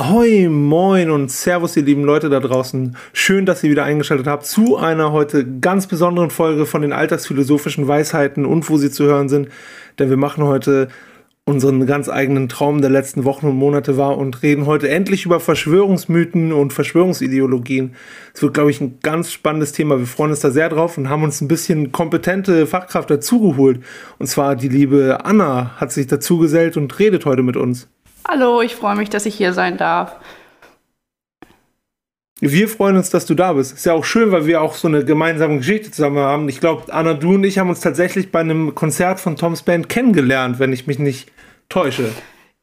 [0.00, 2.96] Ahoi, moin und Servus, ihr lieben Leute da draußen.
[3.12, 7.86] Schön, dass ihr wieder eingeschaltet habt zu einer heute ganz besonderen Folge von den alltagsphilosophischen
[7.86, 9.50] Weisheiten und wo sie zu hören sind.
[9.98, 10.88] Denn wir machen heute
[11.44, 15.38] unseren ganz eigenen Traum der letzten Wochen und Monate wahr und reden heute endlich über
[15.38, 17.94] Verschwörungsmythen und Verschwörungsideologien.
[18.32, 19.98] Es wird, glaube ich, ein ganz spannendes Thema.
[19.98, 23.80] Wir freuen uns da sehr drauf und haben uns ein bisschen kompetente Fachkraft dazugeholt.
[24.18, 27.86] Und zwar die liebe Anna hat sich dazugesellt und redet heute mit uns.
[28.28, 30.16] Hallo, ich freue mich, dass ich hier sein darf.
[32.42, 33.74] Wir freuen uns, dass du da bist.
[33.74, 36.48] Ist ja auch schön, weil wir auch so eine gemeinsame Geschichte zusammen haben.
[36.48, 39.90] Ich glaube, Anna, du und ich haben uns tatsächlich bei einem Konzert von Toms Band
[39.90, 41.30] kennengelernt, wenn ich mich nicht
[41.68, 42.10] täusche.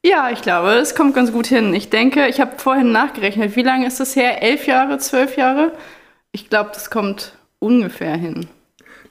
[0.04, 1.74] Ja, ich glaube, es kommt ganz gut hin.
[1.76, 3.56] Ich denke, ich habe vorhin nachgerechnet.
[3.56, 4.42] Wie lange ist das her?
[4.42, 5.74] Elf Jahre, zwölf Jahre?
[6.32, 8.48] Ich glaube, das kommt ungefähr hin.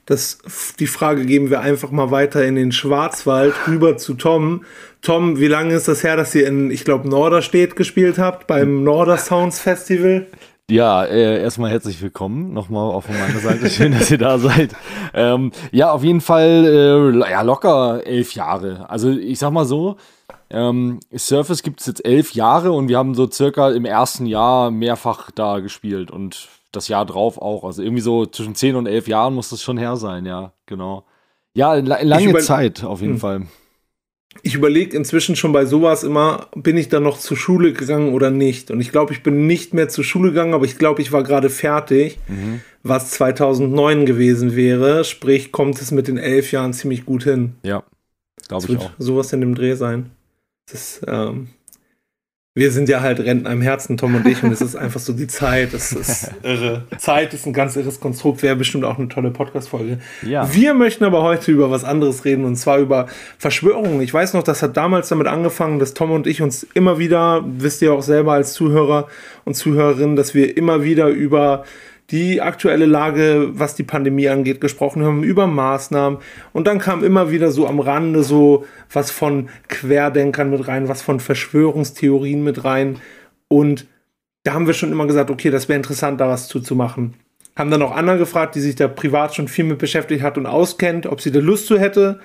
[0.07, 0.39] Das,
[0.79, 4.65] die Frage geben wir einfach mal weiter in den Schwarzwald rüber zu Tom.
[5.03, 8.85] Tom, wie lange ist das her, dass ihr in, ich glaube, Norderstedt gespielt habt, beim
[8.85, 10.27] Norder Sounds Festival?
[10.71, 13.69] Ja, äh, erstmal herzlich willkommen nochmal auch von meiner Seite.
[13.69, 14.77] Schön, dass ihr da seid.
[15.13, 18.89] Ähm, ja, auf jeden Fall äh, ja, locker elf Jahre.
[18.89, 19.97] Also ich sag mal so,
[20.51, 24.71] ähm, Surface gibt es jetzt elf Jahre und wir haben so circa im ersten Jahr
[24.71, 27.65] mehrfach da gespielt und das Jahr drauf auch.
[27.65, 31.05] Also irgendwie so zwischen 10 und 11 Jahren muss das schon her sein, ja, genau.
[31.55, 33.21] Ja, lange Zeit auf jeden hm.
[33.21, 33.43] Fall.
[34.43, 38.31] Ich überlege inzwischen schon bei sowas immer, bin ich da noch zur Schule gegangen oder
[38.31, 38.71] nicht?
[38.71, 41.23] Und ich glaube, ich bin nicht mehr zur Schule gegangen, aber ich glaube, ich war
[41.23, 42.61] gerade fertig, mhm.
[42.83, 45.05] was 2009 gewesen wäre.
[45.05, 47.55] Sprich, kommt es mit den elf Jahren ziemlich gut hin.
[47.63, 47.85] Ja,
[48.49, 48.91] glaube ich auch.
[48.99, 50.11] Sowas in dem Dreh sein.
[50.67, 51.49] Das ist, ähm,
[52.57, 55.13] wir sind ja halt Rentner im Herzen, Tom und ich, und es ist einfach so
[55.13, 55.75] die Zeit.
[55.75, 56.85] Es ist irre.
[56.97, 59.99] Zeit ist ein ganz irres Konstrukt, wäre bestimmt auch eine tolle Podcast-Folge.
[60.23, 60.53] Ja.
[60.55, 64.01] Wir möchten aber heute über was anderes reden, und zwar über Verschwörungen.
[64.01, 67.45] Ich weiß noch, das hat damals damit angefangen, dass Tom und ich uns immer wieder,
[67.47, 69.07] wisst ihr auch selber als Zuhörer
[69.45, 71.65] und Zuhörerinnen, dass wir immer wieder über
[72.11, 76.21] die aktuelle Lage, was die Pandemie angeht, gesprochen haben, über Maßnahmen.
[76.53, 81.03] Und dann kam immer wieder so am Rande so was von Querdenkern mit rein, was
[81.03, 83.01] von Verschwörungstheorien mit rein.
[83.49, 83.87] Und
[84.45, 87.15] da haben wir schon immer gesagt, okay, das wäre interessant, da was zuzumachen.
[87.57, 90.47] Haben dann auch Anna gefragt, die sich da privat schon viel mit beschäftigt hat und
[90.47, 92.21] auskennt, ob sie da Lust zu hätte.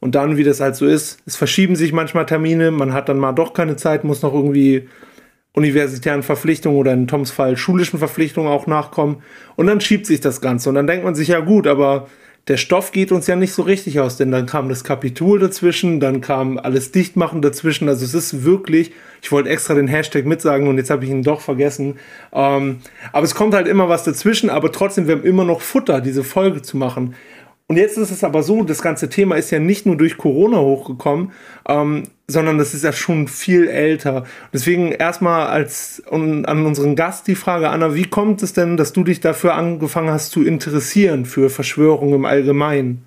[0.00, 3.18] Und dann, wie das halt so ist, es verschieben sich manchmal Termine, man hat dann
[3.18, 4.88] mal doch keine Zeit, muss noch irgendwie
[5.54, 9.22] universitären Verpflichtungen oder in Toms Fall schulischen Verpflichtungen auch nachkommen.
[9.56, 10.68] Und dann schiebt sich das Ganze.
[10.68, 12.08] Und dann denkt man sich, ja gut, aber
[12.48, 16.00] der Stoff geht uns ja nicht so richtig aus, denn dann kam das Kapitol dazwischen,
[16.00, 17.88] dann kam alles Dichtmachen dazwischen.
[17.88, 18.92] Also es ist wirklich,
[19.22, 21.98] ich wollte extra den Hashtag mitsagen und jetzt habe ich ihn doch vergessen.
[22.32, 22.78] Ähm,
[23.12, 26.24] aber es kommt halt immer was dazwischen, aber trotzdem, wir haben immer noch Futter, diese
[26.24, 27.14] Folge zu machen.
[27.72, 30.58] Und jetzt ist es aber so, das ganze Thema ist ja nicht nur durch Corona
[30.58, 31.32] hochgekommen,
[31.66, 34.26] ähm, sondern das ist ja schon viel älter.
[34.52, 38.92] Deswegen erstmal als um, an unseren Gast die Frage, Anna, wie kommt es denn, dass
[38.92, 43.06] du dich dafür angefangen hast zu interessieren für Verschwörungen im Allgemeinen?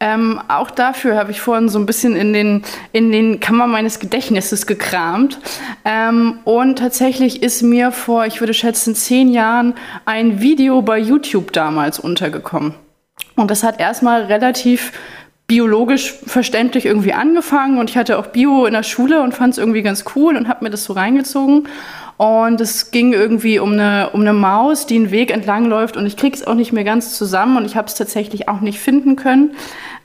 [0.00, 2.62] Ähm, auch dafür habe ich vorhin so ein bisschen in den,
[2.92, 5.38] in den Kammer meines Gedächtnisses gekramt.
[5.84, 9.74] Ähm, und tatsächlich ist mir vor, ich würde schätzen, zehn Jahren
[10.06, 12.76] ein Video bei YouTube damals untergekommen.
[13.36, 14.92] Und das hat erstmal relativ
[15.46, 19.58] biologisch verständlich irgendwie angefangen und ich hatte auch Bio in der Schule und fand es
[19.58, 21.68] irgendwie ganz cool und habe mir das so reingezogen.
[22.16, 26.06] Und es ging irgendwie um eine, um eine Maus, die einen Weg entlang läuft und
[26.06, 28.78] ich kriege es auch nicht mehr ganz zusammen und ich habe es tatsächlich auch nicht
[28.78, 29.56] finden können.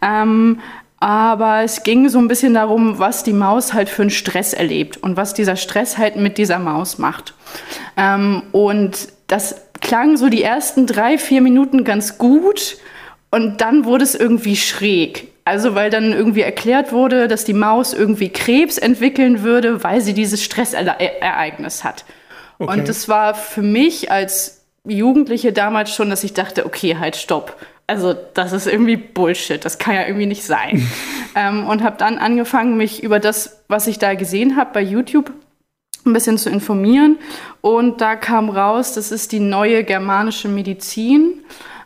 [0.01, 0.59] Ähm,
[0.99, 4.97] aber es ging so ein bisschen darum, was die Maus halt für einen Stress erlebt
[4.97, 7.33] und was dieser Stress halt mit dieser Maus macht.
[7.95, 12.77] Ähm, und das klang so die ersten drei, vier Minuten ganz gut.
[13.31, 15.27] Und dann wurde es irgendwie schräg.
[15.45, 20.13] Also weil dann irgendwie erklärt wurde, dass die Maus irgendwie Krebs entwickeln würde, weil sie
[20.13, 22.05] dieses Stressereignis hat.
[22.59, 22.71] Okay.
[22.71, 27.55] Und das war für mich als Jugendliche damals schon, dass ich dachte, okay, halt, stopp.
[27.87, 30.87] Also das ist irgendwie Bullshit, das kann ja irgendwie nicht sein.
[31.35, 35.31] ähm, und habe dann angefangen, mich über das, was ich da gesehen habe bei YouTube,
[36.05, 37.17] ein bisschen zu informieren.
[37.61, 41.43] Und da kam raus, das ist die neue germanische Medizin.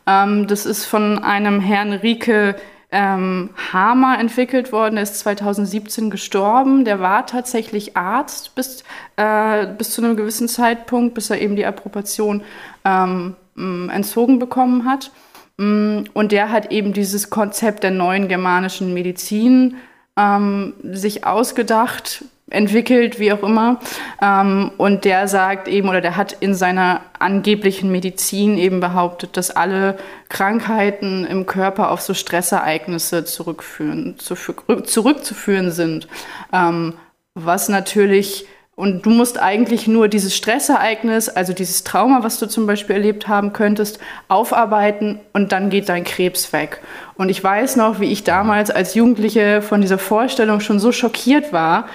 [0.07, 2.55] Ähm, das ist von einem Herrn Rike
[2.91, 4.95] ähm, Hamer entwickelt worden.
[4.95, 6.85] Der ist 2017 gestorben.
[6.85, 8.83] Der war tatsächlich Arzt bis,
[9.15, 12.43] äh, bis zu einem gewissen Zeitpunkt, bis er eben die Approbation
[12.85, 15.11] ähm, entzogen bekommen hat.
[15.57, 19.75] Und der hat eben dieses Konzept der neuen germanischen Medizin
[20.17, 23.79] ähm, sich ausgedacht, entwickelt, wie auch immer.
[24.21, 29.49] Ähm, und der sagt eben, oder der hat in seiner angeblichen Medizin eben behauptet, dass
[29.51, 29.97] alle
[30.29, 34.35] Krankheiten im Körper auf so Stressereignisse zurückführen, zu,
[34.83, 36.07] zurückzuführen sind.
[36.51, 36.93] Ähm,
[37.33, 38.45] was natürlich
[38.75, 43.27] Und du musst eigentlich nur dieses Stressereignis, also dieses Trauma, was du zum Beispiel erlebt
[43.27, 43.99] haben könntest,
[44.29, 46.81] aufarbeiten und dann geht dein Krebs weg.
[47.15, 51.53] Und ich weiß noch, wie ich damals als Jugendliche von dieser Vorstellung schon so schockiert
[51.53, 51.85] war,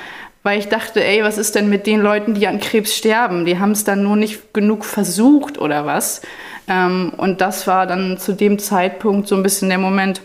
[0.42, 3.44] weil ich dachte, ey, was ist denn mit den Leuten, die an Krebs sterben?
[3.44, 6.22] Die haben es dann nur nicht genug versucht oder was?
[6.68, 10.20] Ähm, und das war dann zu dem Zeitpunkt so ein bisschen der Moment,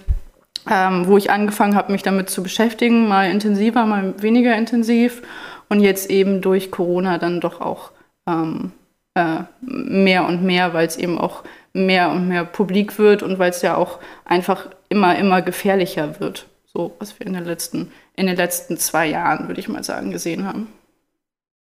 [0.70, 5.22] ähm, wo ich angefangen habe, mich damit zu beschäftigen, mal intensiver, mal weniger intensiv
[5.70, 7.92] und jetzt eben durch Corona dann doch auch
[8.28, 8.72] ähm,
[9.16, 11.44] äh, mehr und mehr, weil es eben auch
[11.74, 16.48] mehr und mehr publik wird und weil es ja auch einfach immer, immer gefährlicher wird.
[16.74, 20.12] So, was wir in den letzten, in den letzten zwei Jahren, würde ich mal sagen,
[20.12, 20.68] gesehen haben.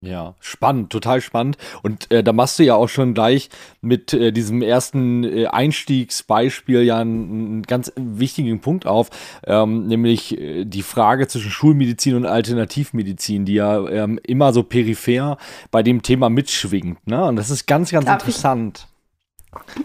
[0.02, 1.58] Ja, spannend, total spannend.
[1.84, 3.50] Und äh, da machst du ja auch schon gleich
[3.82, 9.10] mit äh, diesem ersten äh, Einstiegsbeispiel ja einen, ganz wichtigen Punkt auf,
[9.46, 15.38] ähm, nämlich äh, die Frage zwischen Schulmedizin und Alternativmedizin, die ja ähm, immer so peripher
[15.70, 17.06] bei dem Thema mitschwingt.
[17.06, 17.26] Ne?
[17.26, 18.88] Und das ist ganz, ganz Darf interessant.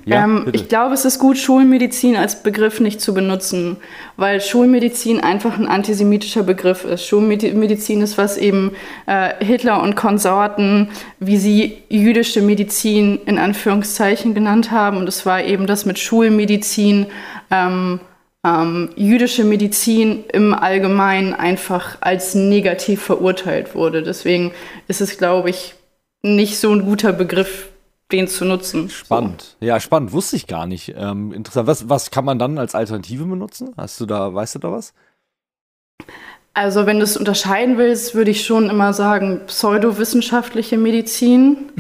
[0.05, 3.79] Ja, ähm, ich glaube, es ist gut, Schulmedizin als Begriff nicht zu benutzen,
[4.17, 7.07] weil Schulmedizin einfach ein antisemitischer Begriff ist.
[7.07, 8.73] Schulmedizin ist, was eben
[9.07, 14.99] äh, Hitler und Konsorten, wie sie jüdische Medizin in Anführungszeichen genannt haben.
[14.99, 17.07] Und es war eben das mit Schulmedizin,
[17.51, 18.01] ähm,
[18.45, 24.03] ähm, jüdische Medizin im Allgemeinen einfach als negativ verurteilt wurde.
[24.03, 24.53] Deswegen
[24.89, 25.75] ist es, glaube ich,
[26.23, 27.69] nicht so ein guter Begriff
[28.15, 28.89] den zu nutzen.
[28.91, 29.57] Spannend.
[29.61, 29.67] So.
[29.67, 30.13] Ja, spannend.
[30.13, 30.95] Wusste ich gar nicht.
[30.97, 31.67] Ähm, interessant.
[31.67, 33.75] Was, was kann man dann als Alternative benutzen?
[33.77, 34.95] Hast du da, weißt du da was?
[36.55, 41.73] Also, wenn du es unterscheiden willst, würde ich schon immer sagen, pseudowissenschaftliche Medizin.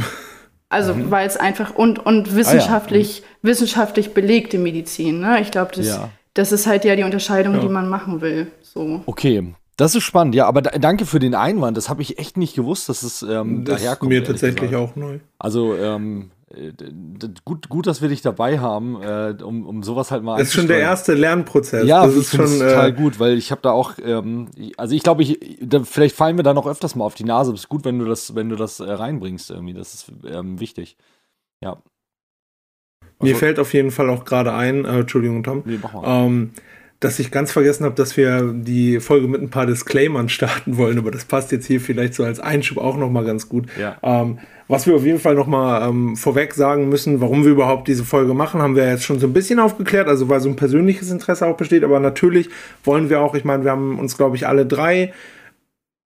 [0.68, 1.12] Also, mhm.
[1.12, 3.36] weil es einfach und, und wissenschaftlich, ah, ja.
[3.42, 3.48] mhm.
[3.48, 5.20] wissenschaftlich belegte Medizin.
[5.20, 5.40] Ne?
[5.40, 6.10] Ich glaube, das, ja.
[6.32, 7.60] das ist halt ja die Unterscheidung, ja.
[7.60, 8.50] die man machen will.
[8.62, 9.02] So.
[9.06, 11.76] Okay, das ist spannend, ja, aber da, danke für den Einwand.
[11.76, 14.12] Das habe ich echt nicht gewusst, dass es ähm, das daherkommt.
[14.12, 14.92] Ist mir tatsächlich gesagt.
[14.92, 15.18] auch neu.
[15.38, 16.30] Also ähm,
[17.44, 20.38] gut, gut, dass wir dich dabei haben, äh, um, um sowas halt mal.
[20.38, 21.86] Das ist schon der erste Lernprozess.
[21.86, 25.02] Ja, das ist schon total äh, gut, weil ich habe da auch, ähm, also ich
[25.02, 27.52] glaube, ich, da, vielleicht fallen wir da noch öfters mal auf die Nase.
[27.52, 29.74] Es ist gut, wenn du das, wenn du das äh, reinbringst irgendwie.
[29.74, 30.96] Das ist ähm, wichtig.
[31.60, 31.82] Ja.
[33.20, 35.62] Mir also fällt auf jeden Fall auch gerade ein, äh, Entschuldigung, Tom.
[35.64, 36.26] Nee, mach mal.
[36.26, 36.52] Ähm,
[37.00, 40.98] dass ich ganz vergessen habe, dass wir die Folge mit ein paar Disclaimern starten wollen,
[40.98, 43.66] aber das passt jetzt hier vielleicht so als Einschub auch nochmal ganz gut.
[43.78, 43.96] Ja.
[44.02, 48.04] Ähm, was wir auf jeden Fall nochmal ähm, vorweg sagen müssen, warum wir überhaupt diese
[48.04, 51.10] Folge machen, haben wir jetzt schon so ein bisschen aufgeklärt, also weil so ein persönliches
[51.10, 52.48] Interesse auch besteht, aber natürlich
[52.82, 55.12] wollen wir auch, ich meine, wir haben uns, glaube ich, alle drei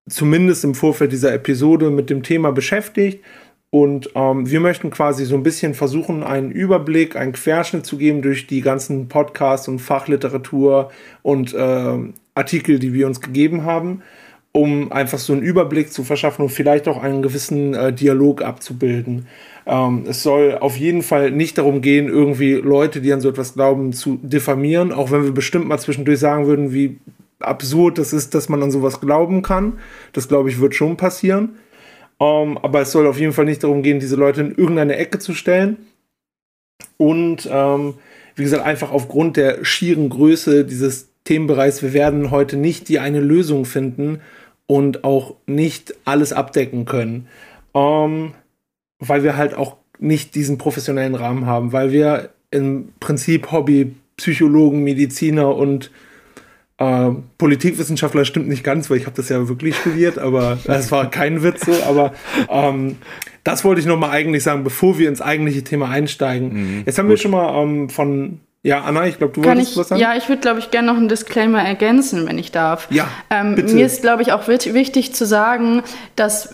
[0.09, 3.23] zumindest im Vorfeld dieser Episode mit dem Thema beschäftigt
[3.71, 8.23] und ähm, wir möchten quasi so ein bisschen versuchen, einen Überblick, einen Querschnitt zu geben
[8.23, 10.91] durch die ganzen Podcasts und Fachliteratur
[11.23, 11.99] und äh,
[12.35, 14.03] Artikel, die wir uns gegeben haben,
[14.53, 19.27] um einfach so einen Überblick zu verschaffen und vielleicht auch einen gewissen äh, Dialog abzubilden.
[19.67, 23.53] Ähm, es soll auf jeden Fall nicht darum gehen, irgendwie Leute, die an so etwas
[23.53, 26.99] glauben, zu diffamieren, auch wenn wir bestimmt mal zwischendurch sagen würden, wie
[27.39, 29.75] absurd das ist, dass man an sowas glauben kann.
[30.15, 31.51] Das glaube ich wird schon passieren.
[32.19, 34.97] Um, ähm, aber es soll auf jeden Fall nicht darum gehen, diese Leute in irgendeine
[34.97, 35.77] Ecke zu stellen.
[36.97, 37.95] Und ähm,
[38.35, 43.21] wie gesagt, einfach aufgrund der schieren Größe dieses Themenbereichs, wir werden heute nicht die eine
[43.21, 44.21] Lösung finden
[44.67, 47.29] und auch nicht alles abdecken können.
[47.73, 48.35] Um, ähm,
[49.01, 54.83] weil wir halt auch nicht diesen professionellen Rahmen haben, weil wir im Prinzip Hobby, Psychologen,
[54.83, 55.91] Mediziner und
[56.79, 61.11] äh, Politikwissenschaftler stimmt nicht ganz, weil ich habe das ja wirklich studiert, aber das war
[61.11, 61.73] kein Witz so.
[61.87, 62.13] Aber
[62.49, 62.97] ähm,
[63.45, 66.53] das wollte ich noch mal eigentlich sagen, bevor wir ins eigentliche Thema einsteigen.
[66.53, 67.17] Mhm, Jetzt haben gut.
[67.17, 70.01] wir schon mal ähm, von ja, Anna, ich glaube, du Kann wolltest ich, was sagen.
[70.01, 72.89] Ja, ich würde, glaube ich, gerne noch einen Disclaimer ergänzen, wenn ich darf.
[72.91, 73.73] Ja, ähm, bitte.
[73.73, 75.83] Mir ist, glaube ich, auch wichtig zu sagen,
[76.17, 76.53] dass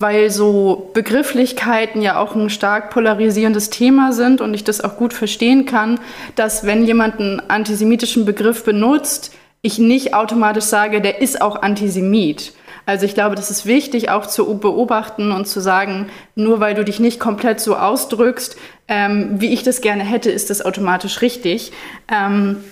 [0.00, 5.14] weil so Begrifflichkeiten ja auch ein stark polarisierendes Thema sind und ich das auch gut
[5.14, 6.00] verstehen kann,
[6.34, 9.32] dass wenn jemand einen antisemitischen Begriff benutzt,
[9.64, 12.52] ich nicht automatisch sage, der ist auch Antisemit.
[12.84, 16.84] Also ich glaube, das ist wichtig auch zu beobachten und zu sagen, nur weil du
[16.84, 18.56] dich nicht komplett so ausdrückst,
[18.88, 21.72] ähm, wie ich das gerne hätte, ist das automatisch richtig.
[22.12, 22.62] Ähm,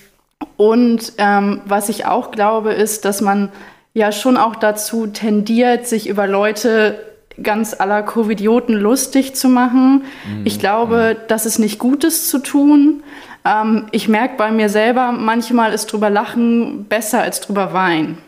[0.59, 3.51] und ähm, was ich auch glaube, ist, dass man
[3.95, 6.99] ja schon auch dazu tendiert, sich über Leute
[7.41, 10.05] ganz aller Covidioten lustig zu machen.
[10.27, 10.43] Mhm.
[10.45, 11.23] Ich glaube, mhm.
[11.29, 13.03] das ist nicht Gutes zu tun.
[13.45, 18.19] Ähm, ich merke bei mir selber, manchmal ist drüber lachen besser als drüber weinen.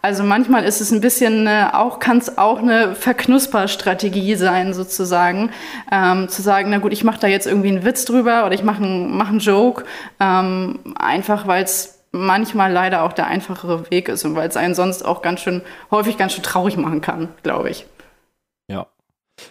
[0.00, 5.50] Also manchmal ist es ein bisschen äh, auch, kann es auch eine Verknusperstrategie sein, sozusagen.
[5.90, 8.62] Ähm, zu sagen, na gut, ich mache da jetzt irgendwie einen Witz drüber oder ich
[8.62, 9.84] mache einen, mach einen Joke,
[10.20, 14.74] ähm, einfach weil es manchmal leider auch der einfachere Weg ist und weil es einen
[14.74, 17.84] sonst auch ganz schön, häufig ganz schön traurig machen kann, glaube ich.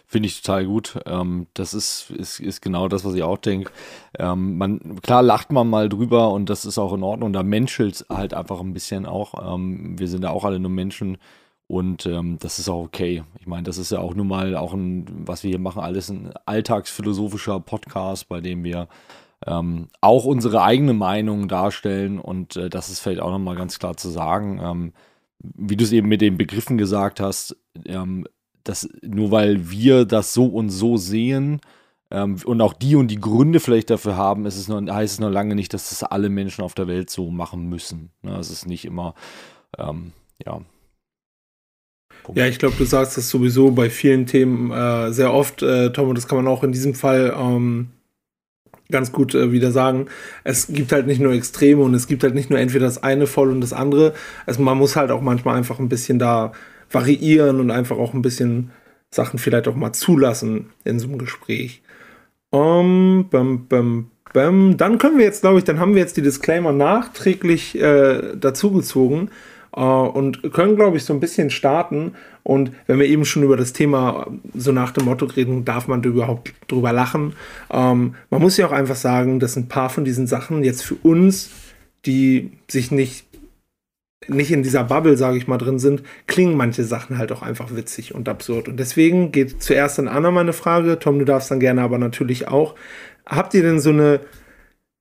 [0.06, 1.00] Finde ich total gut.
[1.06, 3.72] Ähm, das ist, ist, ist genau das, was ich auch denke.
[4.18, 7.34] Ähm, man, klar lacht man mal drüber und das ist auch in Ordnung.
[7.34, 9.54] Da menschelt halt einfach ein bisschen auch.
[9.54, 11.18] Ähm, wir sind ja auch alle nur Menschen
[11.68, 13.24] und ähm, das ist auch okay.
[13.40, 16.10] Ich meine, das ist ja auch nun mal auch ein, was wir hier machen, alles
[16.10, 18.88] ein alltagsphilosophischer Podcast, bei dem wir
[19.46, 23.98] ähm, auch unsere eigene Meinung darstellen und äh, das ist vielleicht auch nochmal ganz klar
[23.98, 24.60] zu sagen.
[24.64, 24.94] Ähm,
[25.40, 28.26] wie du es eben mit den Begriffen gesagt hast, ähm,
[28.68, 31.62] dass nur weil wir das so und so sehen
[32.12, 35.20] ähm, und auch die und die Gründe vielleicht dafür haben, ist es noch, heißt es
[35.20, 38.12] noch lange nicht, dass das alle Menschen auf der Welt so machen müssen.
[38.22, 38.36] Ne?
[38.38, 39.14] Es ist nicht immer,
[39.78, 40.12] ähm,
[40.46, 40.62] ja.
[42.36, 46.10] Ja, ich glaube, du sagst das sowieso bei vielen Themen äh, sehr oft, äh, Tom,
[46.10, 47.92] und das kann man auch in diesem Fall ähm,
[48.92, 50.08] ganz gut äh, wieder sagen.
[50.44, 53.28] Es gibt halt nicht nur Extreme und es gibt halt nicht nur entweder das eine
[53.28, 54.14] voll und das andere.
[54.46, 56.52] Also man muss halt auch manchmal einfach ein bisschen da
[56.92, 58.72] variieren und einfach auch ein bisschen
[59.10, 61.82] Sachen vielleicht auch mal zulassen in so einem Gespräch.
[62.50, 64.78] Um, bam, bam, bam.
[64.78, 69.30] Dann können wir jetzt, glaube ich, dann haben wir jetzt die Disclaimer nachträglich äh, dazugezogen
[69.76, 72.14] äh, und können, glaube ich, so ein bisschen starten.
[72.44, 76.04] Und wenn wir eben schon über das Thema so nach dem Motto reden, darf man
[76.04, 77.34] überhaupt drüber lachen.
[77.70, 80.96] Ähm, man muss ja auch einfach sagen, dass ein paar von diesen Sachen jetzt für
[80.96, 81.52] uns,
[82.06, 83.27] die sich nicht
[84.28, 87.76] nicht in dieser Bubble, sage ich mal, drin sind, klingen manche Sachen halt auch einfach
[87.76, 88.68] witzig und absurd.
[88.68, 91.00] Und deswegen geht zuerst an Anna meine Frage.
[91.00, 92.76] Tom, du darfst dann gerne aber natürlich auch.
[93.26, 94.22] Habt ihr denn so eine,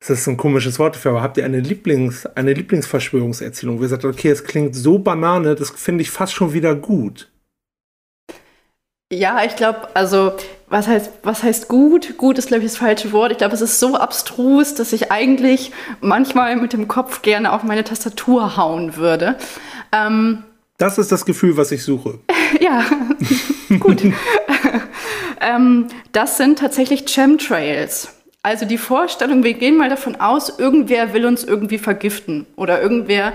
[0.01, 3.89] das ist ein komisches Wort dafür, aber habt ihr eine Lieblings, eine Lieblingsverschwörungserzählung, wo ihr
[3.89, 7.31] sagt, okay, es klingt so banane, das finde ich fast schon wieder gut?
[9.13, 10.33] Ja, ich glaube, also
[10.69, 12.19] was heißt, was heißt gut?
[12.19, 13.31] Gut ist, glaube ich, das falsche Wort.
[13.31, 15.71] Ich glaube, es ist so abstrus, dass ich eigentlich
[16.01, 19.37] manchmal mit dem Kopf gerne auf meine Tastatur hauen würde.
[19.93, 20.43] Ähm,
[20.79, 22.19] das ist das Gefühl, was ich suche.
[22.61, 22.85] ja,
[23.79, 24.03] gut.
[25.41, 28.09] ähm, das sind tatsächlich Chemtrails.
[28.43, 33.35] Also die Vorstellung, wir gehen mal davon aus, irgendwer will uns irgendwie vergiften oder irgendwer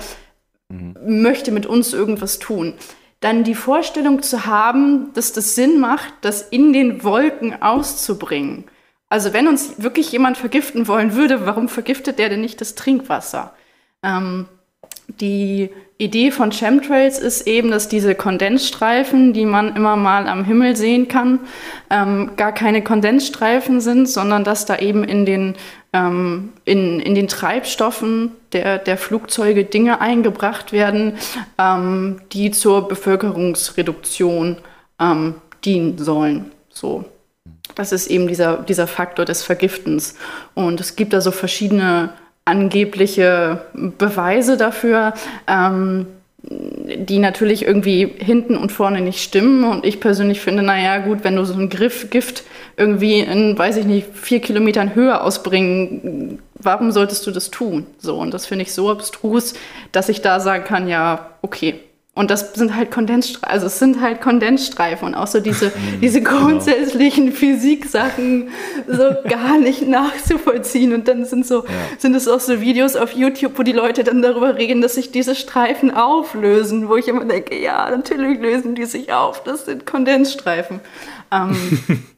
[0.68, 0.96] mhm.
[1.22, 2.74] möchte mit uns irgendwas tun
[3.22, 8.66] dann die Vorstellung zu haben, dass das Sinn macht, das in den Wolken auszubringen.
[9.10, 13.54] Also wenn uns wirklich jemand vergiften wollen würde, warum vergiftet der denn nicht das Trinkwasser?
[14.04, 14.48] Ähm,
[15.20, 20.76] die Idee von Chemtrails ist eben, dass diese Kondensstreifen, die man immer mal am Himmel
[20.76, 21.40] sehen kann,
[21.92, 25.56] ähm, gar keine Kondensstreifen sind, sondern dass da eben in den,
[25.94, 31.18] ähm, in, in den Treibstoffen der, der Flugzeuge Dinge eingebracht werden,
[31.60, 34.58] ähm, die zur Bevölkerungsreduktion
[35.00, 36.52] ähm, dienen sollen.
[36.70, 37.06] So.
[37.76, 40.16] Das ist eben dieser, dieser Faktor des Vergiftens.
[40.56, 42.10] Und es gibt da so verschiedene
[42.52, 45.14] angebliche Beweise dafür,
[45.48, 46.06] ähm,
[46.44, 49.64] die natürlich irgendwie hinten und vorne nicht stimmen.
[49.64, 52.44] Und ich persönlich finde, naja, gut, wenn du so ein Griff Gift
[52.78, 57.86] irgendwie in, weiß ich nicht, vier Kilometern Höhe ausbringen, warum solltest du das tun?
[58.00, 59.54] So, und das finde ich so abstrus,
[59.92, 61.76] dass ich da sagen kann, ja, okay,
[62.14, 65.72] und das sind halt Kondensstreifen, also es sind halt Kondensstreifen und auch so diese, mhm,
[66.02, 66.40] diese genau.
[66.40, 67.38] grundsätzlichen genau.
[67.38, 68.50] Physiksachen
[68.86, 70.94] so gar nicht nachzuvollziehen.
[70.94, 71.72] Und dann sind so, ja.
[71.98, 75.14] sind es auch so Videos auf YouTube, wo die Leute dann darüber reden, dass sich
[75.14, 79.86] diese Streifen auflösen, wo ich immer denke, ja, natürlich lösen die sich auf, das sind
[79.86, 80.82] Kondensstreifen.
[81.32, 81.56] Ähm,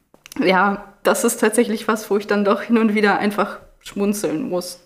[0.44, 4.80] ja, das ist tatsächlich was, wo ich dann doch hin und wieder einfach schmunzeln muss.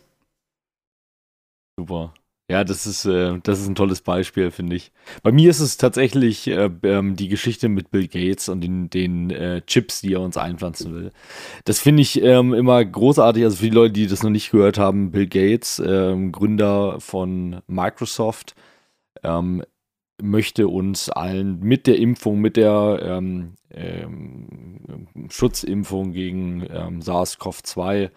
[1.79, 2.12] Super.
[2.50, 4.90] Ja, das ist, äh, das ist ein tolles Beispiel, finde ich.
[5.23, 9.28] Bei mir ist es tatsächlich äh, ähm, die Geschichte mit Bill Gates und den, den
[9.31, 11.12] äh, Chips, die er uns einpflanzen will.
[11.67, 13.45] Das finde ich ähm, immer großartig.
[13.45, 17.61] Also für die Leute, die das noch nicht gehört haben, Bill Gates, ähm, Gründer von
[17.67, 18.55] Microsoft,
[19.23, 19.62] ähm,
[20.21, 28.11] möchte uns allen mit der Impfung, mit der ähm, ähm, Schutzimpfung gegen SARS-CoV-2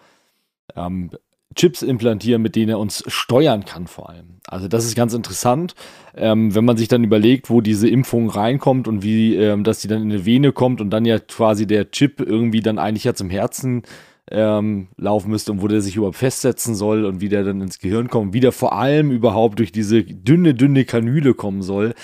[1.54, 4.38] Chips implantieren, mit denen er uns steuern kann vor allem.
[4.46, 5.74] Also das ist ganz interessant,
[6.16, 9.88] ähm, wenn man sich dann überlegt, wo diese Impfung reinkommt und wie, ähm, dass die
[9.88, 13.14] dann in eine Vene kommt und dann ja quasi der Chip irgendwie dann eigentlich ja
[13.14, 13.82] zum Herzen
[14.30, 17.78] ähm, laufen müsste und wo der sich überhaupt festsetzen soll und wie der dann ins
[17.78, 21.94] Gehirn kommt, wie der vor allem überhaupt durch diese dünne, dünne Kanüle kommen soll,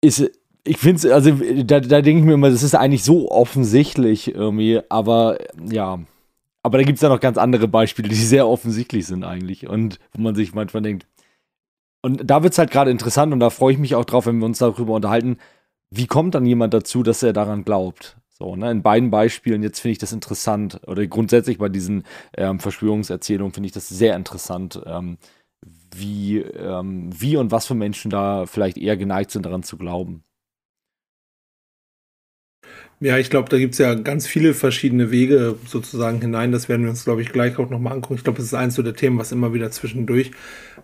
[0.00, 0.30] ist
[0.64, 1.32] ich finde es, also
[1.64, 5.38] da, da denke ich mir immer, das ist eigentlich so offensichtlich irgendwie, aber
[5.70, 6.00] ja,
[6.62, 9.98] aber da gibt es ja noch ganz andere Beispiele, die sehr offensichtlich sind eigentlich und
[10.12, 11.06] wo man sich manchmal denkt.
[12.02, 14.38] Und da wird es halt gerade interessant und da freue ich mich auch drauf, wenn
[14.38, 15.36] wir uns darüber unterhalten,
[15.90, 18.16] wie kommt dann jemand dazu, dass er daran glaubt?
[18.30, 18.70] So, ne?
[18.70, 22.04] In beiden Beispielen jetzt finde ich das interessant oder grundsätzlich bei diesen
[22.36, 25.18] ähm, Verschwörungserzählungen finde ich das sehr interessant, ähm,
[25.94, 30.24] wie, ähm, wie und was für Menschen da vielleicht eher geneigt sind, daran zu glauben.
[33.02, 36.52] Ja, ich glaube, da gibt es ja ganz viele verschiedene Wege sozusagen hinein.
[36.52, 38.16] Das werden wir uns, glaube ich, gleich auch nochmal angucken.
[38.16, 40.32] Ich glaube, das ist eins der Themen, was immer wieder zwischendurch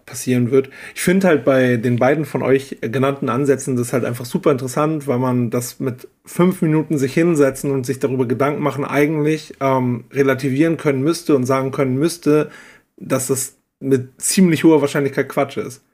[0.06, 0.70] passieren wird.
[0.94, 5.06] Ich finde halt bei den beiden von euch genannten Ansätzen das halt einfach super interessant,
[5.06, 10.04] weil man das mit fünf Minuten sich hinsetzen und sich darüber Gedanken machen eigentlich ähm,
[10.11, 12.50] relativieren können müsste und sagen können müsste,
[12.96, 15.85] dass das mit ziemlich hoher Wahrscheinlichkeit Quatsch ist.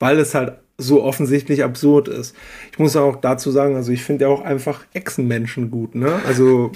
[0.00, 2.36] Weil es halt so offensichtlich absurd ist.
[2.72, 6.20] Ich muss auch dazu sagen, also ich finde ja auch einfach Echsenmenschen gut, ne?
[6.26, 6.72] Also,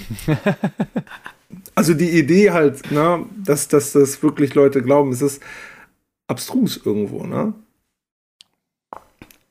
[1.75, 5.43] also die Idee halt, ne, dass, dass das wirklich Leute glauben, es ist
[6.27, 7.53] abstrus irgendwo, ne?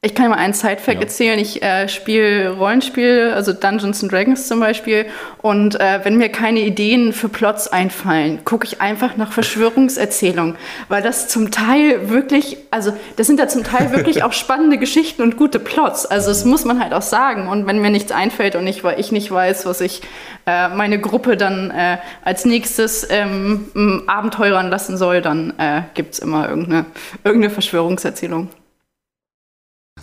[0.03, 1.03] Ich kann mal einen Side-Fact ja.
[1.03, 1.39] erzählen.
[1.39, 5.05] Ich äh, spiele Rollenspiele, also Dungeons and Dragons zum Beispiel.
[5.43, 10.57] Und äh, wenn mir keine Ideen für Plots einfallen, gucke ich einfach nach Verschwörungserzählungen.
[10.89, 15.21] Weil das zum Teil wirklich, also das sind ja zum Teil wirklich auch spannende Geschichten
[15.21, 16.07] und gute Plots.
[16.07, 17.47] Also das muss man halt auch sagen.
[17.47, 20.01] Und wenn mir nichts einfällt und ich, ich nicht weiß, was ich
[20.47, 26.21] äh, meine Gruppe dann äh, als nächstes ähm, abenteurern lassen soll, dann äh, gibt es
[26.21, 26.87] immer irgendeine,
[27.23, 28.49] irgendeine Verschwörungserzählung.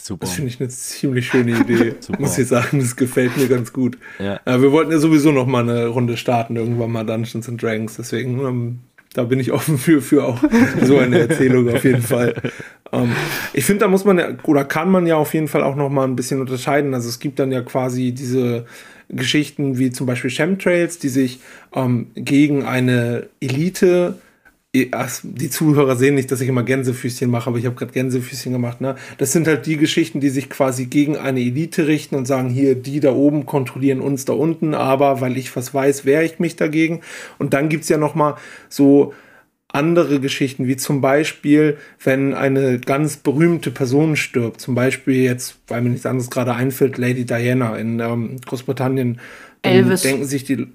[0.07, 0.25] Super.
[0.25, 2.79] Das finde ich eine ziemlich schöne Idee, muss ich sagen.
[2.79, 3.97] Das gefällt mir ganz gut.
[4.19, 4.39] Ja.
[4.47, 4.61] ja.
[4.61, 7.97] wir wollten ja sowieso noch mal eine Runde starten, irgendwann mal Dungeons and Dragons.
[7.97, 8.79] Deswegen, ähm,
[9.13, 10.41] da bin ich offen für, für auch
[10.81, 12.35] so eine Erzählung auf jeden Fall.
[12.93, 13.11] Ähm,
[13.51, 15.89] ich finde, da muss man ja, oder kann man ja auf jeden Fall auch noch
[15.89, 16.93] mal ein bisschen unterscheiden.
[16.93, 18.65] Also es gibt dann ja quasi diese
[19.09, 21.41] Geschichten wie zum Beispiel Chemtrails, die sich
[21.75, 24.15] ähm, gegen eine Elite
[24.85, 28.81] die Zuhörer sehen nicht, dass ich immer Gänsefüßchen mache, aber ich habe gerade Gänsefüßchen gemacht.
[28.81, 28.95] Ne?
[29.17, 32.75] Das sind halt die Geschichten, die sich quasi gegen eine Elite richten und sagen, hier,
[32.75, 36.55] die da oben kontrollieren uns da unten, aber weil ich was weiß, wehre ich mich
[36.55, 37.01] dagegen.
[37.37, 38.35] Und dann gibt es ja noch mal
[38.69, 39.13] so
[39.69, 45.81] andere Geschichten, wie zum Beispiel, wenn eine ganz berühmte Person stirbt, zum Beispiel jetzt, weil
[45.81, 49.19] mir nichts anderes gerade einfällt, Lady Diana in ähm, Großbritannien,
[49.61, 50.03] Elvis.
[50.03, 50.67] denken sich die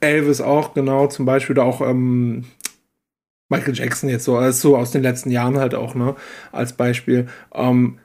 [0.00, 2.44] Elvis auch, genau, zum Beispiel, oder auch ähm,
[3.52, 6.16] Michael Jackson jetzt so, als so aus den letzten Jahren halt auch, ne,
[6.50, 7.98] als Beispiel, ähm,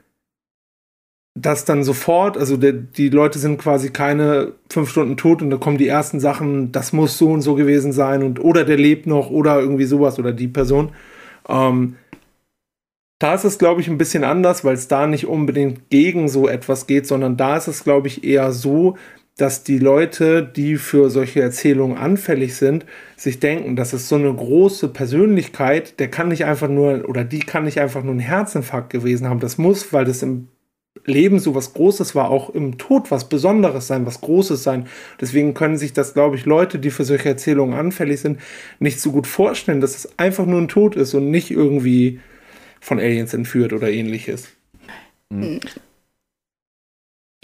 [1.34, 5.56] dass dann sofort, also der, die Leute sind quasi keine fünf Stunden tot und da
[5.56, 9.06] kommen die ersten Sachen, das muss so und so gewesen sein und oder der lebt
[9.06, 10.92] noch oder irgendwie sowas oder die Person.
[11.48, 11.96] Ähm,
[13.20, 16.48] da ist es, glaube ich, ein bisschen anders, weil es da nicht unbedingt gegen so
[16.48, 18.96] etwas geht, sondern da ist es, glaube ich, eher so,
[19.38, 22.84] dass die Leute, die für solche Erzählungen anfällig sind,
[23.16, 27.38] sich denken, das ist so eine große Persönlichkeit, der kann nicht einfach nur oder die
[27.38, 29.38] kann nicht einfach nur ein Herzinfarkt gewesen haben.
[29.38, 30.48] Das muss, weil das im
[31.04, 34.88] Leben so was Großes war, auch im Tod was Besonderes sein, was Großes sein.
[35.20, 38.40] Deswegen können sich das, glaube ich, Leute, die für solche Erzählungen anfällig sind,
[38.80, 42.18] nicht so gut vorstellen, dass es einfach nur ein Tod ist und nicht irgendwie
[42.80, 44.48] von Aliens entführt oder ähnliches.
[45.30, 45.60] Mhm.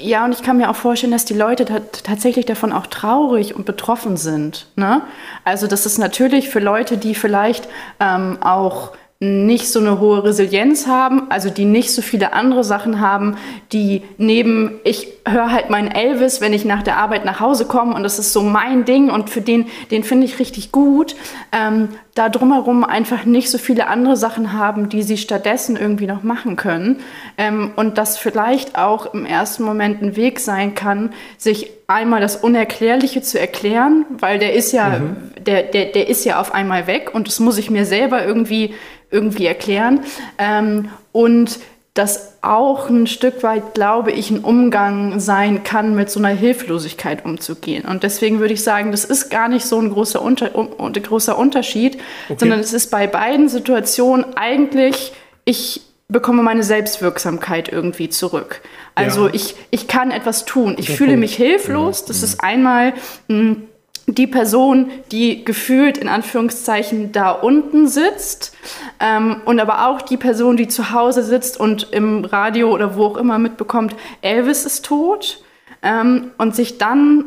[0.01, 3.65] Ja, und ich kann mir auch vorstellen, dass die Leute tatsächlich davon auch traurig und
[3.65, 4.67] betroffen sind.
[4.75, 5.03] Ne?
[5.45, 7.69] Also das ist natürlich für Leute, die vielleicht
[8.01, 12.99] ähm, auch nicht so eine hohe Resilienz haben, also die nicht so viele andere Sachen
[12.99, 13.37] haben,
[13.73, 17.95] die neben, ich höre halt meinen Elvis, wenn ich nach der Arbeit nach Hause komme
[17.95, 21.15] und das ist so mein Ding und für den, den finde ich richtig gut,
[21.53, 26.23] ähm, da drumherum einfach nicht so viele andere Sachen haben, die sie stattdessen irgendwie noch
[26.23, 27.01] machen können
[27.37, 32.37] ähm, und das vielleicht auch im ersten Moment ein Weg sein kann, sich einmal das
[32.37, 35.17] Unerklärliche zu erklären, weil der ist ja, mhm.
[35.45, 38.75] der, der, der ist ja auf einmal weg und das muss ich mir selber irgendwie
[39.11, 40.01] irgendwie erklären.
[40.39, 41.59] Ähm, und
[41.95, 47.25] das auch ein Stück weit, glaube ich, ein Umgang sein kann, mit so einer Hilflosigkeit
[47.25, 47.85] umzugehen.
[47.85, 51.39] Und deswegen würde ich sagen, das ist gar nicht so ein großer, Unter um, großer
[51.39, 52.37] Unterschied, okay.
[52.41, 55.13] sondern es ist bei beiden Situationen eigentlich,
[55.45, 58.61] ich bekomme meine Selbstwirksamkeit irgendwie zurück.
[58.97, 59.35] Also ja.
[59.35, 60.75] ich, ich kann etwas tun.
[60.79, 62.05] Ich fühle mich hilflos.
[62.05, 62.93] Das ist einmal
[63.29, 63.63] mh, hm,
[64.07, 68.55] die Person, die gefühlt in Anführungszeichen da unten sitzt
[69.01, 73.07] ähm, und aber auch die Person, die zu Hause sitzt und im Radio oder wo
[73.07, 75.43] auch immer mitbekommt, Elvis ist tot
[75.83, 77.27] ähm, und sich dann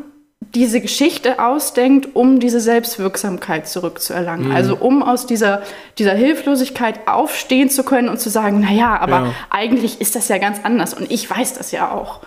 [0.54, 4.48] diese Geschichte ausdenkt, um diese Selbstwirksamkeit zurückzuerlangen.
[4.48, 4.54] Mhm.
[4.54, 5.62] Also um aus dieser,
[5.98, 9.34] dieser Hilflosigkeit aufstehen zu können und zu sagen, naja, aber ja.
[9.50, 12.20] eigentlich ist das ja ganz anders und ich weiß das ja auch.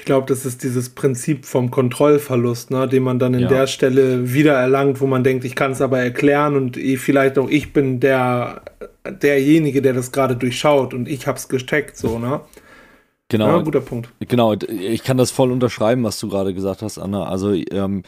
[0.00, 3.48] Ich glaube, das ist dieses Prinzip vom Kontrollverlust, ne, den man dann in ja.
[3.48, 7.50] der Stelle wieder erlangt, wo man denkt, ich kann es aber erklären und vielleicht auch
[7.50, 8.62] ich bin der
[9.04, 12.40] derjenige, der das gerade durchschaut und ich habe es gesteckt, so, ne?
[13.28, 13.58] Genau.
[13.58, 14.08] Ja, guter Punkt.
[14.20, 17.24] Genau, ich kann das voll unterschreiben, was du gerade gesagt hast, Anna.
[17.24, 18.02] Also, ähm,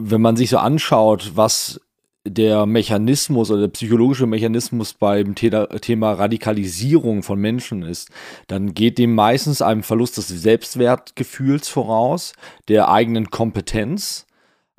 [0.00, 1.80] wenn man sich so anschaut, was
[2.24, 8.10] der Mechanismus oder der psychologische Mechanismus beim Thema Radikalisierung von Menschen ist,
[8.46, 12.32] dann geht dem meistens einem Verlust des Selbstwertgefühls voraus,
[12.68, 14.26] der eigenen Kompetenz,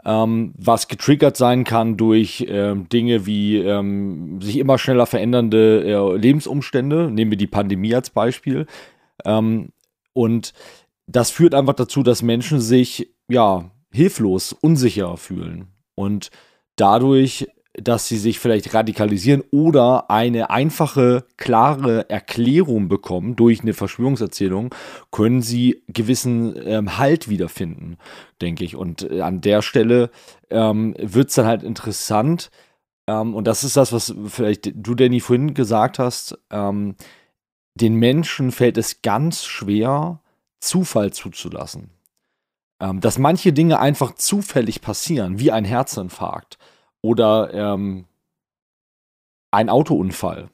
[0.05, 6.17] ähm, was getriggert sein kann durch ähm, Dinge wie ähm, sich immer schneller verändernde äh,
[6.17, 7.11] Lebensumstände.
[7.11, 8.67] Nehmen wir die Pandemie als Beispiel.
[9.25, 9.69] Ähm,
[10.13, 10.53] und
[11.07, 16.31] das führt einfach dazu, dass Menschen sich ja hilflos, unsicher fühlen und
[16.75, 24.73] dadurch dass sie sich vielleicht radikalisieren oder eine einfache, klare Erklärung bekommen durch eine Verschwörungserzählung,
[25.11, 27.97] können sie gewissen ähm, Halt wiederfinden,
[28.41, 28.75] denke ich.
[28.75, 30.11] Und äh, an der Stelle
[30.51, 32.51] ähm, wird es dann halt interessant.
[33.07, 36.37] Ähm, und das ist das, was vielleicht du, Danny, vorhin gesagt hast.
[36.51, 36.95] Ähm,
[37.73, 40.21] den Menschen fällt es ganz schwer,
[40.59, 41.89] Zufall zuzulassen.
[42.79, 46.57] Ähm, dass manche Dinge einfach zufällig passieren, wie ein Herzinfarkt
[47.01, 48.05] oder ähm,
[49.51, 50.49] ein Autounfall.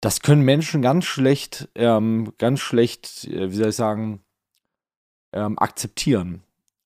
[0.00, 4.20] Das können Menschen ganz schlecht, ähm, ganz schlecht, äh, wie soll ich sagen,
[5.32, 6.42] ähm, akzeptieren.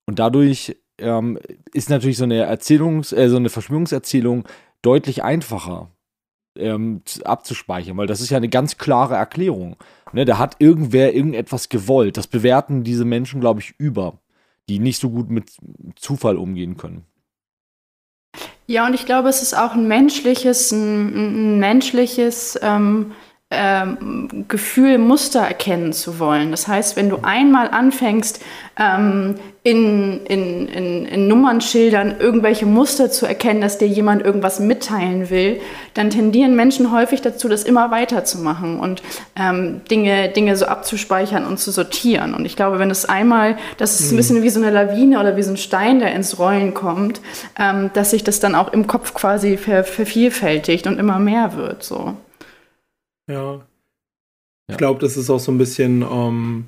[0.06, 1.38] Und dadurch ähm,
[1.72, 4.46] ist natürlich so eine Erzählungs-, äh, so eine Verschwörungserzählung
[4.82, 5.90] deutlich einfacher
[6.56, 9.76] ähm, abzuspeichern, weil das ist ja eine ganz klare Erklärung.
[10.12, 12.16] Ne, da hat irgendwer irgendetwas gewollt.
[12.16, 14.18] Das bewerten diese Menschen, glaube ich, über,
[14.70, 15.50] die nicht so gut mit
[15.96, 17.04] Zufall umgehen können.
[18.68, 23.12] Ja, und ich glaube, es ist auch ein menschliches, ein, ein menschliches ähm,
[23.50, 26.52] ähm, Gefühl, Muster erkennen zu wollen.
[26.52, 28.40] Das heißt, wenn du einmal anfängst,
[28.78, 35.28] ähm, in, in, in, in Nummernschildern irgendwelche Muster zu erkennen, dass dir jemand irgendwas mitteilen
[35.28, 35.60] will,
[35.94, 39.02] dann tendieren Menschen häufig dazu, das immer weiter zu machen und
[39.36, 42.34] ähm, Dinge, Dinge so abzuspeichern und zu sortieren.
[42.34, 44.16] Und ich glaube, wenn es einmal, das ist ein mhm.
[44.16, 47.20] bisschen wie so eine Lawine oder wie so ein Stein, der ins Rollen kommt,
[47.58, 51.82] ähm, dass sich das dann auch im Kopf quasi ver, vervielfältigt und immer mehr wird.
[51.82, 52.14] So.
[53.30, 53.66] Ja.
[54.68, 56.66] Ich glaube, das ist auch so ein bisschen ähm,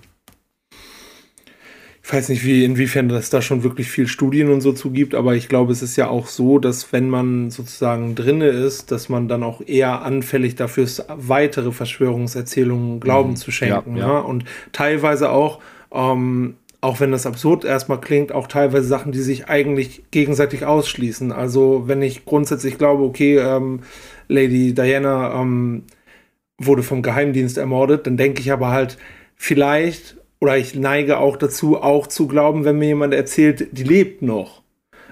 [2.05, 5.37] ich weiß nicht, wie, inwiefern es da schon wirklich viel Studien und so zugibt, aber
[5.37, 9.29] ich glaube, es ist ja auch so, dass wenn man sozusagen drinne ist, dass man
[9.29, 13.37] dann auch eher anfällig dafür ist, weitere Verschwörungserzählungen Glauben mhm.
[13.37, 13.96] zu schenken.
[13.96, 14.12] Ja, ja.
[14.14, 14.22] Ne?
[14.25, 15.61] Und teilweise auch,
[15.92, 21.31] ähm, auch wenn das absurd erstmal klingt, auch teilweise Sachen, die sich eigentlich gegenseitig ausschließen.
[21.31, 23.81] Also wenn ich grundsätzlich glaube, okay, ähm,
[24.27, 25.85] Lady Diana ähm,
[26.66, 28.98] wurde vom Geheimdienst ermordet, dann denke ich aber halt,
[29.37, 34.22] vielleicht oder ich neige auch dazu, auch zu glauben, wenn mir jemand erzählt, die lebt
[34.22, 34.62] noch.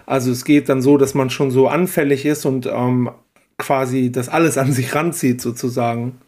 [0.04, 3.10] Also es geht dann so, dass man schon so anfällig ist und ähm,
[3.58, 6.18] quasi das alles an sich ranzieht, sozusagen.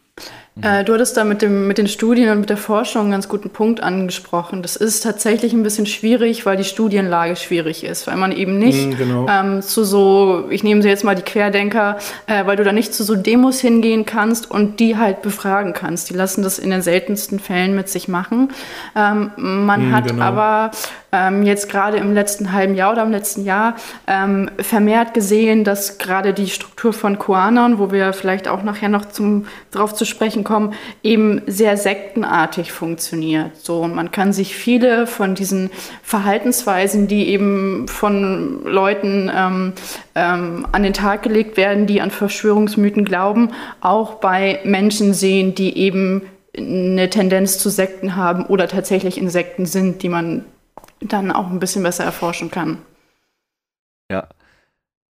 [0.61, 3.27] Äh, du hattest da mit, dem, mit den Studien und mit der Forschung einen ganz
[3.27, 4.61] guten Punkt angesprochen.
[4.61, 8.91] Das ist tatsächlich ein bisschen schwierig, weil die Studienlage schwierig ist, weil man eben nicht
[8.91, 9.27] mm, genau.
[9.27, 12.93] ähm, zu so, ich nehme sie jetzt mal die Querdenker, äh, weil du da nicht
[12.93, 16.11] zu so Demos hingehen kannst und die halt befragen kannst.
[16.11, 18.49] Die lassen das in den seltensten Fällen mit sich machen.
[18.95, 20.23] Ähm, man mm, hat genau.
[20.23, 20.71] aber
[21.13, 23.75] ähm, jetzt gerade im letzten halben Jahr oder im letzten Jahr
[24.07, 29.05] ähm, vermehrt gesehen, dass gerade die Struktur von Koanern, wo wir vielleicht auch nachher noch
[29.05, 33.55] zum, drauf zu sprechen kommen, eben sehr sektenartig funktioniert.
[33.57, 35.69] So, und man kann sich viele von diesen
[36.01, 39.73] Verhaltensweisen, die eben von Leuten ähm,
[40.15, 43.51] ähm, an den Tag gelegt werden, die an Verschwörungsmythen glauben,
[43.81, 46.23] auch bei Menschen sehen, die eben
[46.55, 50.45] eine Tendenz zu Sekten haben oder tatsächlich Insekten sind, die man
[51.01, 52.77] dann auch ein bisschen besser erforschen kann.
[54.11, 54.27] Ja,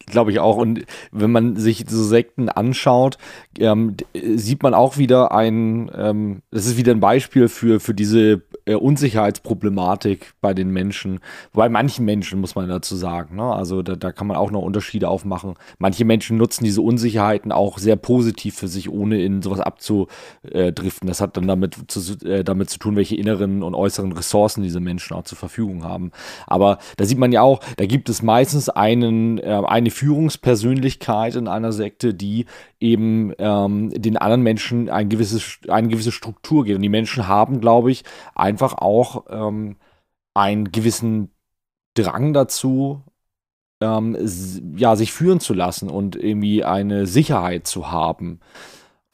[0.06, 0.56] glaube ich auch.
[0.56, 3.18] Und wenn man sich so Sekten anschaut,
[3.58, 8.42] ähm, sieht man auch wieder ein, ähm, das ist wieder ein Beispiel für, für diese
[8.70, 11.20] äh, Unsicherheitsproblematik bei den Menschen.
[11.52, 13.36] Bei manchen Menschen muss man dazu sagen.
[13.36, 13.42] Ne?
[13.42, 15.54] Also da, da kann man auch noch Unterschiede aufmachen.
[15.78, 21.08] Manche Menschen nutzen diese Unsicherheiten auch sehr positiv für sich, ohne in sowas abzudriften.
[21.08, 24.80] Das hat dann damit zu, äh, damit zu tun, welche inneren und äußeren Ressourcen diese
[24.80, 26.12] Menschen auch zur Verfügung haben.
[26.46, 31.48] Aber da sieht man ja auch, da gibt es meistens einen, äh, eine Führungspersönlichkeit in
[31.48, 32.46] einer Sekte, die
[32.78, 36.76] eben ähm, den anderen Menschen ein gewisses, eine gewisse Struktur gibt.
[36.76, 38.04] Und die Menschen haben, glaube ich,
[38.34, 39.76] einfach auch ähm,
[40.34, 41.30] einen gewissen
[41.94, 43.02] Drang dazu,
[43.80, 44.16] ähm,
[44.76, 48.40] ja, sich führen zu lassen und irgendwie eine Sicherheit zu haben.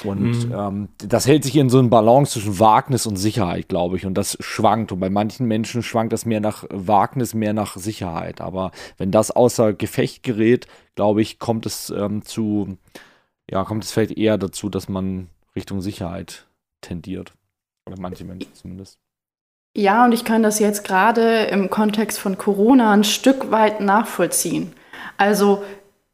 [0.04, 0.54] Und mhm.
[0.54, 4.04] ähm, das hält sich in so einem Balance zwischen Wagnis und Sicherheit, glaube ich.
[4.04, 4.92] Und das schwankt.
[4.92, 8.40] Und bei manchen Menschen schwankt das mehr nach Wagnis, mehr nach Sicherheit.
[8.42, 12.76] Aber wenn das außer Gefecht gerät, glaube ich, kommt es ähm, zu,
[13.50, 16.46] ja, kommt es vielleicht eher dazu, dass man Richtung Sicherheit
[16.82, 17.32] tendiert.
[17.86, 18.98] Oder manche Menschen zumindest.
[19.78, 24.72] Ja, und ich kann das jetzt gerade im Kontext von Corona ein Stück weit nachvollziehen.
[25.18, 25.62] Also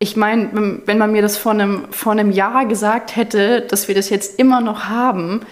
[0.01, 3.95] ich meine, wenn man mir das vor einem, vor einem Jahr gesagt hätte, dass wir
[3.95, 5.43] das jetzt immer noch haben,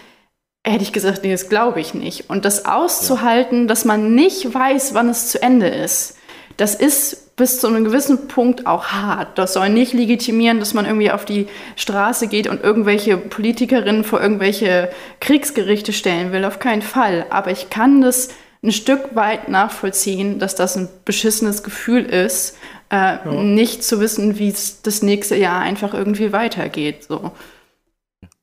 [0.67, 2.29] hätte ich gesagt, nee, das glaube ich nicht.
[2.29, 6.19] Und das auszuhalten, dass man nicht weiß, wann es zu Ende ist,
[6.57, 9.39] das ist bis zu einem gewissen Punkt auch hart.
[9.39, 14.21] Das soll nicht legitimieren, dass man irgendwie auf die Straße geht und irgendwelche Politikerinnen vor
[14.21, 16.45] irgendwelche Kriegsgerichte stellen will.
[16.45, 17.25] Auf keinen Fall.
[17.31, 18.29] Aber ich kann das
[18.63, 22.59] ein Stück weit nachvollziehen, dass das ein beschissenes Gefühl ist,
[22.91, 23.33] äh, ja.
[23.43, 27.05] nicht zu wissen, wie es das nächste Jahr einfach irgendwie weitergeht.
[27.05, 27.33] So.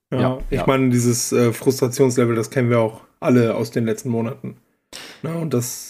[0.10, 0.64] Ja, ja ich ja.
[0.66, 4.58] meine, dieses äh, Frustrationslevel, das kennen wir auch alle aus den letzten Monaten.
[5.22, 5.87] Na, und das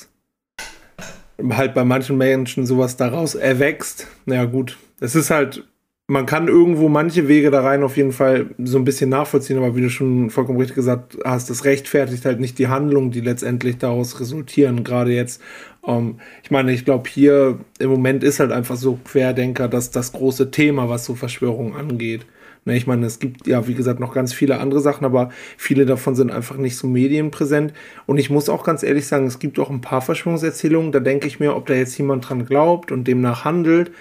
[1.52, 4.08] halt bei manchen Menschen sowas daraus erwächst.
[4.26, 4.78] Naja, gut.
[5.00, 5.64] Es ist halt,
[6.08, 9.76] man kann irgendwo manche Wege da rein auf jeden Fall so ein bisschen nachvollziehen, aber
[9.76, 13.78] wie du schon vollkommen richtig gesagt hast, das rechtfertigt halt nicht die Handlungen, die letztendlich
[13.78, 14.84] daraus resultieren.
[14.84, 15.42] Gerade jetzt,
[15.86, 20.14] ähm, ich meine, ich glaube, hier im Moment ist halt einfach so Querdenker, dass das
[20.14, 22.26] große Thema, was so Verschwörungen angeht.
[22.68, 25.86] Ne, ich meine, es gibt ja, wie gesagt, noch ganz viele andere Sachen, aber viele
[25.86, 27.72] davon sind einfach nicht so medienpräsent.
[28.08, 31.28] Und ich muss auch ganz ehrlich sagen, es gibt auch ein paar Verschwörungserzählungen, da denke
[31.28, 33.92] ich mir, ob da jetzt jemand dran glaubt und demnach handelt.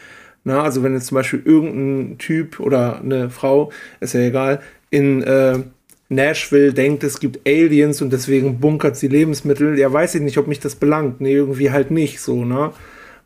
[0.42, 5.22] Na, also wenn jetzt zum Beispiel irgendein Typ oder eine Frau, ist ja egal, in
[5.22, 5.60] äh,
[6.08, 10.48] Nashville denkt, es gibt Aliens und deswegen bunkert sie Lebensmittel, ja, weiß ich nicht, ob
[10.48, 11.20] mich das belangt.
[11.20, 12.72] Nee, irgendwie halt nicht so, ne?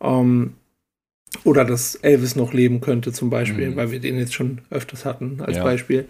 [0.03, 0.53] Ähm,
[1.45, 3.77] oder dass Elvis noch leben könnte, zum Beispiel, mhm.
[3.77, 5.63] weil wir den jetzt schon öfters hatten als ja.
[5.63, 6.07] Beispiel.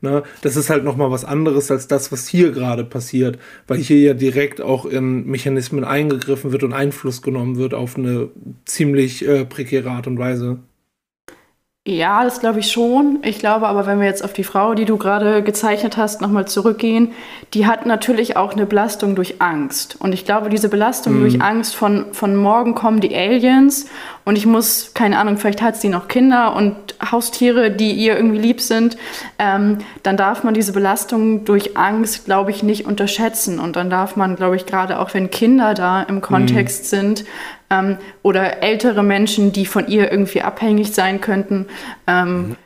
[0.00, 0.22] Ne?
[0.42, 4.14] Das ist halt nochmal was anderes als das, was hier gerade passiert, weil hier ja
[4.14, 8.28] direkt auch in Mechanismen eingegriffen wird und Einfluss genommen wird auf eine
[8.66, 10.58] ziemlich äh, prekäre Art und Weise.
[11.86, 13.18] Ja, das glaube ich schon.
[13.24, 16.48] Ich glaube aber, wenn wir jetzt auf die Frau, die du gerade gezeichnet hast, nochmal
[16.48, 17.12] zurückgehen,
[17.52, 19.96] die hat natürlich auch eine Belastung durch Angst.
[19.98, 21.20] Und ich glaube, diese Belastung mhm.
[21.20, 23.84] durch Angst von, von morgen kommen die Aliens
[24.24, 26.74] und ich muss, keine Ahnung, vielleicht hat sie noch Kinder und
[27.12, 28.96] Haustiere, die ihr irgendwie lieb sind,
[29.38, 33.58] ähm, dann darf man diese Belastung durch Angst, glaube ich, nicht unterschätzen.
[33.58, 36.96] Und dann darf man, glaube ich, gerade auch wenn Kinder da im Kontext mhm.
[36.96, 37.24] sind,
[37.70, 41.66] ähm, oder ältere Menschen, die von ihr irgendwie abhängig sein könnten.
[42.06, 42.56] Ähm,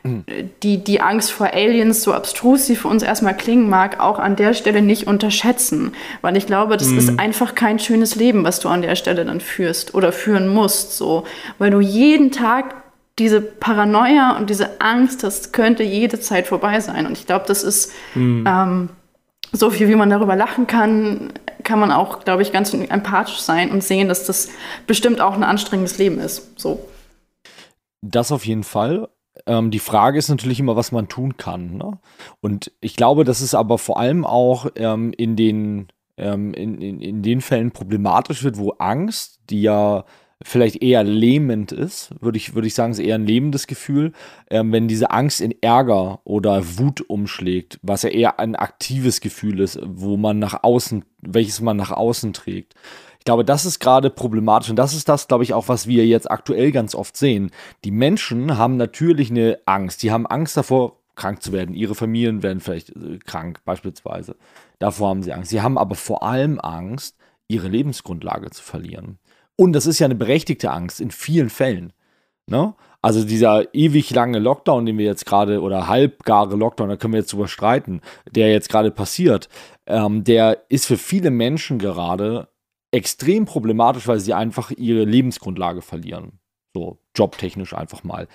[0.63, 4.35] die, die Angst vor Aliens, so abstrus sie für uns erstmal klingen mag, auch an
[4.35, 5.93] der Stelle nicht unterschätzen.
[6.21, 6.97] Weil ich glaube, das mhm.
[6.97, 10.97] ist einfach kein schönes Leben, was du an der Stelle dann führst oder führen musst.
[10.97, 11.25] So.
[11.57, 12.75] Weil du jeden Tag
[13.17, 17.05] diese Paranoia und diese Angst, das könnte jede Zeit vorbei sein.
[17.05, 18.45] Und ich glaube, das ist mhm.
[18.47, 18.89] ähm,
[19.51, 21.33] so viel, wie man darüber lachen kann,
[21.63, 24.49] kann man auch, glaube ich, ganz empathisch sein und sehen, dass das
[24.87, 26.59] bestimmt auch ein anstrengendes Leben ist.
[26.59, 26.79] So.
[28.01, 29.09] Das auf jeden Fall.
[29.45, 31.77] Ähm, die Frage ist natürlich immer, was man tun kann.
[31.77, 31.99] Ne?
[32.41, 37.01] Und ich glaube, dass es aber vor allem auch ähm, in, den, ähm, in, in,
[37.01, 40.05] in den Fällen problematisch wird, wo Angst, die ja
[40.43, 44.13] vielleicht eher lähmend ist, würde ich, würde ich sagen, ist eher ein lähmendes Gefühl,
[44.49, 49.59] ähm, wenn diese Angst in Ärger oder Wut umschlägt, was ja eher ein aktives Gefühl
[49.59, 52.75] ist, wo man nach außen, welches man nach außen trägt.
[53.19, 56.07] Ich glaube, das ist gerade problematisch und das ist das, glaube ich, auch, was wir
[56.07, 57.51] jetzt aktuell ganz oft sehen.
[57.83, 60.03] Die Menschen haben natürlich eine Angst.
[60.03, 61.75] Die haben Angst davor, krank zu werden.
[61.75, 64.37] Ihre Familien werden vielleicht äh, krank, beispielsweise.
[64.79, 65.51] Davor haben sie Angst.
[65.51, 67.17] Sie haben aber vor allem Angst,
[67.49, 69.19] ihre Lebensgrundlage zu verlieren.
[69.59, 71.91] Und das ist ja eine berechtigte Angst in vielen Fällen.
[72.47, 72.73] Ne?
[73.01, 77.19] Also dieser ewig lange Lockdown, den wir jetzt gerade, oder halbgare Lockdown, da können wir
[77.19, 77.99] jetzt drüber streiten,
[78.31, 79.49] der jetzt gerade passiert,
[79.85, 82.47] ähm, der ist für viele Menschen gerade
[82.91, 86.39] extrem problematisch, weil sie einfach ihre Lebensgrundlage verlieren.
[86.73, 88.29] So jobtechnisch einfach mal.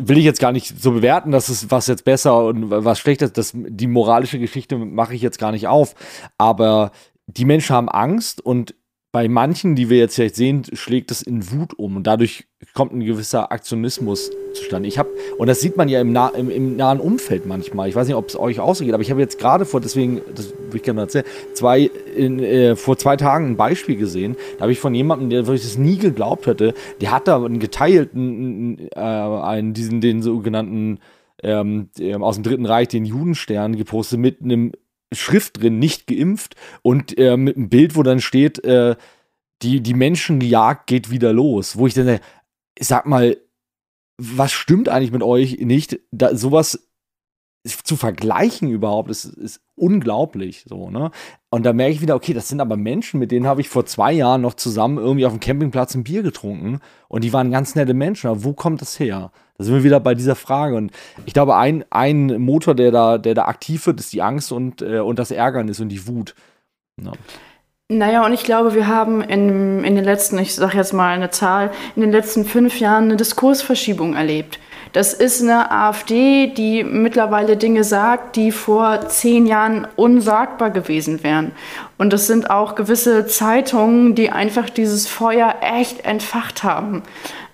[0.00, 3.26] Will ich jetzt gar nicht so bewerten, dass es was jetzt besser und was schlechter
[3.26, 3.36] ist.
[3.36, 5.94] Das, die moralische Geschichte mache ich jetzt gar nicht auf.
[6.38, 6.90] Aber
[7.26, 8.74] die Menschen haben Angst und
[9.14, 12.92] bei manchen, die wir jetzt vielleicht sehen, schlägt es in Wut um und dadurch kommt
[12.92, 14.88] ein gewisser Aktionismus zustande.
[14.88, 17.88] Ich habe, und das sieht man ja im, nah, im, im, nahen Umfeld manchmal.
[17.88, 19.80] Ich weiß nicht, ob es euch auch so geht, aber ich habe jetzt gerade vor,
[19.80, 24.34] deswegen, das will ich gerne erzählen, zwei, in, äh, vor zwei Tagen ein Beispiel gesehen.
[24.56, 27.60] Da habe ich von jemandem, der wirklich das nie geglaubt hätte, der hat da einen
[27.60, 30.98] geteilten, äh, einen, diesen, den sogenannten,
[31.40, 34.72] ähm, aus dem Dritten Reich, den Judenstern gepostet mit einem
[35.14, 38.96] Schrift drin, nicht geimpft und äh, mit einem Bild, wo dann steht, äh,
[39.62, 41.76] die, die Menschenjagd geht wieder los.
[41.76, 42.20] Wo ich dann
[42.78, 43.36] sag mal,
[44.18, 46.00] was stimmt eigentlich mit euch nicht?
[46.10, 46.88] Da, sowas
[47.64, 51.10] zu vergleichen überhaupt ist, ist unglaublich so, ne?
[51.50, 53.86] Und da merke ich wieder, okay, das sind aber Menschen, mit denen habe ich vor
[53.86, 57.74] zwei Jahren noch zusammen irgendwie auf dem Campingplatz ein Bier getrunken und die waren ganz
[57.74, 58.28] nette Menschen.
[58.28, 59.30] Aber wo kommt das her?
[59.56, 60.76] Da sind wir wieder bei dieser Frage.
[60.76, 60.90] Und
[61.26, 64.82] ich glaube, ein, ein Motor, der da, der da aktiv wird, ist die Angst und,
[64.82, 66.34] äh, und das Ärgernis und die Wut.
[67.00, 67.12] Ja.
[67.88, 71.30] Naja, und ich glaube, wir haben in, in den letzten, ich sage jetzt mal eine
[71.30, 74.58] Zahl, in den letzten fünf Jahren eine Diskursverschiebung erlebt.
[74.94, 81.50] Das ist eine AfD, die mittlerweile Dinge sagt, die vor zehn Jahren unsagbar gewesen wären.
[81.98, 87.02] Und das sind auch gewisse Zeitungen, die einfach dieses Feuer echt entfacht haben.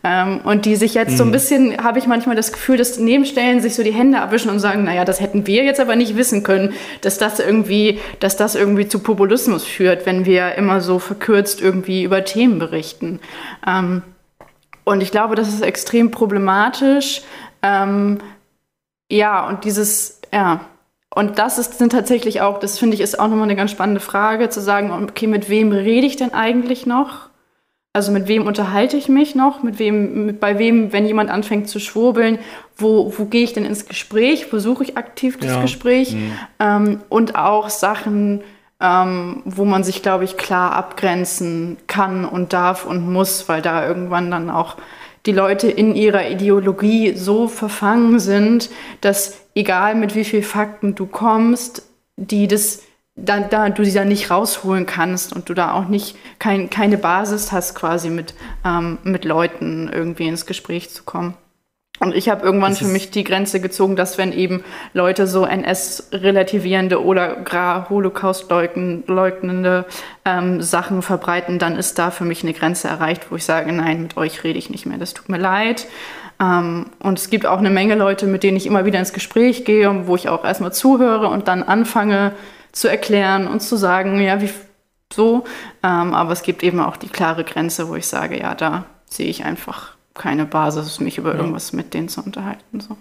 [0.04, 1.16] Ähm, und die sich jetzt mhm.
[1.16, 1.32] so ein mhm.
[1.32, 4.84] bisschen, habe ich manchmal das Gefühl, dass nebenstellen, sich so die Hände abwischen und sagen,
[4.84, 8.86] naja, das hätten wir jetzt aber nicht wissen können, dass das irgendwie, dass das irgendwie
[8.86, 13.18] zu Populismus führt, wenn wir immer so verkürzt irgendwie über Themen berichten.
[13.66, 14.02] Ähm,
[14.90, 17.22] und ich glaube, das ist extrem problematisch.
[17.62, 18.18] Ähm,
[19.08, 20.64] ja, und dieses, ja,
[21.14, 24.00] und das ist, sind tatsächlich auch, das finde ich, ist auch nochmal eine ganz spannende
[24.00, 27.28] Frage, zu sagen, okay, mit wem rede ich denn eigentlich noch?
[27.92, 29.62] Also mit wem unterhalte ich mich noch?
[29.62, 32.38] Mit wem, mit, bei wem, wenn jemand anfängt zu schwurbeln,
[32.76, 34.52] wo, wo gehe ich denn ins Gespräch?
[34.52, 35.62] Wo suche ich aktiv das ja.
[35.62, 36.14] Gespräch?
[36.14, 36.32] Mhm.
[36.58, 38.42] Ähm, und auch Sachen,
[38.80, 43.86] ähm, wo man sich, glaube ich, klar abgrenzen kann und darf und muss, weil da
[43.86, 44.76] irgendwann dann auch
[45.26, 51.06] die Leute in ihrer Ideologie so verfangen sind, dass egal mit wie viel Fakten du
[51.06, 51.82] kommst,
[52.16, 52.82] die das
[53.16, 56.96] da, da du sie dann nicht rausholen kannst und du da auch nicht kein, keine
[56.96, 61.34] Basis hast, quasi mit, ähm, mit Leuten irgendwie ins Gespräch zu kommen.
[62.00, 67.04] Und ich habe irgendwann für mich die Grenze gezogen, dass wenn eben Leute so NS-relativierende
[67.04, 69.84] oder gar Holocaust-leugnende
[70.24, 74.00] ähm, Sachen verbreiten, dann ist da für mich eine Grenze erreicht, wo ich sage, nein,
[74.00, 75.88] mit euch rede ich nicht mehr, das tut mir leid.
[76.40, 79.66] Ähm, und es gibt auch eine Menge Leute, mit denen ich immer wieder ins Gespräch
[79.66, 82.32] gehe, wo ich auch erstmal zuhöre und dann anfange
[82.72, 84.48] zu erklären und zu sagen, ja, wie
[85.12, 85.44] so.
[85.82, 89.28] Ähm, aber es gibt eben auch die klare Grenze, wo ich sage, ja, da sehe
[89.28, 91.38] ich einfach keine Basis, mich über ja.
[91.38, 92.80] irgendwas mit denen zu unterhalten.
[92.80, 92.98] So.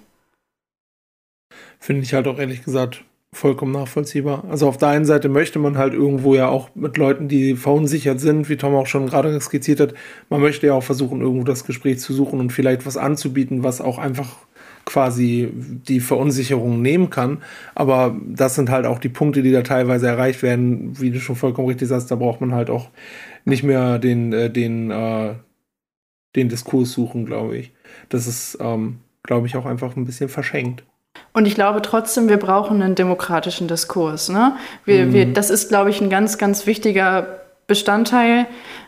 [1.77, 3.03] Finde ich halt auch ehrlich gesagt
[3.33, 4.45] vollkommen nachvollziehbar.
[4.49, 8.21] Also auf der einen Seite möchte man halt irgendwo ja auch mit Leuten, die verunsichert
[8.21, 9.93] sind, wie Tom auch schon gerade skizziert hat,
[10.29, 13.81] man möchte ja auch versuchen, irgendwo das Gespräch zu suchen und vielleicht was anzubieten, was
[13.81, 14.37] auch einfach
[14.85, 17.43] quasi die Verunsicherung nehmen kann.
[17.75, 20.99] Aber das sind halt auch die Punkte, die da teilweise erreicht werden.
[20.99, 22.89] Wie du schon vollkommen richtig sagst, da braucht man halt auch
[23.43, 25.33] nicht mehr den, äh, den, äh,
[26.35, 27.71] den Diskurs suchen, glaube ich.
[28.09, 30.83] Das ist, ähm, glaube ich, auch einfach ein bisschen verschenkt.
[31.33, 34.29] Und ich glaube trotzdem, wir brauchen einen demokratischen Diskurs.
[34.29, 34.55] Ne?
[34.85, 35.13] Wir, mhm.
[35.13, 38.47] wir, das ist, glaube ich, ein ganz, ganz wichtiger Bestandteil,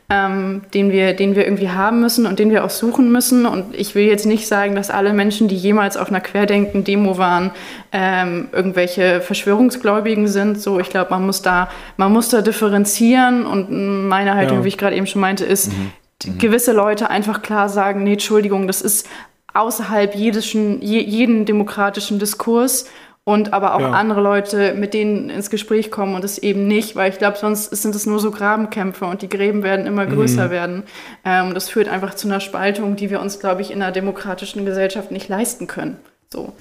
[0.09, 3.45] ähm, den, wir, den wir irgendwie haben müssen und den wir auch suchen müssen.
[3.45, 7.51] Und ich will jetzt nicht sagen, dass alle Menschen, die jemals auf einer Querdenken-Demo waren,
[7.91, 10.59] ähm, irgendwelche Verschwörungsgläubigen sind.
[10.59, 13.45] So, ich glaube, man muss da, man muss da differenzieren.
[13.45, 14.63] Und meine Haltung, ja.
[14.63, 15.91] wie ich gerade eben schon meinte, ist, mhm
[16.25, 16.37] mhm.
[16.37, 19.07] gewisse Leute einfach klar sagen, nee, Entschuldigung, das ist
[19.53, 22.85] außerhalb jedischen, jeden demokratischen Diskurs
[23.23, 23.91] und aber auch ja.
[23.91, 27.69] andere Leute, mit denen ins Gespräch kommen und es eben nicht, weil ich glaube, sonst
[27.69, 30.51] sind es nur so Grabenkämpfe und die Gräben werden immer größer mhm.
[30.51, 30.83] werden.
[31.23, 34.65] Ähm, das führt einfach zu einer Spaltung, die wir uns, glaube ich, in einer demokratischen
[34.65, 35.97] Gesellschaft nicht leisten können.
[36.31, 36.53] So.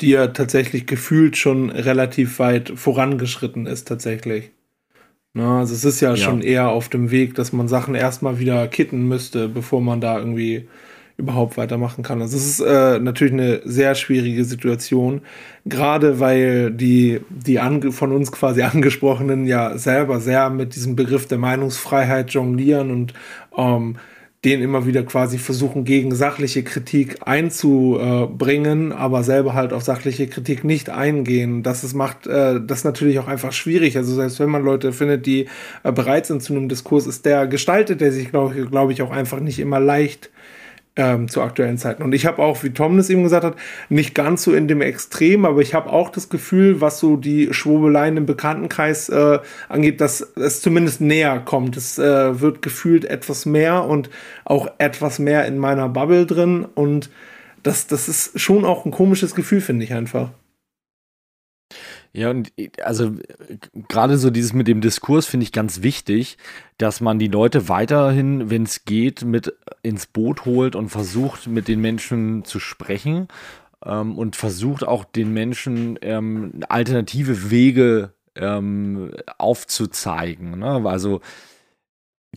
[0.00, 4.52] Die ja tatsächlich gefühlt schon relativ weit vorangeschritten ist, tatsächlich.
[5.34, 8.38] Na, also es ist ja, ja, schon eher auf dem Weg, dass man Sachen erstmal
[8.38, 10.68] wieder kitten müsste, bevor man da irgendwie
[11.18, 12.22] überhaupt weitermachen kann.
[12.22, 15.20] Also es ist äh, natürlich eine sehr schwierige Situation,
[15.66, 17.58] gerade weil die, die
[17.90, 23.14] von uns quasi angesprochenen ja selber sehr mit diesem Begriff der Meinungsfreiheit jonglieren und
[23.56, 23.96] ähm,
[24.44, 30.62] den immer wieder quasi versuchen, gegen sachliche Kritik einzubringen, aber selber halt auf sachliche Kritik
[30.62, 31.64] nicht eingehen.
[31.64, 33.96] Das ist, macht äh, das natürlich auch einfach schwierig.
[33.96, 35.48] Also selbst wenn man Leute findet, die
[35.82, 39.10] äh, bereit sind zu einem Diskurs, ist der gestaltet der sich, glaube glaub ich, auch
[39.10, 40.30] einfach nicht immer leicht
[40.98, 42.02] ähm, zu aktuellen Zeiten.
[42.02, 43.56] Und ich habe auch, wie Tom das eben gesagt hat,
[43.88, 47.54] nicht ganz so in dem Extrem, aber ich habe auch das Gefühl, was so die
[47.54, 51.76] Schwurbeleien im Bekanntenkreis äh, angeht, dass es zumindest näher kommt.
[51.76, 54.10] Es äh, wird gefühlt etwas mehr und
[54.44, 56.66] auch etwas mehr in meiner Bubble drin.
[56.74, 57.10] Und
[57.62, 60.30] das, das ist schon auch ein komisches Gefühl, finde ich einfach.
[62.12, 63.12] Ja, und also
[63.88, 66.38] gerade so dieses mit dem Diskurs finde ich ganz wichtig,
[66.78, 71.68] dass man die Leute weiterhin, wenn es geht, mit ins Boot holt und versucht, mit
[71.68, 73.28] den Menschen zu sprechen
[73.84, 80.58] ähm, und versucht auch den Menschen ähm, alternative Wege ähm, aufzuzeigen.
[80.58, 80.82] Ne?
[80.84, 81.20] Also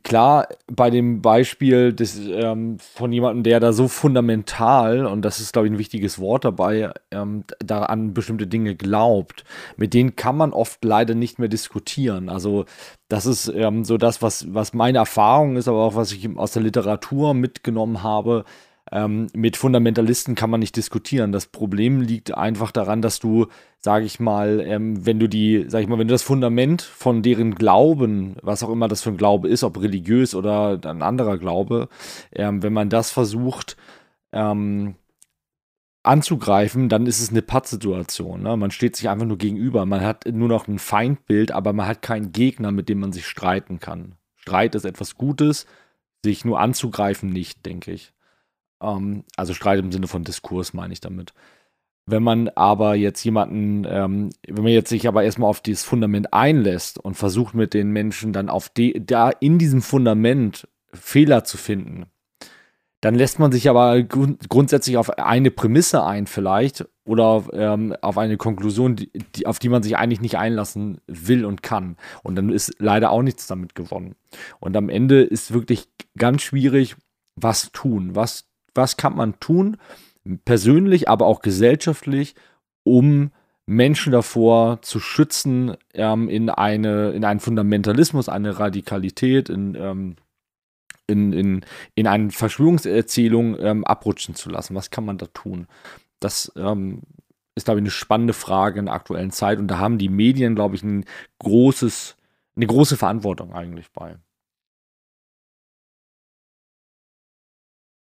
[0.04, 5.54] klar, bei dem Beispiel des, ähm, von jemandem, der da so fundamental, und das ist,
[5.54, 9.44] glaube ich, ein wichtiges Wort dabei, ähm, da an bestimmte Dinge glaubt,
[9.78, 12.30] mit denen kann man oft leider nicht mehr diskutieren.
[12.30, 12.66] Also
[13.10, 16.52] das ist ähm, so das, was, was meine Erfahrung ist, aber auch was ich aus
[16.54, 18.46] der Literatur mitgenommen habe.
[18.92, 21.32] Ähm, mit Fundamentalisten kann man nicht diskutieren.
[21.32, 23.48] Das Problem liegt einfach daran, dass du,
[23.80, 27.22] sage ich mal, ähm, wenn du die, sag ich mal, wenn du das Fundament von
[27.22, 31.38] deren Glauben, was auch immer das für ein Glaube ist, ob religiös oder ein anderer
[31.38, 31.88] Glaube,
[32.34, 33.78] ähm, wenn man das versucht,
[34.34, 34.96] ähm,
[36.04, 38.42] anzugreifen, dann ist es eine Pattsituation.
[38.42, 38.58] Ne?
[38.58, 39.86] Man steht sich einfach nur gegenüber.
[39.86, 43.28] Man hat nur noch ein Feindbild, aber man hat keinen Gegner, mit dem man sich
[43.28, 44.16] streiten kann.
[44.36, 45.68] Streit ist etwas Gutes,
[46.24, 48.14] sich nur anzugreifen nicht, denke ich.
[48.82, 51.34] Ähm, also Streit im Sinne von Diskurs meine ich damit.
[52.08, 56.34] Wenn man aber jetzt jemanden, ähm, wenn man jetzt sich aber erstmal auf dieses Fundament
[56.34, 61.58] einlässt und versucht mit den Menschen dann auf die, da in diesem Fundament Fehler zu
[61.58, 62.08] finden,
[63.02, 68.18] dann lässt man sich aber grund grundsätzlich auf eine Prämisse ein, vielleicht, oder ähm, auf
[68.20, 71.98] eine Konklusion, die, die, auf die man sich eigentlich nicht einlassen will und kann.
[72.22, 74.16] Und dann ist leider auch nichts damit gewonnen.
[74.60, 76.96] Und am Ende ist wirklich ganz schwierig,
[77.36, 78.16] was tun.
[78.16, 79.78] Was, was kann man tun,
[80.46, 82.36] persönlich, aber auch gesellschaftlich,
[82.84, 83.32] um
[83.66, 90.16] Menschen davor zu schützen, ähm, in, eine, in einen Fundamentalismus, eine Radikalität, in ähm,
[91.08, 91.66] in, in,
[91.96, 94.76] in eine Verschwörungserzählung ähm, abrutschen zu lassen.
[94.76, 95.68] Was kann man da tun?
[96.20, 97.02] Das ähm,
[97.56, 99.60] ist, glaube ich, eine spannende Frage in der aktuellen Zeit.
[99.60, 101.06] Und da haben die Medien, glaube ich, ein
[101.40, 102.16] großes,
[102.56, 104.18] eine große Verantwortung eigentlich bei.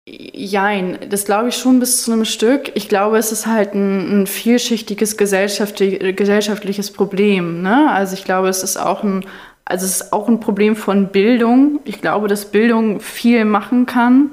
[0.07, 2.71] Jein, das glaube ich schon bis zu einem Stück.
[2.75, 7.63] Ich glaube, es ist halt ein, ein vielschichtiges gesellschaftliches Problem.
[7.63, 7.91] Ne?
[7.91, 9.25] Also ich glaube, es ist auch ein
[9.67, 11.79] also es ist auch ein Problem von Bildung.
[11.85, 14.29] Ich glaube, dass Bildung viel machen kann.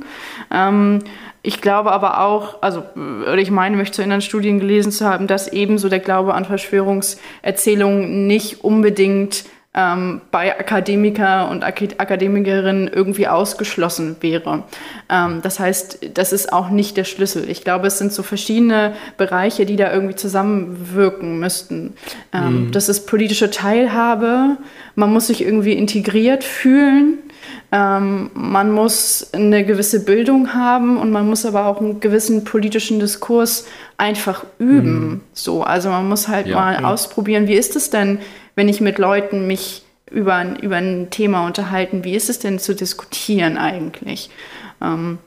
[0.50, 0.98] Ähm,
[1.42, 5.26] ich glaube aber auch, also oder ich meine, mich zu erinnern, Studien gelesen zu haben,
[5.26, 9.44] dass ebenso der Glaube an Verschwörungserzählungen nicht unbedingt
[9.74, 14.64] ähm, bei Akademiker und Ak Akademikerinnen irgendwie ausgeschlossen wäre.
[15.08, 17.48] Ähm, das heißt, das ist auch nicht der Schlüssel.
[17.48, 21.94] Ich glaube, es sind so verschiedene Bereiche, die da irgendwie zusammenwirken müssten.
[22.34, 22.72] Ähm, mhm.
[22.72, 24.58] Das ist politische Teilhabe,
[24.94, 27.18] man muss sich irgendwie integriert fühlen.
[27.74, 33.00] Ähm, man muss eine gewisse Bildung haben und man muss aber auch einen gewissen politischen
[33.00, 33.66] Diskurs
[33.96, 35.08] einfach üben.
[35.08, 35.20] Mhm.
[35.32, 36.84] So, also man muss halt ja, mal ja.
[36.84, 38.18] ausprobieren, wie ist es denn,
[38.54, 42.74] wenn ich mit Leuten mich über, über ein Thema unterhalten, wie ist es denn zu
[42.74, 44.30] diskutieren eigentlich?
[44.80, 45.18] Ähm,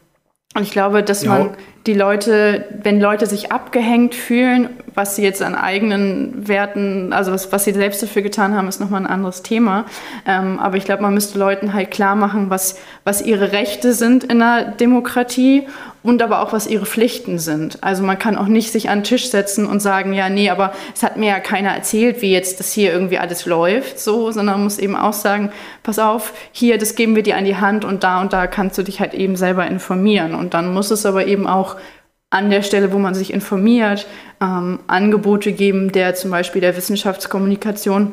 [0.55, 1.29] und ich glaube, dass ja.
[1.29, 7.31] man die Leute, wenn Leute sich abgehängt fühlen, was sie jetzt an eigenen Werten, also
[7.31, 9.85] was, was sie selbst dafür getan haben, ist nochmal ein anderes Thema.
[10.25, 14.23] Ähm, aber ich glaube, man müsste Leuten halt klar machen, was, was ihre Rechte sind
[14.23, 15.67] in einer Demokratie
[16.01, 17.83] und aber auch, was ihre Pflichten sind.
[17.83, 20.71] Also man kann auch nicht sich an den Tisch setzen und sagen, ja, nee, aber
[20.93, 24.55] es hat mir ja keiner erzählt, wie jetzt das hier irgendwie alles läuft, so, sondern
[24.55, 27.85] man muss eben auch sagen, pass auf, hier, das geben wir dir an die Hand
[27.85, 30.35] und da und da kannst du dich halt eben selber informieren.
[30.35, 31.74] Und dann muss es aber eben auch
[32.35, 34.05] an der Stelle, wo man sich informiert,
[34.41, 38.11] ähm, Angebote geben, der zum Beispiel der Wissenschaftskommunikation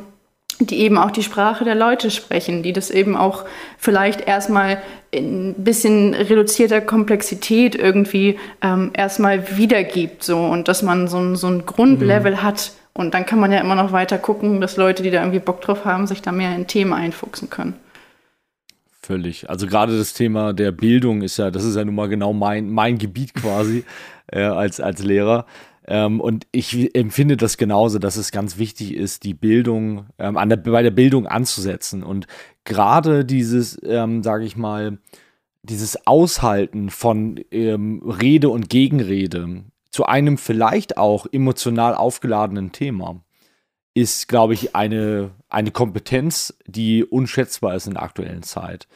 [0.60, 3.44] die eben auch die Sprache der Leute sprechen, die das eben auch
[3.78, 10.22] vielleicht erstmal in ein bisschen reduzierter Komplexität irgendwie ähm, erstmal wiedergibt.
[10.22, 12.42] So, und dass man so ein, so ein Grundlevel mhm.
[12.42, 12.72] hat.
[12.94, 15.62] Und dann kann man ja immer noch weiter gucken, dass Leute, die da irgendwie Bock
[15.62, 17.74] drauf haben, sich da mehr in Themen einfuchsen können.
[19.02, 19.50] Völlig.
[19.50, 22.70] Also gerade das Thema der Bildung ist ja, das ist ja nun mal genau mein,
[22.70, 23.84] mein Gebiet quasi
[24.28, 25.46] äh, als, als Lehrer.
[25.86, 30.48] Ähm, und ich empfinde das genauso, dass es ganz wichtig ist, die Bildung, ähm, an
[30.48, 32.04] der, bei der Bildung anzusetzen.
[32.04, 32.28] Und
[32.64, 34.98] gerade dieses, ähm, sage ich mal,
[35.64, 43.22] dieses Aushalten von ähm, Rede und Gegenrede zu einem vielleicht auch emotional aufgeladenen Thema
[43.94, 48.88] ist, glaube ich, eine, eine Kompetenz, die unschätzbar ist in der aktuellen Zeit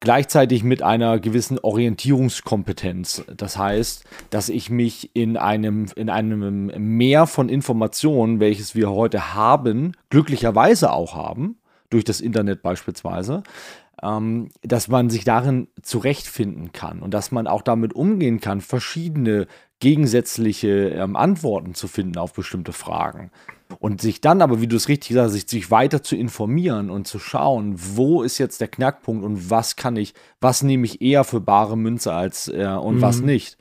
[0.00, 3.24] gleichzeitig mit einer gewissen Orientierungskompetenz.
[3.36, 9.34] Das heißt, dass ich mich in einem, in einem Meer von Informationen, welches wir heute
[9.34, 13.42] haben, glücklicherweise auch haben, durch das Internet beispielsweise,
[14.02, 19.46] ähm, dass man sich darin zurechtfinden kann und dass man auch damit umgehen kann, verschiedene
[19.80, 23.30] gegensätzliche ähm, Antworten zu finden auf bestimmte Fragen.
[23.78, 27.06] Und sich dann aber, wie du es richtig sagst, sich, sich weiter zu informieren und
[27.06, 31.24] zu schauen, wo ist jetzt der Knackpunkt und was kann ich, was nehme ich eher
[31.24, 33.02] für bare Münze als äh, und mhm.
[33.02, 33.58] was nicht.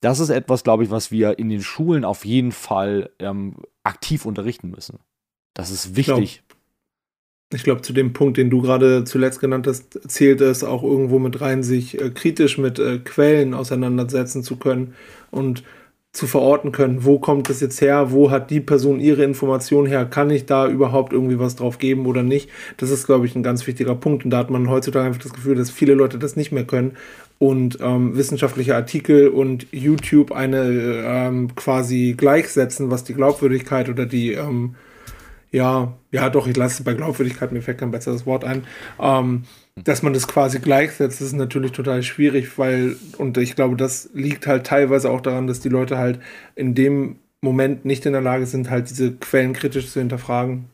[0.00, 4.26] Das ist etwas, glaube ich, was wir in den Schulen auf jeden Fall ähm, aktiv
[4.26, 5.00] unterrichten müssen.
[5.54, 6.42] Das ist wichtig.
[7.52, 11.18] Ich glaube, zu dem Punkt, den du gerade zuletzt genannt hast, zählt es auch irgendwo
[11.18, 14.94] mit rein, sich äh, kritisch mit äh, Quellen auseinandersetzen zu können
[15.30, 15.64] und
[16.12, 17.04] zu verorten können.
[17.04, 18.10] Wo kommt das jetzt her?
[18.10, 20.04] Wo hat die Person ihre Information her?
[20.06, 22.48] Kann ich da überhaupt irgendwie was drauf geben oder nicht?
[22.78, 24.24] Das ist, glaube ich, ein ganz wichtiger Punkt.
[24.24, 26.96] Und da hat man heutzutage einfach das Gefühl, dass viele Leute das nicht mehr können
[27.38, 30.64] und ähm, wissenschaftliche Artikel und YouTube eine
[31.04, 34.74] ähm, quasi gleichsetzen, was die Glaubwürdigkeit oder die ähm,
[35.50, 38.64] ja, ja doch, ich lasse bei Glaubwürdigkeit, mir fällt kein besseres Wort ein,
[39.00, 39.44] ähm,
[39.84, 44.46] dass man das quasi gleichsetzt, ist natürlich total schwierig, weil, und ich glaube, das liegt
[44.46, 46.20] halt teilweise auch daran, dass die Leute halt
[46.54, 50.66] in dem Moment nicht in der Lage sind, halt diese Quellen kritisch zu hinterfragen.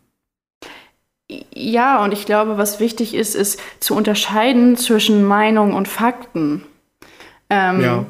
[1.52, 6.64] Ja, und ich glaube, was wichtig ist, ist zu unterscheiden zwischen Meinung und Fakten.
[7.50, 8.07] Ähm, ja.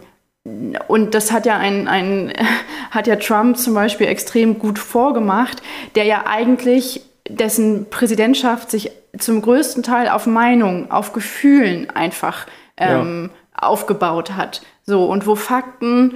[0.89, 2.33] Und das hat ja ein, ein,
[2.91, 5.63] hat ja Trump zum Beispiel extrem gut vorgemacht,
[5.95, 12.47] der ja eigentlich dessen Präsidentschaft sich zum größten Teil auf Meinung, auf Gefühlen einfach
[12.77, 13.69] ähm, ja.
[13.69, 14.63] aufgebaut hat.
[14.85, 16.15] So, und wo Fakten,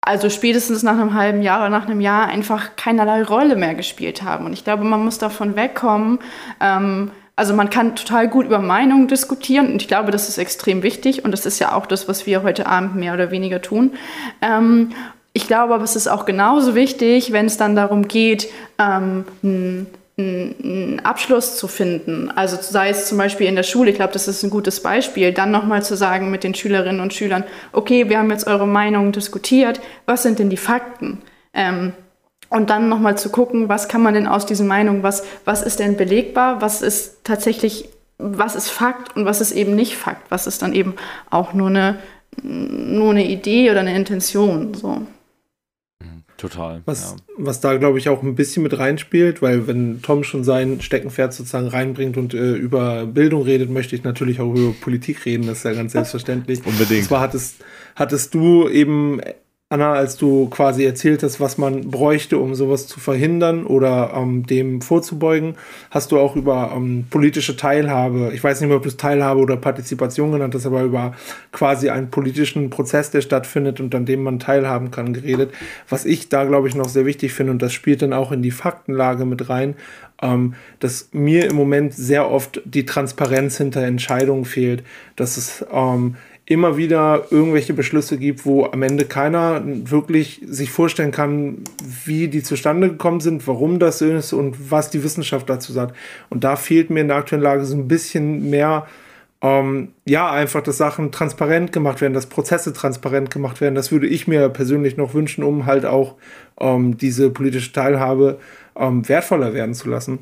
[0.00, 4.22] also spätestens nach einem halben Jahr oder nach einem Jahr, einfach keinerlei Rolle mehr gespielt
[4.22, 4.46] haben.
[4.46, 6.20] Und ich glaube, man muss davon wegkommen.
[6.60, 10.82] Ähm, also man kann total gut über Meinungen diskutieren und ich glaube, das ist extrem
[10.82, 13.92] wichtig und das ist ja auch das, was wir heute Abend mehr oder weniger tun.
[14.42, 14.90] Ähm,
[15.38, 19.24] ich glaube aber, es ist auch genauso wichtig, wenn es dann darum geht, ähm,
[20.18, 22.32] einen Abschluss zu finden.
[22.34, 25.32] Also sei es zum Beispiel in der Schule, ich glaube, das ist ein gutes Beispiel,
[25.32, 29.12] dann nochmal zu sagen mit den Schülerinnen und Schülern, okay, wir haben jetzt eure Meinung
[29.12, 31.18] diskutiert, was sind denn die Fakten?
[31.54, 31.92] Ähm,
[32.48, 35.78] und dann nochmal zu gucken, was kann man denn aus diesen Meinungen, was, was ist
[35.78, 40.48] denn belegbar, was ist tatsächlich, was ist Fakt und was ist eben nicht Fakt, was
[40.48, 40.96] ist dann eben
[41.30, 42.00] auch nur eine,
[42.42, 44.74] nur eine Idee oder eine Intention.
[44.74, 45.02] So.
[46.38, 46.82] Total.
[46.84, 47.34] Was, ja.
[47.36, 51.34] was da, glaube ich, auch ein bisschen mit reinspielt, weil wenn Tom schon sein Steckenpferd
[51.34, 55.58] sozusagen reinbringt und äh, über Bildung redet, möchte ich natürlich auch über Politik reden, das
[55.58, 56.64] ist ja ganz selbstverständlich.
[56.64, 57.02] Unbedingt.
[57.02, 57.56] Und zwar hattest,
[57.96, 59.20] hattest du eben
[59.70, 64.46] Anna, als du quasi erzählt hast, was man bräuchte, um sowas zu verhindern oder ähm,
[64.46, 65.56] dem vorzubeugen,
[65.90, 69.40] hast du auch über ähm, politische Teilhabe, ich weiß nicht mehr, ob du es Teilhabe
[69.40, 71.14] oder Partizipation genannt hast, aber über
[71.52, 75.52] quasi einen politischen Prozess, der stattfindet und an dem man teilhaben kann, geredet.
[75.86, 78.40] Was ich da, glaube ich, noch sehr wichtig finde, und das spielt dann auch in
[78.40, 79.74] die Faktenlage mit rein,
[80.22, 84.82] ähm, dass mir im Moment sehr oft die Transparenz hinter Entscheidungen fehlt,
[85.14, 86.16] dass es ähm,
[86.48, 91.58] immer wieder irgendwelche Beschlüsse gibt, wo am Ende keiner wirklich sich vorstellen kann,
[92.06, 95.94] wie die zustande gekommen sind, warum das so ist und was die Wissenschaft dazu sagt.
[96.30, 98.86] Und da fehlt mir in der aktuellen Lage so ein bisschen mehr,
[99.42, 103.74] ähm, ja, einfach, dass Sachen transparent gemacht werden, dass Prozesse transparent gemacht werden.
[103.74, 106.16] Das würde ich mir persönlich noch wünschen, um halt auch
[106.58, 108.40] ähm, diese politische Teilhabe
[108.74, 110.20] ähm, wertvoller werden zu lassen.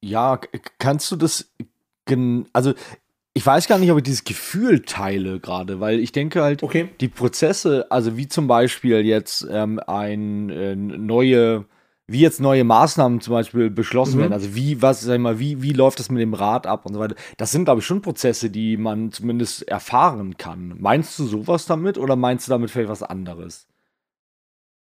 [0.00, 0.38] Ja,
[0.78, 1.50] kannst du das
[2.52, 2.74] also
[3.34, 6.90] ich weiß gar nicht, ob ich dieses Gefühl teile gerade, weil ich denke halt, okay.
[7.00, 11.64] die Prozesse, also wie zum Beispiel jetzt ähm, ein äh, neue,
[12.06, 14.20] wie jetzt neue Maßnahmen zum Beispiel beschlossen mhm.
[14.20, 16.84] werden, also wie, was, sag ich mal, wie, wie läuft das mit dem Rat ab
[16.84, 17.14] und so weiter.
[17.38, 20.74] Das sind, glaube ich, schon Prozesse, die man zumindest erfahren kann.
[20.78, 23.66] Meinst du sowas damit oder meinst du damit vielleicht was anderes?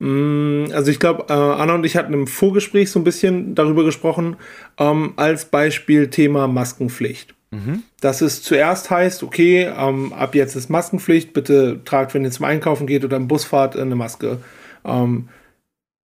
[0.00, 3.84] Mm, also ich glaube, äh, Anna und ich hatten im Vorgespräch so ein bisschen darüber
[3.84, 4.34] gesprochen,
[4.78, 7.36] ähm, als Beispiel Thema Maskenpflicht.
[7.52, 7.82] Mhm.
[8.00, 12.46] Dass es zuerst heißt, okay, ähm, ab jetzt ist Maskenpflicht, bitte tragt, wenn ihr zum
[12.46, 14.38] Einkaufen geht oder im Bus fahrt, eine Maske.
[14.86, 15.28] Ähm,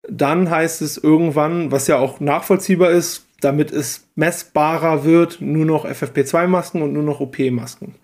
[0.09, 5.85] dann heißt es irgendwann, was ja auch nachvollziehbar ist, damit es messbarer wird, nur noch
[5.85, 7.97] FFP2-Masken und nur noch OP-Masken.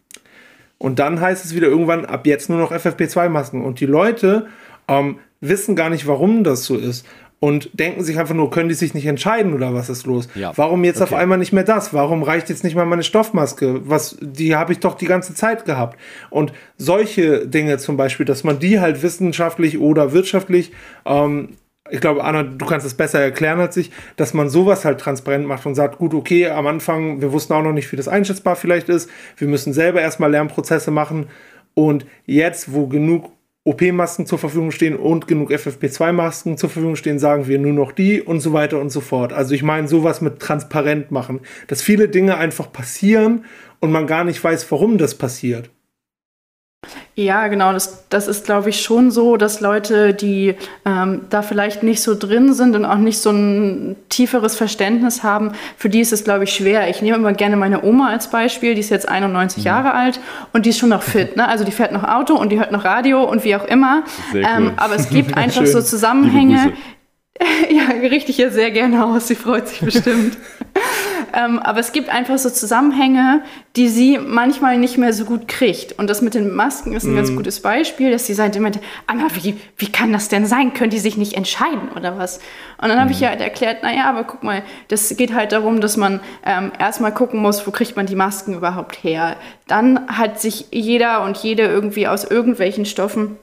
[0.78, 3.62] Und dann heißt es wieder irgendwann, ab jetzt nur noch FFP2-Masken.
[3.62, 4.48] Und die Leute
[4.88, 7.06] ähm, wissen gar nicht, warum das so ist
[7.40, 10.28] und denken sich einfach nur, können die sich nicht entscheiden oder was ist los?
[10.34, 10.52] Ja.
[10.56, 11.14] Warum jetzt okay.
[11.14, 11.94] auf einmal nicht mehr das?
[11.94, 13.80] Warum reicht jetzt nicht mal meine Stoffmaske?
[13.88, 15.98] Was, die habe ich doch die ganze Zeit gehabt.
[16.28, 20.72] Und solche Dinge zum Beispiel, dass man die halt wissenschaftlich oder wirtschaftlich,
[21.06, 21.56] ähm,
[21.90, 25.46] ich glaube, Anna, du kannst es besser erklären als ich, dass man sowas halt transparent
[25.46, 28.54] macht und sagt, gut, okay, am Anfang, wir wussten auch noch nicht, wie das einschätzbar
[28.54, 29.10] vielleicht ist.
[29.38, 31.26] Wir müssen selber erstmal Lernprozesse machen.
[31.72, 33.32] Und jetzt, wo genug
[33.64, 38.22] OP-Masken zur Verfügung stehen und genug FFP2-Masken zur Verfügung stehen, sagen wir nur noch die
[38.22, 39.34] und so weiter und so fort.
[39.34, 43.44] Also ich meine sowas mit transparent machen, dass viele Dinge einfach passieren
[43.80, 45.70] und man gar nicht weiß, warum das passiert.
[47.16, 47.72] Ja, genau.
[47.72, 50.54] Das, das ist, glaube ich, schon so, dass Leute, die
[50.86, 55.52] ähm, da vielleicht nicht so drin sind und auch nicht so ein tieferes Verständnis haben,
[55.76, 56.88] für die ist es, glaube ich, schwer.
[56.88, 58.74] Ich nehme immer gerne meine Oma als Beispiel.
[58.74, 59.66] Die ist jetzt 91 mhm.
[59.66, 60.20] Jahre alt
[60.52, 61.36] und die ist schon noch fit.
[61.36, 61.46] Ne?
[61.46, 64.04] Also die fährt noch Auto und die hört noch Radio und wie auch immer.
[64.32, 64.72] Ähm, cool.
[64.76, 66.72] aber es gibt einfach so Zusammenhänge.
[67.70, 69.28] ja, richte ich ihr sehr gerne aus.
[69.28, 70.36] Sie freut sich bestimmt.
[71.34, 73.42] Ähm, aber es gibt einfach so Zusammenhänge,
[73.76, 75.98] die sie manchmal nicht mehr so gut kriegt.
[75.98, 77.16] Und das mit den Masken ist ein mm.
[77.16, 78.70] ganz gutes Beispiel, dass sie sagt immer,
[79.06, 80.74] Anna, wie, wie kann das denn sein?
[80.74, 82.38] Können die sich nicht entscheiden oder was?
[82.82, 85.80] Und dann habe ich ja halt erklärt, naja, aber guck mal, das geht halt darum,
[85.80, 89.36] dass man ähm, erstmal gucken muss, wo kriegt man die Masken überhaupt her.
[89.66, 93.36] Dann hat sich jeder und jede irgendwie aus irgendwelchen Stoffen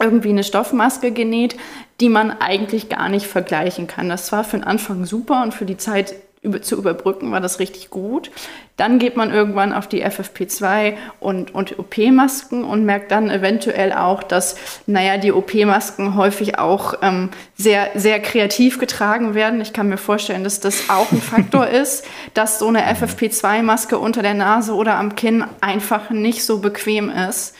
[0.00, 1.56] irgendwie eine Stoffmaske genäht,
[2.00, 4.08] die man eigentlich gar nicht vergleichen kann.
[4.08, 6.14] Das war für den Anfang super und für die Zeit
[6.62, 8.30] zu überbrücken war das richtig gut.
[8.76, 14.22] Dann geht man irgendwann auf die FFP2 und, und OP-Masken und merkt dann eventuell auch,
[14.22, 19.60] dass, naja, die OP-Masken häufig auch ähm, sehr, sehr kreativ getragen werden.
[19.60, 24.22] Ich kann mir vorstellen, dass das auch ein Faktor ist, dass so eine FFP2-Maske unter
[24.22, 27.54] der Nase oder am Kinn einfach nicht so bequem ist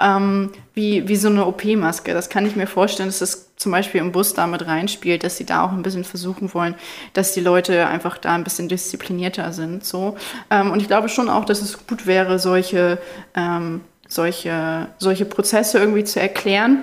[0.00, 2.14] ähm, wie, wie so eine OP-Maske.
[2.14, 5.44] Das kann ich mir vorstellen, dass das zum Beispiel im Bus damit reinspielt, dass sie
[5.44, 6.74] da auch ein bisschen versuchen wollen,
[7.12, 9.84] dass die Leute einfach da ein bisschen disziplinierter sind.
[9.84, 10.16] So.
[10.50, 12.98] Ähm, und ich glaube schon auch, dass es gut wäre, solche,
[13.34, 16.82] ähm, solche, solche Prozesse irgendwie zu erklären.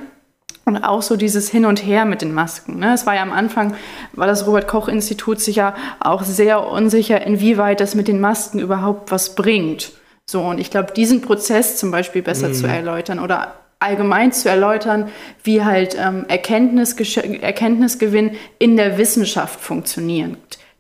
[0.66, 2.78] Und auch so dieses Hin und Her mit den Masken.
[2.78, 2.94] Ne?
[2.94, 3.74] Es war ja am Anfang,
[4.14, 9.94] war das Robert-Koch-Institut sicher auch sehr unsicher, inwieweit das mit den Masken überhaupt was bringt.
[10.28, 12.54] So, und ich glaube, diesen Prozess zum Beispiel besser mhm.
[12.54, 15.10] zu erläutern oder allgemein zu erläutern,
[15.44, 20.38] wie halt ähm, Erkenntnisgewinn in der Wissenschaft funktioniert.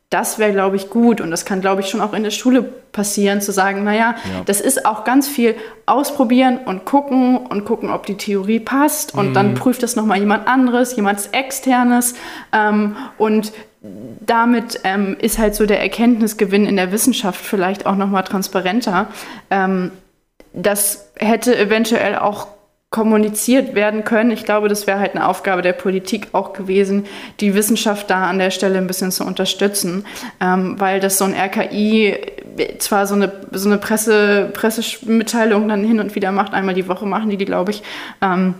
[0.09, 2.63] Das wäre, glaube ich, gut und das kann, glaube ich, schon auch in der Schule
[2.63, 4.41] passieren, zu sagen, naja, ja.
[4.45, 9.29] das ist auch ganz viel ausprobieren und gucken und gucken, ob die Theorie passt und
[9.29, 9.33] mhm.
[9.35, 12.15] dann prüft das nochmal jemand anderes, jemand externes
[12.51, 18.09] ähm, und damit ähm, ist halt so der Erkenntnisgewinn in der Wissenschaft vielleicht auch noch
[18.09, 19.07] mal transparenter.
[19.49, 19.91] Ähm,
[20.53, 22.47] das hätte eventuell auch
[22.89, 24.31] kommuniziert werden können.
[24.31, 27.05] Ich glaube, das wäre halt eine Aufgabe der Politik auch gewesen,
[27.39, 30.05] die Wissenschaft da an der Stelle ein bisschen zu unterstützen,
[30.41, 32.17] ähm, weil das so ein RKI
[32.79, 37.05] zwar so eine, so eine Presse, Pressemitteilung dann hin und wieder macht, einmal die Woche
[37.05, 37.83] machen die die, glaube ich,
[38.21, 38.55] ähm,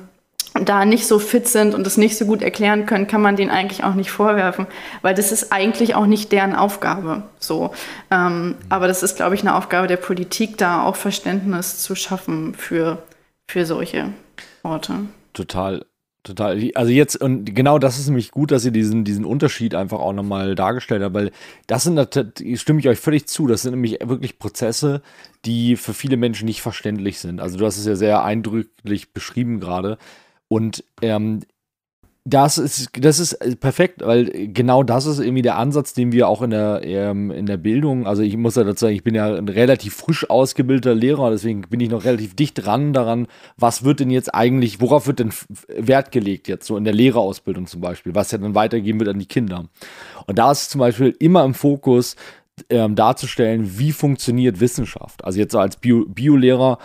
[0.54, 3.52] da nicht so fit sind und das nicht so gut erklären können, kann man denen
[3.52, 4.68] eigentlich auch nicht vorwerfen,
[5.02, 7.24] weil das ist eigentlich auch nicht deren Aufgabe.
[7.40, 7.72] So,
[8.12, 12.56] ähm, aber das ist, glaube ich, eine Aufgabe der Politik, da auch Verständnis zu schaffen
[12.56, 12.98] für,
[13.50, 14.14] für solche
[14.64, 14.94] Orte.
[15.34, 15.86] Total.
[16.22, 16.70] Total.
[16.76, 20.14] Also jetzt, und genau das ist nämlich gut, dass ihr diesen, diesen Unterschied einfach auch
[20.14, 21.32] nochmal dargestellt habt, weil
[21.66, 21.98] das sind,
[22.56, 25.02] stimme ich euch völlig zu, das sind nämlich wirklich Prozesse,
[25.46, 27.40] die für viele Menschen nicht verständlich sind.
[27.40, 29.98] Also du hast es ja sehr eindrücklich beschrieben gerade.
[30.50, 31.40] Und ähm,
[32.26, 36.42] das ist, das ist perfekt, weil genau das ist irgendwie der Ansatz, den wir auch
[36.42, 39.34] in der, ähm, in der Bildung, also ich muss ja dazu sagen, ich bin ja
[39.34, 44.02] ein relativ frisch ausgebildeter Lehrer, deswegen bin ich noch relativ dicht dran daran, was wird
[44.02, 45.32] denn jetzt eigentlich, worauf wird denn
[45.70, 49.20] Wert gelegt jetzt, so in der Lehrerausbildung zum Beispiel, was ja dann weitergeben wird an
[49.20, 49.66] die Kinder.
[50.28, 52.16] Und da ist zum Beispiel immer im Fokus,
[52.70, 55.24] ähm, darzustellen, wie funktioniert Wissenschaft.
[55.24, 56.78] Also jetzt als Bio Biolehrer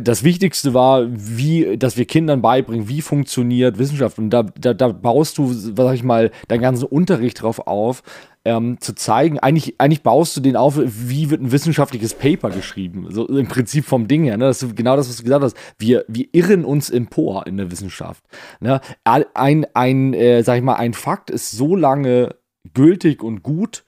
[0.00, 4.18] das Wichtigste war, wie, dass wir Kindern beibringen, wie funktioniert Wissenschaft.
[4.18, 8.02] Und da, da, da baust du, sag ich mal, deinen ganzen Unterricht drauf auf,
[8.44, 13.06] ähm, zu zeigen, eigentlich, eigentlich baust du den auf, wie wird ein wissenschaftliches Paper geschrieben.
[13.10, 14.36] So im Prinzip vom Ding her.
[14.36, 14.46] Ne?
[14.46, 15.56] Das ist genau das, was du gesagt hast.
[15.78, 18.24] Wir, wir irren uns empor in der Wissenschaft.
[18.60, 18.80] Ne?
[19.04, 22.34] Ein, ein äh, sag ich mal, ein Fakt ist so lange
[22.74, 23.84] gültig und gut,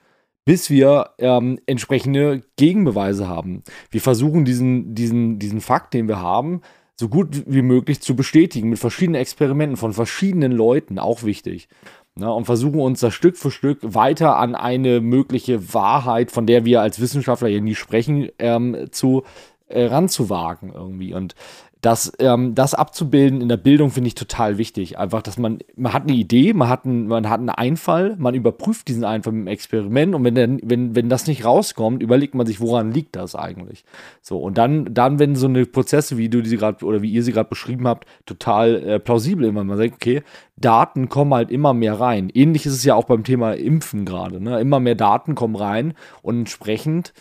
[0.46, 3.62] bis wir ähm, entsprechende Gegenbeweise haben.
[3.90, 6.62] Wir versuchen diesen, diesen, diesen Fakt, den wir haben,
[6.94, 11.68] so gut wie möglich zu bestätigen mit verschiedenen Experimenten von verschiedenen Leuten, auch wichtig.
[12.14, 16.64] Ne, und versuchen uns da Stück für Stück weiter an eine mögliche Wahrheit, von der
[16.64, 19.24] wir als Wissenschaftler ja nie sprechen, ähm, zu
[19.68, 21.12] äh, ranzuwagen irgendwie.
[21.12, 21.34] Und
[21.82, 24.98] das, ähm, das abzubilden in der Bildung finde ich total wichtig.
[24.98, 28.34] Einfach, dass man, man hat eine Idee, man hat, einen, man hat einen Einfall, man
[28.34, 32.46] überprüft diesen Einfall im Experiment und wenn, der, wenn, wenn das nicht rauskommt, überlegt man
[32.46, 33.84] sich, woran liegt das eigentlich?
[34.22, 37.22] So, und dann, dann wenn so eine Prozesse, wie du sie gerade oder wie ihr
[37.22, 39.62] sie gerade beschrieben habt, total äh, plausibel immer.
[39.62, 40.22] Man sagt, okay,
[40.56, 42.30] Daten kommen halt immer mehr rein.
[42.32, 44.42] Ähnlich ist es ja auch beim Thema Impfen gerade.
[44.42, 44.58] Ne?
[44.60, 47.12] Immer mehr Daten kommen rein und entsprechend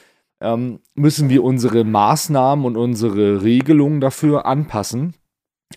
[0.41, 5.15] ähm, müssen wir unsere Maßnahmen und unsere Regelungen dafür anpassen.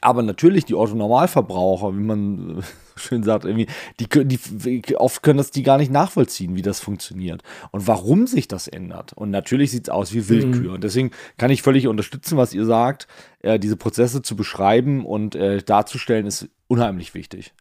[0.00, 2.62] Aber natürlich die Autonormalverbraucher, wie man
[2.96, 3.66] schön sagt, irgendwie,
[3.98, 8.48] die, die, oft können das die gar nicht nachvollziehen, wie das funktioniert und warum sich
[8.48, 9.12] das ändert.
[9.14, 10.68] Und natürlich sieht es aus wie Willkür.
[10.68, 10.74] Mhm.
[10.74, 13.08] Und deswegen kann ich völlig unterstützen, was ihr sagt.
[13.40, 17.54] Äh, diese Prozesse zu beschreiben und äh, darzustellen, ist unheimlich wichtig.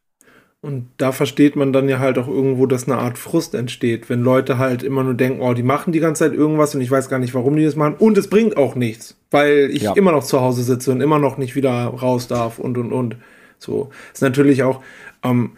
[0.68, 4.22] Und da versteht man dann ja halt auch irgendwo, dass eine Art Frust entsteht, wenn
[4.22, 7.07] Leute halt immer nur denken, oh, die machen die ganze Zeit irgendwas und ich weiß
[7.07, 7.95] gar nicht, warum die das machen.
[7.97, 9.93] Und es bringt auch nichts, weil ich ja.
[9.93, 13.15] immer noch zu Hause sitze und immer noch nicht wieder raus darf und und und.
[13.59, 14.82] So ist natürlich auch
[15.24, 15.51] ähm,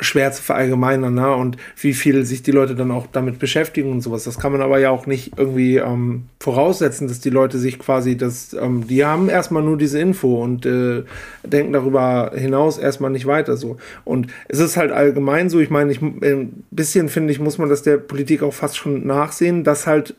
[0.00, 1.32] schwer zu verallgemeinern, ne?
[1.34, 4.24] Und wie viel sich die Leute dann auch damit beschäftigen und sowas.
[4.24, 8.16] Das kann man aber ja auch nicht irgendwie ähm, voraussetzen, dass die Leute sich quasi
[8.16, 11.04] das, ähm, die haben erstmal nur diese Info und äh,
[11.44, 13.76] denken darüber hinaus erstmal nicht weiter so.
[14.04, 17.58] Und es ist halt allgemein so, ich meine, ich, ein äh, bisschen finde ich, muss
[17.58, 20.16] man das der Politik auch fast schon nachsehen, dass halt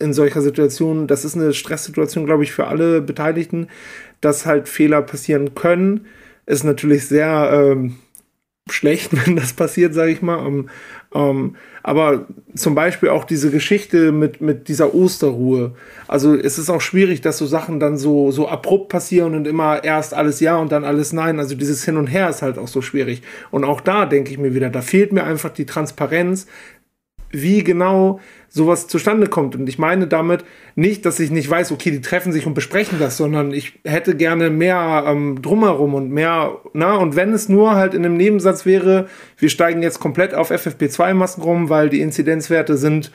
[0.00, 3.68] in solcher Situation, das ist eine Stresssituation, glaube ich, für alle Beteiligten,
[4.20, 6.06] dass halt Fehler passieren können,
[6.44, 7.96] ist natürlich sehr ähm,
[8.72, 10.36] schlecht, wenn das passiert, sage ich mal.
[10.36, 10.70] Um, ähm,
[11.10, 15.72] um, ähm, aber zum Beispiel auch diese Geschichte mit, mit dieser Osterruhe.
[16.06, 19.82] Also es ist auch schwierig, dass so Sachen dann so, so abrupt passieren und immer
[19.82, 21.38] erst alles ja und dann alles nein.
[21.38, 23.22] Also dieses Hin und Her ist halt auch so schwierig.
[23.50, 26.46] Und auch da denke ich mir wieder, da fehlt mir einfach die Transparenz,
[27.30, 29.54] wie genau sowas zustande kommt.
[29.56, 32.98] Und ich meine damit nicht, dass ich nicht weiß, okay, die treffen sich und besprechen
[32.98, 37.74] das, sondern ich hätte gerne mehr ähm, drumherum und mehr, na, und wenn es nur
[37.74, 39.06] halt in einem Nebensatz wäre,
[39.36, 43.12] wir steigen jetzt komplett auf FFP2-Masken rum, weil die Inzidenzwerte sind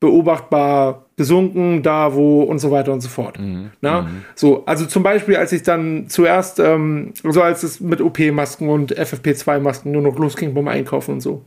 [0.00, 3.38] beobachtbar gesunken, da wo und so weiter und so fort.
[3.38, 3.70] Mhm.
[3.80, 4.02] Na?
[4.02, 4.24] Mhm.
[4.34, 8.98] So, also zum Beispiel, als ich dann zuerst, ähm, so als es mit OP-Masken und
[8.98, 11.44] FFP2-Masken nur noch losging beim Einkaufen und so.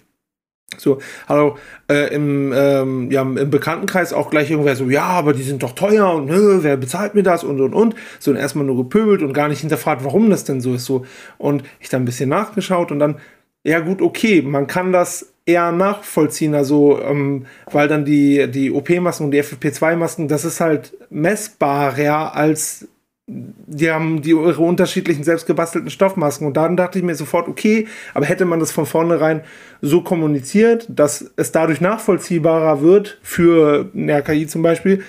[0.77, 1.57] So, hallo,
[1.89, 5.73] äh, im, ähm, ja, im Bekanntenkreis auch gleich irgendwer so, ja, aber die sind doch
[5.73, 7.95] teuer und nö, wer bezahlt mir das und und und.
[8.19, 10.85] So, und erstmal nur gepöbelt und gar nicht hinterfragt, warum das denn so ist.
[10.85, 11.05] So,
[11.37, 13.19] und ich dann ein bisschen nachgeschaut und dann,
[13.63, 19.25] ja, gut, okay, man kann das eher nachvollziehen, also, ähm, weil dann die, die OP-Masken
[19.25, 22.87] und die FFP2-Masken, das ist halt messbarer als
[23.27, 28.25] die haben die ihre unterschiedlichen selbstgebastelten Stoffmasken und dann dachte ich mir sofort, okay, aber
[28.25, 29.41] hätte man das von vornherein
[29.81, 35.03] so kommuniziert, dass es dadurch nachvollziehbarer wird für eine RKI zum Beispiel,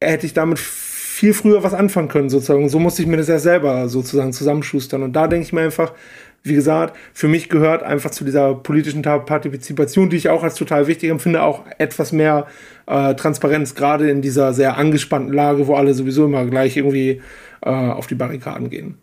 [0.00, 2.68] hätte ich damit viel früher was anfangen können sozusagen.
[2.68, 5.92] So musste ich mir das ja selber sozusagen zusammenschustern und da denke ich mir einfach,
[6.44, 10.86] wie gesagt, für mich gehört einfach zu dieser politischen Partizipation, die ich auch als total
[10.86, 12.46] wichtig empfinde, auch etwas mehr
[12.86, 17.20] äh, Transparenz, gerade in dieser sehr angespannten Lage, wo alle sowieso immer gleich irgendwie
[17.60, 18.98] auf die Barrikaden gehen.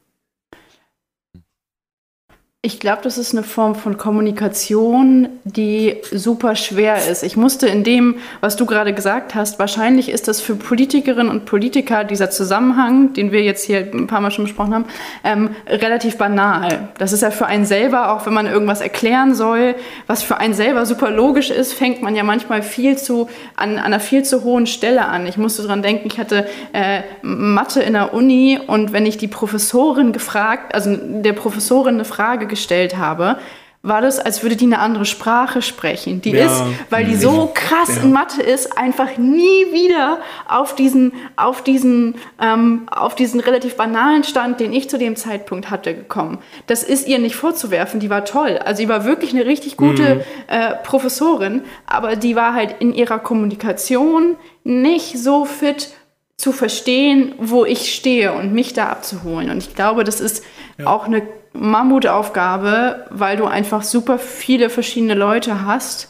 [2.65, 7.21] Ich glaube, das ist eine Form von Kommunikation, die super schwer ist.
[7.21, 11.43] Ich musste in dem, was du gerade gesagt hast, wahrscheinlich ist das für Politikerinnen und
[11.43, 14.85] Politiker dieser Zusammenhang, den wir jetzt hier ein paar Mal schon besprochen haben,
[15.25, 16.87] ähm, relativ banal.
[16.99, 19.75] Das ist ja für einen selber, auch wenn man irgendwas erklären soll,
[20.07, 23.79] was für einen selber super logisch ist, fängt man ja manchmal viel zu, an, an
[23.79, 25.27] einer viel zu hohen Stelle an.
[25.27, 29.27] Ich musste dran denken, ich hatte äh, Mathe in der Uni und wenn ich die
[29.27, 33.37] Professorin gefragt, also der Professorin eine Frage gestellt habe,
[33.85, 36.21] war das, als würde die eine andere Sprache sprechen.
[36.21, 36.45] Die ja.
[36.45, 38.01] ist, weil die so krass ja.
[38.01, 44.23] in Mathe ist, einfach nie wieder auf diesen, auf diesen, ähm, auf diesen relativ banalen
[44.23, 46.37] Stand, den ich zu dem Zeitpunkt hatte, gekommen.
[46.67, 47.99] Das ist ihr nicht vorzuwerfen.
[47.99, 48.57] Die war toll.
[48.57, 50.21] Also sie war wirklich eine richtig gute mhm.
[50.47, 55.89] äh, Professorin, aber die war halt in ihrer Kommunikation nicht so fit
[56.37, 59.49] zu verstehen, wo ich stehe und mich da abzuholen.
[59.49, 60.43] Und ich glaube, das ist
[60.77, 60.87] ja.
[60.87, 61.21] auch eine
[61.53, 66.09] Mammutaufgabe, weil du einfach super viele verschiedene Leute hast,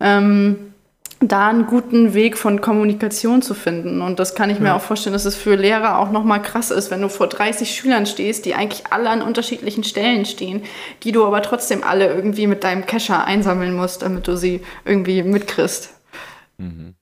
[0.00, 0.74] ähm,
[1.20, 4.02] da einen guten Weg von Kommunikation zu finden.
[4.02, 6.90] Und das kann ich mir auch vorstellen, dass es für Lehrer auch nochmal krass ist,
[6.90, 10.62] wenn du vor 30 Schülern stehst, die eigentlich alle an unterschiedlichen Stellen stehen,
[11.02, 15.22] die du aber trotzdem alle irgendwie mit deinem Kescher einsammeln musst, damit du sie irgendwie
[15.22, 15.94] mitkriegst.
[16.58, 16.94] Mhm.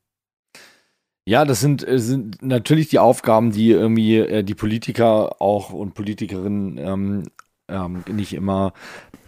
[1.25, 5.95] Ja, das sind, äh, sind natürlich die Aufgaben, die irgendwie äh, die Politiker auch und
[5.95, 7.23] Politikerinnen ähm,
[7.73, 8.73] ähm, nicht immer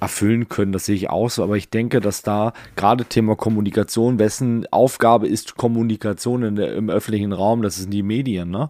[0.01, 0.72] erfüllen können.
[0.72, 1.42] Das sehe ich auch so.
[1.42, 6.90] Aber ich denke, dass da gerade Thema Kommunikation, wessen Aufgabe ist Kommunikation in der, im
[6.90, 8.51] öffentlichen Raum, das sind die Medien.
[8.51, 8.68] Ne?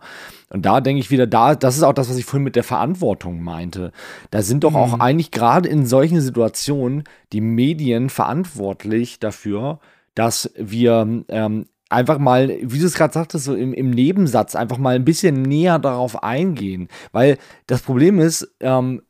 [0.51, 2.65] Und da denke ich wieder, da, das ist auch das, was ich vorhin mit der
[2.65, 3.93] Verantwortung meinte.
[4.31, 4.77] Da sind doch mhm.
[4.77, 9.81] auch eigentlich gerade in solchen Situationen die Medien verantwortlich dafür,
[10.15, 14.79] dass wir ähm, einfach mal, wie du es gerade sagtest, so im, im, Nebensatz einfach
[14.79, 16.89] mal ein bisschen näher darauf eingehen.
[17.13, 19.03] Weil das Problem ist, ähm,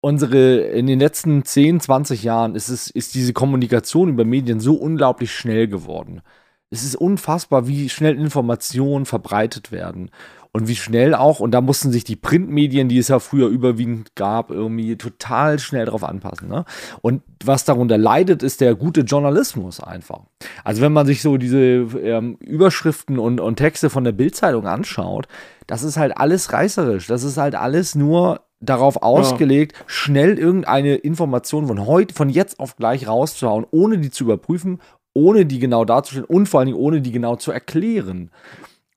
[0.00, 4.74] unsere, in den letzten 10, 20 Jahren ist, es, ist diese Kommunikation über Medien so
[4.74, 6.22] unglaublich schnell geworden.
[6.70, 10.10] Es ist unfassbar, wie schnell Informationen verbreitet werden.
[10.50, 14.16] Und wie schnell auch, und da mussten sich die Printmedien, die es ja früher überwiegend
[14.16, 16.48] gab, irgendwie total schnell darauf anpassen.
[16.48, 16.64] Ne?
[17.02, 20.20] Und was darunter leidet, ist der gute Journalismus einfach.
[20.64, 25.28] Also wenn man sich so diese ähm, Überschriften und, und Texte von der Bildzeitung anschaut,
[25.66, 27.06] das ist halt alles reißerisch.
[27.06, 29.84] Das ist halt alles nur darauf ausgelegt, ja.
[29.86, 34.80] schnell irgendeine Information von heute, von jetzt auf gleich rauszuhauen, ohne die zu überprüfen,
[35.14, 38.30] ohne die genau darzustellen und vor allen Dingen ohne die genau zu erklären.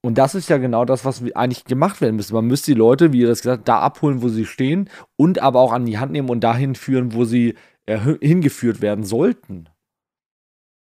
[0.03, 2.33] Und das ist ja genau das, was eigentlich gemacht werden müsste.
[2.33, 5.39] Man müsste die Leute, wie ihr das gesagt habt, da abholen, wo sie stehen und
[5.39, 7.55] aber auch an die Hand nehmen und dahin führen, wo sie
[8.21, 9.67] hingeführt werden sollten.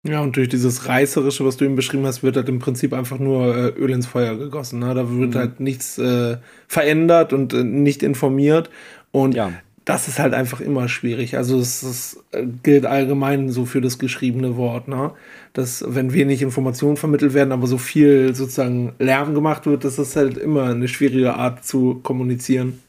[0.07, 3.19] Ja, und durch dieses Reißerische, was du eben beschrieben hast, wird halt im Prinzip einfach
[3.19, 4.79] nur äh, Öl ins Feuer gegossen.
[4.79, 4.95] Ne?
[4.95, 5.37] Da wird mhm.
[5.37, 6.37] halt nichts äh,
[6.67, 8.71] verändert und äh, nicht informiert.
[9.11, 9.51] Und ja.
[9.85, 11.37] das ist halt einfach immer schwierig.
[11.37, 15.11] Also es, es äh, gilt allgemein so für das geschriebene Wort, ne?
[15.53, 20.15] Dass wenn wenig Informationen vermittelt werden, aber so viel sozusagen Lärm gemacht wird, das ist
[20.15, 22.81] halt immer eine schwierige Art zu kommunizieren.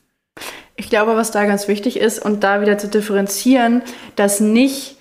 [0.76, 3.82] Ich glaube, was da ganz wichtig ist und da wieder zu differenzieren,
[4.16, 4.96] dass nicht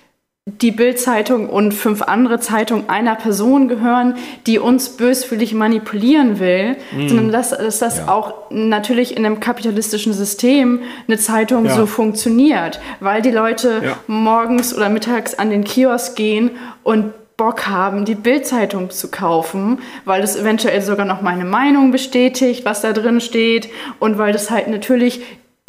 [0.46, 4.16] die Bild-Zeitung und fünf andere Zeitungen einer Person gehören,
[4.48, 7.08] die uns böswillig manipulieren will, mm.
[7.08, 8.08] sondern dass, dass das ja.
[8.08, 11.76] auch natürlich in einem kapitalistischen System eine Zeitung ja.
[11.76, 13.98] so funktioniert, weil die Leute ja.
[14.08, 16.50] morgens oder mittags an den Kiosk gehen
[16.82, 22.64] und Bock haben, die Bild-Zeitung zu kaufen, weil es eventuell sogar noch meine Meinung bestätigt,
[22.64, 23.68] was da drin steht
[24.00, 25.22] und weil das halt natürlich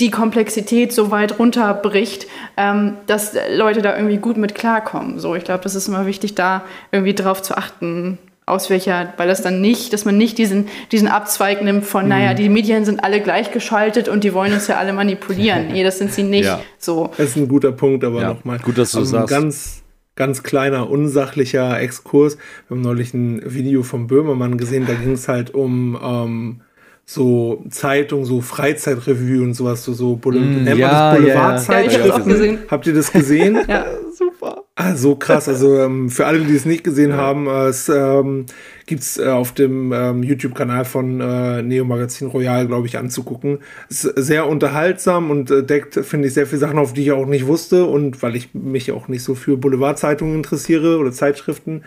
[0.04, 2.28] die Komplexität so weit runterbricht,
[2.58, 5.18] ähm, dass Leute da irgendwie gut mit klarkommen.
[5.18, 9.30] So, ich glaube, das ist immer wichtig, da irgendwie drauf zu achten, aus welcher, weil
[9.30, 12.10] das dann nicht, dass man nicht diesen, diesen Abzweig nimmt von, mhm.
[12.10, 15.68] naja, die Medien sind alle gleichgeschaltet und die wollen uns ja alle manipulieren.
[15.72, 16.45] nee, das sind sie nicht.
[16.45, 16.60] Ja.
[16.78, 17.10] So.
[17.18, 18.28] Das ist ein guter Punkt, aber ja.
[18.34, 18.60] nochmal.
[18.60, 19.30] Gut, dass du also sagst.
[19.30, 19.84] Ganz,
[20.16, 22.38] ganz kleiner, unsachlicher Exkurs.
[22.68, 26.62] Wir haben neulich ein Video vom Böhmermann gesehen, da ging es halt um ähm,
[27.06, 32.54] so Zeitung, so Freizeitrevue und sowas, so, so Boule mm, nennt ja, man das Boulevardzeitschriften.
[32.54, 33.60] Ja, Habt ihr das gesehen?
[33.68, 33.86] ja,
[34.18, 34.64] super.
[34.76, 35.49] Ah, so krass.
[35.49, 37.18] Also ähm, für alle, die es nicht gesehen ja.
[37.18, 38.45] haben, äh, es ähm,
[38.86, 43.60] gibt äh, auf dem ähm, YouTube-Kanal von äh, Neo Magazin Royal, glaube ich, anzugucken.
[43.89, 47.12] Es ist sehr unterhaltsam und äh, deckt, finde ich, sehr viele Sachen, auf die ich
[47.12, 51.84] auch nicht wusste und weil ich mich auch nicht so für Boulevardzeitungen interessiere oder Zeitschriften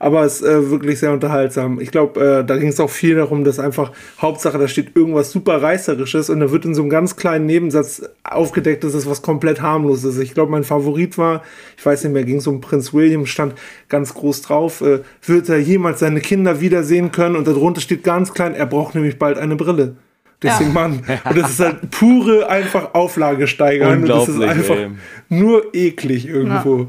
[0.00, 1.78] aber es ist äh, wirklich sehr unterhaltsam.
[1.78, 5.30] Ich glaube, äh, da ging es auch viel darum, dass einfach Hauptsache, da steht irgendwas
[5.30, 9.20] super Reißerisches und da wird in so einem ganz kleinen Nebensatz aufgedeckt, dass es was
[9.20, 10.22] komplett harmloses ist.
[10.22, 11.42] Ich glaube, mein Favorit war,
[11.76, 13.54] ich weiß nicht mehr, ging es um Prinz William, stand
[13.90, 18.32] ganz groß drauf, äh, wird er jemals seine Kinder wiedersehen können und darunter steht ganz
[18.32, 19.96] klein, er braucht nämlich bald eine Brille.
[20.42, 20.74] Deswegen, ja.
[20.74, 21.02] Mann.
[21.28, 24.00] Und das ist halt pure einfach Auflage steigern.
[24.00, 24.90] Und das ist einfach ey.
[25.28, 26.88] nur eklig irgendwo.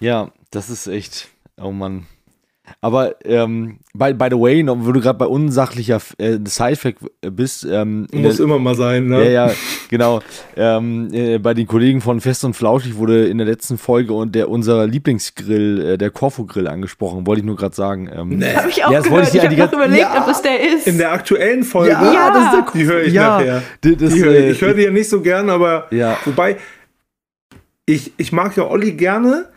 [0.00, 0.24] Ja.
[0.24, 1.30] ja, das ist echt.
[1.60, 2.06] Oh Mann.
[2.80, 7.66] Aber ähm, by, by the way, wo du gerade bei unsachlicher äh, Sidefact bist.
[7.70, 9.24] Ähm, Muss der, immer mal sein, ne?
[9.24, 9.54] Ja, ja,
[9.90, 10.20] genau.
[10.56, 14.34] Ähm, äh, bei den Kollegen von Fest und Flauschig wurde in der letzten Folge und
[14.34, 17.26] der unser Lieblingsgrill, äh, der Corfu-Grill, angesprochen.
[17.26, 18.08] Wollte ich nur gerade sagen.
[18.10, 18.54] Ähm, nee.
[18.54, 19.28] Habe ich auch ja, gehört.
[19.28, 20.86] Ich, ich habe noch überlegt, ja, ob es der ist.
[20.86, 21.92] In der aktuellen Folge?
[21.92, 22.30] Ja, ja.
[22.30, 23.38] Das ist der, die höre ich ja.
[23.38, 23.62] nachher.
[23.82, 24.52] Das, das, hör ich.
[24.52, 26.16] ich höre die ja nicht so gern, aber ja.
[26.24, 26.56] wobei,
[27.84, 29.48] ich, ich mag ja Olli gerne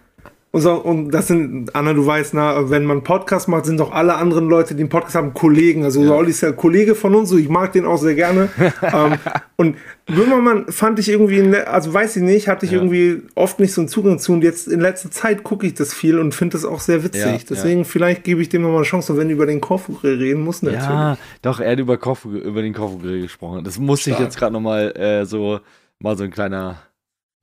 [0.58, 3.91] und, so, und das sind, Anna, du weißt, na, wenn man Podcast macht, sind doch
[3.91, 5.84] alle anderen Leute, die einen Podcast haben, Kollegen.
[5.84, 6.10] Also ja.
[6.10, 8.49] Olli ist ja Kollege von uns, so ich mag den auch sehr gerne.
[8.82, 9.20] ähm,
[9.55, 9.76] und
[10.08, 12.80] Böhmermann fand ich irgendwie, also weiß ich nicht, hatte ich ja.
[12.80, 14.34] irgendwie oft nicht so einen Zugang zu.
[14.34, 17.24] Und jetzt in letzter Zeit gucke ich das viel und finde das auch sehr witzig.
[17.24, 19.14] Ja, Deswegen vielleicht gebe ich dem nochmal eine Chance.
[19.14, 20.84] Und wenn über den Korfugrill reden muss, natürlich.
[20.84, 23.64] Ja, doch, er hat über, Korfu, über den Korfugrill gesprochen.
[23.64, 25.60] Das musste ich jetzt gerade nochmal äh, so,
[25.99, 26.78] mal so ein kleiner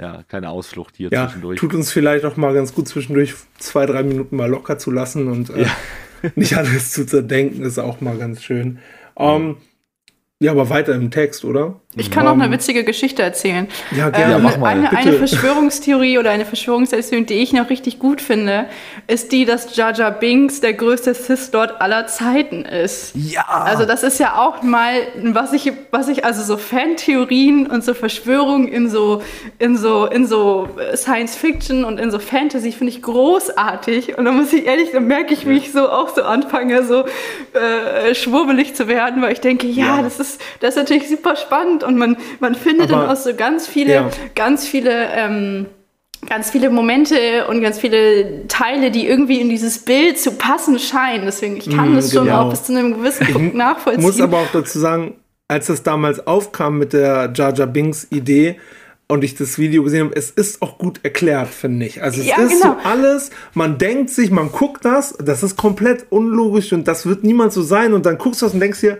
[0.01, 1.61] ja, keine Ausflucht hier ja, zwischendurch.
[1.61, 5.29] Tut uns vielleicht auch mal ganz gut zwischendurch zwei, drei Minuten mal locker zu lassen
[5.29, 5.77] und äh, ja.
[6.35, 8.79] nicht alles zu zerdenken, ist auch mal ganz schön.
[9.17, 9.59] Ähm,
[10.41, 11.81] ja, aber weiter im Text, oder?
[11.97, 13.69] Ich kann auch eine witzige Geschichte erzählen.
[13.97, 14.37] Ja, gerne.
[14.37, 14.69] Ähm, mach mal.
[14.69, 18.67] Eine, eine, Verschwörungstheorie oder eine Verschwörungserzählung, die ich noch richtig gut finde,
[19.07, 23.13] ist die, dass Jar Jar Binks der größte Sith-Lord aller Zeiten ist.
[23.15, 23.45] Ja.
[23.47, 27.95] Also das ist ja auch mal, was ich, was ich, also so Fantheorien und so
[27.95, 29.23] Verschwörungen in so,
[29.59, 34.19] in so, in so Science-Fiction und in so Fantasy finde ich großartig.
[34.19, 37.05] Und da muss ich ehrlich, da merke ich, wie ich so auch so anfange, so
[37.53, 40.03] äh, schwurbelig zu werden, weil ich denke, ja, ja.
[40.03, 43.35] das ist, das ist natürlich super spannend und man, man findet Aber, dann auch so
[43.35, 44.11] ganz viele, ja.
[44.35, 45.67] ganz viele, ähm,
[46.29, 51.27] ganz viele Momente und ganz viele Teile, die irgendwie in dieses Bild zu passen scheinen.
[51.27, 52.43] Deswegen, ich kann mm, das schon genau.
[52.43, 54.01] auch bis zu einem gewissen Punkt nachvollziehen.
[54.01, 55.15] Ich muss aber auch dazu sagen,
[55.49, 58.57] als das damals aufkam mit der Jar Jar Binks Idee,
[59.07, 62.03] und ich das Video gesehen habe, es ist auch gut erklärt, finde ich.
[62.03, 62.77] Also es ja, ist genau.
[62.83, 67.23] so alles, man denkt sich, man guckt das, das ist komplett unlogisch und das wird
[67.25, 68.99] niemals so sein und dann guckst du das und denkst dir,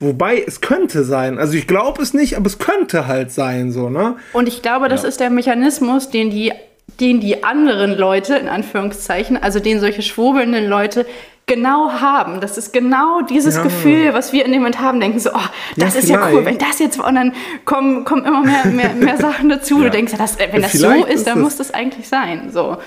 [0.00, 1.38] Wobei, es könnte sein.
[1.38, 4.16] Also ich glaube es nicht, aber es könnte halt sein, so, ne?
[4.32, 5.08] Und ich glaube, das ja.
[5.08, 6.52] ist der Mechanismus, den die,
[7.00, 11.04] den die anderen Leute, in Anführungszeichen, also den solche schwurbelnden Leute
[11.44, 12.40] genau haben.
[12.40, 13.62] Das ist genau dieses ja.
[13.62, 16.46] Gefühl, was wir in dem Moment haben, denken so, oh, das ja, ist ja cool,
[16.46, 17.34] wenn das jetzt, und dann
[17.66, 19.82] kommen, kommen immer mehr, mehr, mehr Sachen dazu.
[19.82, 22.78] Du denkst, das, wenn das so ist, dann das muss das eigentlich sein, so.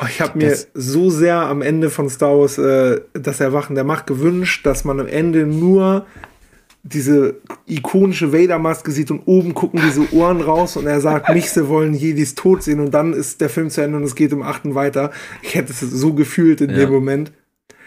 [0.00, 3.74] Oh, ich habe mir das so sehr am Ende von Star Wars äh, das Erwachen
[3.74, 6.06] der Macht gewünscht, dass man am Ende nur
[6.84, 11.94] diese ikonische Vader-Maske sieht und oben gucken diese Ohren raus und er sagt, Michse wollen
[11.94, 14.74] Jedis tot sehen und dann ist der Film zu Ende und es geht um Achten
[14.74, 15.12] weiter.
[15.42, 16.76] Ich hätte es so gefühlt in ja.
[16.76, 17.32] dem Moment.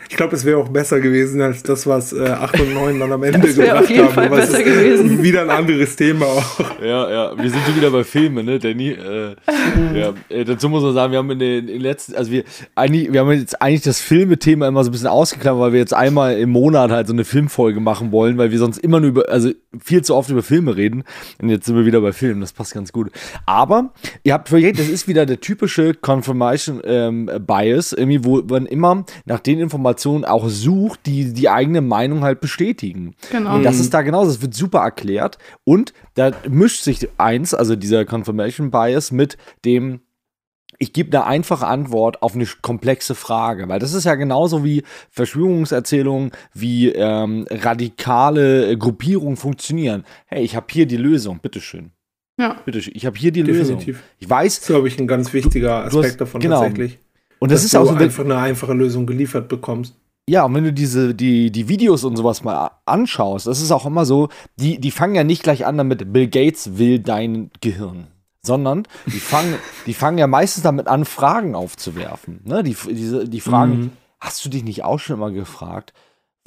[0.10, 3.12] Ich glaube, es wäre auch besser gewesen als das, was äh, 8 und 9 dann
[3.12, 4.14] am Ende das gebracht auf jeden haben.
[4.14, 5.24] Fall besser gewesen.
[5.24, 6.60] Wieder ein anderes Thema auch.
[6.82, 8.90] Ja, ja, wir sind schon wieder bei Filmen, ne, Danny?
[8.90, 9.36] Äh,
[10.00, 12.44] ja, äh, dazu muss man sagen, wir haben in den, in den letzten, also wir,
[12.76, 15.94] eigentlich, wir haben jetzt eigentlich das Filmethema immer so ein bisschen ausgeklammert, weil wir jetzt
[15.94, 19.30] einmal im Monat halt so eine Filmfolge machen wollen, weil wir sonst immer nur über,
[19.30, 19.50] also
[19.84, 21.04] viel zu oft über Filme reden.
[21.42, 23.12] Und jetzt sind wir wieder bei Filmen, das passt ganz gut.
[23.46, 23.94] Aber
[24.24, 29.06] ihr habt völlig das ist wieder der typische Confirmation ähm, Bias, irgendwie, wo man immer
[29.26, 33.16] nach den Informationen Informationen auch sucht, die die eigene Meinung halt bestätigen.
[33.32, 33.56] Genau.
[33.56, 34.32] Und das ist da genauso.
[34.32, 35.38] Das wird super erklärt.
[35.64, 40.02] Und da mischt sich eins, also dieser Confirmation Bias mit dem
[40.78, 44.84] ich gebe eine einfache Antwort auf eine komplexe Frage, weil das ist ja genauso wie
[45.10, 50.04] Verschwörungserzählungen, wie ähm, radikale Gruppierungen funktionieren.
[50.26, 51.92] Hey, ich habe hier die Lösung, bitteschön.
[52.38, 52.58] Ja.
[52.66, 53.88] Bitteschön, ich habe hier die Definitiv.
[53.88, 54.04] Lösung.
[54.20, 54.56] Ich weiß.
[54.56, 56.60] Das ist, glaube ich, ein ganz wichtiger Aspekt hast, davon genau.
[56.60, 57.00] tatsächlich.
[57.40, 59.96] Und das ist auch so, einfach eine einfache Lösung geliefert bekommst.
[60.28, 63.86] Ja, und wenn du diese, die, die Videos und sowas mal anschaust, das ist auch
[63.86, 68.08] immer so, die, die fangen ja nicht gleich an damit, Bill Gates will dein Gehirn.
[68.42, 69.56] Sondern die fangen,
[69.86, 72.42] die fangen ja meistens damit an, Fragen aufzuwerfen.
[72.44, 72.64] Ne?
[72.64, 73.92] Die, diese, die fragen, mhm.
[74.20, 75.94] hast du dich nicht auch schon mal gefragt,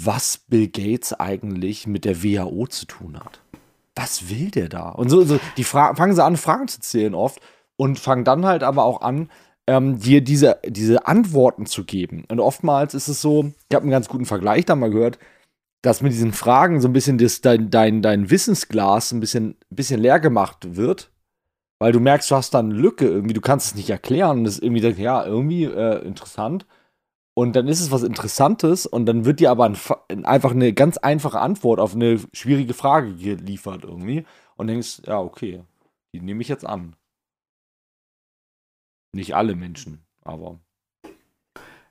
[0.01, 3.41] was Bill Gates eigentlich mit der WHO zu tun hat?
[3.95, 4.91] Was will der da?
[4.91, 7.41] Und so, so die Fra fangen sie an, Fragen zu zählen oft
[7.76, 9.28] und fangen dann halt aber auch an,
[9.69, 12.25] ähm, dir diese, diese Antworten zu geben.
[12.31, 15.19] Und oftmals ist es so, ich habe einen ganz guten Vergleich da mal gehört,
[15.83, 20.01] dass mit diesen Fragen so ein bisschen das, dein, dein, dein Wissensglas ein bisschen, bisschen
[20.01, 21.12] leer gemacht wird,
[21.79, 24.45] weil du merkst, du hast da eine Lücke irgendwie, du kannst es nicht erklären und
[24.45, 26.66] das ist irgendwie, ja, irgendwie äh, interessant.
[27.35, 30.97] Und dann ist es was Interessantes und dann wird dir aber ein, einfach eine ganz
[30.97, 34.25] einfache Antwort auf eine schwierige Frage geliefert irgendwie
[34.57, 35.62] und denkst, ja, okay,
[36.14, 36.97] die nehme ich jetzt an.
[39.12, 40.61] Nicht alle Menschen, aber.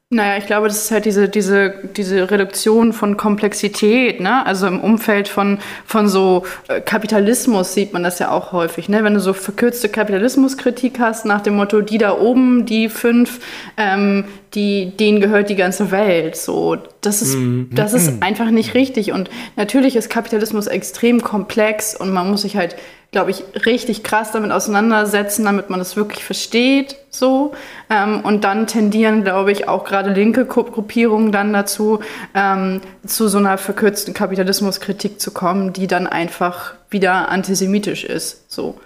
[0.10, 4.46] Naja, ich glaube, das ist halt diese, diese, diese Reduktion von Komplexität, ne?
[4.46, 9.04] Also im Umfeld von, von so äh, Kapitalismus sieht man das ja auch häufig, ne?
[9.04, 13.42] Wenn du so verkürzte Kapitalismuskritik hast, nach dem Motto, die da oben, die fünf,
[13.76, 14.24] ähm,
[14.54, 16.36] die, denen gehört die ganze Welt.
[16.36, 17.70] So, das ist, mhm.
[17.74, 18.24] das ist mhm.
[18.24, 19.12] einfach nicht richtig.
[19.12, 22.76] Und natürlich ist Kapitalismus extrem komplex und man muss sich halt
[23.12, 27.54] glaube ich, richtig krass damit auseinandersetzen, damit man es wirklich versteht, so.
[27.90, 32.02] Ähm, und dann tendieren, glaube ich, auch gerade linke Gruppierungen dann dazu,
[32.36, 38.80] ähm, zu so einer verkürzten Kapitalismuskritik zu kommen, die dann einfach wieder antisemitisch ist, so.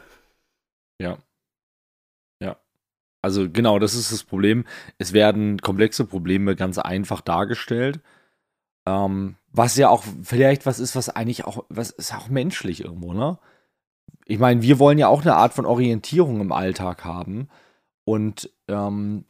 [0.99, 1.17] Ja.
[3.21, 4.65] Also genau, das ist das Problem.
[4.97, 7.99] Es werden komplexe Probleme ganz einfach dargestellt.
[8.87, 13.13] Ähm, was ja auch vielleicht was ist, was eigentlich auch, was ist auch menschlich irgendwo,
[13.13, 13.37] ne?
[14.31, 17.49] ich meine, wir wollen ja auch eine Art von Orientierung im Alltag haben.
[18.05, 19.25] Und ähm,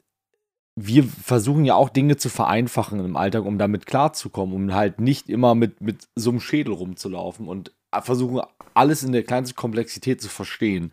[0.76, 5.30] wir versuchen ja auch Dinge zu vereinfachen im Alltag, um damit klarzukommen, um halt nicht
[5.30, 8.42] immer mit, mit so einem Schädel rumzulaufen und versuchen,
[8.74, 10.92] alles in der kleinsten Komplexität zu verstehen.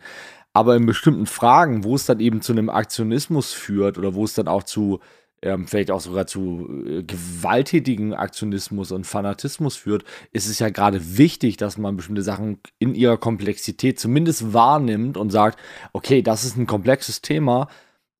[0.59, 4.33] Aber in bestimmten Fragen, wo es dann eben zu einem Aktionismus führt oder wo es
[4.33, 4.99] dann auch zu
[5.41, 10.03] ähm, vielleicht auch sogar zu äh, gewalttätigen Aktionismus und Fanatismus führt,
[10.33, 15.29] ist es ja gerade wichtig, dass man bestimmte Sachen in ihrer Komplexität zumindest wahrnimmt und
[15.29, 15.57] sagt,
[15.93, 17.69] okay, das ist ein komplexes Thema.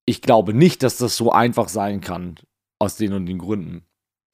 [0.05, 2.35] Ich glaube nicht, dass das so einfach sein kann,
[2.79, 3.83] aus den und den Gründen.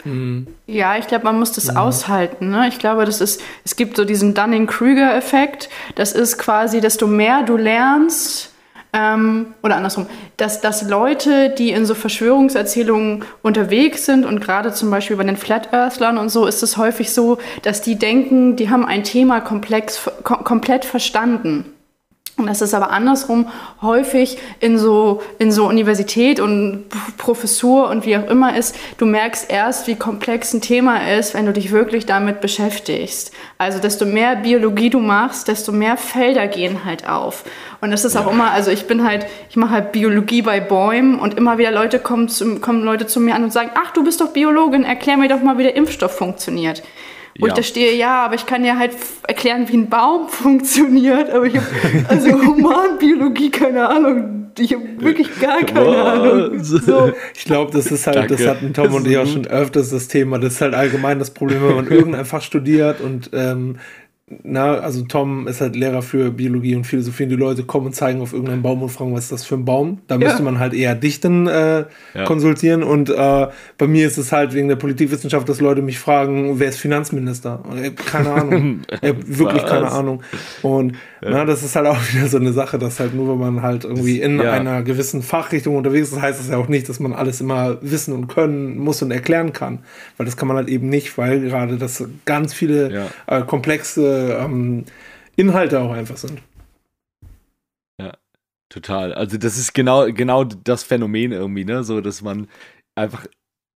[0.04, 0.48] Mhm.
[0.68, 1.76] Ja, ich glaube, man muss das ja.
[1.78, 2.50] aushalten.
[2.50, 2.68] Ne?
[2.68, 5.70] Ich glaube, das ist, es gibt so diesen Dunning-Kruger-Effekt.
[5.96, 8.52] Das ist quasi, desto mehr du lernst,
[8.96, 14.90] ähm, oder andersrum, dass, dass Leute, die in so Verschwörungserzählungen unterwegs sind und gerade zum
[14.90, 18.70] Beispiel bei den Flat Earthlern und so ist es häufig so, dass die denken, die
[18.70, 21.66] haben ein Thema komplex, kom komplett verstanden.
[22.38, 23.48] Und das ist aber andersrum
[23.82, 26.84] häufig in so, in so Universität und
[27.18, 31.46] Professur und wie auch immer ist, du merkst erst, wie komplex ein Thema ist, wenn
[31.46, 33.32] du dich wirklich damit beschäftigst.
[33.58, 37.46] Also desto mehr Biologie du machst, desto mehr Felder gehen halt auf.
[37.80, 41.20] Und das ist auch immer, also ich bin halt, ich mache halt Biologie bei Bäumen
[41.20, 44.04] und immer wieder Leute kommen, zu, kommen Leute zu mir an und sagen, ach, du
[44.04, 46.84] bist doch Biologin, erklär mir doch mal, wie der Impfstoff funktioniert.
[47.38, 47.52] Wo ja.
[47.52, 48.92] ich da stehe, ja, aber ich kann ja halt
[49.28, 51.68] erklären, wie ein Baum funktioniert, aber ich habe
[52.08, 54.52] also Humanbiologie keine Ahnung.
[54.58, 56.02] Ich habe wirklich gar keine?
[56.02, 56.64] Ahnung.
[56.64, 57.12] So.
[57.36, 58.38] Ich glaube, das ist halt, Danke.
[58.38, 60.40] das hatten Tom und ich auch schon öfters das Thema.
[60.40, 63.80] Das ist halt allgemein das Problem, wenn man irgendein Fach studiert und ähm,
[64.28, 67.94] na, also Tom ist halt Lehrer für Biologie und Philosophie und die Leute kommen und
[67.94, 70.00] zeigen auf irgendeinen Baum und fragen, was ist das für ein Baum?
[70.08, 72.24] Da müsste man halt eher dich dann äh, ja.
[72.26, 73.48] konsultieren und äh,
[73.78, 77.62] bei mir ist es halt wegen der Politikwissenschaft, dass Leute mich fragen, wer ist Finanzminister?
[78.08, 78.82] Keine Ahnung.
[79.00, 80.24] wirklich keine Ahnung.
[80.64, 81.30] Und ja.
[81.30, 83.84] na, das ist halt auch wieder so eine Sache, dass halt nur, wenn man halt
[83.84, 84.54] irgendwie in ja.
[84.54, 88.12] einer gewissen Fachrichtung unterwegs ist, heißt das ja auch nicht, dass man alles immer wissen
[88.12, 89.80] und können muss und erklären kann.
[90.18, 93.42] Weil das kann man halt eben nicht, weil gerade das ganz viele äh,
[94.16, 94.86] komplexe ähm,
[95.36, 96.42] Inhalte auch einfach sind.
[98.00, 98.14] Ja,
[98.70, 99.14] total.
[99.14, 101.84] Also das ist genau, genau das Phänomen irgendwie, ne?
[101.84, 102.48] So, dass man
[102.96, 103.28] einfach,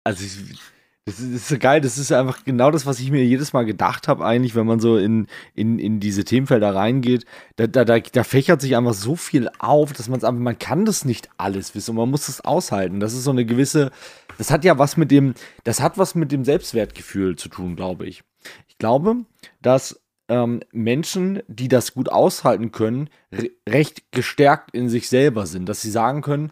[0.04, 0.60] also ich,
[1.06, 3.52] das ist, das ist so geil, das ist einfach genau das, was ich mir jedes
[3.52, 7.26] Mal gedacht habe, eigentlich, wenn man so in, in, in diese Themenfelder reingeht.
[7.56, 10.60] Da, da, da, da fächert sich einfach so viel auf, dass man es einfach, man
[10.60, 13.00] kann das nicht alles wissen und man muss das aushalten.
[13.00, 13.92] Das ist so eine gewisse,
[14.38, 15.34] das hat ja was mit dem,
[15.64, 18.24] das hat was mit dem Selbstwertgefühl zu tun, glaube ich.
[18.68, 19.26] Ich glaube,
[19.62, 25.68] dass ähm, Menschen, die das gut aushalten können, re recht gestärkt in sich selber sind,
[25.68, 26.52] dass sie sagen können,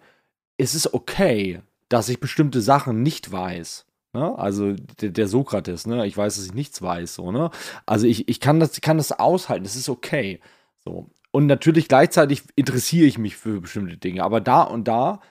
[0.57, 3.85] es ist okay, dass ich bestimmte Sachen nicht weiß.
[4.13, 4.37] Ne?
[4.37, 6.05] Also der, der, Sokrates, ne?
[6.07, 7.15] ich weiß, dass ich nichts weiß.
[7.15, 7.51] So, ne?
[7.85, 10.39] Also ich, ich kann, das, kann das aushalten, das ist okay.
[10.83, 11.07] So.
[11.31, 15.21] Und natürlich gleichzeitig interessiere ich mich für bestimmte Dinge, aber da und da,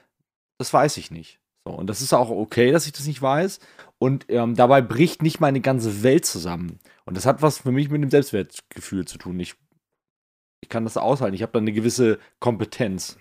[0.57, 1.39] das weiß ich nicht.
[1.65, 3.59] So, und das ist auch okay, dass ich das nicht weiß.
[3.99, 6.79] Und ähm, dabei bricht nicht meine ganze Welt zusammen.
[7.07, 9.39] Und das hat was für mich mit dem Selbstwertgefühl zu tun.
[9.39, 9.55] Ich,
[10.61, 11.35] ich kann das aushalten.
[11.35, 13.17] Ich habe da eine gewisse Kompetenz.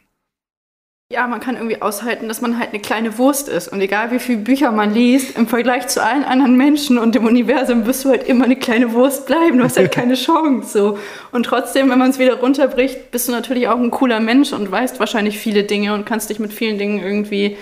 [1.12, 3.68] Ja, man kann irgendwie aushalten, dass man halt eine kleine Wurst ist.
[3.68, 7.26] Und egal wie viele Bücher man liest, im Vergleich zu allen anderen Menschen und dem
[7.26, 9.58] Universum wirst du halt immer eine kleine Wurst bleiben.
[9.58, 10.76] Du hast halt keine Chance.
[10.76, 10.98] So.
[11.30, 14.68] Und trotzdem, wenn man es wieder runterbricht, bist du natürlich auch ein cooler Mensch und
[14.68, 17.56] weißt wahrscheinlich viele Dinge und kannst dich mit vielen Dingen irgendwie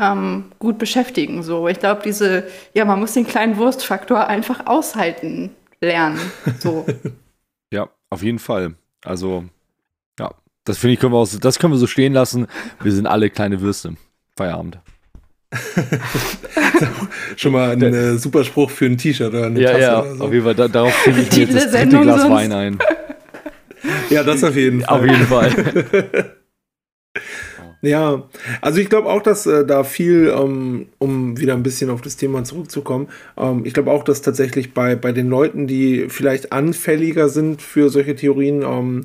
[0.00, 1.42] ähm, gut beschäftigen.
[1.42, 1.68] So.
[1.68, 5.54] Ich glaube, diese, ja, man muss den kleinen Wurstfaktor einfach aushalten
[5.86, 6.20] lernen.
[6.58, 6.86] So.
[7.72, 8.74] ja, auf jeden Fall.
[9.04, 9.44] Also,
[10.18, 10.32] ja,
[10.64, 12.46] das finde ich, können wir auch, das können wir so stehen lassen.
[12.82, 13.96] Wir sind alle kleine Würste.
[14.36, 14.78] Feierabend.
[17.36, 20.16] Schon mal ein äh, super Spruch für ein T-Shirt oder eine ja, Tasse ja, oder
[20.16, 20.24] so.
[20.24, 20.54] auf jeden Fall.
[20.54, 22.34] Da, darauf finde ich jetzt das dritte Glas sonst.
[22.34, 22.78] Wein ein.
[24.10, 24.98] Ja, das auf jeden Fall.
[24.98, 26.32] Auf jeden Fall.
[27.82, 28.28] Ja,
[28.62, 32.16] also ich glaube auch, dass äh, da viel, ähm, um wieder ein bisschen auf das
[32.16, 37.28] Thema zurückzukommen, ähm, ich glaube auch, dass tatsächlich bei, bei den Leuten, die vielleicht anfälliger
[37.28, 39.04] sind für solche Theorien, ähm,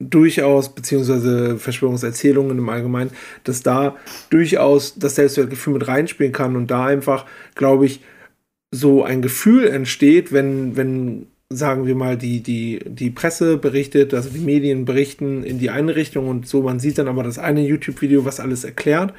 [0.00, 3.10] durchaus, beziehungsweise Verschwörungserzählungen im Allgemeinen,
[3.44, 3.96] dass da
[4.30, 8.00] durchaus das Selbstwertgefühl mit reinspielen kann und da einfach, glaube ich,
[8.70, 14.28] so ein Gefühl entsteht, wenn, wenn sagen wir mal, die, die, die Presse berichtet, also
[14.28, 17.62] die Medien berichten in die eine Richtung und so, man sieht dann aber das eine
[17.66, 19.14] YouTube-Video, was alles erklärt,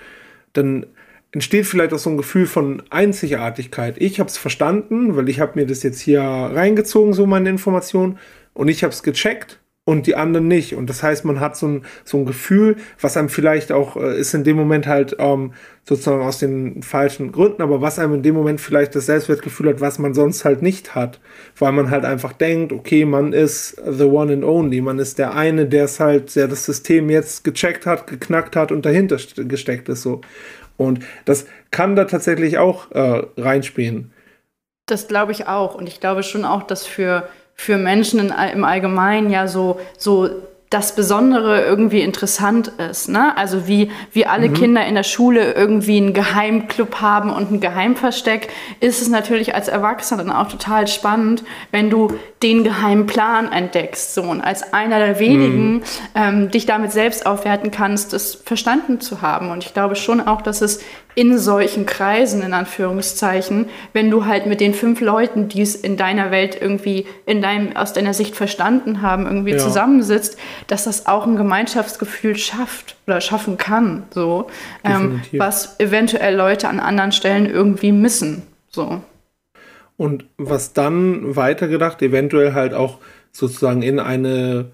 [0.54, 0.86] dann
[1.32, 3.96] entsteht vielleicht auch so ein Gefühl von Einzigartigkeit.
[4.00, 8.20] Ich habe es verstanden, weil ich habe mir das jetzt hier reingezogen, so meine Informationen,
[8.54, 9.60] und ich habe es gecheckt
[9.90, 10.76] und die anderen nicht.
[10.76, 14.20] Und das heißt, man hat so ein, so ein Gefühl, was einem vielleicht auch äh,
[14.20, 18.22] ist in dem Moment halt ähm, sozusagen aus den falschen Gründen, aber was einem in
[18.22, 21.20] dem Moment vielleicht das Selbstwertgefühl hat, was man sonst halt nicht hat.
[21.58, 25.34] Weil man halt einfach denkt, okay, man ist the one and only, man ist der
[25.34, 29.90] eine, der es halt, der das System jetzt gecheckt hat, geknackt hat und dahinter gesteckt
[29.90, 30.22] ist so.
[30.78, 34.14] Und das kann da tatsächlich auch äh, reinspielen.
[34.86, 35.74] Das glaube ich auch.
[35.74, 37.28] Und ich glaube schon auch, dass für
[37.60, 40.30] für Menschen in, im Allgemeinen ja so, so
[40.70, 43.10] das Besondere irgendwie interessant ist.
[43.10, 43.36] Ne?
[43.36, 44.53] Also wie, wie alle mhm.
[44.53, 48.47] Kinder in der Schule irgendwie einen Geheimclub haben und ein Geheimversteck,
[48.80, 54.14] ist es natürlich als Erwachsener dann auch total spannend, wenn du den geheimen Plan entdeckst
[54.14, 55.84] so, und als einer der wenigen mhm.
[56.16, 59.51] ähm, dich damit selbst aufwerten kannst, das verstanden zu haben.
[59.51, 60.80] Und ich glaube schon auch, dass es
[61.20, 65.98] in solchen Kreisen, in Anführungszeichen, wenn du halt mit den fünf Leuten, die es in
[65.98, 69.58] deiner Welt irgendwie in deinem, aus deiner Sicht verstanden haben, irgendwie ja.
[69.58, 74.48] zusammensitzt, dass das auch ein Gemeinschaftsgefühl schafft oder schaffen kann, so,
[74.86, 78.44] ähm, was eventuell Leute an anderen Stellen irgendwie missen.
[78.70, 79.02] So.
[79.98, 83.00] Und was dann weitergedacht, eventuell halt auch
[83.34, 84.72] sozusagen in eine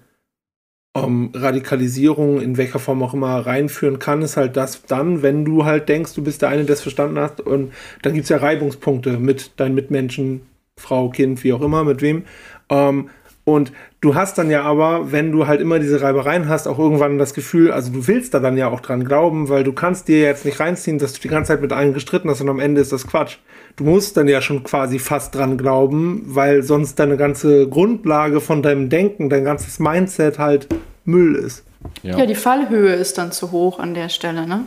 [1.04, 5.64] um, Radikalisierung in welcher Form auch immer reinführen kann, ist halt das dann, wenn du
[5.64, 8.38] halt denkst, du bist der eine, der es verstanden hast und dann gibt es ja
[8.38, 10.42] Reibungspunkte mit deinen Mitmenschen,
[10.78, 12.24] Frau, Kind, wie auch immer, mit wem.
[12.68, 13.10] Um,
[13.44, 13.72] und
[14.06, 17.34] du hast dann ja aber, wenn du halt immer diese Reibereien hast, auch irgendwann das
[17.34, 20.44] Gefühl, also du willst da dann ja auch dran glauben, weil du kannst dir jetzt
[20.44, 22.92] nicht reinziehen, dass du die ganze Zeit mit allen gestritten hast und am Ende ist
[22.92, 23.38] das Quatsch.
[23.74, 28.62] Du musst dann ja schon quasi fast dran glauben, weil sonst deine ganze Grundlage von
[28.62, 30.68] deinem Denken, dein ganzes Mindset halt
[31.04, 31.64] Müll ist.
[32.02, 34.64] Ja, ja die Fallhöhe ist dann zu hoch an der Stelle, ne?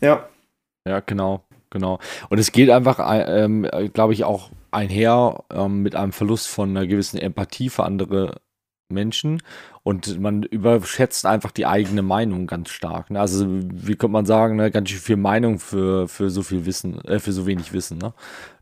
[0.00, 0.28] Ja.
[0.88, 1.98] Ja, genau, genau.
[2.28, 6.86] Und es geht einfach, ähm, glaube ich, auch einher ähm, mit einem Verlust von einer
[6.86, 8.40] gewissen Empathie für andere
[8.88, 9.42] Menschen
[9.82, 13.10] und man überschätzt einfach die eigene Meinung ganz stark.
[13.10, 13.20] Ne?
[13.20, 14.70] Also wie könnte man sagen, ne?
[14.70, 17.98] ganz viel Meinung für, für so viel Wissen, äh, für so wenig Wissen.
[17.98, 18.14] Ne?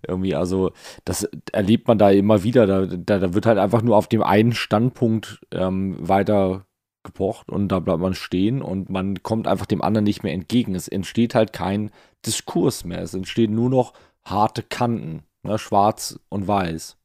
[0.06, 0.72] Irgendwie, also
[1.05, 2.66] das erlebt man da immer wieder.
[2.66, 6.66] Da, da, da wird halt einfach nur auf dem einen Standpunkt ähm, weiter
[7.02, 10.74] gepocht und da bleibt man stehen und man kommt einfach dem anderen nicht mehr entgegen.
[10.74, 11.90] Es entsteht halt kein
[12.24, 13.02] Diskurs mehr.
[13.02, 13.92] Es entstehen nur noch
[14.24, 15.59] harte Kanten, ne?
[15.59, 16.96] schwarz und weiß.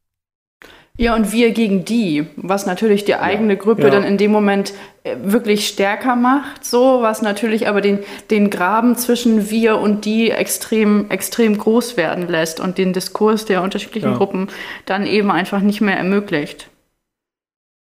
[1.00, 3.88] Ja, und wir gegen die, was natürlich die eigene Gruppe ja.
[3.88, 8.00] dann in dem Moment äh, wirklich stärker macht, so, was natürlich aber den,
[8.30, 13.62] den Graben zwischen wir und die extrem, extrem groß werden lässt und den Diskurs der
[13.62, 14.16] unterschiedlichen ja.
[14.18, 14.48] Gruppen
[14.84, 16.68] dann eben einfach nicht mehr ermöglicht.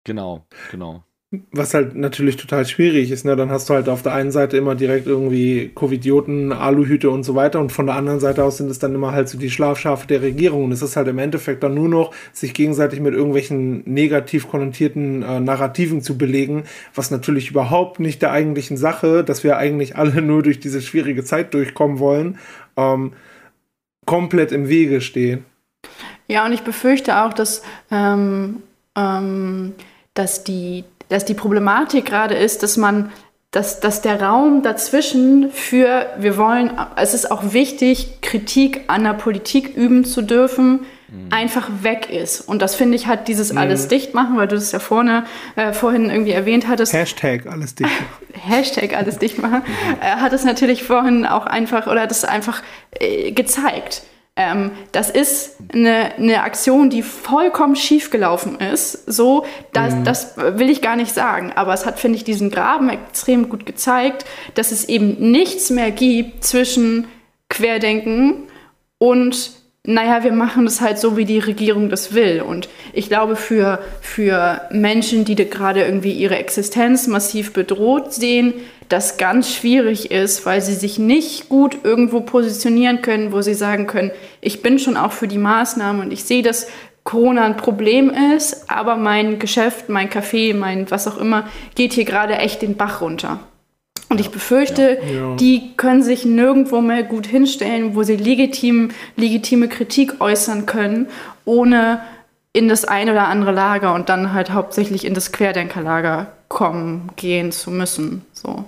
[0.03, 1.03] Genau, genau.
[1.29, 3.35] Was halt natürlich total schwierig ist, ne?
[3.35, 7.35] Dann hast du halt auf der einen Seite immer direkt irgendwie Covidioten, Aluhüte und so
[7.35, 10.07] weiter und von der anderen Seite aus sind es dann immer halt so die Schlafschafe
[10.07, 13.83] der Regierung und es ist halt im Endeffekt dann nur noch, sich gegenseitig mit irgendwelchen
[13.83, 16.63] negativ konnotierten äh, Narrativen zu belegen,
[16.95, 21.25] was natürlich überhaupt nicht der eigentlichen Sache, dass wir eigentlich alle nur durch diese schwierige
[21.25, 22.37] Zeit durchkommen wollen,
[22.77, 23.11] ähm,
[24.05, 25.43] komplett im Wege stehen.
[26.29, 28.63] Ja, und ich befürchte auch, dass, ähm,
[28.95, 29.73] ähm,
[30.13, 33.11] dass die dass die Problematik gerade ist, dass man,
[33.51, 39.13] dass, dass der Raum dazwischen für, wir wollen, es ist auch wichtig, Kritik an der
[39.13, 41.31] Politik üben zu dürfen, mhm.
[41.31, 42.41] einfach weg ist.
[42.41, 43.59] Und das finde ich hat dieses mhm.
[43.59, 45.25] alles dicht machen, weil du das ja vorne,
[45.55, 46.93] äh, vorhin irgendwie erwähnt hattest.
[46.93, 48.49] Hashtag alles dicht machen.
[48.49, 49.61] Hashtag alles dicht machen.
[49.77, 50.01] Mhm.
[50.01, 52.61] Äh, hat es natürlich vorhin auch einfach, oder hat es einfach
[52.99, 54.03] äh, gezeigt
[54.37, 59.11] ähm, das ist eine, eine Aktion, die vollkommen schiefgelaufen ist.
[59.11, 60.03] So, das, mhm.
[60.03, 61.51] das will ich gar nicht sagen.
[61.55, 65.89] Aber es hat, finde ich, diesen Graben extrem gut gezeigt, dass es eben nichts mehr
[65.89, 67.07] gibt zwischen
[67.49, 68.43] Querdenken
[68.99, 69.51] und
[69.89, 72.41] naja, wir machen das halt so, wie die Regierung das will.
[72.41, 78.53] Und ich glaube, für, für Menschen, die gerade irgendwie ihre Existenz massiv bedroht sehen,
[78.89, 83.87] das ganz schwierig ist, weil sie sich nicht gut irgendwo positionieren können, wo sie sagen
[83.87, 84.11] können,
[84.41, 86.67] ich bin schon auch für die Maßnahmen und ich sehe, dass
[87.03, 92.05] Corona ein Problem ist, aber mein Geschäft, mein Café, mein was auch immer, geht hier
[92.05, 93.39] gerade echt den Bach runter.
[94.09, 95.35] Und ich befürchte, ja, ja.
[95.35, 101.07] die können sich nirgendwo mehr gut hinstellen, wo sie legitim, legitime Kritik äußern können,
[101.45, 102.01] ohne
[102.53, 107.51] in das eine oder andere Lager und dann halt hauptsächlich in das Querdenkerlager kommen, gehen
[107.51, 108.25] zu müssen.
[108.33, 108.65] So.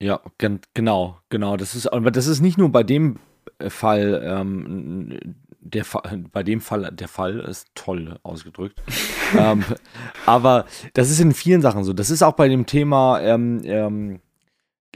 [0.00, 1.56] Ja, gen genau, genau.
[1.56, 3.18] Das ist, aber das ist nicht nur bei dem
[3.58, 5.18] äh, Fall, ähm,
[5.60, 8.80] der Fall, bei dem Fall, der Fall ist toll ausgedrückt.
[9.38, 9.64] ähm,
[10.24, 11.92] aber das ist in vielen Sachen so.
[11.92, 14.20] Das ist auch bei dem Thema ähm, ähm,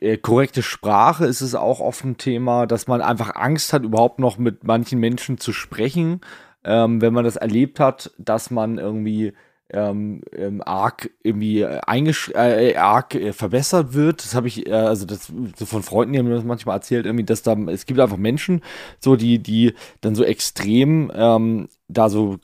[0.03, 4.19] äh, korrekte Sprache ist es auch oft ein Thema, dass man einfach Angst hat, überhaupt
[4.19, 6.21] noch mit manchen Menschen zu sprechen,
[6.65, 9.33] ähm, wenn man das erlebt hat, dass man irgendwie
[9.73, 14.25] ähm, ähm, arg irgendwie eingesch äh, arg äh, verbessert wird.
[14.25, 17.07] Das habe ich, äh, also das so von Freunden, die haben mir das manchmal erzählt,
[17.07, 18.63] irgendwie, dass da, es gibt einfach Menschen,
[19.01, 22.39] so die, die dann so extrem ähm, da so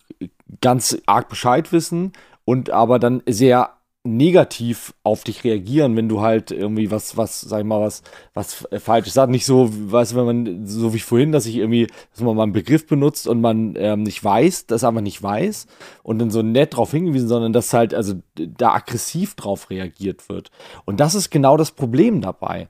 [0.61, 2.13] ganz arg Bescheid wissen
[2.45, 3.78] und aber dann sehr
[4.17, 8.03] negativ auf dich reagieren, wenn du halt irgendwie was, was, sag ich mal, was,
[8.35, 9.31] was falsches sagst.
[9.31, 12.45] Nicht so, weißt du, wenn man, so wie vorhin, dass ich irgendwie, dass man mal
[12.45, 15.67] einen Begriff benutzt und man ähm, nicht weiß, das aber nicht weiß
[16.03, 20.51] und dann so nett drauf hingewiesen, sondern dass halt, also da aggressiv drauf reagiert wird.
[20.85, 22.69] Und das ist genau das Problem dabei.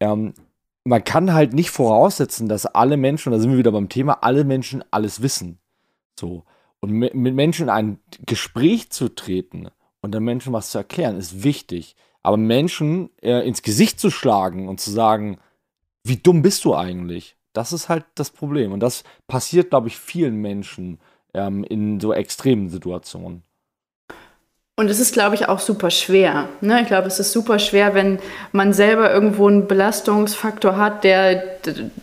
[0.00, 0.34] Ähm,
[0.84, 4.44] man kann halt nicht voraussetzen, dass alle Menschen, da sind wir wieder beim Thema, alle
[4.44, 5.58] Menschen alles wissen.
[6.18, 6.44] So.
[6.80, 9.68] Und mit Menschen in ein Gespräch zu treten,
[10.02, 11.96] und den Menschen was zu erklären, ist wichtig.
[12.22, 15.38] Aber Menschen äh, ins Gesicht zu schlagen und zu sagen,
[16.04, 17.36] wie dumm bist du eigentlich?
[17.52, 18.72] Das ist halt das Problem.
[18.72, 21.00] Und das passiert, glaube ich, vielen Menschen
[21.34, 23.42] ähm, in so extremen Situationen.
[24.76, 26.48] Und es ist, glaube ich, auch super schwer.
[26.62, 26.80] Ne?
[26.80, 28.18] Ich glaube, es ist super schwer, wenn
[28.52, 31.42] man selber irgendwo einen Belastungsfaktor hat, der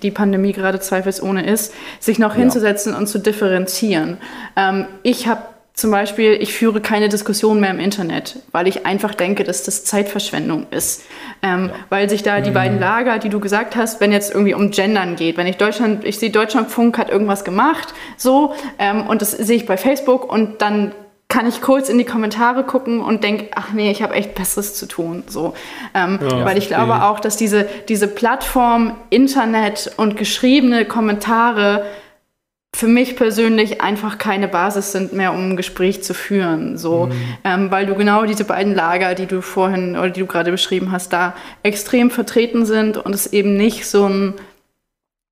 [0.03, 2.41] die Pandemie gerade zweifelsohne ist, sich noch ja.
[2.41, 4.17] hinzusetzen und zu differenzieren.
[4.55, 5.41] Ähm, ich habe
[5.77, 9.85] zum Beispiel, ich führe keine Diskussion mehr im Internet, weil ich einfach denke, dass das
[9.85, 11.03] Zeitverschwendung ist.
[11.43, 11.75] Ähm, ja.
[11.89, 12.55] Weil sich da die mhm.
[12.55, 16.03] beiden Lager, die du gesagt hast, wenn jetzt irgendwie um Gendern geht, wenn ich Deutschland,
[16.03, 20.63] ich sehe Deutschlandfunk hat irgendwas gemacht, so, ähm, und das sehe ich bei Facebook und
[20.63, 20.93] dann
[21.27, 24.73] kann ich kurz in die Kommentare gucken und denke, ach nee, ich habe echt Besseres
[24.73, 25.25] zu tun.
[25.27, 25.53] So.
[25.93, 31.85] Ähm, ja, weil ich glaube auch, dass diese, diese Plattform Internet und geschriebene Kommentare
[32.77, 36.77] für mich persönlich einfach keine Basis sind mehr, um ein Gespräch zu führen.
[36.77, 37.11] So, mhm.
[37.43, 40.91] ähm, weil du genau diese beiden Lager, die du vorhin oder die du gerade beschrieben
[40.91, 41.33] hast, da
[41.63, 44.35] extrem vertreten sind und es eben nicht so ein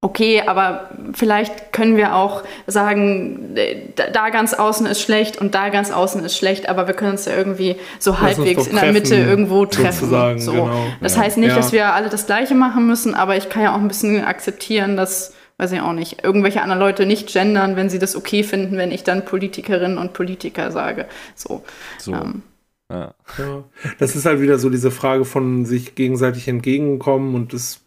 [0.01, 3.55] Okay, aber vielleicht können wir auch sagen,
[3.95, 7.25] da ganz außen ist schlecht und da ganz außen ist schlecht, aber wir können uns
[7.25, 10.39] ja irgendwie so halbwegs in der Mitte irgendwo treffen.
[10.39, 10.51] So.
[10.51, 10.85] Genau.
[11.01, 11.23] Das ja.
[11.23, 11.55] heißt nicht, ja.
[11.55, 14.95] dass wir alle das Gleiche machen müssen, aber ich kann ja auch ein bisschen akzeptieren,
[14.95, 18.77] dass, weiß ich auch nicht, irgendwelche anderen Leute nicht gendern, wenn sie das okay finden,
[18.77, 21.07] wenn ich dann Politikerinnen und Politiker sage.
[21.35, 21.63] So.
[21.97, 22.13] so.
[22.13, 22.43] Ähm.
[22.91, 23.15] Ja.
[23.37, 23.63] ja.
[23.97, 27.81] Das ist halt wieder so diese Frage von sich gegenseitig entgegenkommen und das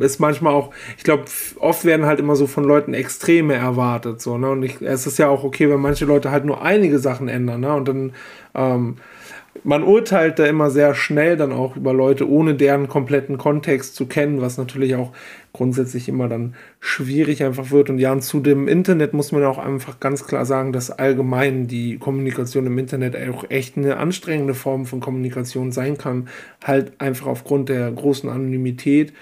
[0.00, 1.24] ist manchmal auch, ich glaube,
[1.58, 4.50] oft werden halt immer so von Leuten Extreme erwartet, so, ne?
[4.50, 7.60] Und ich, es ist ja auch okay, wenn manche Leute halt nur einige Sachen ändern,
[7.62, 7.74] ne?
[7.74, 8.12] Und dann,
[8.54, 8.96] ähm,
[9.64, 14.06] man urteilt da immer sehr schnell dann auch über Leute, ohne deren kompletten Kontext zu
[14.06, 15.12] kennen, was natürlich auch
[15.52, 17.90] grundsätzlich immer dann schwierig einfach wird.
[17.90, 21.66] Und ja, und zu dem Internet muss man auch einfach ganz klar sagen, dass allgemein
[21.66, 26.28] die Kommunikation im Internet auch echt eine anstrengende Form von Kommunikation sein kann.
[26.64, 29.12] Halt einfach aufgrund der großen Anonymität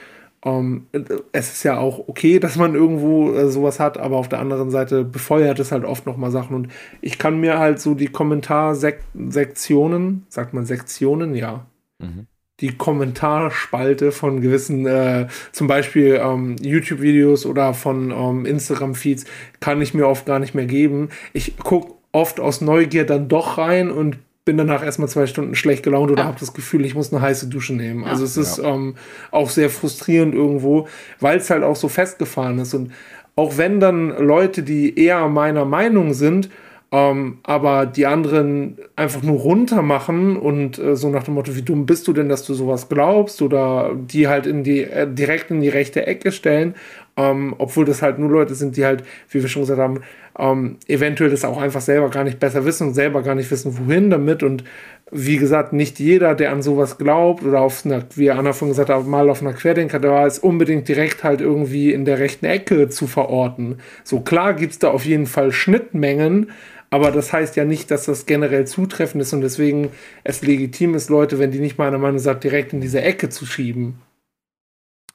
[0.43, 4.31] um, ähm, es ist ja auch okay, dass man irgendwo äh, sowas hat, aber auf
[4.31, 6.57] der anderen Seite befeuert es halt oft nochmal Sachen.
[6.57, 6.69] Und
[7.03, 11.67] ich kann mir halt so die Kommentarsektionen, sagt man Sektionen, ja.
[11.99, 12.27] Mhm.
[12.61, 19.27] Die Kommentarspalte von gewissen, äh, zum Beispiel ähm, YouTube-Videos oder von ähm, Instagram-Feeds,
[19.61, 21.11] kann ich mir oft gar nicht mehr geben.
[21.35, 25.83] Ich gucke oft aus Neugier dann doch rein und bin danach erstmal zwei Stunden schlecht
[25.83, 26.29] gelaunt oder ja.
[26.29, 28.05] habe das Gefühl, ich muss eine heiße Dusche nehmen.
[28.05, 28.11] Ja.
[28.11, 28.75] Also es ist ja.
[28.75, 28.95] ähm,
[29.31, 30.89] auch sehr frustrierend irgendwo,
[31.21, 32.75] weil es halt auch so festgefahren ist.
[32.75, 32.93] Und
[33.37, 36.51] auch wenn dann Leute, die eher meiner Meinung sind,
[36.93, 41.63] ähm, aber die anderen einfach nur runter machen und äh, so nach dem Motto, wie
[41.63, 45.53] dumm bist du denn, dass du sowas glaubst oder die halt in die äh, direkt
[45.53, 46.75] in die rechte Ecke stellen,
[47.17, 50.01] ähm, obwohl das halt nur Leute sind, die halt, wie wir schon gesagt haben,
[50.41, 53.77] ähm, eventuell das auch einfach selber gar nicht besser wissen und selber gar nicht wissen,
[53.79, 54.43] wohin damit.
[54.43, 54.65] Und
[55.13, 58.89] wie gesagt, nicht jeder, der an sowas glaubt oder auf einer, wie Anna von gesagt
[58.89, 62.89] hat, mal auf einer Querdenker, da ist unbedingt direkt halt irgendwie in der rechten Ecke
[62.89, 63.79] zu verorten.
[64.03, 66.51] So klar gibt es da auf jeden Fall Schnittmengen,
[66.91, 69.91] aber das heißt ja nicht, dass das generell zutreffend ist und deswegen
[70.25, 73.47] es legitim ist, Leute, wenn die nicht meiner Meinung sind, direkt in diese Ecke zu
[73.47, 74.01] schieben.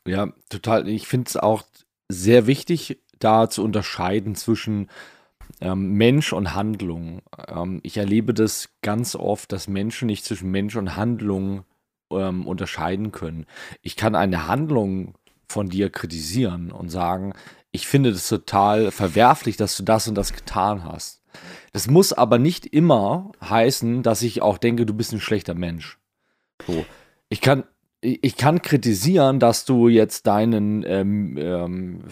[0.07, 0.87] Ja, total.
[0.87, 1.63] Ich finde es auch
[2.09, 4.87] sehr wichtig, da zu unterscheiden zwischen
[5.61, 7.21] ähm, Mensch und Handlung.
[7.47, 11.63] Ähm, ich erlebe das ganz oft, dass Menschen nicht zwischen Mensch und Handlung
[12.11, 13.45] ähm, unterscheiden können.
[13.81, 15.15] Ich kann eine Handlung
[15.47, 17.33] von dir kritisieren und sagen,
[17.71, 21.21] ich finde das total verwerflich, dass du das und das getan hast.
[21.73, 25.99] Das muss aber nicht immer heißen, dass ich auch denke, du bist ein schlechter Mensch.
[26.65, 26.85] So.
[27.27, 27.65] Ich kann,
[28.01, 32.03] ich kann kritisieren, dass du jetzt deinen ähm, ähm,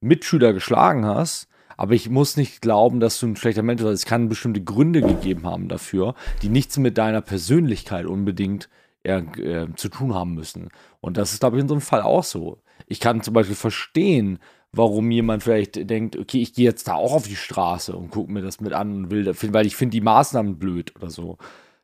[0.00, 1.46] Mitschüler geschlagen hast,
[1.82, 3.92] aber ich muss nicht glauben, dass du ein schlechter Mensch bist.
[3.92, 8.68] Es kann bestimmte Gründe gegeben haben dafür, die nichts mit deiner Persönlichkeit unbedingt
[9.02, 10.68] äh, äh, zu tun haben müssen.
[11.00, 12.58] Und das ist, glaube ich, in so einem Fall auch so.
[12.86, 14.38] Ich kann zum Beispiel verstehen,
[14.70, 18.30] warum jemand vielleicht denkt, okay, ich gehe jetzt da auch auf die Straße und gucke
[18.30, 21.36] mir das mit an und will, weil ich finde die Maßnahmen blöd oder so.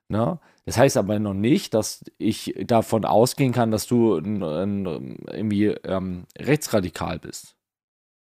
[0.07, 0.39] Ne?
[0.65, 5.67] Das heißt aber noch nicht, dass ich davon ausgehen kann, dass du ein, ein, irgendwie
[5.67, 7.58] ähm, rechtsradikal bist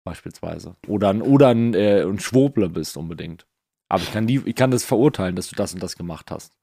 [0.06, 0.76] beispielsweise.
[0.88, 3.44] Oder ein, oder ein, äh, ein Schwobler bist unbedingt.
[3.88, 6.54] Aber ich kann, die, ich kann das verurteilen, dass du das und das gemacht hast.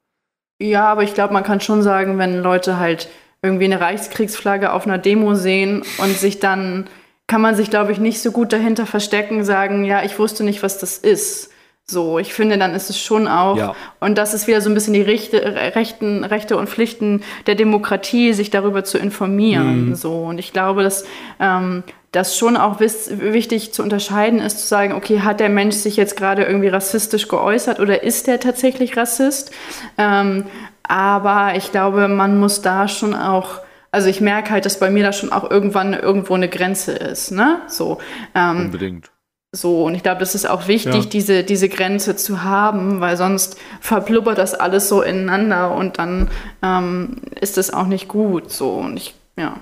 [0.60, 3.10] Ja, aber ich glaube, man kann schon sagen, wenn Leute halt
[3.42, 6.88] irgendwie eine Reichskriegsflagge auf einer Demo sehen und sich dann,
[7.28, 10.64] kann man sich, glaube ich, nicht so gut dahinter verstecken, sagen, ja, ich wusste nicht,
[10.64, 11.52] was das ist.
[11.86, 13.76] So, ich finde, dann ist es schon auch, ja.
[14.00, 15.38] und das ist wieder so ein bisschen die Rechte,
[15.76, 19.90] Rechten, Rechte und Pflichten der Demokratie, sich darüber zu informieren.
[19.90, 19.96] Mhm.
[19.96, 21.04] So, und ich glaube, dass
[21.42, 21.84] ähm,
[22.14, 26.16] das schon auch wichtig zu unterscheiden ist, zu sagen, okay, hat der Mensch sich jetzt
[26.16, 29.52] gerade irgendwie rassistisch geäußert oder ist der tatsächlich Rassist?
[29.98, 30.46] Ähm,
[30.84, 33.60] aber ich glaube, man muss da schon auch
[33.92, 37.30] also ich merke halt, dass bei mir da schon auch irgendwann irgendwo eine Grenze ist,
[37.30, 37.62] ne?
[37.68, 38.00] So.
[38.34, 39.12] Ähm, Unbedingt.
[39.56, 41.10] So, und ich glaube, das ist auch wichtig, ja.
[41.12, 46.32] diese, diese Grenze zu haben, weil sonst verplubbert das alles so ineinander und dann
[46.64, 48.52] ähm, ist das auch nicht gut.
[48.52, 49.58] So, und ich, ja.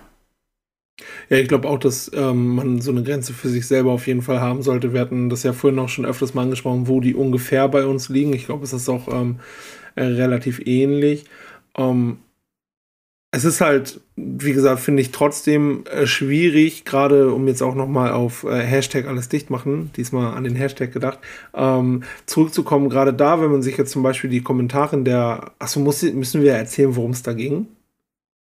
[1.29, 4.21] Ja, ich glaube auch, dass ähm, man so eine Grenze für sich selber auf jeden
[4.21, 4.93] Fall haben sollte.
[4.93, 8.09] Wir hatten das ja vorhin auch schon öfters mal angesprochen, wo die ungefähr bei uns
[8.09, 8.33] liegen.
[8.33, 9.39] Ich glaube, es ist auch ähm,
[9.95, 11.25] äh, relativ ähnlich.
[11.77, 12.17] Ähm,
[13.33, 18.11] es ist halt, wie gesagt, finde ich trotzdem äh, schwierig, gerade um jetzt auch nochmal
[18.11, 21.19] auf äh, Hashtag alles dicht machen, diesmal an den Hashtag gedacht,
[21.53, 25.79] ähm, zurückzukommen, gerade da, wenn man sich jetzt zum Beispiel die Kommentare in der, achso,
[25.79, 27.67] müssen wir erzählen, worum es da ging?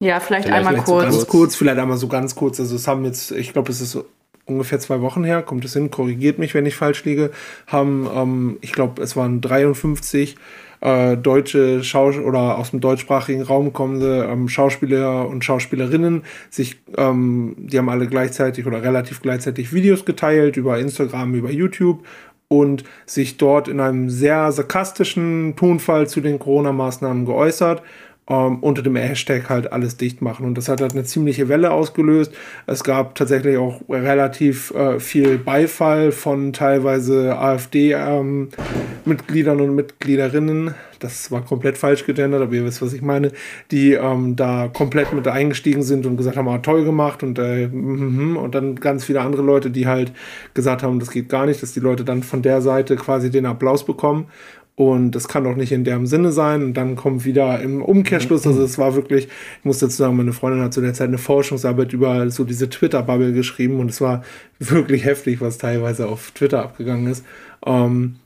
[0.00, 1.04] Ja, vielleicht, vielleicht einmal vielleicht kurz.
[1.04, 2.58] So ganz kurz, vielleicht einmal so ganz kurz.
[2.58, 3.98] Also es haben jetzt, ich glaube, es ist
[4.46, 7.30] ungefähr zwei Wochen her, kommt es hin, korrigiert mich, wenn ich falsch liege,
[7.66, 10.36] haben, ähm, ich glaube, es waren 53
[10.80, 17.54] äh, deutsche Schauspieler oder aus dem deutschsprachigen Raum kommende ähm, Schauspieler und Schauspielerinnen sich, ähm,
[17.58, 22.04] die haben alle gleichzeitig oder relativ gleichzeitig Videos geteilt über Instagram, über YouTube
[22.48, 27.82] und sich dort in einem sehr sarkastischen Tonfall zu den Corona-Maßnahmen geäußert
[28.30, 30.46] ähm, unter dem Hashtag halt alles dicht machen.
[30.46, 32.32] Und das hat halt eine ziemliche Welle ausgelöst.
[32.66, 40.76] Es gab tatsächlich auch relativ äh, viel Beifall von teilweise AfD-Mitgliedern ähm, und Mitgliederinnen.
[41.00, 43.32] Das war komplett falsch gegendert, aber ihr wisst, was ich meine,
[43.70, 47.66] die ähm, da komplett mit eingestiegen sind und gesagt haben, ah, toll gemacht und, äh,
[47.66, 50.12] mm, und dann ganz viele andere Leute, die halt
[50.52, 53.46] gesagt haben, das geht gar nicht, dass die Leute dann von der Seite quasi den
[53.46, 54.26] Applaus bekommen
[54.80, 56.62] und das kann doch nicht in deren Sinne sein.
[56.62, 60.32] Und dann kommt wieder im Umkehrschluss, also es war wirklich, ich muss dazu sagen, meine
[60.32, 64.24] Freundin hat zu der Zeit eine Forschungsarbeit über so diese Twitter-Bubble geschrieben und es war
[64.58, 67.26] wirklich heftig, was teilweise auf Twitter abgegangen ist.
[67.66, 68.16] Ähm,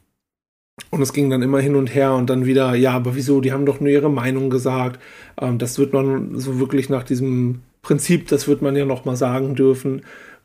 [0.91, 3.51] und es ging dann immer hin und her und dann wieder, ja, aber wieso, die
[3.51, 5.01] haben doch nur ihre Meinung gesagt.
[5.41, 9.17] Ähm, das wird man so wirklich nach diesem Prinzip, das wird man ja noch mal
[9.17, 10.03] sagen dürfen.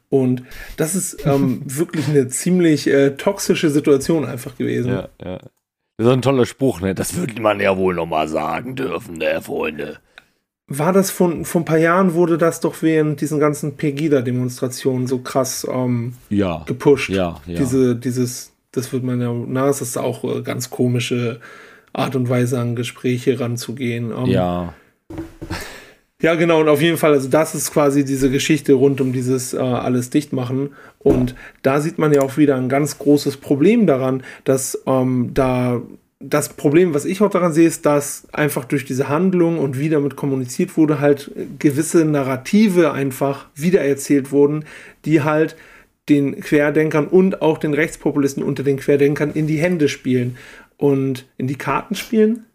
[0.10, 0.41] Und
[0.76, 4.90] das ist ähm, wirklich eine ziemlich äh, toxische Situation einfach gewesen.
[4.90, 5.40] Ja, ja.
[5.99, 6.95] Das ist ein toller Spruch, ne?
[6.95, 9.97] Das würde man ja wohl nochmal sagen dürfen, ne, Freunde.
[10.65, 15.17] War das von, vor ein paar Jahren, wurde das doch während diesen ganzen Pegida-Demonstrationen so
[15.19, 16.63] krass ähm, ja.
[16.65, 17.09] gepusht?
[17.09, 17.57] Ja, ja.
[17.57, 21.41] Diese, dieses, das wird man ja, na, es ist auch äh, ganz komische
[21.91, 24.11] Art und Weise an Gespräche ranzugehen.
[24.11, 24.73] Ähm, ja.
[26.21, 29.53] Ja, genau, und auf jeden Fall, also das ist quasi diese Geschichte rund um dieses
[29.53, 30.71] äh, alles dicht machen.
[30.99, 35.81] Und da sieht man ja auch wieder ein ganz großes Problem daran, dass ähm, da
[36.19, 39.87] das Problem, was ich auch daran sehe, ist, dass einfach durch diese Handlung und wie
[39.87, 44.65] damit kommuniziert wurde, halt gewisse Narrative einfach wiedererzählt wurden,
[45.05, 45.55] die halt
[46.09, 50.35] den Querdenkern und auch den Rechtspopulisten unter den Querdenkern in die Hände spielen
[50.75, 52.45] und in die Karten spielen.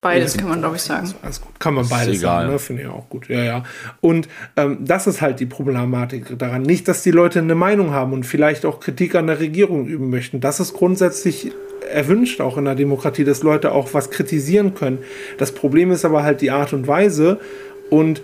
[0.00, 1.12] Beides kann man, glaube ich, sagen.
[1.22, 1.58] Alles gut.
[1.58, 2.58] Kann man beides sagen, ne?
[2.60, 3.28] finde ich auch gut.
[3.28, 3.64] Ja, ja.
[4.00, 6.62] Und ähm, das ist halt die Problematik daran.
[6.62, 10.08] Nicht, dass die Leute eine Meinung haben und vielleicht auch Kritik an der Regierung üben
[10.08, 10.40] möchten.
[10.40, 11.50] Das ist grundsätzlich
[11.90, 14.98] erwünscht, auch in der Demokratie, dass Leute auch was kritisieren können.
[15.36, 17.40] Das Problem ist aber halt die Art und Weise
[17.90, 18.22] und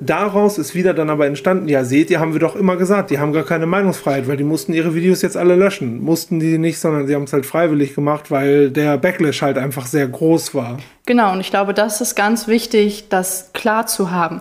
[0.00, 3.18] daraus ist wieder dann aber entstanden, ja, seht ihr, haben wir doch immer gesagt, die
[3.18, 6.02] haben gar keine Meinungsfreiheit, weil die mussten ihre Videos jetzt alle löschen.
[6.02, 9.86] Mussten die nicht, sondern sie haben es halt freiwillig gemacht, weil der Backlash halt einfach
[9.86, 10.78] sehr groß war.
[11.06, 14.40] Genau, und ich glaube, das ist ganz wichtig, das klar zu haben.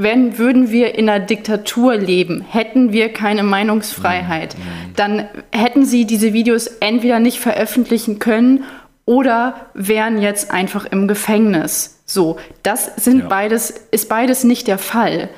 [0.00, 4.54] Wenn würden wir in einer Diktatur leben, hätten wir keine Meinungsfreiheit,
[4.94, 8.62] dann hätten sie diese Videos entweder nicht veröffentlichen können
[9.08, 12.02] oder wären jetzt einfach im Gefängnis.
[12.04, 13.28] So, das sind ja.
[13.28, 15.30] beides, ist beides nicht der Fall.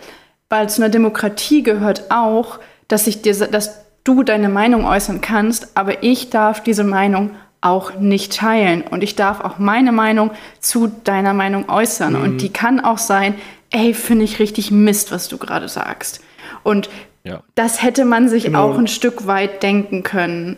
[0.49, 5.77] Weil zu einer Demokratie gehört auch, dass, ich dir, dass du deine Meinung äußern kannst,
[5.77, 7.31] aber ich darf diese Meinung
[7.61, 8.83] auch nicht teilen.
[8.83, 12.15] Und ich darf auch meine Meinung zu deiner Meinung äußern.
[12.15, 12.23] Mhm.
[12.23, 13.37] Und die kann auch sein,
[13.71, 16.21] ey, finde ich richtig Mist, was du gerade sagst.
[16.65, 16.91] Und
[17.23, 17.45] ja.
[17.55, 18.65] das hätte man sich genau.
[18.65, 20.57] auch ein Stück weit denken können.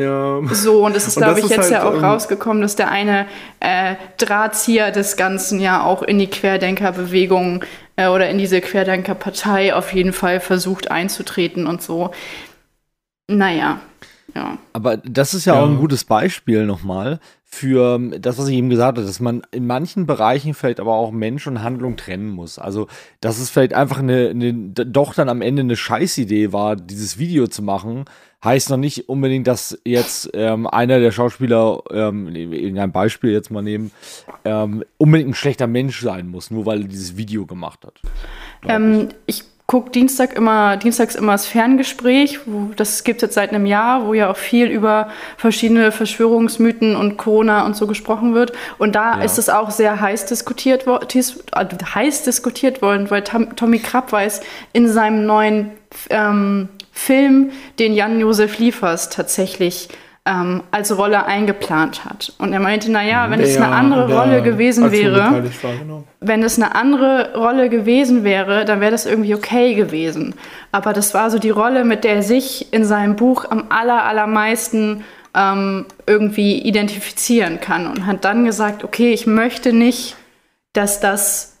[0.00, 0.40] Ja.
[0.52, 3.26] So, und es ist, glaube ich, jetzt halt, ja auch ähm, rausgekommen, dass der eine
[3.60, 7.64] äh, Drahtzieher des Ganzen ja auch in die Querdenkerbewegung
[7.96, 12.12] äh, oder in diese Querdenkerpartei auf jeden Fall versucht einzutreten und so.
[13.28, 13.80] Naja,
[14.34, 14.58] ja.
[14.72, 15.60] Aber das ist ja, ja.
[15.60, 17.20] auch ein gutes Beispiel nochmal
[17.52, 21.10] für das, was ich eben gesagt habe, dass man in manchen Bereichen vielleicht aber auch
[21.10, 22.60] Mensch und Handlung trennen muss.
[22.60, 22.86] Also,
[23.20, 27.48] dass es vielleicht einfach eine, eine doch dann am Ende eine Scheißidee war, dieses Video
[27.48, 28.04] zu machen,
[28.44, 33.62] heißt noch nicht unbedingt, dass jetzt ähm, einer der Schauspieler, ähm, irgendein Beispiel jetzt mal
[33.62, 33.90] nehmen,
[34.44, 38.00] ähm, unbedingt ein schlechter Mensch sein muss, nur weil er dieses Video gemacht hat.
[38.66, 43.50] Ähm, ich gucke Dienstag immer, dienstags immer das Ferngespräch, wo, das gibt es jetzt seit
[43.50, 48.52] einem Jahr, wo ja auch viel über verschiedene Verschwörungsmythen und Corona und so gesprochen wird.
[48.78, 49.22] Und da ja.
[49.22, 54.40] ist es auch sehr heiß diskutiert, also heiß diskutiert worden, weil Tommy Krapp weiß
[54.72, 55.70] in seinem neuen
[56.08, 59.88] ähm, Film, den Jan-Josef Liefers tatsächlich
[60.26, 62.32] ähm, als Rolle eingeplant hat.
[62.38, 65.42] Und er meinte, naja, wenn es eine andere Rolle gewesen wäre,
[66.20, 70.34] wenn es eine andere Rolle gewesen wäre, dann wäre das irgendwie okay gewesen.
[70.72, 74.04] Aber das war so die Rolle, mit der er sich in seinem Buch am aller,
[74.04, 77.86] allermeisten ähm, irgendwie identifizieren kann.
[77.86, 80.16] Und hat dann gesagt, okay, ich möchte nicht,
[80.74, 81.58] dass das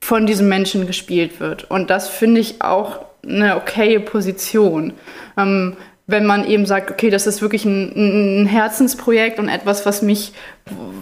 [0.00, 1.70] von diesem Menschen gespielt wird.
[1.70, 4.92] Und das finde ich auch eine okaye Position.
[5.36, 5.76] Ähm,
[6.06, 10.32] wenn man eben sagt, okay, das ist wirklich ein, ein, Herzensprojekt und etwas, was mich,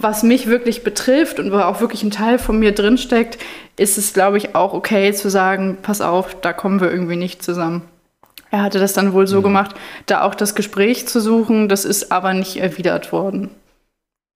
[0.01, 3.37] was mich wirklich betrifft und wo auch wirklich ein Teil von mir drinsteckt,
[3.77, 7.43] ist es, glaube ich, auch okay zu sagen, pass auf, da kommen wir irgendwie nicht
[7.43, 7.83] zusammen.
[8.49, 9.43] er hatte das dann wohl so mhm.
[9.43, 9.75] gemacht,
[10.07, 11.69] da auch das Gespräch zu suchen.
[11.69, 13.51] Das ist aber nicht erwidert worden.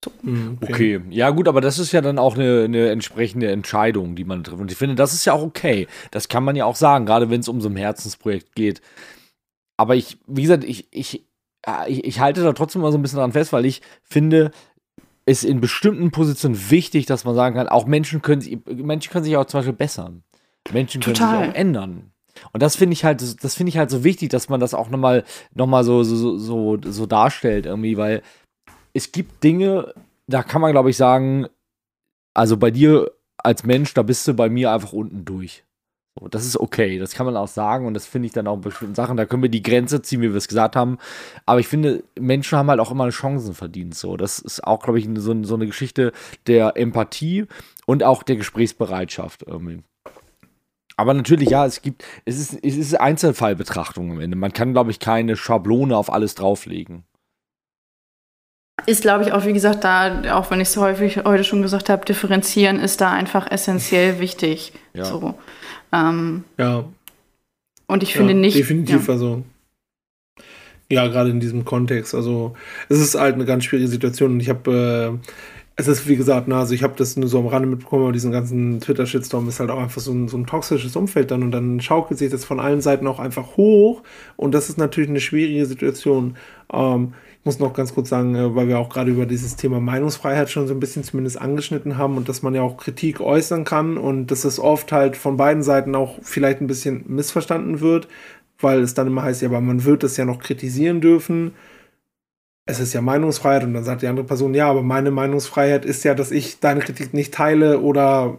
[0.05, 0.11] So.
[0.21, 0.97] Mhm, okay.
[0.97, 1.01] okay.
[1.09, 4.61] ja gut, aber das ist ja dann auch eine, eine, entsprechende Entscheidung, die man trifft.
[4.61, 5.87] Und ich finde, das ist ja auch okay.
[6.11, 8.81] Das kann man ja auch sagen, gerade wenn es um so ein Herzensprojekt geht.
[9.79, 11.25] Aber ich, wie gesagt, ich, ich,
[11.87, 14.51] ich, ich halte da trotzdem mal so ein bisschen dran fest, weil ich finde,
[15.25, 19.37] es in bestimmten Positionen wichtig, dass man sagen kann, auch Menschen können, Menschen können sich
[19.37, 20.23] auch zum Beispiel bessern.
[20.73, 21.39] Menschen können Total.
[21.39, 22.11] sich auch ändern.
[22.51, 24.89] Und das finde ich halt, das finde ich halt so wichtig, dass man das auch
[24.89, 25.23] nochmal
[25.53, 28.21] noch mal so, so, so, so darstellt, irgendwie, weil
[28.91, 29.93] es gibt Dinge,
[30.27, 31.47] da kann man, glaube ich, sagen,
[32.33, 35.63] also bei dir als Mensch, da bist du bei mir einfach unten durch.
[36.27, 38.61] Das ist okay, das kann man auch sagen und das finde ich dann auch in
[38.61, 39.15] bestimmten Sachen.
[39.15, 40.97] Da können wir die Grenze ziehen, wie wir es gesagt haben.
[41.45, 43.95] Aber ich finde, Menschen haben halt auch immer Chancen verdient.
[43.95, 46.11] So, das ist auch, glaube ich, so, so eine Geschichte
[46.47, 47.45] der Empathie
[47.85, 49.83] und auch der Gesprächsbereitschaft irgendwie.
[50.97, 54.35] Aber natürlich, ja, es gibt, es ist, es ist Einzelfallbetrachtung am Ende.
[54.35, 57.05] Man kann, glaube ich, keine Schablone auf alles drauflegen.
[58.85, 61.89] Ist, glaube ich, auch, wie gesagt, da, auch wenn ich es häufig heute schon gesagt
[61.89, 64.73] habe, differenzieren ist da einfach essentiell wichtig.
[64.93, 65.05] Ja.
[65.05, 65.35] So.
[65.91, 66.85] Ähm, ja.
[67.87, 68.57] Und ich finde ja, nicht.
[68.57, 69.13] Definitiv, ja.
[69.13, 69.43] also.
[70.91, 72.15] Ja, gerade in diesem Kontext.
[72.15, 72.55] Also,
[72.87, 74.33] es ist halt eine ganz schwierige Situation.
[74.33, 75.19] Und ich habe.
[75.21, 75.29] Äh,
[75.79, 78.11] es ist wie gesagt, na, also ich habe das nur so am Rande mitbekommen, aber
[78.11, 81.51] diesen ganzen Twitter-Shitstorm ist halt auch einfach so ein, so ein toxisches Umfeld dann und
[81.51, 84.03] dann schaukelt sich das von allen Seiten auch einfach hoch
[84.35, 86.35] und das ist natürlich eine schwierige Situation.
[86.73, 87.13] Ähm,
[87.43, 90.67] muss noch ganz kurz sagen, äh, weil wir auch gerade über dieses Thema Meinungsfreiheit schon
[90.67, 94.27] so ein bisschen zumindest angeschnitten haben und dass man ja auch Kritik äußern kann und
[94.27, 98.07] dass es oft halt von beiden Seiten auch vielleicht ein bisschen missverstanden wird,
[98.59, 101.53] weil es dann immer heißt, ja, aber man wird es ja noch kritisieren dürfen.
[102.65, 106.03] Es ist ja Meinungsfreiheit und dann sagt die andere Person, ja, aber meine Meinungsfreiheit ist
[106.03, 108.37] ja, dass ich deine Kritik nicht teile oder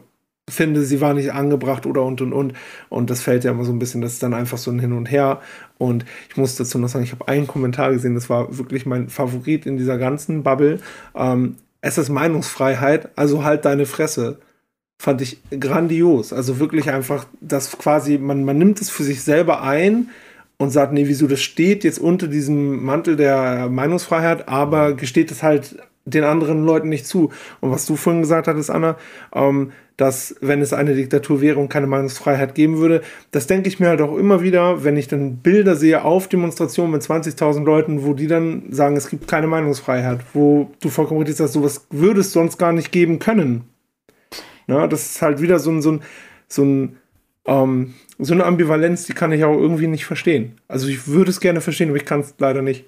[0.51, 2.55] finde, sie war nicht angebracht oder und und und.
[2.89, 4.93] Und das fällt ja immer so ein bisschen, das ist dann einfach so ein Hin
[4.93, 5.40] und Her.
[5.78, 9.09] Und ich muss dazu noch sagen, ich habe einen Kommentar gesehen, das war wirklich mein
[9.09, 10.81] Favorit in dieser ganzen Bubble.
[11.14, 14.39] Ähm, es ist Meinungsfreiheit, also halt deine Fresse.
[15.01, 16.32] Fand ich grandios.
[16.32, 20.09] Also wirklich einfach, dass quasi, man, man nimmt es für sich selber ein,
[20.60, 25.43] und sagt, nee, wieso, das steht jetzt unter diesem Mantel der Meinungsfreiheit, aber gesteht es
[25.43, 25.77] halt
[26.11, 27.31] den anderen Leuten nicht zu.
[27.61, 28.97] Und was du vorhin gesagt hattest, Anna,
[29.35, 33.81] ähm, dass wenn es eine Diktatur wäre und keine Meinungsfreiheit geben würde, das denke ich
[33.81, 38.05] mir halt auch immer wieder, wenn ich dann Bilder sehe auf Demonstrationen mit 20.000 Leuten,
[38.05, 42.20] wo die dann sagen, es gibt keine Meinungsfreiheit, wo du vollkommen richtig sagst, sowas würde
[42.20, 43.65] es sonst gar nicht geben können.
[44.66, 46.03] Ja, das ist halt wieder so ein, so ein,
[46.49, 46.97] so ein
[47.47, 50.57] ähm, so eine Ambivalenz, die kann ich auch irgendwie nicht verstehen.
[50.69, 52.85] Also ich würde es gerne verstehen, aber ich kann es leider nicht.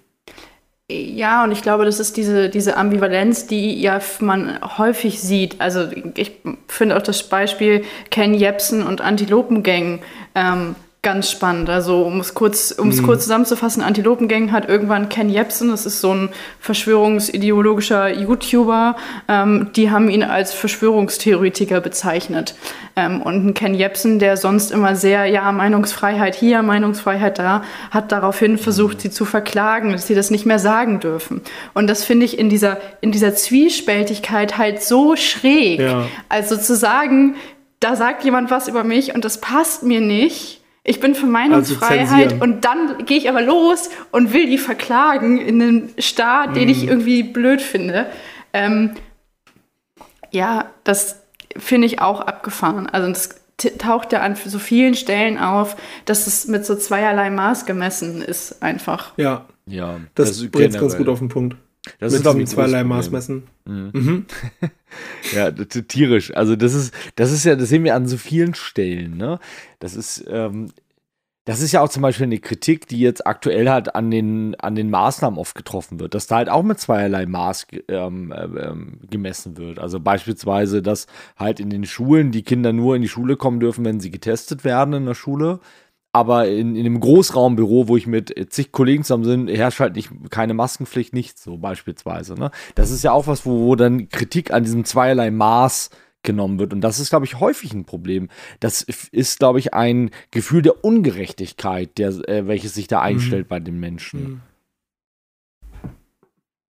[0.93, 5.61] Ja, und ich glaube, das ist diese, diese Ambivalenz, die ja man häufig sieht.
[5.61, 6.33] Also ich
[6.69, 10.01] finde auch das Beispiel Ken Jebsen und Antilopengang
[10.35, 11.69] ähm, ganz spannend.
[11.69, 13.07] Also um es kurz, um es mhm.
[13.07, 16.29] kurz zusammenzufassen, Antilopengang hat irgendwann Ken Jebsen, das ist so ein
[16.61, 18.95] verschwörungsideologischer YouTuber,
[19.27, 22.55] ähm, die haben ihn als Verschwörungstheoretiker bezeichnet.
[22.95, 28.13] Ähm, und ein Ken Jebsen, der sonst immer sehr, ja, Meinungsfreiheit hier, Meinungsfreiheit da, hat
[28.13, 31.41] daraufhin versucht, sie zu verklagen, dass sie das nicht mehr sagen dürfen.
[31.75, 35.81] Und das finde ich in dieser, in dieser Zwiespältigkeit halt so schräg.
[35.81, 36.07] Ja.
[36.29, 37.35] Also zu sagen,
[37.81, 42.33] da sagt jemand was über mich und das passt mir nicht ich bin für Meinungsfreiheit
[42.33, 46.55] also und dann gehe ich aber los und will die verklagen in einen Staat, mm.
[46.55, 46.89] den ich mhm.
[46.89, 48.07] irgendwie blöd finde.
[48.53, 48.93] Ähm,
[50.33, 51.23] ja, das
[51.57, 52.89] finde ich auch abgefahren.
[52.89, 53.43] Also das
[53.79, 58.61] taucht ja an so vielen Stellen auf, dass es mit so zweierlei Maß gemessen ist
[58.63, 59.17] einfach.
[59.17, 61.57] Ja, ja das, das bringt ganz gut auf den Punkt.
[61.99, 63.45] Das mit ist zweierlei Maß messen.
[63.65, 63.91] Mhm.
[63.93, 64.27] Mhm.
[65.35, 66.35] ja, tierisch.
[66.35, 69.17] Also das ist, das ist ja, das sehen wir an so vielen Stellen.
[69.17, 69.41] Ne?
[69.81, 70.71] Das ist, ähm,
[71.45, 74.77] das ist ja auch zum Beispiel eine Kritik, die jetzt aktuell halt an den, an
[74.77, 79.57] den Maßnahmen oft getroffen wird, dass da halt auch mit zweierlei Maß ähm, ähm, gemessen
[79.57, 79.81] wird.
[79.81, 83.85] Also beispielsweise, dass halt in den Schulen die Kinder nur in die Schule kommen dürfen,
[83.85, 85.59] wenn sie getestet werden in der Schule.
[86.15, 90.11] Aber in, in einem Großraumbüro, wo ich mit zig Kollegen zusammen bin, herrscht halt nicht,
[90.31, 92.35] keine Maskenpflicht, nichts so beispielsweise.
[92.35, 92.51] Ne?
[92.75, 95.89] Das ist ja auch was, wo, wo dann Kritik an diesem zweierlei Maß
[96.23, 96.73] genommen wird.
[96.73, 98.29] Und das ist, glaube ich, häufig ein Problem.
[98.61, 103.05] Das ist, glaube ich, ein Gefühl der Ungerechtigkeit, der, äh, welches sich da mhm.
[103.05, 103.49] einstellt mhm.
[103.49, 104.23] bei den Menschen.
[104.23, 104.41] Mhm.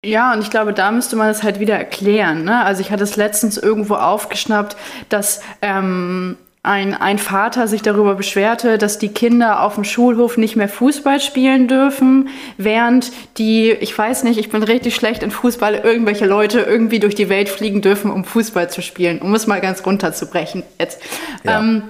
[0.04, 2.44] Ja, und ich glaube, da müsste man es halt wieder erklären.
[2.44, 2.64] Ne?
[2.64, 4.76] Also ich hatte es letztens irgendwo aufgeschnappt,
[5.10, 10.56] dass ähm, ein, ein Vater sich darüber beschwerte, dass die Kinder auf dem Schulhof nicht
[10.56, 15.76] mehr Fußball spielen dürfen, während die, ich weiß nicht, ich bin richtig schlecht in Fußball,
[15.76, 19.60] irgendwelche Leute irgendwie durch die Welt fliegen dürfen, um Fußball zu spielen, um es mal
[19.60, 21.02] ganz runterzubrechen jetzt.
[21.44, 21.60] Ja.
[21.60, 21.84] Ähm,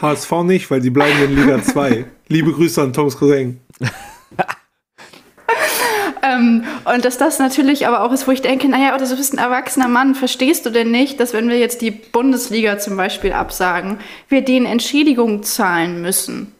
[0.00, 2.04] HSV nicht, weil sie bleiben in Liga 2.
[2.28, 3.60] Liebe Grüße an Toms Cousin.
[6.26, 9.34] ähm, und dass das natürlich aber auch ist, wo ich denke, naja, oder du bist
[9.34, 13.32] ein erwachsener Mann, verstehst du denn nicht, dass wenn wir jetzt die Bundesliga zum Beispiel
[13.32, 13.98] absagen,
[14.28, 16.52] wir denen Entschädigung zahlen müssen?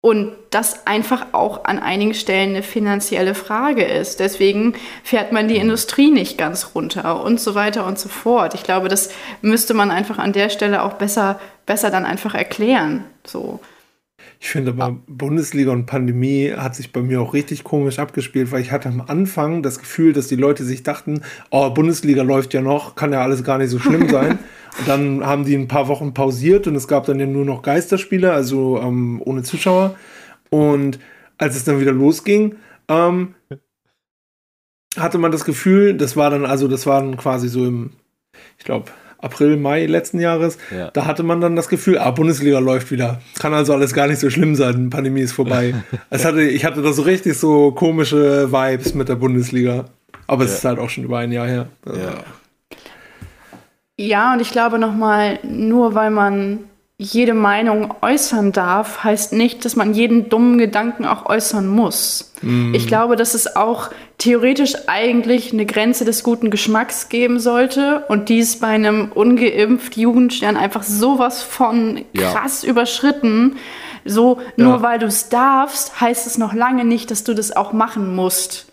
[0.00, 4.20] Und das einfach auch an einigen Stellen eine finanzielle Frage ist.
[4.20, 8.54] Deswegen fährt man die Industrie nicht ganz runter und so weiter und so fort.
[8.54, 9.10] Ich glaube, das
[9.42, 13.04] müsste man einfach an der Stelle auch besser, besser dann einfach erklären.
[13.26, 13.58] So.
[14.40, 18.60] Ich finde aber, Bundesliga und Pandemie hat sich bei mir auch richtig komisch abgespielt, weil
[18.60, 22.60] ich hatte am Anfang das Gefühl, dass die Leute sich dachten, oh, Bundesliga läuft ja
[22.60, 24.38] noch, kann ja alles gar nicht so schlimm sein.
[24.78, 27.62] und dann haben die ein paar Wochen pausiert und es gab dann ja nur noch
[27.62, 29.96] Geisterspiele, also ähm, ohne Zuschauer.
[30.50, 31.00] Und
[31.36, 32.56] als es dann wieder losging,
[32.88, 33.34] ähm,
[34.96, 37.90] hatte man das Gefühl, das war dann, also das war dann quasi so im,
[38.56, 38.86] ich glaube,
[39.20, 40.90] April, Mai letzten Jahres, ja.
[40.92, 43.20] da hatte man dann das Gefühl, ah, Bundesliga läuft wieder.
[43.38, 45.74] Kann also alles gar nicht so schlimm sein, die Pandemie ist vorbei.
[46.10, 49.86] es hatte, ich hatte da so richtig so komische Vibes mit der Bundesliga.
[50.26, 50.56] Aber es ja.
[50.56, 51.68] ist halt auch schon über ein Jahr her.
[51.84, 52.14] Also, ja.
[53.96, 56.60] ja, und ich glaube nochmal, nur weil man
[57.00, 62.32] jede Meinung äußern darf, heißt nicht, dass man jeden dummen Gedanken auch äußern muss.
[62.42, 62.74] Mm.
[62.74, 68.28] Ich glaube, dass es auch theoretisch eigentlich eine Grenze des guten Geschmacks geben sollte und
[68.28, 72.68] dies bei einem ungeimpft Jugendstern einfach sowas von krass ja.
[72.68, 73.56] überschritten.
[74.04, 74.82] So, nur ja.
[74.82, 78.66] weil du es darfst, heißt es noch lange nicht, dass du das auch machen musst.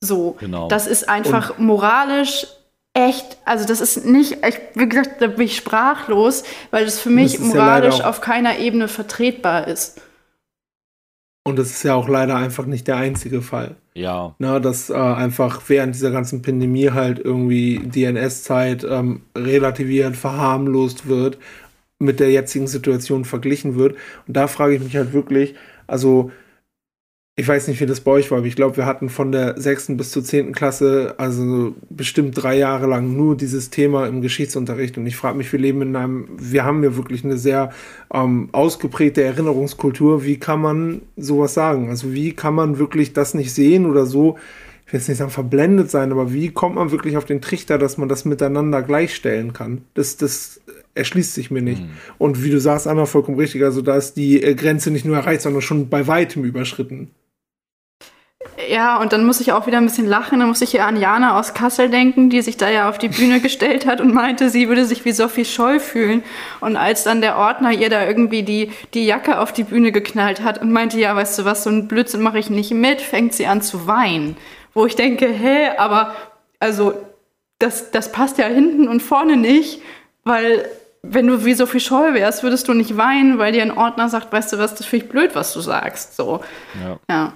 [0.00, 0.68] So, genau.
[0.68, 2.46] das ist einfach und moralisch
[2.96, 7.10] echt, also das ist nicht, ich, wie gesagt, da bin ich sprachlos, weil das für
[7.10, 10.00] mich das moralisch ja auf keiner Ebene vertretbar ist.
[11.44, 13.76] Und das ist ja auch leider einfach nicht der einzige Fall.
[13.94, 14.34] Ja.
[14.38, 21.06] Na, dass äh, einfach während dieser ganzen Pandemie halt irgendwie die NS-Zeit ähm, relativiert, verharmlost
[21.06, 21.38] wird,
[21.98, 23.96] mit der jetzigen Situation verglichen wird.
[24.26, 25.54] Und da frage ich mich halt wirklich,
[25.86, 26.32] also
[27.38, 29.60] ich weiß nicht, wie das bei euch war, aber ich glaube, wir hatten von der
[29.60, 34.96] sechsten bis zur zehnten Klasse, also bestimmt drei Jahre lang nur dieses Thema im Geschichtsunterricht.
[34.96, 37.72] Und ich frage mich, wir leben in einem, wir haben ja wirklich eine sehr
[38.10, 40.24] ähm, ausgeprägte Erinnerungskultur.
[40.24, 41.90] Wie kann man sowas sagen?
[41.90, 44.38] Also wie kann man wirklich das nicht sehen oder so,
[44.86, 47.76] ich will jetzt nicht sagen verblendet sein, aber wie kommt man wirklich auf den Trichter,
[47.76, 49.82] dass man das miteinander gleichstellen kann?
[49.92, 50.62] Das, das
[50.94, 51.82] erschließt sich mir nicht.
[51.82, 51.90] Mhm.
[52.16, 53.62] Und wie du sagst, Anna, vollkommen richtig.
[53.62, 57.10] Also da ist die äh, Grenze nicht nur erreicht, sondern schon bei weitem überschritten.
[58.68, 60.40] Ja, und dann muss ich auch wieder ein bisschen lachen.
[60.40, 63.08] Dann muss ich ja an Jana aus Kassel denken, die sich da ja auf die
[63.08, 66.22] Bühne gestellt hat und meinte, sie würde sich wie Sophie Scholl fühlen.
[66.60, 70.42] Und als dann der Ordner ihr da irgendwie die, die Jacke auf die Bühne geknallt
[70.42, 73.34] hat und meinte, ja, weißt du was, so ein Blödsinn mache ich nicht mit, fängt
[73.34, 74.36] sie an zu weinen.
[74.74, 76.14] Wo ich denke, hä, aber
[76.60, 76.94] also
[77.58, 79.80] das, das passt ja hinten und vorne nicht,
[80.24, 80.68] weil
[81.02, 84.32] wenn du wie Sophie Scholl wärst, würdest du nicht weinen, weil dir ein Ordner sagt,
[84.32, 86.16] weißt du was, das finde ich blöd, was du sagst.
[86.16, 86.40] So.
[86.82, 86.98] ja.
[87.08, 87.32] ja.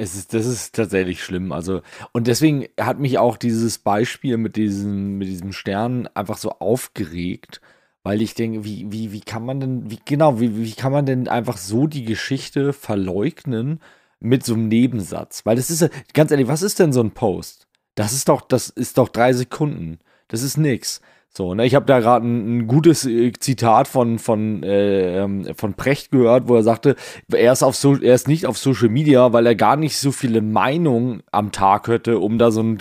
[0.00, 1.52] Es ist, das ist tatsächlich schlimm.
[1.52, 1.82] Also,
[2.12, 7.60] und deswegen hat mich auch dieses Beispiel mit diesem, mit diesem Stern einfach so aufgeregt,
[8.02, 11.04] weil ich denke, wie, wie, wie kann man denn, wie, genau, wie, wie kann man
[11.04, 13.80] denn einfach so die Geschichte verleugnen
[14.20, 15.44] mit so einem Nebensatz?
[15.44, 17.68] Weil das ist, ganz ehrlich, was ist denn so ein Post?
[17.94, 19.98] Das ist doch, das ist doch drei Sekunden.
[20.28, 21.02] Das ist nix.
[21.32, 25.54] So, ne, ich habe da gerade ein, ein, gutes äh, Zitat von, von, äh, ähm,
[25.54, 26.96] von Precht gehört, wo er sagte,
[27.30, 30.10] er ist, auf so, er ist nicht auf Social Media, weil er gar nicht so
[30.10, 32.78] viele Meinungen am Tag hätte, um da so ein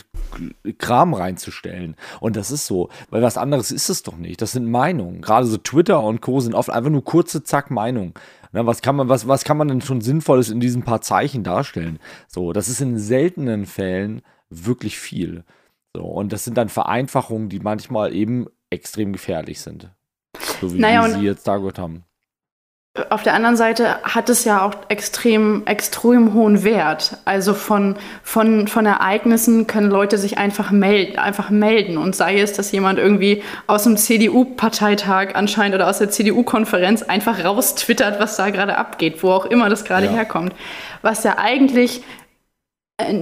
[0.79, 1.95] Kram reinzustellen.
[2.21, 4.41] Und das ist so, weil was anderes ist es doch nicht.
[4.41, 5.21] Das sind Meinungen.
[5.21, 6.39] Gerade so Twitter und Co.
[6.39, 8.15] sind oft einfach nur kurze Zack-Meinungen.
[8.51, 11.43] Na, was kann man, was, was kann man denn schon Sinnvolles in diesen paar Zeichen
[11.43, 11.99] darstellen?
[12.27, 15.43] So, das ist in seltenen Fällen wirklich viel.
[15.99, 19.89] So, und das sind dann Vereinfachungen, die manchmal eben extrem gefährlich sind.
[20.61, 22.03] So wie naja, sie jetzt dargestellt haben.
[23.09, 27.17] Auf der anderen Seite hat es ja auch extrem, extrem hohen Wert.
[27.25, 31.97] Also von, von, von Ereignissen können Leute sich einfach melden, einfach melden.
[31.97, 37.43] Und sei es, dass jemand irgendwie aus dem CDU-Parteitag anscheinend oder aus der CDU-Konferenz einfach
[37.43, 40.13] raustwittert, was da gerade abgeht, wo auch immer das gerade ja.
[40.13, 40.55] herkommt.
[41.01, 42.03] Was ja eigentlich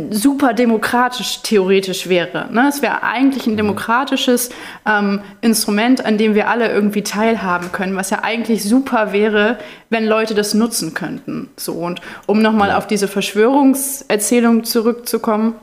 [0.10, 2.52] super demokratisch theoretisch wäre.
[2.52, 2.68] Ne?
[2.68, 3.58] Es wäre eigentlich ein mhm.
[3.58, 4.49] demokratisches
[4.88, 9.58] ähm, Instrument, an dem wir alle irgendwie teilhaben können, was ja eigentlich super wäre,
[9.90, 11.49] wenn Leute das nutzen könnten.
[11.58, 15.56] So und um nochmal auf diese Verschwörungserzählung zurückzukommen.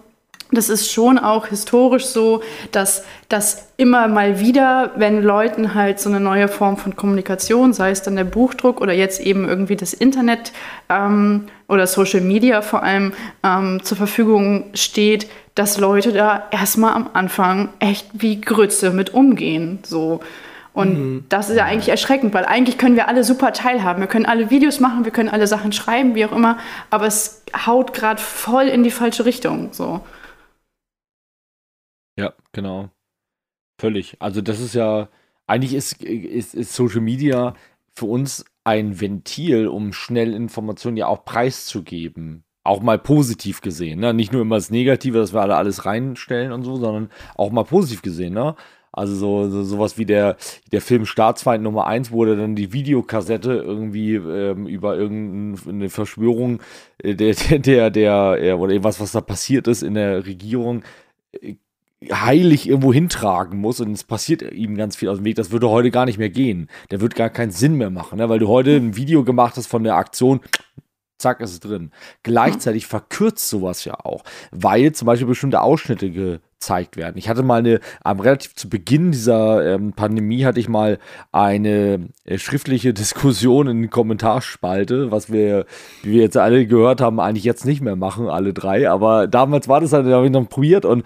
[0.50, 6.08] Das ist schon auch historisch so, dass das immer mal wieder, wenn Leuten halt so
[6.08, 9.94] eine neue Form von Kommunikation, sei es dann der Buchdruck oder jetzt eben irgendwie das
[9.94, 10.52] Internet
[10.88, 13.12] ähm, oder Social Media vor allem
[13.42, 19.78] ähm, zur Verfügung steht, dass Leute da erstmal am Anfang echt wie Grütze mit umgehen.
[19.82, 20.20] So.
[20.74, 21.24] Und mhm.
[21.28, 24.00] das ist ja eigentlich erschreckend, weil eigentlich können wir alle super teilhaben.
[24.00, 26.58] Wir können alle Videos machen, wir können alle Sachen schreiben, wie auch immer,
[26.90, 29.68] aber es haut gerade voll in die falsche Richtung.
[29.72, 30.00] So.
[32.16, 32.90] Ja, genau.
[33.80, 34.16] Völlig.
[34.20, 35.08] Also das ist ja,
[35.46, 37.54] eigentlich ist, ist, ist Social Media
[37.92, 44.14] für uns ein Ventil, um schnell Informationen ja auch preiszugeben auch mal positiv gesehen, ne?
[44.14, 47.64] Nicht nur immer das Negative, dass wir alle alles reinstellen und so, sondern auch mal
[47.64, 48.56] positiv gesehen, ne?
[48.90, 50.36] Also so, so sowas wie der,
[50.72, 56.60] der Film Staatsfeind Nummer 1, wo dann die Videokassette irgendwie ähm, über irgendeine Verschwörung
[56.98, 60.84] äh, der, der, der, der, oder irgendwas, was da passiert ist in der Regierung,
[61.32, 61.56] äh,
[62.12, 65.70] heilig irgendwo hintragen muss und es passiert ihm ganz viel aus dem Weg, das würde
[65.70, 66.68] heute gar nicht mehr gehen.
[66.90, 68.28] Der wird gar keinen Sinn mehr machen, ne?
[68.28, 70.40] weil du heute ein Video gemacht hast von der Aktion,
[71.18, 71.90] zack, ist es drin.
[72.22, 77.16] Gleichzeitig verkürzt sowas ja auch, weil zum Beispiel bestimmte Ausschnitte gezeigt werden.
[77.16, 80.98] Ich hatte mal eine, ähm, relativ zu Beginn dieser ähm, Pandemie hatte ich mal
[81.32, 85.66] eine äh, schriftliche Diskussion in Kommentarspalte, was wir,
[86.02, 89.68] wie wir jetzt alle gehört haben, eigentlich jetzt nicht mehr machen, alle drei, aber damals
[89.68, 91.04] war das halt, da habe ich noch probiert und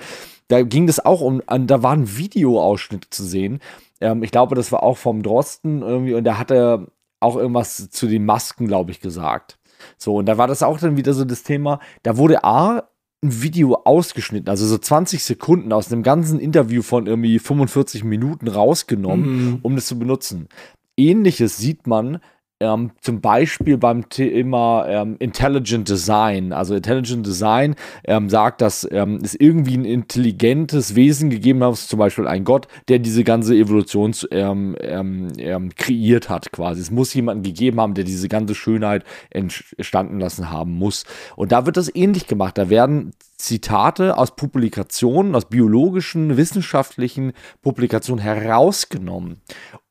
[0.49, 3.61] da ging das auch um, an, da waren Videoausschnitte zu sehen.
[4.01, 6.87] Ähm, ich glaube, das war auch vom Drosten irgendwie und da hat er
[7.21, 9.59] auch irgendwas zu den Masken, glaube ich, gesagt.
[9.97, 12.89] So, und da war das auch dann wieder so das Thema, da wurde A,
[13.23, 18.47] ein Video ausgeschnitten, also so 20 Sekunden aus einem ganzen Interview von irgendwie 45 Minuten
[18.47, 19.59] rausgenommen, mhm.
[19.63, 20.49] um das zu benutzen.
[20.97, 22.21] Ähnliches sieht man
[22.61, 26.53] ähm, zum Beispiel beim Thema ähm, Intelligent Design.
[26.53, 31.99] Also Intelligent Design ähm, sagt, dass ähm, es irgendwie ein intelligentes Wesen gegeben hat, zum
[31.99, 36.81] Beispiel ein Gott, der diese ganze Evolution ähm, ähm, kreiert hat quasi.
[36.81, 41.05] Es muss jemanden gegeben haben, der diese ganze Schönheit entstanden lassen haben muss.
[41.37, 42.59] Und da wird das ähnlich gemacht.
[42.59, 47.33] Da werden Zitate aus Publikationen, aus biologischen, wissenschaftlichen
[47.63, 49.41] Publikationen herausgenommen,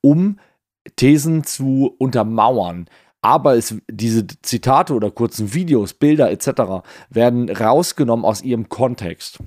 [0.02, 0.38] um
[0.95, 2.88] Thesen zu untermauern.
[3.22, 6.85] Aber es, diese Zitate oder kurzen Videos, Bilder etc.
[7.09, 9.39] werden rausgenommen aus ihrem Kontext.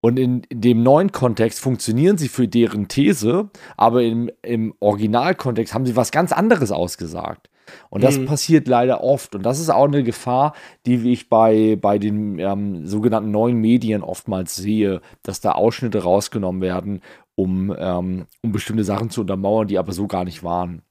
[0.00, 5.74] Und in, in, dem neuen Kontext funktionieren sie für deren These, aber im, im Originalkontext
[5.74, 7.50] haben sie was ganz anderes ausgesagt.
[7.90, 8.26] Und das mhm.
[8.26, 9.34] passiert leider oft.
[9.34, 10.54] Und das ist auch eine Gefahr,
[10.86, 16.62] die ich bei, bei den ähm, sogenannten neuen Medien oftmals sehe, dass da Ausschnitte rausgenommen
[16.62, 17.02] werden
[17.38, 20.82] um, ähm, um bestimmte Sachen zu untermauern, die aber so gar nicht waren.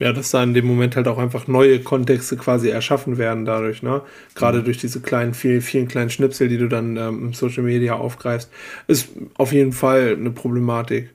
[0.00, 3.82] Ja, dass da in dem Moment halt auch einfach neue Kontexte quasi erschaffen werden dadurch,
[3.82, 4.02] ne?
[4.34, 4.64] Gerade mhm.
[4.64, 8.50] durch diese kleinen, vielen, vielen kleinen Schnipsel, die du dann ähm, im Social Media aufgreifst,
[8.86, 9.08] ist
[9.38, 11.14] auf jeden Fall eine Problematik.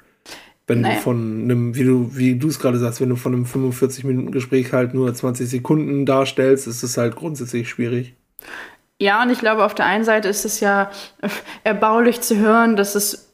[0.65, 0.95] Wenn naja.
[0.95, 4.73] du von einem, wie du, wie du es gerade sagst, wenn du von einem 45-Minuten-Gespräch
[4.73, 8.15] halt nur 20 Sekunden darstellst, ist es halt grundsätzlich schwierig.
[9.03, 10.89] Ja, und ich glaube, auf der einen Seite ist es ja
[11.65, 13.33] erbaulich zu hören, dass es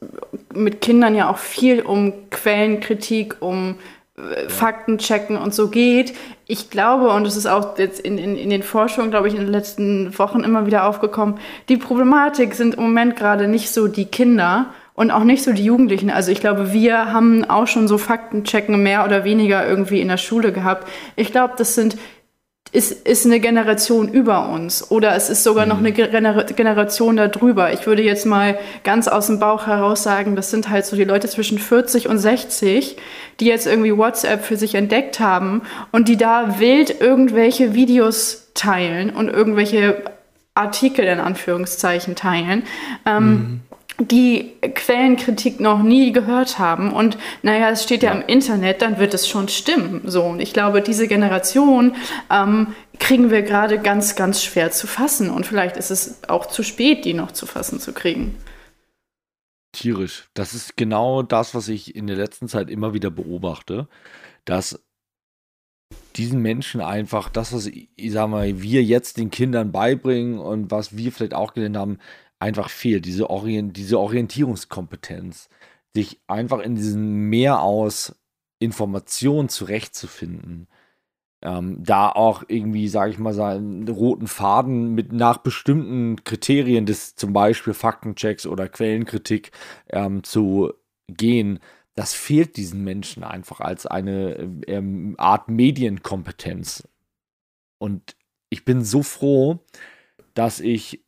[0.52, 3.76] mit Kindern ja auch viel um Quellenkritik, um
[4.18, 6.16] äh, Fakten checken und so geht.
[6.48, 9.42] Ich glaube, und es ist auch jetzt in, in, in den Forschungen, glaube ich, in
[9.42, 11.38] den letzten Wochen immer wieder aufgekommen,
[11.70, 15.66] die Problematik sind im Moment gerade nicht so die Kinder und auch nicht so die
[15.66, 16.10] Jugendlichen.
[16.10, 20.18] Also ich glaube, wir haben auch schon so Faktenchecken mehr oder weniger irgendwie in der
[20.18, 20.88] Schule gehabt.
[21.16, 21.96] Ich glaube, das sind
[22.72, 25.88] ist, ist eine Generation über uns oder es ist sogar noch mhm.
[25.88, 27.74] eine Gener Generation darüber.
[27.74, 31.04] Ich würde jetzt mal ganz aus dem Bauch heraus sagen, das sind halt so die
[31.04, 32.98] Leute zwischen 40 und 60,
[33.40, 39.10] die jetzt irgendwie WhatsApp für sich entdeckt haben und die da wild irgendwelche Videos teilen
[39.10, 40.04] und irgendwelche
[40.54, 42.64] Artikel in Anführungszeichen teilen.
[43.06, 43.60] Ähm, mhm
[44.00, 49.14] die Quellenkritik noch nie gehört haben und naja, es steht ja, im Internet, dann wird
[49.14, 50.02] es schon stimmen.
[50.06, 51.96] So, und ich glaube, diese Generation
[52.30, 56.64] ähm, kriegen wir gerade ganz, ganz schwer zu fassen und vielleicht ist es auch zu
[56.64, 58.36] spät, die noch zu fassen zu kriegen.
[59.72, 60.30] Tierisch.
[60.34, 63.88] Das ist genau das, was ich in der letzten Zeit immer wieder beobachte,
[64.46, 64.80] dass
[66.16, 70.98] diesen Menschen einfach das, was ich sag mal, wir jetzt den Kindern beibringen und was
[70.98, 72.00] wir vielleicht auch gelernt haben,
[72.40, 75.50] einfach fehlt, diese, Orient, diese Orientierungskompetenz,
[75.94, 78.16] sich einfach in diesem Meer aus
[78.60, 80.68] Informationen zurechtzufinden.
[81.42, 86.86] Ähm, da auch irgendwie, sage ich mal, so einen roten Faden mit nach bestimmten Kriterien
[86.86, 89.52] des zum Beispiel Faktenchecks oder Quellenkritik
[89.90, 90.74] ähm, zu
[91.08, 91.60] gehen,
[91.96, 96.88] das fehlt diesen Menschen einfach als eine ähm, Art Medienkompetenz.
[97.78, 98.16] Und
[98.50, 99.60] ich bin so froh,
[100.34, 101.06] dass ich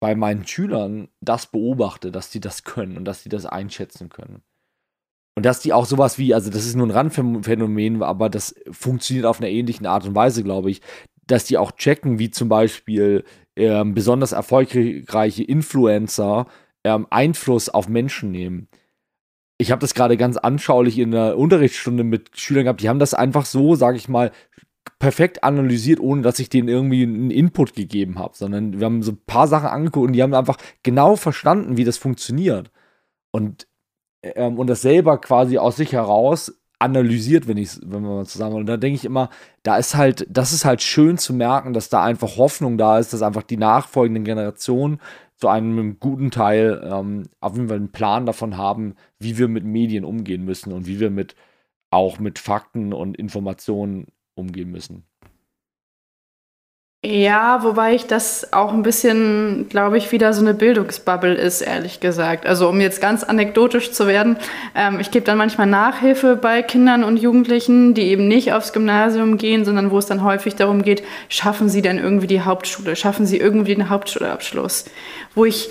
[0.00, 4.42] bei meinen Schülern das beobachte, dass die das können und dass die das einschätzen können.
[5.36, 9.26] Und dass die auch sowas wie, also das ist nur ein Randphänomen, aber das funktioniert
[9.26, 10.82] auf einer ähnlichen Art und Weise, glaube ich,
[11.26, 16.46] dass die auch checken, wie zum Beispiel ähm, besonders erfolgreiche Influencer
[16.84, 18.68] ähm, Einfluss auf Menschen nehmen.
[19.58, 23.14] ich habe das gerade ganz anschaulich in der Unterrichtsstunde mit Schülern gehabt, die haben das
[23.14, 24.32] einfach so, sage ich mal,
[24.98, 29.12] perfekt analysiert, ohne dass ich denen irgendwie einen Input gegeben habe, sondern wir haben so
[29.12, 32.70] ein paar Sachen angeguckt und die haben einfach genau verstanden, wie das funktioniert.
[33.30, 33.68] Und,
[34.22, 38.56] ähm, und das selber quasi aus sich heraus analysiert, wenn ich wenn wir mal zusammen.
[38.56, 39.30] Und da denke ich immer,
[39.62, 43.12] da ist halt, das ist halt schön zu merken, dass da einfach Hoffnung da ist,
[43.12, 45.00] dass einfach die nachfolgenden Generationen
[45.36, 49.64] zu einem guten Teil ähm, auf jeden Fall einen Plan davon haben, wie wir mit
[49.64, 51.36] Medien umgehen müssen und wie wir mit
[51.90, 54.08] auch mit Fakten und Informationen
[54.38, 55.04] umgehen müssen.
[57.04, 62.00] Ja, wobei ich das auch ein bisschen, glaube ich, wieder so eine Bildungsbubble ist, ehrlich
[62.00, 62.44] gesagt.
[62.44, 64.36] Also um jetzt ganz anekdotisch zu werden,
[64.74, 69.38] ähm, ich gebe dann manchmal Nachhilfe bei Kindern und Jugendlichen, die eben nicht aufs Gymnasium
[69.38, 73.26] gehen, sondern wo es dann häufig darum geht, schaffen sie denn irgendwie die Hauptschule, schaffen
[73.26, 74.86] sie irgendwie den Hauptschulabschluss.
[75.36, 75.70] Wo ich,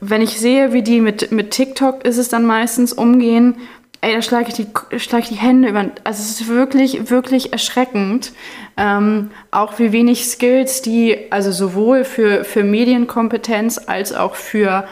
[0.00, 3.58] wenn ich sehe, wie die mit, mit TikTok ist es dann meistens umgehen,
[4.04, 5.90] ey, da schlage ich, die, ich die Hände über.
[6.04, 8.32] Also es ist wirklich, wirklich erschreckend.
[8.76, 14.86] Ähm, auch wie wenig Skills die, also sowohl für, für Medienkompetenz als auch für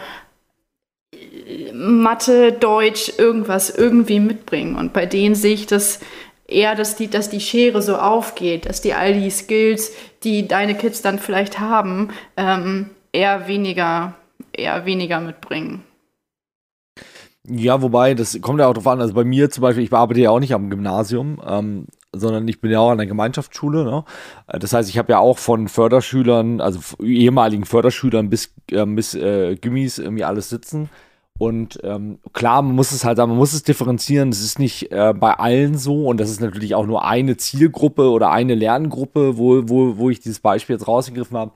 [1.73, 4.77] Mathe, Deutsch, irgendwas irgendwie mitbringen.
[4.77, 6.01] Und bei denen sehe ich das
[6.47, 9.93] eher, dass die, dass die Schere so aufgeht, dass die all die Skills,
[10.25, 14.15] die deine Kids dann vielleicht haben, ähm, eher weniger,
[14.53, 15.83] eher weniger mitbringen.
[17.49, 19.01] Ja, wobei, das kommt ja auch drauf an.
[19.01, 22.61] Also bei mir zum Beispiel, ich arbeite ja auch nicht am Gymnasium, ähm, sondern ich
[22.61, 23.85] bin ja auch an der Gemeinschaftsschule.
[23.85, 24.05] Ne?
[24.47, 29.15] Äh, das heißt, ich habe ja auch von Förderschülern, also ehemaligen Förderschülern bis, äh, bis
[29.15, 30.89] äh, Gimmis irgendwie alles sitzen.
[31.39, 34.31] Und ähm, klar, man muss es halt sagen, man muss es differenzieren.
[34.31, 38.11] Das ist nicht äh, bei allen so und das ist natürlich auch nur eine Zielgruppe
[38.11, 41.53] oder eine Lerngruppe, wo, wo, wo ich dieses Beispiel jetzt rausgegriffen habe.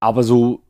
[0.00, 0.60] Aber so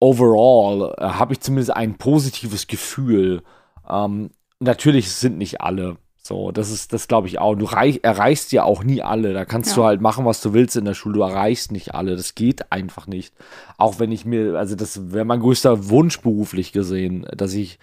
[0.00, 3.42] overall äh, habe ich zumindest ein positives Gefühl
[3.88, 4.30] ähm,
[4.60, 5.96] natürlich sind nicht alle.
[6.24, 7.56] So, das ist, das glaube ich auch.
[7.56, 9.32] Du reich, erreichst ja auch nie alle.
[9.32, 9.76] Da kannst ja.
[9.76, 11.16] du halt machen, was du willst in der Schule.
[11.16, 12.14] Du erreichst nicht alle.
[12.14, 13.34] Das geht einfach nicht.
[13.76, 17.80] Auch wenn ich mir, also das wäre mein größter Wunsch beruflich gesehen, dass ich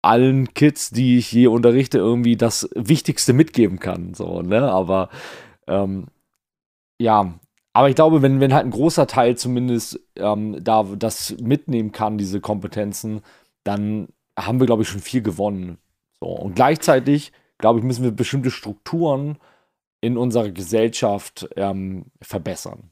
[0.00, 4.14] allen Kids, die ich je unterrichte, irgendwie das Wichtigste mitgeben kann.
[4.14, 4.70] So, ne?
[4.70, 5.10] Aber
[5.66, 6.06] ähm,
[6.98, 7.34] ja,
[7.74, 12.16] aber ich glaube, wenn, wenn halt ein großer Teil zumindest ähm, da das mitnehmen kann,
[12.16, 13.20] diese Kompetenzen,
[13.64, 14.08] dann
[14.38, 15.78] haben wir, glaube ich, schon viel gewonnen.
[16.20, 19.38] So, und gleichzeitig, glaube ich, müssen wir bestimmte Strukturen
[20.00, 22.90] in unserer Gesellschaft ähm, verbessern.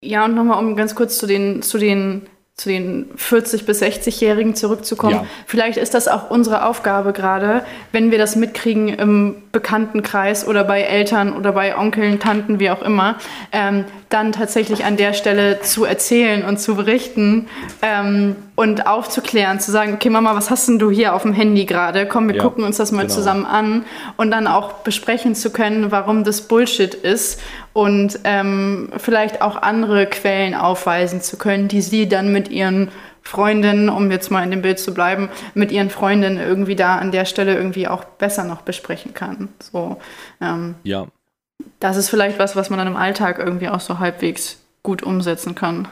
[0.00, 4.56] Ja, und nochmal, um ganz kurz zu den, zu den zu den 40- bis 60-Jährigen
[4.56, 5.14] zurückzukommen.
[5.14, 5.26] Ja.
[5.46, 10.82] Vielleicht ist das auch unsere Aufgabe gerade, wenn wir das mitkriegen im Bekanntenkreis oder bei
[10.82, 13.16] Eltern oder bei Onkeln, Tanten, wie auch immer,
[13.50, 17.48] ähm, dann tatsächlich an der Stelle zu erzählen und zu berichten
[17.82, 21.64] ähm, und aufzuklären, zu sagen, okay Mama, was hast denn du hier auf dem Handy
[21.64, 22.06] gerade?
[22.06, 23.14] Komm, wir ja, gucken uns das mal genau.
[23.14, 23.84] zusammen an
[24.16, 27.40] und dann auch besprechen zu können, warum das Bullshit ist
[27.72, 32.92] und ähm, vielleicht auch andere Quellen aufweisen zu können, die sie dann mit ihren
[33.28, 37.12] Freundinnen, um jetzt mal in dem Bild zu bleiben, mit ihren Freundinnen irgendwie da an
[37.12, 39.50] der Stelle irgendwie auch besser noch besprechen kann.
[39.60, 40.00] So,
[40.40, 41.08] ähm, ja.
[41.78, 45.54] Das ist vielleicht was, was man dann im Alltag irgendwie auch so halbwegs gut umsetzen
[45.54, 45.88] kann.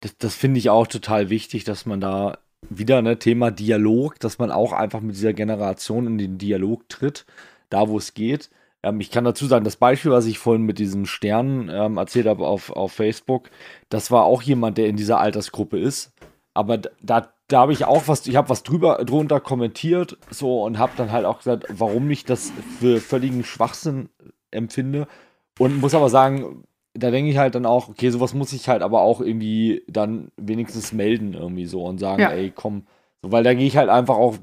[0.00, 2.36] Das, das finde ich auch total wichtig, dass man da
[2.68, 6.86] wieder ein ne, Thema Dialog, dass man auch einfach mit dieser Generation in den Dialog
[6.90, 7.24] tritt,
[7.70, 8.50] da wo es geht.
[8.82, 12.26] Ähm, ich kann dazu sagen, das Beispiel, was ich vorhin mit diesem Stern ähm, erzählt
[12.26, 13.50] habe auf, auf Facebook,
[13.88, 16.12] das war auch jemand, der in dieser Altersgruppe ist.
[16.54, 20.78] Aber da, da habe ich auch was, ich habe was drüber, drunter kommentiert, so und
[20.78, 24.08] habe dann halt auch gesagt, warum ich das für völligen Schwachsinn
[24.50, 25.06] empfinde.
[25.58, 28.82] Und muss aber sagen, da denke ich halt dann auch, okay, sowas muss ich halt
[28.82, 32.30] aber auch irgendwie dann wenigstens melden irgendwie so und sagen, ja.
[32.30, 32.86] ey, komm,
[33.22, 34.36] so, weil da gehe ich halt einfach auch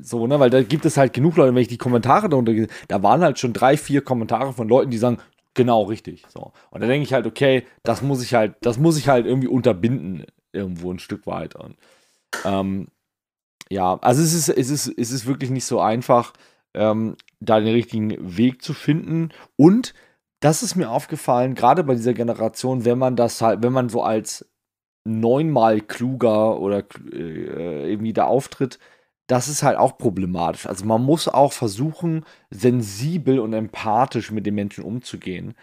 [0.00, 2.68] so, ne, weil da gibt es halt genug Leute, wenn ich die Kommentare darunter gehe,
[2.88, 5.18] da waren halt schon drei, vier Kommentare von Leuten, die sagen,
[5.54, 6.24] genau richtig.
[6.28, 6.52] So.
[6.70, 9.48] Und da denke ich halt, okay, das muss ich halt, das muss ich halt irgendwie
[9.48, 11.54] unterbinden, irgendwo ein Stück weit.
[11.54, 11.76] Und
[12.44, 12.88] ähm,
[13.70, 16.32] ja, also es ist, es ist, es ist wirklich nicht so einfach,
[16.74, 19.30] ähm, da den richtigen Weg zu finden.
[19.56, 19.94] Und
[20.40, 24.02] das ist mir aufgefallen, gerade bei dieser Generation, wenn man das halt, wenn man so
[24.02, 24.46] als
[25.04, 28.78] neunmal kluger oder äh, irgendwie da auftritt,
[29.26, 30.66] das ist halt auch problematisch.
[30.66, 35.54] Also man muss auch versuchen, sensibel und empathisch mit den Menschen umzugehen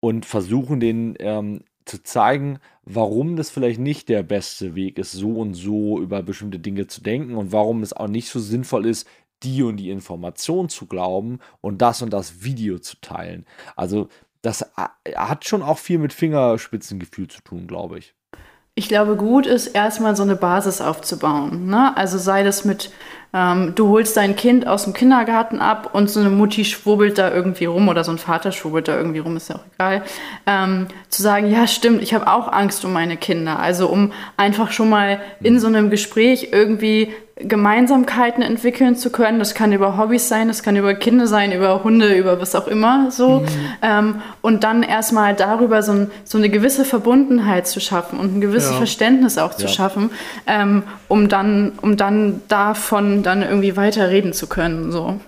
[0.00, 5.32] und versuchen, denen ähm, zu zeigen, warum das vielleicht nicht der beste Weg ist, so
[5.36, 9.06] und so über bestimmte Dinge zu denken und warum es auch nicht so sinnvoll ist,
[9.42, 13.46] die und die Information zu glauben und das und das Video zu teilen.
[13.76, 14.08] Also
[14.42, 18.14] das äh, hat schon auch viel mit Fingerspitzengefühl zu tun, glaube ich.
[18.76, 21.66] Ich glaube, gut ist erstmal so eine Basis aufzubauen.
[21.66, 21.96] Ne?
[21.96, 22.90] Also sei das mit
[23.34, 27.32] ähm, du holst dein Kind aus dem Kindergarten ab und so eine Mutti schwurbelt da
[27.32, 30.04] irgendwie rum oder so ein Vater schwurbelt da irgendwie rum, ist ja auch egal.
[30.46, 33.58] Ähm, zu sagen, ja, stimmt, ich habe auch Angst um meine Kinder.
[33.58, 39.40] Also um einfach schon mal in so einem Gespräch irgendwie Gemeinsamkeiten entwickeln zu können.
[39.40, 42.68] Das kann über Hobbys sein, das kann über Kinder sein, über Hunde, über was auch
[42.68, 43.40] immer so.
[43.40, 43.48] Mhm.
[43.82, 48.40] Ähm, und dann erstmal darüber so, ein, so, eine gewisse Verbundenheit zu schaffen und ein
[48.40, 48.76] gewisses ja.
[48.76, 49.68] Verständnis auch zu ja.
[49.68, 50.10] schaffen,
[50.46, 54.92] ähm, um, dann, um dann davon dann irgendwie weiter reden zu können.
[54.92, 55.18] So.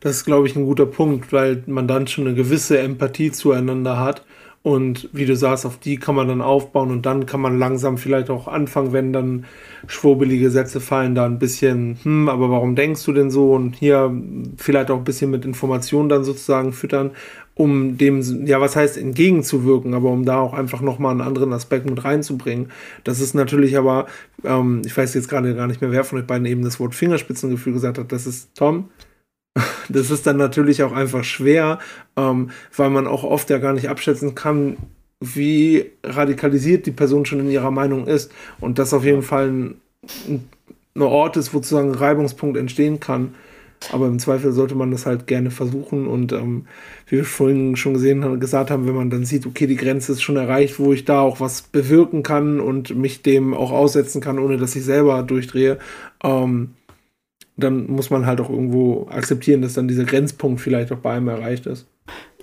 [0.00, 4.00] Das ist, glaube ich, ein guter Punkt, weil man dann schon eine gewisse Empathie zueinander
[4.00, 4.22] hat
[4.66, 7.98] und wie du sagst, auf die kann man dann aufbauen und dann kann man langsam
[7.98, 9.44] vielleicht auch anfangen, wenn dann
[9.86, 13.52] schwurbelige Sätze fallen, da ein bisschen, hm, aber warum denkst du denn so?
[13.52, 14.12] Und hier
[14.56, 17.12] vielleicht auch ein bisschen mit Informationen dann sozusagen füttern,
[17.54, 21.88] um dem, ja, was heißt entgegenzuwirken, aber um da auch einfach nochmal einen anderen Aspekt
[21.88, 22.72] mit reinzubringen.
[23.04, 24.06] Das ist natürlich aber,
[24.42, 26.96] ähm, ich weiß jetzt gerade gar nicht mehr, wer von euch beiden eben das Wort
[26.96, 28.88] Fingerspitzengefühl gesagt hat, das ist Tom.
[29.88, 31.78] Das ist dann natürlich auch einfach schwer,
[32.16, 34.76] ähm, weil man auch oft ja gar nicht abschätzen kann,
[35.20, 38.32] wie radikalisiert die Person schon in ihrer Meinung ist.
[38.60, 39.80] Und das auf jeden Fall ein,
[40.94, 43.34] ein Ort ist, wo sozusagen ein Reibungspunkt entstehen kann.
[43.92, 46.06] Aber im Zweifel sollte man das halt gerne versuchen.
[46.06, 46.66] Und ähm,
[47.06, 50.12] wie wir vorhin schon gesehen haben, gesagt haben, wenn man dann sieht, okay, die Grenze
[50.12, 54.20] ist schon erreicht, wo ich da auch was bewirken kann und mich dem auch aussetzen
[54.20, 55.78] kann, ohne dass ich selber durchdrehe,
[56.22, 56.70] ähm,
[57.56, 61.28] dann muss man halt auch irgendwo akzeptieren, dass dann dieser Grenzpunkt vielleicht auch bei einem
[61.28, 61.86] erreicht ist.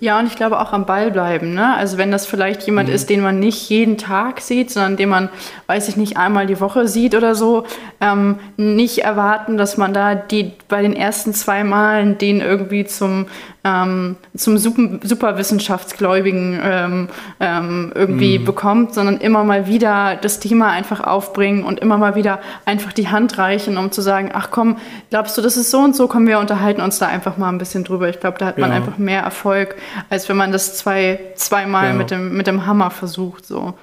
[0.00, 1.54] Ja, und ich glaube auch am Ball bleiben.
[1.54, 1.74] Ne?
[1.76, 2.94] Also wenn das vielleicht jemand mhm.
[2.94, 5.28] ist, den man nicht jeden Tag sieht, sondern den man,
[5.68, 7.64] weiß ich nicht, einmal die Woche sieht oder so,
[8.00, 13.26] ähm, nicht erwarten, dass man da die bei den ersten zwei Malen den irgendwie zum
[13.64, 17.08] ähm, zum super, superwissenschaftsgläubigen ähm,
[17.40, 18.44] ähm, irgendwie mhm.
[18.44, 23.08] bekommt, sondern immer mal wieder das Thema einfach aufbringen und immer mal wieder einfach die
[23.08, 24.76] Hand reichen, um zu sagen, ach komm,
[25.08, 27.58] glaubst du, das ist so und so, kommen wir unterhalten uns da einfach mal ein
[27.58, 28.08] bisschen drüber.
[28.10, 28.76] Ich glaube, da hat man ja.
[28.76, 29.76] einfach mehr Erfolg,
[30.10, 31.94] als wenn man das zwei, zweimal ja.
[31.94, 33.46] mit, dem, mit dem Hammer versucht.
[33.46, 33.74] So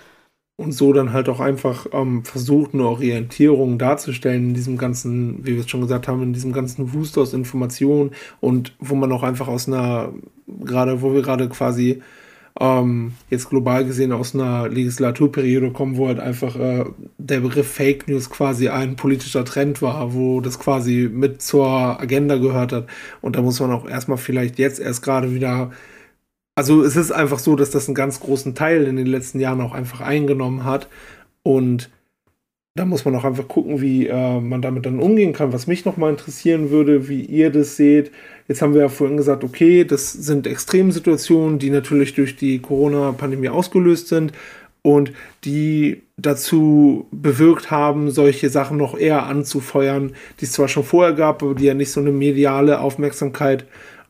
[0.62, 5.56] und so dann halt auch einfach ähm, versucht, eine Orientierung darzustellen in diesem ganzen, wie
[5.56, 9.24] wir es schon gesagt haben, in diesem ganzen Wust aus Informationen und wo man auch
[9.24, 10.14] einfach aus einer,
[10.48, 12.02] gerade wo wir gerade quasi
[12.60, 16.86] ähm, jetzt global gesehen aus einer Legislaturperiode kommen, wo halt einfach äh,
[17.18, 21.68] der Begriff Fake News quasi ein politischer Trend war, wo das quasi mit zur
[22.00, 22.88] Agenda gehört hat.
[23.22, 25.72] Und da muss man auch erstmal vielleicht jetzt erst gerade wieder
[26.56, 29.62] also es ist einfach so, dass das einen ganz großen Teil in den letzten Jahren
[29.62, 30.88] auch einfach eingenommen hat.
[31.44, 31.90] Und
[32.76, 35.54] da muss man auch einfach gucken, wie äh, man damit dann umgehen kann.
[35.54, 38.12] Was mich nochmal interessieren würde, wie ihr das seht.
[38.48, 43.50] Jetzt haben wir ja vorhin gesagt, okay, das sind Extremsituationen, die natürlich durch die Corona-Pandemie
[43.50, 44.34] ausgelöst sind
[44.84, 45.14] und
[45.44, 51.44] die dazu bewirkt haben, solche Sachen noch eher anzufeuern, die es zwar schon vorher gab,
[51.44, 53.66] aber die ja nicht so eine mediale Aufmerksamkeit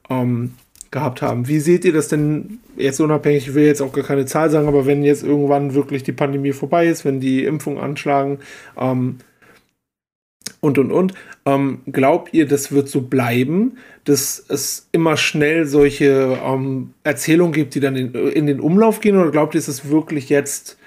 [0.09, 0.53] ähm,
[0.91, 1.47] gehabt haben.
[1.47, 3.47] Wie seht ihr das denn jetzt unabhängig?
[3.47, 6.51] Ich will jetzt auch gar keine Zahl sagen, aber wenn jetzt irgendwann wirklich die Pandemie
[6.51, 8.39] vorbei ist, wenn die Impfungen anschlagen
[8.77, 9.17] ähm,
[10.59, 11.13] und und und,
[11.45, 17.73] ähm, glaubt ihr, das wird so bleiben, dass es immer schnell solche ähm, Erzählungen gibt,
[17.73, 19.17] die dann in, in den Umlauf gehen?
[19.17, 20.77] Oder glaubt ihr, ist es wirklich jetzt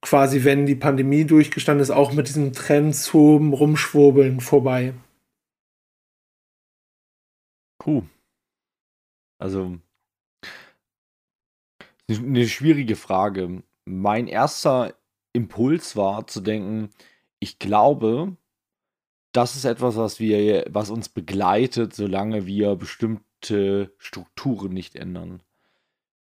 [0.00, 4.94] quasi, wenn die Pandemie durchgestanden ist, auch mit diesem Trend zum Rumschwurbeln vorbei?
[7.78, 8.04] Puh.
[9.40, 9.78] Also,
[12.08, 13.62] eine schwierige Frage.
[13.86, 14.94] Mein erster
[15.32, 16.90] Impuls war zu denken,
[17.38, 18.36] ich glaube,
[19.32, 25.42] das ist etwas, was wir, was uns begleitet, solange wir bestimmte Strukturen nicht ändern.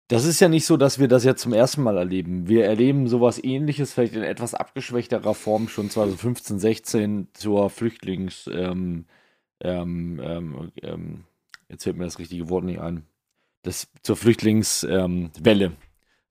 [0.08, 2.48] Das ist ja nicht so, dass wir das jetzt zum ersten Mal erleben.
[2.48, 9.06] Wir erleben sowas ähnliches, vielleicht in etwas abgeschwächterer Form schon 2015, 16 zur Flüchtlings, ähm,
[9.62, 11.26] ähm, ähm, ähm
[11.70, 13.06] jetzt fällt mir das richtige Wort nicht ein.
[13.62, 15.76] Das zur Flüchtlingswelle ähm,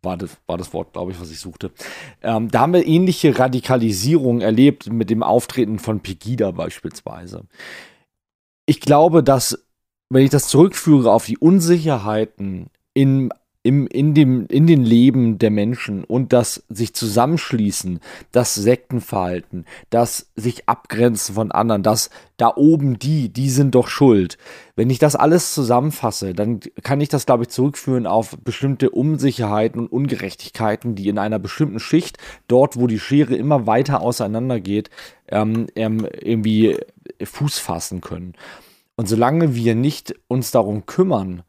[0.03, 1.73] war, das, war das Wort, glaube ich, was ich suchte.
[2.23, 7.45] Ähm, da haben wir ähnliche Radikalisierung erlebt mit dem Auftreten von Pegida beispielsweise.
[8.67, 9.67] Ich glaube, dass,
[10.09, 13.31] wenn ich das zurückführe auf die Unsicherheiten in
[13.69, 18.01] im, in, dem, in den Leben der Menschen und das sich zusammenschließen,
[18.33, 22.09] das Sektenverhalten, das sich abgrenzen von anderen, das
[22.39, 24.39] da oben die, die sind doch schuld.
[24.75, 29.83] Wenn ich das alles zusammenfasse, dann kann ich das, glaube ich, zurückführen auf bestimmte Unsicherheiten
[29.83, 32.17] und Ungerechtigkeiten, die in einer bestimmten Schicht,
[32.47, 34.89] dort wo die Schere immer weiter auseinander geht,
[35.29, 36.79] ähm, ähm, irgendwie
[37.23, 38.33] Fuß fassen können.
[38.97, 41.43] Und solange wir nicht uns darum kümmern,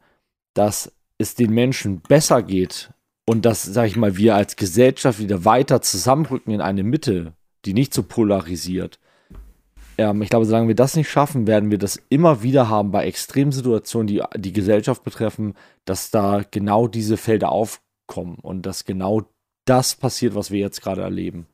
[0.52, 2.92] dass es den Menschen besser geht
[3.26, 7.34] und dass, sag ich mal, wir als Gesellschaft wieder weiter zusammenrücken in eine Mitte,
[7.64, 8.98] die nicht so polarisiert.
[9.98, 13.04] Ähm, ich glaube, solange wir das nicht schaffen, werden wir das immer wieder haben bei
[13.06, 19.22] Extremsituationen, die die Gesellschaft betreffen, dass da genau diese Felder aufkommen und dass genau
[19.66, 21.46] das passiert, was wir jetzt gerade erleben.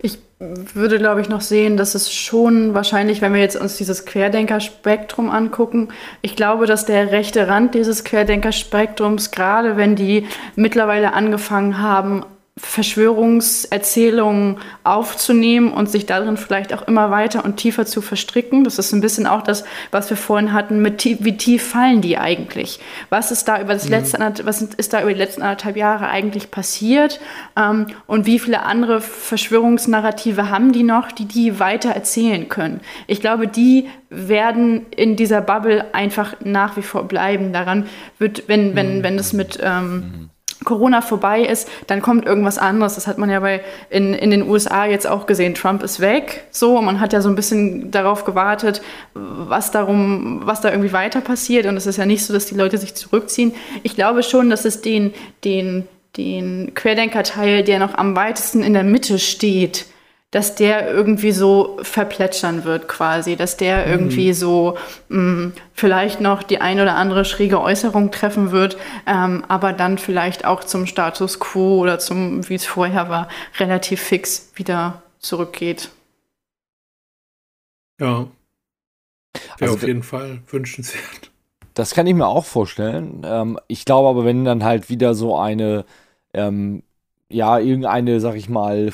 [0.00, 4.06] Ich würde, glaube ich, noch sehen, dass es schon wahrscheinlich, wenn wir jetzt uns dieses
[4.06, 5.88] Querdenkerspektrum angucken,
[6.22, 12.24] ich glaube, dass der rechte Rand dieses Querdenkerspektrums, gerade wenn die mittlerweile angefangen haben,
[12.58, 18.64] Verschwörungserzählungen aufzunehmen und sich darin vielleicht auch immer weiter und tiefer zu verstricken.
[18.64, 22.00] Das ist ein bisschen auch das, was wir vorhin hatten, mit tief, wie tief fallen
[22.00, 22.80] die eigentlich?
[23.10, 23.90] Was ist da über das mhm.
[23.90, 27.20] letzte, was ist da über die letzten anderthalb Jahre eigentlich passiert?
[27.56, 32.80] Ähm, und wie viele andere Verschwörungsnarrative haben die noch, die die weiter erzählen können?
[33.06, 37.52] Ich glaube, die werden in dieser Bubble einfach nach wie vor bleiben.
[37.52, 37.86] Daran
[38.18, 40.30] wird, wenn, wenn, wenn es mit ähm, mhm
[40.64, 42.96] Corona vorbei ist, dann kommt irgendwas anderes.
[42.96, 43.60] Das hat man ja bei
[43.90, 45.54] in, in den USA jetzt auch gesehen.
[45.54, 48.82] Trump ist weg, so man hat ja so ein bisschen darauf gewartet,
[49.14, 51.66] was darum, was da irgendwie weiter passiert.
[51.66, 53.54] Und es ist ja nicht so, dass die Leute sich zurückziehen.
[53.82, 55.12] Ich glaube schon, dass es den
[55.44, 55.86] den
[56.16, 59.86] den Querdenker-Teil, der noch am weitesten in der Mitte steht,
[60.30, 63.92] dass der irgendwie so verplätschern wird quasi, dass der mhm.
[63.92, 64.76] irgendwie so
[65.08, 68.76] mh, mm, vielleicht noch die ein oder andere schräge Äußerung treffen wird,
[69.06, 73.28] ähm, aber dann vielleicht auch zum Status quo oder zum, wie es vorher war,
[73.58, 75.90] relativ fix wieder zurückgeht.
[77.98, 78.26] Ja.
[79.56, 81.30] Wäre also, auf jeden Fall wünschenswert.
[81.74, 83.22] Das kann ich mir auch vorstellen.
[83.24, 85.84] Ähm, ich glaube aber, wenn dann halt wieder so eine,
[86.34, 86.82] ähm,
[87.30, 88.92] ja, irgendeine, sag ich mal,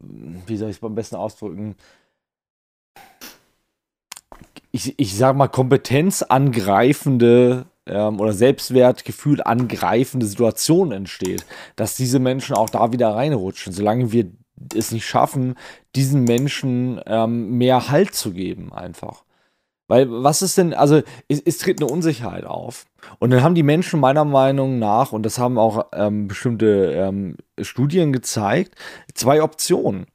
[0.00, 1.76] wie soll ich es am besten ausdrücken?
[4.72, 11.46] Ich, ich sag mal, kompetenzangreifende ähm, oder Selbstwertgefühl angreifende Situation entsteht,
[11.76, 14.30] dass diese Menschen auch da wieder reinrutschen, solange wir
[14.74, 15.54] es nicht schaffen,
[15.94, 19.24] diesen Menschen ähm, mehr Halt zu geben, einfach.
[19.88, 22.86] Weil was ist denn, also es, es, tritt eine Unsicherheit auf.
[23.18, 27.36] Und dann haben die Menschen meiner Meinung nach, und das haben auch ähm, bestimmte ähm,
[27.60, 28.74] Studien gezeigt,
[29.14, 30.06] zwei Optionen.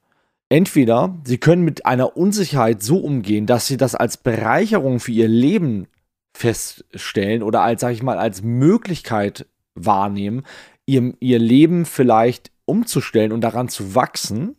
[0.49, 5.30] Entweder sie können mit einer Unsicherheit so umgehen, dass sie das als Bereicherung für ihr
[5.30, 5.88] Leben
[6.34, 9.45] feststellen oder als, sag ich mal, als Möglichkeit
[9.76, 10.43] wahrnehmen,
[10.85, 14.57] ihr, ihr Leben vielleicht umzustellen und daran zu wachsen.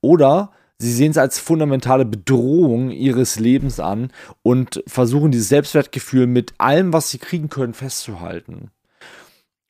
[0.00, 0.52] Oder
[0.84, 4.10] Sie sehen es als fundamentale Bedrohung ihres Lebens an
[4.42, 8.70] und versuchen dieses Selbstwertgefühl mit allem, was sie kriegen können, festzuhalten.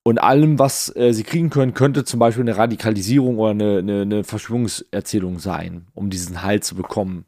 [0.02, 4.02] Und allem, was äh, sie kriegen können, könnte zum Beispiel eine Radikalisierung oder eine, eine,
[4.02, 7.26] eine Verschwörungserzählung sein, um diesen Halt zu bekommen.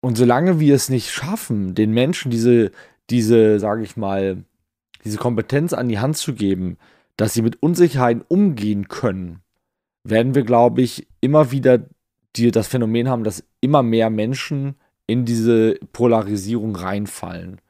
[0.00, 2.70] Und solange wir es nicht schaffen, den Menschen diese,
[3.10, 4.44] diese, sage ich mal,
[5.04, 6.78] diese Kompetenz an die Hand zu geben,
[7.16, 9.40] dass sie mit Unsicherheiten umgehen können,
[10.04, 11.80] werden wir, glaube ich, immer wieder
[12.36, 17.60] die das Phänomen haben, dass immer mehr Menschen in diese Polarisierung reinfallen.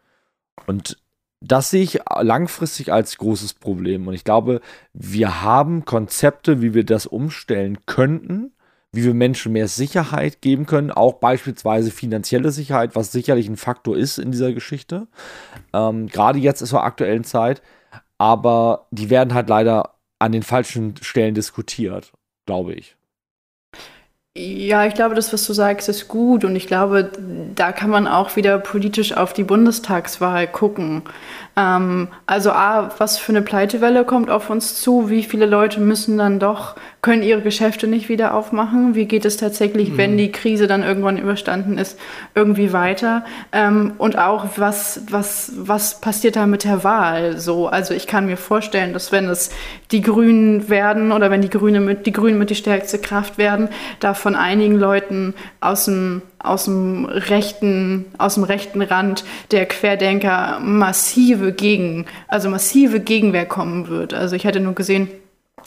[0.66, 0.96] Und
[1.40, 4.08] das sehe ich langfristig als großes Problem.
[4.08, 4.60] Und ich glaube,
[4.92, 8.52] wir haben Konzepte, wie wir das umstellen könnten,
[8.92, 13.96] wie wir Menschen mehr Sicherheit geben können, auch beispielsweise finanzielle Sicherheit, was sicherlich ein Faktor
[13.96, 15.08] ist in dieser Geschichte.
[15.72, 17.60] Ähm, Gerade jetzt zur aktuellen Zeit.
[18.16, 22.12] Aber die werden halt leider an den falschen Stellen diskutiert,
[22.46, 22.96] glaube ich.
[24.36, 26.44] Ja, ich glaube, das, was du sagst, ist gut.
[26.44, 27.12] Und ich glaube,
[27.54, 31.02] da kann man auch wieder politisch auf die Bundestagswahl gucken.
[31.56, 35.08] Ähm, also A, was für eine Pleitewelle kommt auf uns zu?
[35.08, 38.94] Wie viele Leute müssen dann doch, können ihre Geschäfte nicht wieder aufmachen?
[38.94, 39.98] Wie geht es tatsächlich, mhm.
[39.98, 41.98] wenn die Krise dann irgendwann überstanden ist,
[42.34, 43.24] irgendwie weiter?
[43.52, 47.38] Ähm, und auch, was, was, was passiert da mit der Wahl?
[47.38, 49.50] So, also ich kann mir vorstellen, dass wenn es
[49.92, 53.68] die Grünen werden oder wenn die Grüne mit, die Grünen mit die stärkste Kraft werden,
[54.00, 60.60] da von einigen Leuten aus dem aus dem rechten, aus dem rechten Rand der Querdenker
[60.60, 64.14] massive Gegen, also massive Gegenwehr kommen wird.
[64.14, 65.08] Also ich hatte nur gesehen,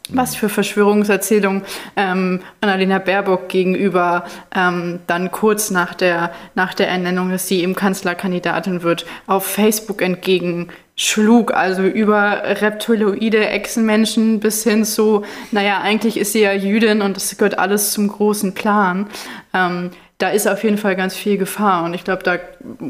[0.09, 1.63] was für Verschwörungserzählungen
[1.95, 4.25] ähm, Annalena Baerbock gegenüber
[4.55, 10.01] ähm, dann kurz nach der, nach der Ernennung, dass sie eben Kanzlerkandidatin wird, auf Facebook
[10.01, 11.53] entgegenschlug.
[11.53, 17.37] Also über reptiloide Echsenmenschen bis hin zu, naja, eigentlich ist sie ja Jüdin und das
[17.37, 19.07] gehört alles zum großen Plan.
[19.53, 21.85] Ähm, da ist auf jeden Fall ganz viel Gefahr.
[21.85, 22.39] Und ich glaube, da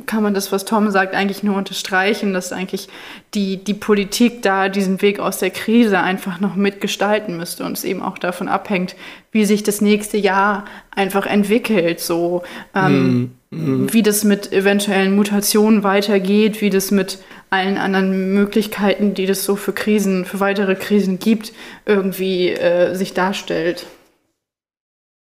[0.06, 2.88] kann man das, was Tom sagt, eigentlich nur unterstreichen, dass eigentlich
[3.34, 7.84] die, die Politik da diesen Weg aus der Krise einfach noch mitgestalten müsste und es
[7.84, 8.96] eben auch davon abhängt,
[9.34, 12.00] wie sich das nächste Jahr einfach entwickelt.
[12.00, 12.44] So,
[12.74, 13.94] ähm, mm, mm.
[13.94, 19.58] wie das mit eventuellen Mutationen weitergeht, wie das mit allen anderen Möglichkeiten, die das so
[19.58, 21.52] für Krisen, für weitere Krisen gibt,
[21.86, 23.86] irgendwie äh, sich darstellt.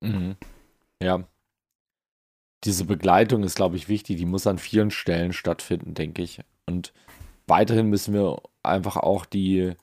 [0.02, 0.36] Mhm.
[1.02, 1.24] Ja.
[2.66, 4.18] Diese Begleitung ist, glaube ich, wichtig.
[4.18, 6.42] Die muss an vielen Stellen stattfinden, denke ich.
[6.66, 6.94] Und
[7.48, 9.74] weiterhin müssen wir einfach auch die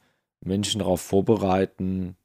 [0.45, 2.17] Menschen darauf vorbereiten,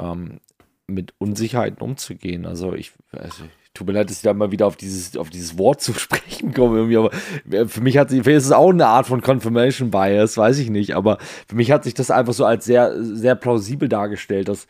[0.00, 0.40] ähm,
[0.86, 2.46] mit Unsicherheiten umzugehen.
[2.46, 5.30] Also ich, also ich tut mir leid, dass ich da mal wieder auf dieses, auf
[5.30, 7.10] dieses Wort zu sprechen komme, irgendwie, aber
[7.50, 10.70] äh, für mich hat sich, ist es auch eine Art von Confirmation Bias, weiß ich
[10.70, 11.18] nicht, aber
[11.48, 14.66] für mich hat sich das einfach so als sehr, sehr plausibel dargestellt, dass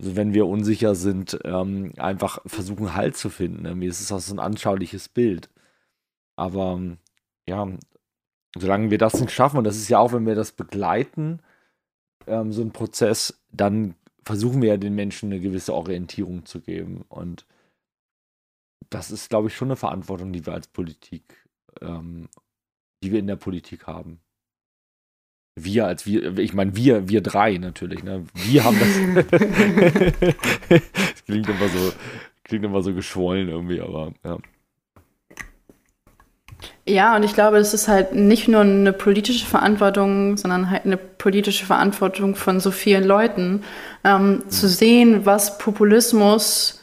[0.00, 3.66] also wenn wir unsicher sind, ähm, einfach versuchen Halt zu finden.
[3.66, 5.50] Irgendwie ist es auch so ein anschauliches Bild.
[6.36, 6.80] Aber
[7.46, 7.68] ja,
[8.56, 11.40] solange wir das nicht schaffen, und das ist ja auch, wenn wir das begleiten,
[12.26, 13.94] ähm, so ein Prozess, dann
[14.24, 17.04] versuchen wir ja den Menschen eine gewisse Orientierung zu geben.
[17.10, 17.46] Und
[18.88, 21.46] das ist, glaube ich, schon eine Verantwortung, die wir als Politik,
[21.82, 22.30] ähm,
[23.02, 24.20] die wir in der Politik haben.
[25.64, 28.24] Wir als wir, ich meine, wir, wir drei natürlich, ne?
[28.34, 29.30] Wir haben das.
[30.68, 31.92] das klingt immer so,
[32.44, 34.38] klingt immer so geschwollen irgendwie, aber ja.
[36.86, 40.96] Ja, und ich glaube, das ist halt nicht nur eine politische Verantwortung, sondern halt eine
[40.96, 43.62] politische Verantwortung von so vielen Leuten,
[44.02, 44.50] ähm, mhm.
[44.50, 46.79] zu sehen, was Populismus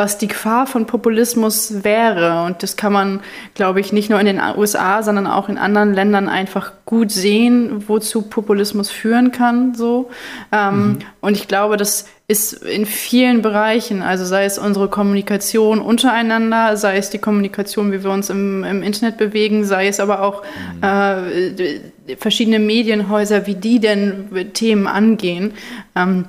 [0.00, 2.44] was die Gefahr von Populismus wäre.
[2.44, 3.18] Und das kann man,
[3.54, 7.88] glaube ich, nicht nur in den USA, sondern auch in anderen Ländern einfach gut sehen,
[7.88, 9.74] wozu Populismus führen kann.
[9.74, 10.08] So.
[10.52, 10.98] Ähm, mhm.
[11.20, 16.96] Und ich glaube, das ist in vielen Bereichen, also sei es unsere Kommunikation untereinander, sei
[16.96, 20.44] es die Kommunikation, wie wir uns im, im Internet bewegen, sei es aber auch
[20.76, 20.84] mhm.
[20.84, 25.54] äh, verschiedene Medienhäuser, wie die denn Themen angehen.
[25.96, 26.26] Ähm,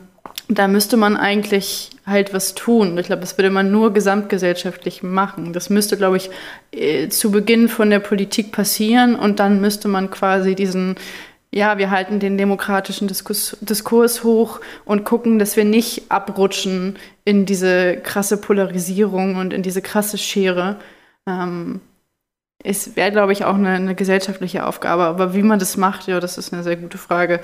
[0.49, 2.97] da müsste man eigentlich halt was tun.
[2.97, 5.53] Ich glaube, das würde man nur gesamtgesellschaftlich machen.
[5.53, 6.31] Das müsste, glaube ich,
[6.71, 10.95] äh, zu Beginn von der Politik passieren und dann müsste man quasi diesen,
[11.53, 17.45] ja, wir halten den demokratischen Diskurs, Diskurs hoch und gucken, dass wir nicht abrutschen in
[17.45, 20.77] diese krasse Polarisierung und in diese krasse Schere.
[21.27, 21.79] Ähm,
[22.63, 25.03] es wäre, glaube ich, auch eine, eine, gesellschaftliche Aufgabe.
[25.03, 27.39] Aber wie man das macht, ja, das ist eine sehr gute Frage.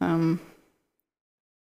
[0.00, 0.40] Ähm,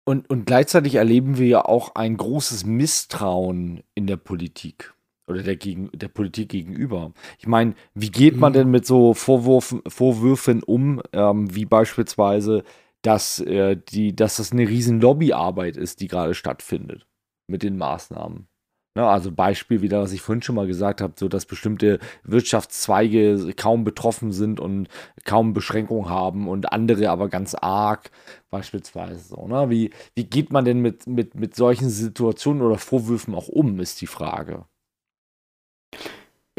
[0.04, 4.94] und, und gleichzeitig erleben wir ja auch ein großes Misstrauen in der Politik
[5.30, 7.12] oder der, gegen, der Politik gegenüber.
[7.38, 8.54] Ich meine, wie geht man mhm.
[8.54, 12.64] denn mit so Vorwürfen, Vorwürfen um, ähm, wie beispielsweise,
[13.02, 17.06] dass, äh, die, dass das eine riesen Lobbyarbeit ist, die gerade stattfindet
[17.46, 18.49] mit den Maßnahmen?
[18.96, 23.54] Ne, also Beispiel wieder, was ich vorhin schon mal gesagt habe, so dass bestimmte Wirtschaftszweige
[23.56, 24.88] kaum betroffen sind und
[25.24, 28.10] kaum Beschränkungen haben und andere aber ganz arg,
[28.50, 29.46] beispielsweise so.
[29.46, 29.70] Ne?
[29.70, 34.00] Wie, wie geht man denn mit, mit, mit solchen Situationen oder Vorwürfen auch um, ist
[34.00, 34.64] die Frage.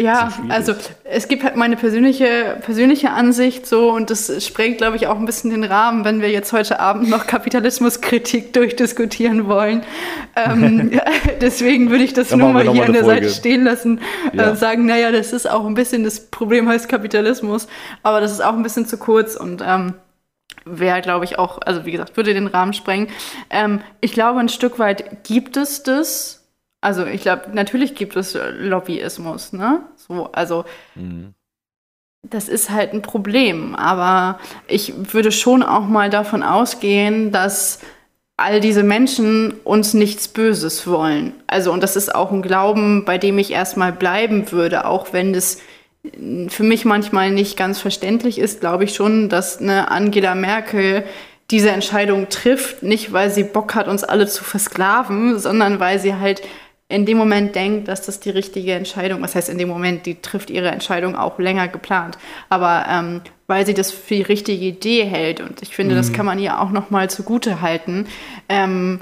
[0.02, 0.74] Ja, also
[1.04, 5.26] es gibt halt meine persönliche, persönliche Ansicht so und das sprengt, glaube ich, auch ein
[5.26, 9.84] bisschen den Rahmen, wenn wir jetzt heute Abend noch Kapitalismuskritik durchdiskutieren wollen.
[10.36, 11.00] Ähm,
[11.42, 13.22] deswegen würde ich das nur mal hier an der Folge.
[13.22, 14.00] Seite stehen lassen,
[14.34, 14.52] ja.
[14.52, 17.68] äh, sagen, naja, das ist auch ein bisschen, das Problem heißt Kapitalismus,
[18.04, 19.94] aber das ist auch ein bisschen zu kurz und ähm,
[20.66, 23.08] wäre, glaube ich, auch, also wie gesagt, würde den Rahmen sprengen.
[23.50, 26.41] Ähm, ich glaube, ein Stück weit gibt es das
[26.82, 29.84] also ich glaube, natürlich gibt es Lobbyismus, ne?
[29.96, 31.36] So, also mhm.
[32.28, 33.76] das ist halt ein Problem.
[33.76, 37.80] Aber ich würde schon auch mal davon ausgehen, dass
[38.36, 41.34] all diese Menschen uns nichts Böses wollen.
[41.46, 45.34] Also, und das ist auch ein Glauben, bei dem ich erstmal bleiben würde, auch wenn
[45.34, 45.60] das
[46.48, 51.04] für mich manchmal nicht ganz verständlich ist, glaube ich schon, dass eine Angela Merkel
[51.52, 56.16] diese Entscheidung trifft, nicht weil sie Bock hat, uns alle zu versklaven, sondern weil sie
[56.16, 56.42] halt
[56.92, 60.22] in dem Moment denkt, dass das die richtige Entscheidung, was heißt in dem Moment, die
[60.22, 62.18] trifft ihre Entscheidung auch länger geplant,
[62.50, 66.00] aber ähm, weil sie das für die richtige Idee hält und ich finde, mhm.
[66.00, 68.08] das kann man ihr auch noch mal zugute halten.
[68.50, 69.02] Ähm,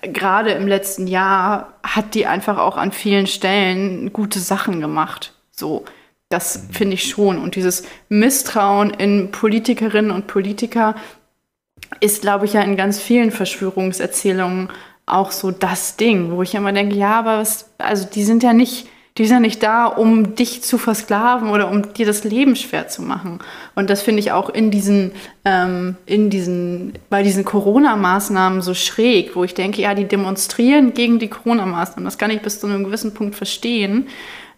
[0.00, 5.34] Gerade im letzten Jahr hat die einfach auch an vielen Stellen gute Sachen gemacht.
[5.50, 5.84] So,
[6.28, 6.72] das mhm.
[6.72, 7.38] finde ich schon.
[7.38, 10.94] Und dieses Misstrauen in Politikerinnen und Politiker
[12.00, 14.68] ist, glaube ich, ja in ganz vielen Verschwörungserzählungen
[15.08, 18.52] auch so das Ding, wo ich immer denke, ja, aber was, also die sind ja
[18.52, 18.86] nicht,
[19.16, 22.88] die sind ja nicht da, um dich zu versklaven oder um dir das Leben schwer
[22.88, 23.40] zu machen.
[23.74, 25.12] Und das finde ich auch in diesen,
[25.44, 31.18] ähm, in diesen, bei diesen Corona-Maßnahmen so schräg, wo ich denke, ja, die demonstrieren gegen
[31.18, 32.04] die Corona-Maßnahmen.
[32.04, 34.06] Das kann ich bis zu einem gewissen Punkt verstehen.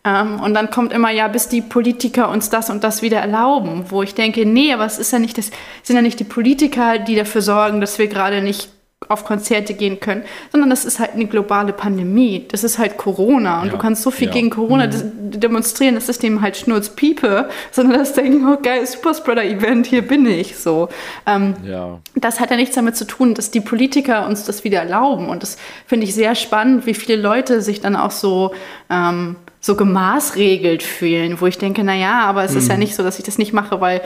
[0.04, 3.86] Ähm, und dann kommt immer, ja, bis die Politiker uns das und das wieder erlauben,
[3.88, 5.50] wo ich denke, nee, aber es ist ja nicht das,
[5.82, 8.70] sind ja nicht die Politiker, die dafür sorgen, dass wir gerade nicht
[9.10, 10.22] auf Konzerte gehen können,
[10.52, 12.46] sondern das ist halt eine globale Pandemie.
[12.48, 13.72] Das ist halt Corona und ja.
[13.72, 14.32] du kannst so viel ja.
[14.32, 15.40] gegen Corona mhm.
[15.40, 20.56] demonstrieren, das ist dem halt Schnurzpiepe, sondern das denken, oh geil, Superspreader-Event, hier bin ich.
[20.56, 20.88] So.
[21.26, 21.98] Ähm, ja.
[22.14, 25.28] Das hat ja nichts damit zu tun, dass die Politiker uns das wieder erlauben.
[25.28, 25.56] Und das
[25.86, 28.52] finde ich sehr spannend, wie viele Leute sich dann auch so
[28.88, 32.80] ähm, so gemaßregelt fühlen, wo ich denke, na ja, aber es ist ja mhm.
[32.80, 34.00] nicht so, dass ich das nicht mache, weil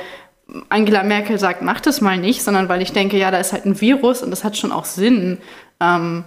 [0.69, 3.65] Angela Merkel sagt, mach das mal nicht, sondern weil ich denke, ja, da ist halt
[3.65, 5.39] ein Virus und das hat schon auch Sinn,
[5.81, 6.25] ähm,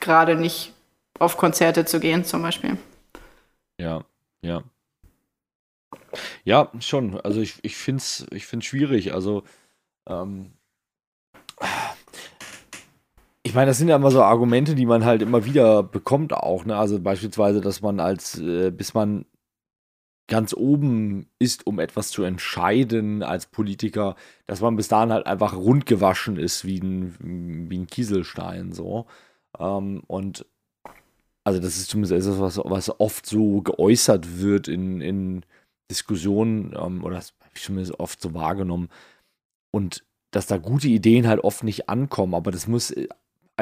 [0.00, 0.72] gerade nicht
[1.18, 2.78] auf Konzerte zu gehen, zum Beispiel.
[3.78, 4.04] Ja,
[4.42, 4.62] ja.
[6.44, 7.20] Ja, schon.
[7.20, 9.12] Also ich, ich finde es ich find's schwierig.
[9.12, 9.42] Also
[10.08, 10.52] ähm,
[13.42, 16.64] ich meine, das sind ja immer so Argumente, die man halt immer wieder bekommt auch.
[16.64, 16.76] Ne?
[16.76, 19.24] Also beispielsweise, dass man als, äh, bis man
[20.28, 24.14] ganz oben ist, um etwas zu entscheiden als Politiker,
[24.46, 29.06] dass man bis dahin halt einfach rundgewaschen ist wie ein, wie ein Kieselstein so.
[29.58, 30.46] Ähm, und
[31.44, 35.46] also das ist zumindest etwas, was, was oft so geäußert wird in, in
[35.90, 38.90] Diskussionen ähm, oder das habe ich zumindest oft so wahrgenommen.
[39.70, 43.08] Und dass da gute Ideen halt oft nicht ankommen, aber das muss, äh,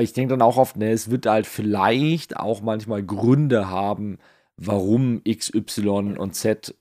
[0.00, 4.18] ich denke dann auch oft, ne, es wird halt vielleicht auch manchmal Gründe haben,
[4.56, 6.74] warum X, Y und Z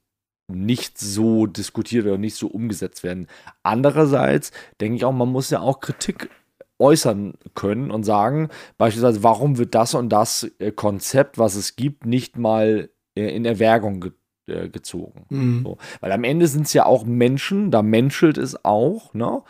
[0.48, 3.28] nicht so diskutiert oder nicht so umgesetzt werden.
[3.64, 6.30] Andererseits denke ich auch, man muss ja auch Kritik
[6.78, 12.06] äußern können und sagen, beispielsweise, warum wird das und das äh, Konzept, was es gibt,
[12.06, 14.12] nicht mal äh, in Erwägung ge
[14.48, 15.26] äh, gezogen.
[15.30, 15.64] Mhm.
[15.64, 15.78] So.
[16.02, 19.42] Weil am Ende sind es ja auch Menschen, da menschelt es auch, ne?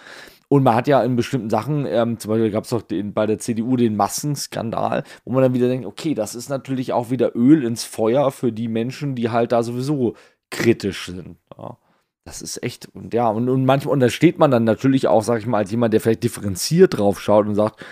[0.56, 3.26] Und man hat ja in bestimmten Sachen, ähm, zum Beispiel gab es doch den, bei
[3.26, 7.36] der CDU den Massenskandal, wo man dann wieder denkt, okay, das ist natürlich auch wieder
[7.36, 10.15] Öl ins Feuer für die Menschen, die halt da sowieso
[10.52, 11.36] kritisch sind.
[11.57, 11.77] Ja.
[12.23, 15.23] Das ist echt, und ja, und, und manchmal, und da steht man dann natürlich auch,
[15.23, 17.86] sag ich mal, als jemand, der vielleicht differenziert drauf schaut und sagt,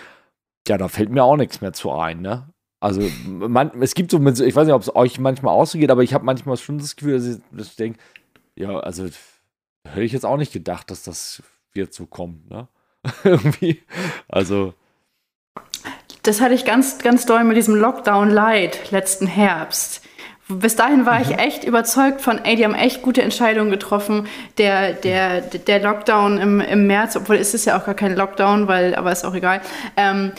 [0.65, 2.47] ja, da fällt mir auch nichts mehr zu ein, ne?
[2.79, 6.13] Also, man, es gibt so, ich weiß nicht, ob es euch manchmal ausgeht, aber ich
[6.13, 7.99] habe manchmal schon das Gefühl, dass ich, ich denke,
[8.55, 11.43] ja, also, hätte ich jetzt auch nicht gedacht, dass das
[11.73, 12.67] wird so kommen, ne?
[13.23, 13.81] Irgendwie.
[14.27, 14.73] Also.
[16.23, 20.01] Das hatte ich ganz, ganz doll mit diesem Lockdown Light letzten Herbst.
[20.47, 21.21] Bis dahin war mhm.
[21.21, 24.27] ich echt überzeugt von, ey, die haben echt gute Entscheidungen getroffen.
[24.57, 28.67] Der, der, der Lockdown im, im März, obwohl ist es ja auch gar kein Lockdown,
[28.67, 29.61] weil, aber ist auch egal.
[29.95, 30.31] Ähm,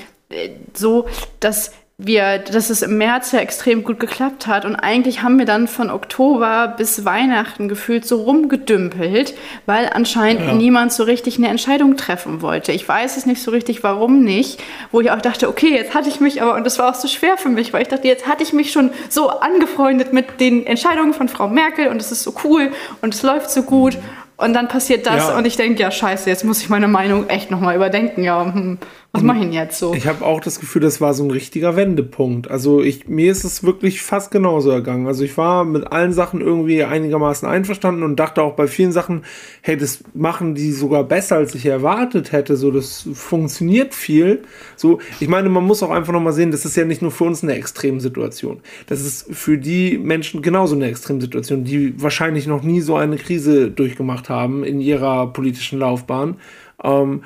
[0.74, 1.09] so,
[1.40, 4.64] dass wir, dass es im März ja extrem gut geklappt hat.
[4.64, 9.34] Und eigentlich haben wir dann von Oktober bis Weihnachten gefühlt so rumgedümpelt,
[9.66, 10.54] weil anscheinend ja.
[10.54, 12.72] niemand so richtig eine Entscheidung treffen wollte.
[12.72, 14.60] Ich weiß es nicht so richtig, warum nicht.
[14.90, 17.06] Wo ich auch dachte, okay, jetzt hatte ich mich aber, und das war auch so
[17.06, 20.66] schwer für mich, weil ich dachte, jetzt hatte ich mich schon so angefreundet mit den
[20.66, 22.72] Entscheidungen von Frau Merkel und es ist so cool
[23.02, 23.96] und es läuft so gut.
[24.36, 25.38] Und dann passiert das ja.
[25.38, 28.24] und ich denke, ja, scheiße, jetzt muss ich meine Meinung echt nochmal überdenken.
[28.24, 28.78] Ja, hm,
[29.15, 29.95] was mache ich denn jetzt so?
[29.95, 32.51] Ich habe auch das Gefühl, das war so ein richtiger Wendepunkt.
[32.51, 35.07] Also ich, mir ist es wirklich fast genauso ergangen.
[35.07, 39.23] Also ich war mit allen Sachen irgendwie einigermaßen einverstanden und dachte auch bei vielen Sachen,
[39.62, 42.57] hey, das machen die sogar besser, als ich erwartet hätte.
[42.57, 44.43] So, das funktioniert viel.
[44.74, 47.23] So, ich meine, man muss auch einfach nochmal sehen, das ist ja nicht nur für
[47.23, 48.62] uns eine Extremsituation.
[48.89, 53.70] Das ist für die Menschen genauso eine Extremsituation, die wahrscheinlich noch nie so eine Krise
[53.70, 56.39] durchgemacht haben in ihrer politischen Laufbahn.
[56.82, 57.23] Ähm,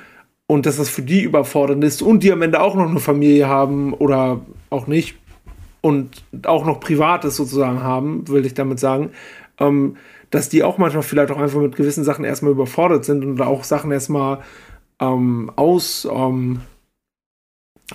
[0.49, 3.49] und dass das für die überfordernd ist und die am Ende auch noch eine Familie
[3.49, 5.17] haben oder auch nicht
[5.83, 9.11] und auch noch Privates sozusagen haben, will ich damit sagen,
[9.59, 9.97] ähm,
[10.31, 13.63] dass die auch manchmal vielleicht auch einfach mit gewissen Sachen erstmal überfordert sind und auch
[13.63, 14.43] Sachen erstmal
[15.01, 16.63] ähm, aus ähm,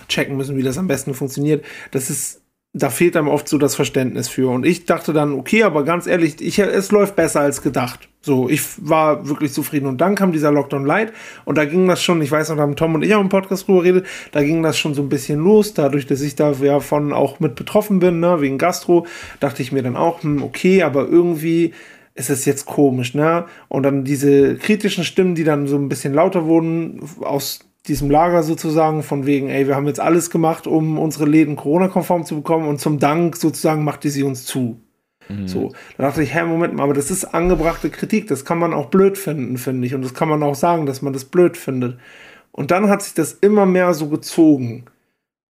[0.08, 1.66] checken müssen, wie das am besten funktioniert.
[1.90, 2.43] Das ist
[2.76, 4.50] da fehlt einem oft so das Verständnis für.
[4.50, 8.10] Und ich dachte dann, okay, aber ganz ehrlich, ich, es läuft besser als gedacht.
[8.22, 9.86] So, ich war wirklich zufrieden.
[9.86, 11.14] Und dann kam dieser Lockdown Light
[11.46, 13.30] und da ging das schon, ich weiß noch, da haben Tom und ich auch im
[13.30, 16.52] Podcast drüber geredet, da ging das schon so ein bisschen los, dadurch, dass ich da
[16.54, 19.06] ja von auch mit betroffen bin, ne, wegen Gastro,
[19.40, 21.74] dachte ich mir dann auch, hm, okay, aber irgendwie
[22.16, 23.46] ist es jetzt komisch, ne?
[23.68, 28.44] Und dann diese kritischen Stimmen, die dann so ein bisschen lauter wurden, aus diesem Lager
[28.44, 32.68] sozusagen, von wegen, ey, wir haben jetzt alles gemacht, um unsere Läden Corona-konform zu bekommen
[32.68, 34.80] und zum Dank sozusagen macht die sie uns zu.
[35.30, 35.48] Mhm.
[35.48, 38.74] So, da dachte ich, hä, Moment mal, aber das ist angebrachte Kritik, das kann man
[38.74, 39.96] auch blöd finden, finde ich.
[39.96, 41.98] Und das kann man auch sagen, dass man das blöd findet.
[42.52, 44.86] Und dann hat sich das immer mehr so gezogen.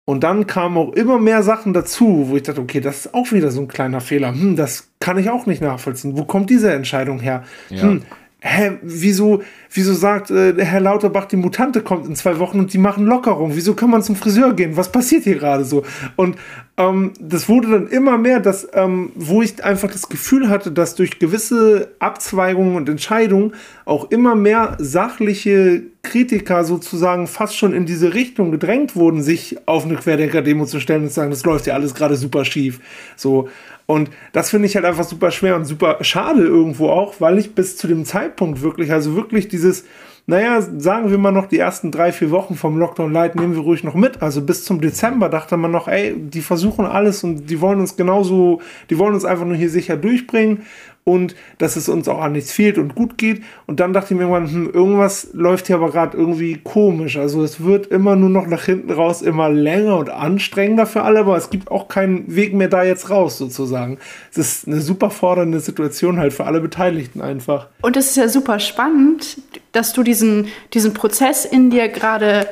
[0.06, 3.32] Und dann kamen auch immer mehr Sachen dazu, wo ich dachte, okay, das ist auch
[3.32, 4.32] wieder so ein kleiner Fehler.
[4.32, 6.16] Hm, das kann ich auch nicht nachvollziehen.
[6.16, 7.42] Wo kommt diese Entscheidung her?
[7.70, 7.82] Ja.
[7.82, 8.02] Hm,
[8.44, 9.42] hä, wieso,
[9.72, 13.52] wieso sagt äh, Herr Lauterbach, die Mutante kommt in zwei Wochen und die machen Lockerung?
[13.56, 14.76] Wieso kann man zum Friseur gehen?
[14.76, 15.82] Was passiert hier gerade so?
[16.14, 16.36] Und
[16.76, 20.94] ähm, das wurde dann immer mehr, dass, ähm, wo ich einfach das Gefühl hatte, dass
[20.94, 23.54] durch gewisse Abzweigungen und Entscheidungen
[23.86, 29.86] auch immer mehr sachliche Kritiker sozusagen fast schon in diese Richtung gedrängt wurden, sich auf
[29.86, 32.80] eine Querdenker-Demo zu stellen und zu sagen, das läuft ja alles gerade super schief.
[33.16, 33.48] So.
[33.86, 37.54] Und das finde ich halt einfach super schwer und super schade irgendwo auch, weil ich
[37.54, 39.84] bis zu dem Zeitpunkt wirklich, also wirklich dieses,
[40.26, 43.60] naja, sagen wir mal noch die ersten drei, vier Wochen vom Lockdown Light nehmen wir
[43.60, 44.22] ruhig noch mit.
[44.22, 47.96] Also bis zum Dezember dachte man noch, ey, die versuchen alles und die wollen uns
[47.96, 50.62] genauso, die wollen uns einfach nur hier sicher durchbringen
[51.04, 53.42] und dass es uns auch an nichts fehlt und gut geht.
[53.66, 57.18] Und dann dachte ich mir irgendwann, hm, irgendwas läuft hier aber gerade irgendwie komisch.
[57.18, 61.20] Also es wird immer nur noch nach hinten raus immer länger und anstrengender für alle,
[61.20, 63.98] aber es gibt auch keinen Weg mehr da jetzt raus sozusagen.
[64.30, 67.68] Es ist eine super fordernde Situation halt für alle Beteiligten einfach.
[67.82, 69.36] Und es ist ja super spannend,
[69.72, 72.48] dass du diesen, diesen Prozess in dir gerade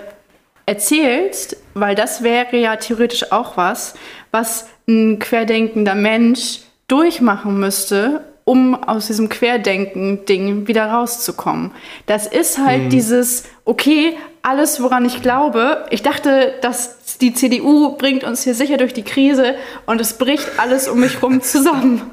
[0.66, 3.94] erzählst, weil das wäre ja theoretisch auch was,
[4.30, 11.70] was ein querdenkender Mensch durchmachen müsste, um aus diesem Querdenken-Ding wieder rauszukommen.
[12.06, 12.90] Das ist halt mhm.
[12.90, 18.76] dieses, okay, alles, woran ich glaube, ich dachte, dass die CDU bringt uns hier sicher
[18.76, 19.54] durch die Krise
[19.86, 22.02] und es bricht alles um mich rum zusammen.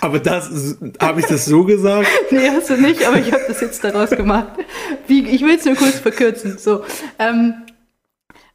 [0.00, 2.06] Aber das, habe ich das so gesagt?
[2.30, 4.48] nee, hast du nicht, aber ich habe das jetzt daraus gemacht.
[5.06, 6.58] Wie, ich will es nur kurz verkürzen.
[6.58, 6.84] So,
[7.18, 7.54] ähm,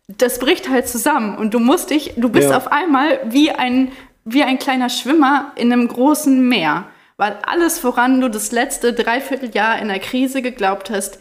[0.08, 2.58] das bricht halt zusammen und du musst dich, du bist ja.
[2.58, 3.92] auf einmal wie ein,
[4.26, 6.86] wie ein kleiner Schwimmer in einem großen Meer
[7.20, 11.20] weil alles, woran du das letzte Dreivierteljahr in der Krise geglaubt hast,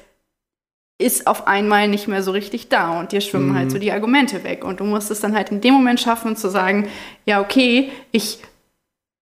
[0.97, 3.59] ist auf einmal nicht mehr so richtig da und dir schwimmen halt mhm.
[3.59, 4.65] halt so die Argumente weg.
[4.65, 6.89] Und du musst es dann halt in dem Moment schaffen zu sagen,
[7.27, 8.39] ja, okay, ich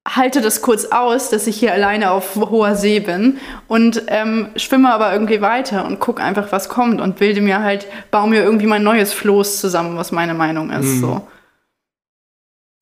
[0.07, 3.39] halte das kurz aus, dass ich hier alleine auf hoher See bin
[3.69, 7.87] und ähm, schwimme aber irgendwie weiter und gucke einfach, was kommt und bilde mir halt,
[8.11, 10.97] baue mir irgendwie mein neues Floß zusammen, was meine Meinung ist.
[10.97, 11.01] Mhm.
[11.01, 11.29] So.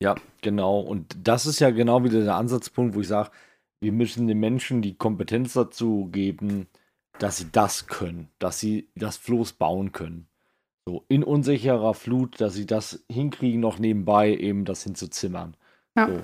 [0.01, 0.81] Ja, genau.
[0.81, 3.31] Und das ist ja genau wieder der Ansatzpunkt, wo ich sage,
[3.85, 6.65] wir müssen den Menschen die Kompetenz dazu geben,
[7.19, 10.25] dass sie das können, dass sie das Floß bauen können.
[10.87, 15.55] So in unsicherer Flut, dass sie das hinkriegen, noch nebenbei eben das hinzuzimmern.
[15.95, 16.07] Ja.
[16.07, 16.19] So.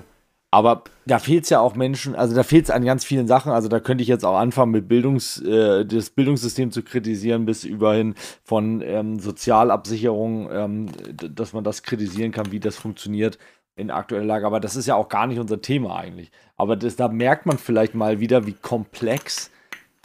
[0.50, 3.52] Aber da fehlt es ja auch Menschen, also da fehlt es an ganz vielen Sachen.
[3.52, 7.62] Also da könnte ich jetzt auch anfangen, mit Bildungs, äh, das Bildungssystem zu kritisieren, bis
[7.62, 13.38] überhin von ähm, Sozialabsicherung, ähm, dass man das kritisieren kann, wie das funktioniert
[13.76, 14.46] in der aktuellen Lage.
[14.46, 16.30] Aber das ist ja auch gar nicht unser Thema eigentlich.
[16.56, 19.50] Aber das, da merkt man vielleicht mal wieder, wie komplex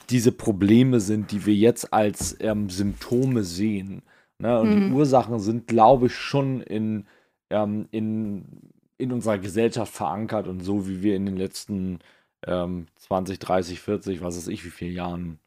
[0.10, 4.04] diese Probleme sind, die wir jetzt als ähm, Symptome sehen.
[4.40, 4.60] Ne?
[4.60, 4.88] Und mhm.
[4.88, 7.06] die Ursachen sind, glaube ich, schon in,
[7.50, 12.00] ähm, in, in unserer Gesellschaft verankert und so, wie wir in den letzten
[12.46, 15.40] ähm, 20, 30, 40, was weiß ich, wie viele Jahren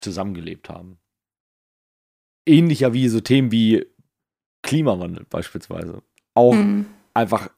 [0.00, 0.98] zusammengelebt haben.
[2.46, 3.86] Ähnlicher wie so Themen wie
[4.62, 6.02] Klimawandel beispielsweise.
[6.34, 6.86] Auch mhm
[7.20, 7.50] einfach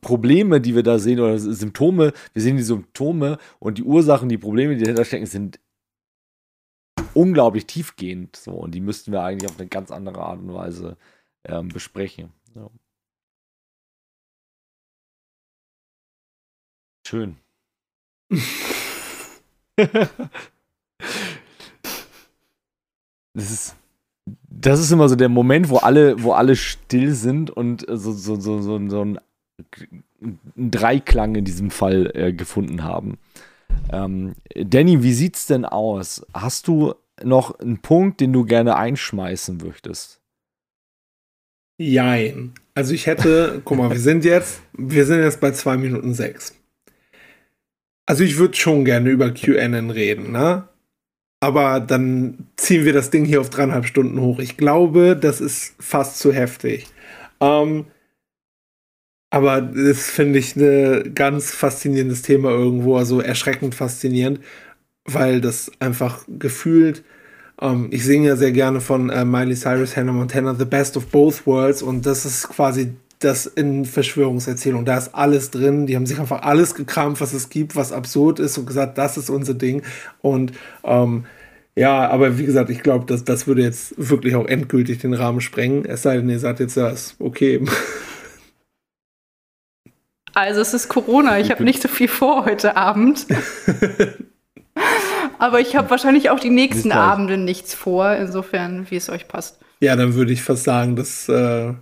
[0.00, 4.38] Probleme, die wir da sehen, oder Symptome, wir sehen die Symptome und die Ursachen, die
[4.38, 5.60] Probleme, die dahinter stecken, sind
[7.14, 8.36] unglaublich tiefgehend.
[8.36, 10.96] So, und die müssten wir eigentlich auf eine ganz andere Art und Weise
[11.44, 12.32] ähm, besprechen.
[12.54, 12.70] Ja.
[17.06, 17.36] Schön.
[23.34, 23.76] das ist
[24.26, 28.36] das ist immer so der Moment, wo alle, wo alle still sind und so, so,
[28.40, 29.18] so, so, so ein,
[30.56, 33.18] Dreiklang in diesem Fall äh, gefunden haben.
[33.92, 36.24] Ähm, Danny, wie sieht's denn aus?
[36.32, 40.20] Hast du noch einen Punkt, den du gerne einschmeißen möchtest?
[41.78, 42.54] Jein.
[42.74, 46.54] Also ich hätte, guck mal, wir sind jetzt, wir sind jetzt bei 2 Minuten 6.
[48.06, 50.68] Also ich würde schon gerne über QAnon reden, ne?
[51.44, 54.38] Aber dann ziehen wir das Ding hier auf dreieinhalb Stunden hoch.
[54.38, 56.86] Ich glaube, das ist fast zu heftig.
[57.38, 57.84] Ähm,
[59.28, 64.40] aber das finde ich ein ganz faszinierendes Thema irgendwo, also erschreckend faszinierend,
[65.04, 67.04] weil das einfach gefühlt,
[67.60, 71.08] ähm, ich singe ja sehr gerne von äh, Miley Cyrus, Hannah Montana, The Best of
[71.08, 74.84] Both Worlds und das ist quasi das in Verschwörungserzählung.
[74.84, 75.86] Da ist alles drin.
[75.86, 79.16] Die haben sich einfach alles gekramt, was es gibt, was absurd ist und gesagt, das
[79.16, 79.82] ist unser Ding.
[80.20, 80.52] Und
[80.84, 81.24] ähm,
[81.76, 85.40] ja, aber wie gesagt, ich glaube, das, das würde jetzt wirklich auch endgültig den Rahmen
[85.40, 85.84] sprengen.
[85.84, 87.64] Es sei denn, ihr sagt jetzt, das okay.
[90.34, 93.26] Also es ist Corona, ich habe nicht so viel vor heute Abend.
[95.38, 99.60] aber ich habe wahrscheinlich auch die nächsten Abende nichts vor, insofern, wie es euch passt.
[99.80, 101.74] Ja, dann würde ich fast sagen, dass äh,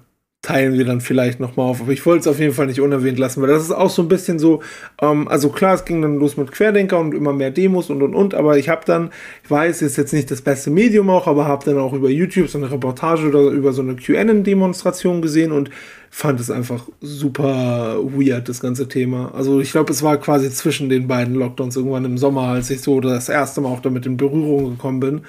[0.42, 1.80] teilen wir dann vielleicht nochmal auf.
[1.80, 4.02] Aber ich wollte es auf jeden Fall nicht unerwähnt lassen, weil das ist auch so
[4.02, 4.60] ein bisschen so,
[5.00, 8.14] ähm, also klar, es ging dann los mit Querdenker und immer mehr Demos und und
[8.14, 9.10] und, aber ich habe dann,
[9.44, 12.48] ich weiß, ist jetzt nicht das beste Medium auch, aber habe dann auch über YouTube
[12.48, 15.70] so eine Reportage oder über so eine QAnon-Demonstration gesehen und
[16.10, 19.32] fand es einfach super weird, das ganze Thema.
[19.34, 22.82] Also ich glaube, es war quasi zwischen den beiden Lockdowns irgendwann im Sommer, als ich
[22.82, 25.22] so das erste Mal auch damit in Berührung gekommen bin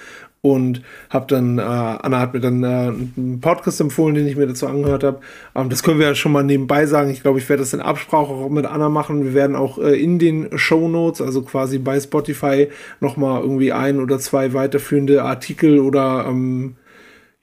[0.46, 4.46] und habe dann, äh, Anna hat mir dann äh, einen Podcast empfohlen, den ich mir
[4.46, 5.22] dazu angehört habe.
[5.56, 7.10] Ähm, das können wir ja schon mal nebenbei sagen.
[7.12, 9.24] Ich glaube, ich werde das in Absprache auch mit Anna machen.
[9.24, 12.68] Wir werden auch äh, in den Show Notes, also quasi bei Spotify,
[13.00, 16.76] nochmal irgendwie ein oder zwei weiterführende Artikel oder ähm,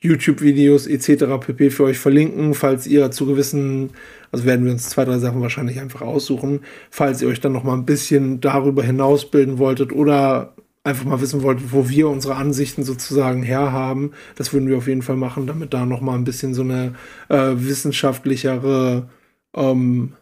[0.01, 1.25] YouTube-Videos etc.
[1.41, 1.71] pp.
[1.71, 3.91] für euch verlinken, falls ihr zu gewissen,
[4.31, 6.61] also werden wir uns zwei, drei Sachen wahrscheinlich einfach aussuchen,
[6.91, 10.53] falls ihr euch dann noch mal ein bisschen darüber hinaus bilden wolltet oder
[10.85, 15.03] einfach mal wissen wollt, wo wir unsere Ansichten sozusagen herhaben, das würden wir auf jeden
[15.03, 16.95] Fall machen, damit da noch mal ein bisschen so eine
[17.29, 19.09] äh, wissenschaftlichere
[19.55, 20.15] ähm,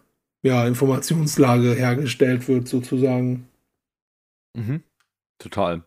[0.42, 3.48] ja, Informationslage hergestellt wird, sozusagen.
[4.56, 4.82] Mhm.
[5.38, 5.82] Total.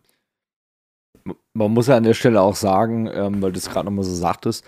[1.53, 4.13] Man muss ja an der Stelle auch sagen, ähm, weil du es gerade nochmal so
[4.13, 4.65] sagtest,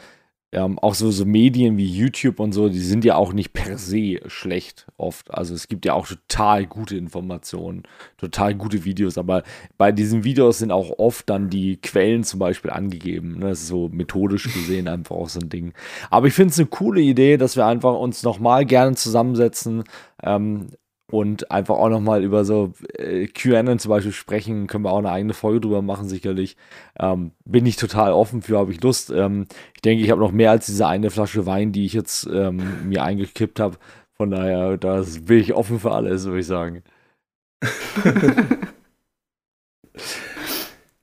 [0.54, 3.78] ähm, auch so, so Medien wie YouTube und so, die sind ja auch nicht per
[3.78, 5.34] se schlecht oft.
[5.34, 7.84] Also es gibt ja auch total gute Informationen,
[8.18, 9.44] total gute Videos, aber
[9.78, 13.40] bei diesen Videos sind auch oft dann die Quellen zum Beispiel angegeben.
[13.40, 13.50] Ne?
[13.50, 15.74] Das ist so methodisch gesehen einfach auch so ein Ding.
[16.12, 19.84] Aber ich finde es eine coole Idee, dass wir einfach uns nochmal gerne zusammensetzen,
[20.22, 20.68] ähm,
[21.14, 25.12] und einfach auch nochmal über so äh, QAnon zum Beispiel sprechen, können wir auch eine
[25.12, 26.58] eigene Folge drüber machen, sicherlich.
[27.00, 29.12] Ähm, bin ich total offen für, habe ich Lust.
[29.12, 29.46] Ähm,
[29.76, 32.90] ich denke, ich habe noch mehr als diese eine Flasche Wein, die ich jetzt ähm,
[32.90, 33.78] mir eingekippt habe.
[34.14, 36.82] Von daher, da bin ich offen für alles, würde ich sagen.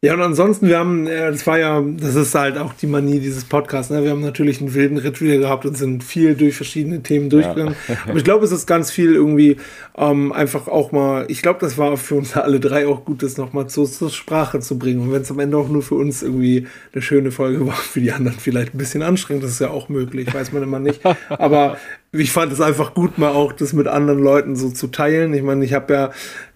[0.02, 3.20] Ja, und ansonsten, wir haben, äh, das war ja, das ist halt auch die Manie
[3.20, 4.02] dieses Podcasts, ne?
[4.02, 7.76] wir haben natürlich einen wilden Ritt wieder gehabt und sind viel durch verschiedene Themen durchgegangen.
[7.86, 7.96] Ja.
[8.08, 9.58] Aber ich glaube, es ist ganz viel irgendwie
[9.98, 13.36] ähm, einfach auch mal, ich glaube, das war für uns alle drei auch gut, das
[13.36, 15.02] nochmal zur, zur Sprache zu bringen.
[15.02, 18.00] Und wenn es am Ende auch nur für uns irgendwie eine schöne Folge war, für
[18.00, 21.02] die anderen vielleicht ein bisschen anstrengend, das ist ja auch möglich, weiß man immer nicht.
[21.28, 21.76] Aber
[22.12, 25.34] ich fand es einfach gut, mal auch das mit anderen Leuten so zu teilen.
[25.34, 26.10] Ich meine, ich habe ja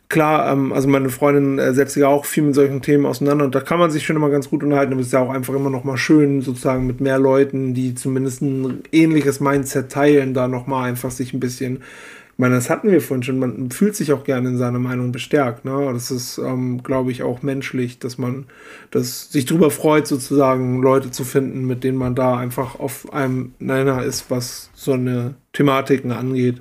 [0.08, 3.44] klar, ähm, also meine Freundin äh, setzt sich ja auch viel mit solchen Themen auseinander
[3.44, 5.30] und da kann man sich schon immer ganz gut unterhalten, aber es ist ja auch
[5.30, 10.34] einfach immer noch mal schön, sozusagen mit mehr Leuten, die zumindest ein ähnliches Mindset teilen,
[10.34, 13.70] da noch mal einfach sich ein bisschen, ich meine, das hatten wir vorhin schon, man
[13.70, 15.88] fühlt sich auch gerne in seiner Meinung bestärkt, ne?
[15.92, 18.46] Das ist, ähm, glaube ich, auch menschlich, dass man
[18.90, 23.52] das sich darüber freut, sozusagen Leute zu finden, mit denen man da einfach auf einem
[23.60, 26.60] Nenner ist, was so eine Thematiken angeht.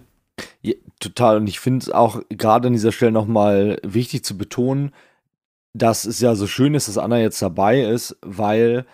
[1.03, 1.35] Total.
[1.35, 4.93] Und ich finde es auch gerade an dieser Stelle nochmal wichtig zu betonen,
[5.73, 8.85] dass es ja so schön ist, dass Anna jetzt dabei ist, weil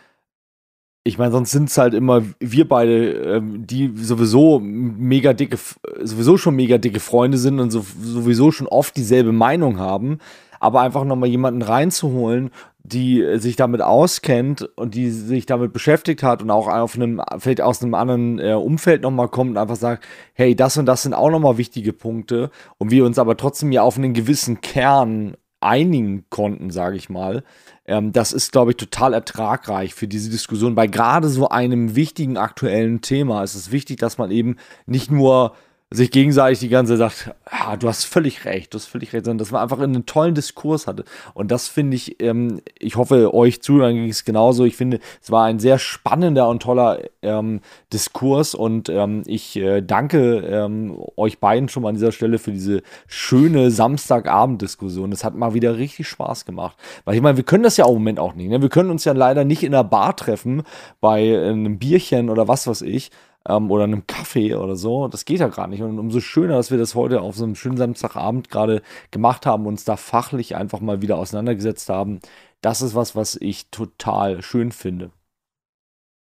[1.03, 5.57] ich meine, sonst sind es halt immer wir beide, ähm, die sowieso mega dicke,
[6.01, 10.17] sowieso schon mega dicke Freunde sind und so, sowieso schon oft dieselbe Meinung haben
[10.59, 12.51] aber einfach nochmal jemanden reinzuholen,
[12.83, 17.61] die sich damit auskennt und die sich damit beschäftigt hat und auch auf einem, vielleicht
[17.61, 21.13] aus einem anderen äh, Umfeld nochmal kommt und einfach sagt, hey, das und das sind
[21.13, 26.25] auch nochmal wichtige Punkte und wir uns aber trotzdem ja auf einen gewissen Kern einigen
[26.29, 27.43] konnten, sage ich mal.
[27.85, 30.75] Ähm, das ist, glaube ich, total ertragreich für diese Diskussion.
[30.75, 34.55] Bei gerade so einem wichtigen aktuellen Thema ist es wichtig, dass man eben
[34.85, 35.53] nicht nur
[35.91, 39.25] sich gegenseitig die ganze Zeit sagt, ah, du hast völlig recht, du hast völlig recht,
[39.25, 41.03] sondern dass man einfach einen tollen Diskurs hatte.
[41.33, 44.65] Und das finde ich, ähm, ich hoffe, euch Zuhörern ging es genauso.
[44.65, 47.61] Ich finde, es war ein sehr spannender und toller ähm,
[47.91, 52.51] Diskurs und ähm, ich äh, danke ähm, euch beiden schon mal an dieser Stelle für
[52.51, 55.11] diese schöne Samstagabend-Diskussion.
[55.11, 56.77] Es hat mal wieder richtig Spaß gemacht.
[57.05, 58.49] Weil ich meine, wir können das ja im Moment auch nicht.
[58.49, 58.61] Ne?
[58.61, 60.61] Wir können uns ja leider nicht in einer Bar treffen
[61.01, 63.09] bei einem Bierchen oder was weiß ich
[63.49, 65.07] ähm, oder einem Kaffee oder so.
[65.07, 65.81] Das geht ja gerade nicht.
[65.81, 68.81] Und umso schöner, dass wir das heute auf so einem schönen Samstagabend gerade
[69.11, 72.19] gemacht haben, uns da fachlich einfach mal wieder auseinandergesetzt haben.
[72.61, 75.11] Das ist was, was ich total schön finde.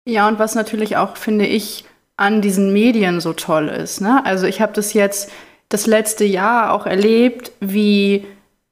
[0.07, 1.85] Ja, und was natürlich auch, finde ich,
[2.17, 4.01] an diesen Medien so toll ist.
[4.01, 4.25] Ne?
[4.25, 5.33] Also ich habe das jetzt
[5.69, 8.27] das letzte Jahr auch erlebt, wie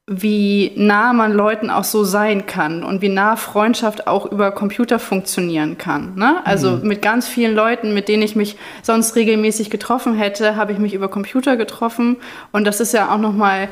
[0.05, 4.99] wie nah man Leuten auch so sein kann und wie nah Freundschaft auch über Computer
[4.99, 6.15] funktionieren kann.
[6.15, 6.45] Ne?
[6.45, 6.87] Also mhm.
[6.87, 10.93] mit ganz vielen Leuten, mit denen ich mich sonst regelmäßig getroffen hätte, habe ich mich
[10.93, 12.17] über Computer getroffen
[12.51, 13.69] und das ist ja auch noch mal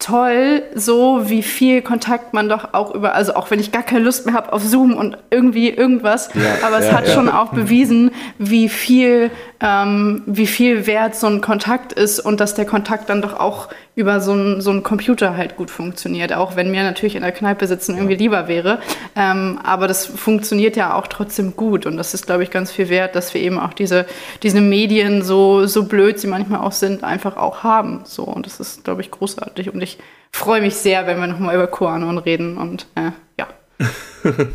[0.00, 4.02] toll, so wie viel Kontakt man doch auch über, also auch wenn ich gar keine
[4.02, 7.14] Lust mehr habe auf Zoom und irgendwie irgendwas, ja, aber es ja, hat ja.
[7.14, 9.30] schon auch bewiesen, wie viel,
[9.60, 13.68] ähm, wie viel wert so ein Kontakt ist und dass der Kontakt dann doch auch
[13.94, 16.32] über so einen so Computer halt gut funktioniert.
[16.32, 18.80] Auch wenn mir natürlich in der Kneipe sitzen irgendwie lieber wäre.
[19.16, 21.86] Ähm, aber das funktioniert ja auch trotzdem gut.
[21.86, 24.06] Und das ist, glaube ich, ganz viel wert, dass wir eben auch diese,
[24.42, 28.02] diese Medien, so, so blöd sie manchmal auch sind, einfach auch haben.
[28.04, 29.72] So, und das ist, glaube ich, großartig.
[29.72, 29.98] Und ich
[30.30, 32.58] freue mich sehr, wenn wir nochmal über QAnon reden.
[32.58, 33.48] Und äh, ja.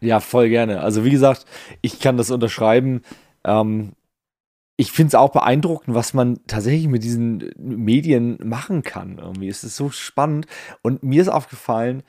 [0.00, 0.80] ja, voll gerne.
[0.80, 1.46] Also wie gesagt,
[1.80, 3.02] ich kann das unterschreiben.
[3.44, 3.92] Ähm,
[4.80, 9.18] ich finde es auch beeindruckend, was man tatsächlich mit diesen Medien machen kann.
[9.18, 10.46] Irgendwie es ist so spannend.
[10.80, 12.02] Und mir ist aufgefallen,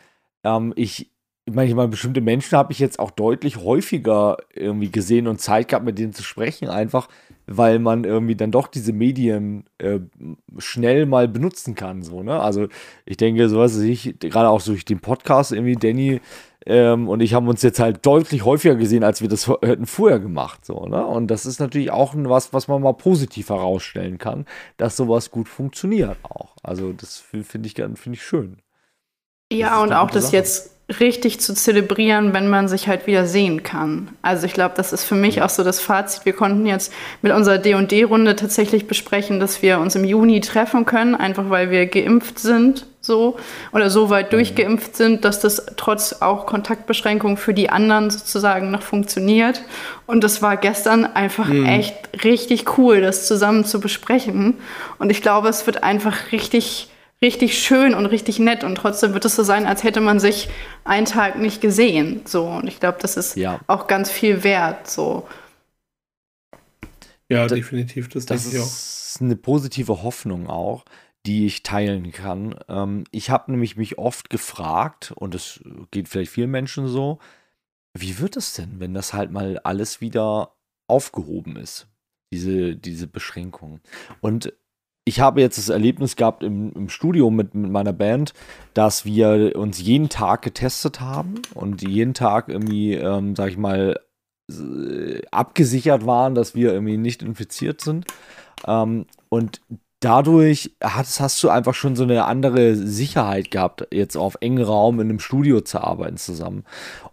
[0.46, 1.12] ähm, ich,
[1.46, 6.00] manchmal bestimmte Menschen habe ich jetzt auch deutlich häufiger irgendwie gesehen und Zeit gehabt, mit
[6.00, 7.10] denen zu sprechen, einfach
[7.46, 10.00] weil man irgendwie dann doch diese Medien äh,
[10.58, 12.04] schnell mal benutzen kann.
[12.04, 12.40] So, ne?
[12.40, 12.70] Also
[13.06, 16.22] ich denke, so was ich, gerade auch durch den Podcast irgendwie, Danny
[16.66, 20.20] ähm, und ich haben uns jetzt halt deutlich häufiger gesehen, als wir das hätten vorher
[20.20, 20.66] gemacht.
[20.66, 21.06] So, ne?
[21.06, 24.46] Und das ist natürlich auch was, was man mal positiv herausstellen kann,
[24.78, 26.56] dass sowas gut funktioniert auch.
[26.64, 28.58] Also das finde ich, find ich schön.
[29.52, 30.38] Ja, und auch das Sache.
[30.38, 34.10] jetzt richtig zu zelebrieren, wenn man sich halt wieder sehen kann.
[34.22, 36.26] Also ich glaube, das ist für mich auch so das Fazit.
[36.26, 36.92] Wir konnten jetzt
[37.22, 41.86] mit unserer D&D-Runde tatsächlich besprechen, dass wir uns im Juni treffen können, einfach weil wir
[41.86, 43.38] geimpft sind so
[43.72, 44.38] oder so weit mhm.
[44.38, 49.62] durchgeimpft sind, dass das trotz auch Kontaktbeschränkungen für die anderen sozusagen noch funktioniert.
[50.06, 51.66] Und das war gestern einfach mhm.
[51.66, 54.58] echt richtig cool, das zusammen zu besprechen.
[55.00, 56.90] Und ich glaube, es wird einfach richtig
[57.22, 60.50] richtig schön und richtig nett und trotzdem wird es so sein, als hätte man sich
[60.84, 62.22] einen Tag nicht gesehen.
[62.26, 63.60] So und ich glaube, das ist ja.
[63.68, 64.90] auch ganz viel wert.
[64.90, 65.28] So.
[67.30, 68.10] Ja, das, definitiv.
[68.10, 70.84] Das, das ist eine positive Hoffnung auch,
[71.26, 72.56] die ich teilen kann.
[72.68, 75.62] Ähm, ich habe nämlich mich oft gefragt und es
[75.92, 77.20] geht vielleicht vielen Menschen so.
[77.94, 80.56] Wie wird es denn, wenn das halt mal alles wieder
[80.88, 81.88] aufgehoben ist?
[82.34, 83.82] Diese, diese Beschränkung.
[84.22, 84.54] Und
[85.12, 88.34] ich habe jetzt das Erlebnis gehabt im, im Studio mit, mit, meiner Band,
[88.74, 94.00] dass wir uns jeden Tag getestet haben und jeden Tag irgendwie, ähm, sag ich mal,
[95.30, 98.06] abgesichert waren, dass wir irgendwie nicht infiziert sind.
[98.66, 99.60] Ähm, und
[100.00, 105.02] dadurch hast, hast du einfach schon so eine andere Sicherheit gehabt, jetzt auf engen Raum
[105.02, 106.64] in einem Studio zu arbeiten zusammen.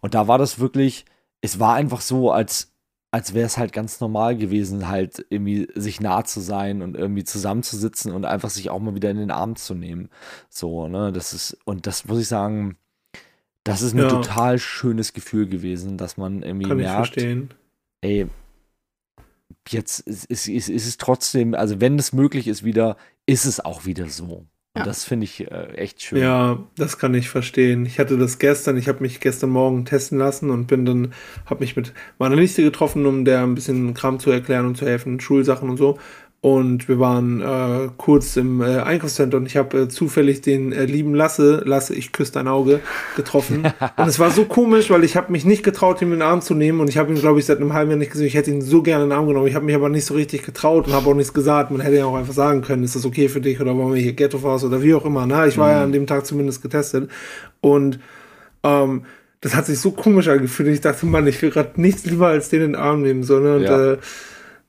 [0.00, 1.04] Und da war das wirklich,
[1.40, 2.70] es war einfach so, als
[3.10, 7.24] als wäre es halt ganz normal gewesen, halt irgendwie sich nah zu sein und irgendwie
[7.24, 10.10] zusammenzusitzen und einfach sich auch mal wieder in den Arm zu nehmen.
[10.50, 12.76] So, ne, das ist, und das muss ich sagen,
[13.64, 14.08] das ist ein ja.
[14.08, 17.16] total schönes Gefühl gewesen, dass man irgendwie Kann merkt,
[18.02, 18.26] ey,
[19.68, 23.60] jetzt ist, ist, ist, ist es trotzdem, also wenn es möglich ist wieder, ist es
[23.60, 24.46] auch wieder so.
[24.78, 26.22] Und das finde ich äh, echt schön.
[26.22, 27.86] Ja, das kann ich verstehen.
[27.86, 31.12] Ich hatte das gestern, ich habe mich gestern Morgen testen lassen und bin dann,
[31.46, 34.86] habe mich mit meiner Nichte getroffen, um der ein bisschen Kram zu erklären und zu
[34.86, 35.98] helfen, Schulsachen und so.
[36.40, 40.84] Und wir waren äh, kurz im äh, Einkaufscenter und ich habe äh, zufällig den äh,
[40.84, 42.78] lieben Lasse, Lasse, ich küsse dein Auge,
[43.16, 43.64] getroffen.
[43.96, 46.40] und es war so komisch, weil ich habe mich nicht getraut, ihn in den Arm
[46.40, 48.28] zu nehmen und ich habe ihn, glaube ich, seit einem halben Jahr nicht gesehen.
[48.28, 49.48] Ich hätte ihn so gerne in den Arm genommen.
[49.48, 51.72] Ich habe mich aber nicht so richtig getraut und habe auch nichts gesagt.
[51.72, 54.00] Man hätte ja auch einfach sagen können, ist das okay für dich oder wollen wir
[54.00, 55.26] hier Ghetto Faust oder wie auch immer.
[55.26, 55.72] Na, ich war mhm.
[55.72, 57.10] ja an dem Tag zumindest getestet.
[57.60, 57.98] Und
[58.62, 59.02] ähm,
[59.40, 60.68] das hat sich so komisch angefühlt.
[60.68, 63.24] Ich dachte, Mann, ich will gerade nichts lieber als den in den Arm nehmen.
[63.24, 63.56] So, ne?
[63.56, 63.96] Und, ja.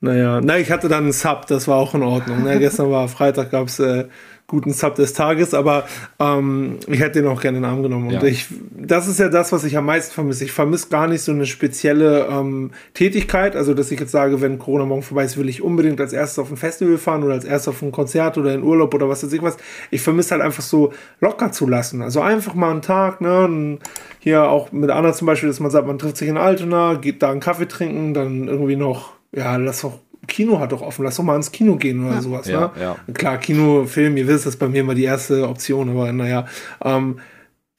[0.02, 2.44] Naja, na, ich hatte dann einen Sub, das war auch in Ordnung.
[2.44, 2.58] Ne?
[2.60, 4.06] Gestern war Freitag, gab es äh,
[4.48, 5.86] guten Sub des Tages, aber
[6.20, 8.10] ähm, ich hätte den auch gerne in den Arm genommen.
[8.10, 8.22] Ja.
[8.22, 10.46] Und ich, das ist ja das, was ich am meisten vermisse.
[10.46, 14.58] Ich vermisse gar nicht so eine spezielle ähm, Tätigkeit, also dass ich jetzt sage, wenn
[14.58, 17.44] Corona morgen vorbei ist, will ich unbedingt als erstes auf ein Festival fahren oder als
[17.44, 19.58] erstes auf ein Konzert oder in Urlaub oder was weiß ich was.
[19.92, 22.02] Ich vermisse halt einfach so locker zu lassen.
[22.02, 23.78] Also einfach mal einen Tag, ne,
[24.20, 27.22] hier auch mit Anna zum Beispiel, dass man sagt, man trifft sich in Altona, geht
[27.22, 31.18] da einen Kaffee trinken, dann irgendwie noch ja, lass doch, Kino hat doch offen, lass
[31.18, 32.22] doch mal ins Kino gehen oder ja.
[32.22, 32.48] sowas.
[32.48, 32.82] Ja, ne?
[32.82, 32.98] ja.
[33.14, 36.46] Klar, Kino, Film, ihr wisst, das ist bei mir immer die erste Option, aber naja.
[36.84, 37.20] Ähm,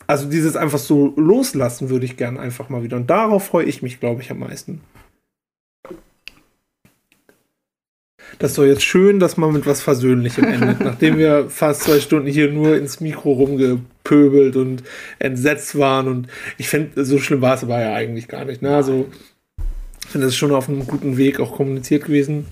[0.07, 2.97] also dieses einfach so loslassen würde ich gerne einfach mal wieder.
[2.97, 4.81] Und darauf freue ich mich, glaube ich, am meisten.
[8.39, 10.81] Das ist doch jetzt schön, dass man mit was Versöhnlichem endet.
[10.85, 14.83] Nachdem wir fast zwei Stunden hier nur ins Mikro rumgepöbelt und
[15.19, 16.09] entsetzt waren.
[16.09, 18.63] Und ich finde, so schlimm war es aber ja eigentlich gar nicht.
[18.63, 18.75] Ne?
[18.75, 19.07] Also
[20.11, 22.49] ich finde, das ist schon auf einem guten Weg auch kommuniziert gewesen.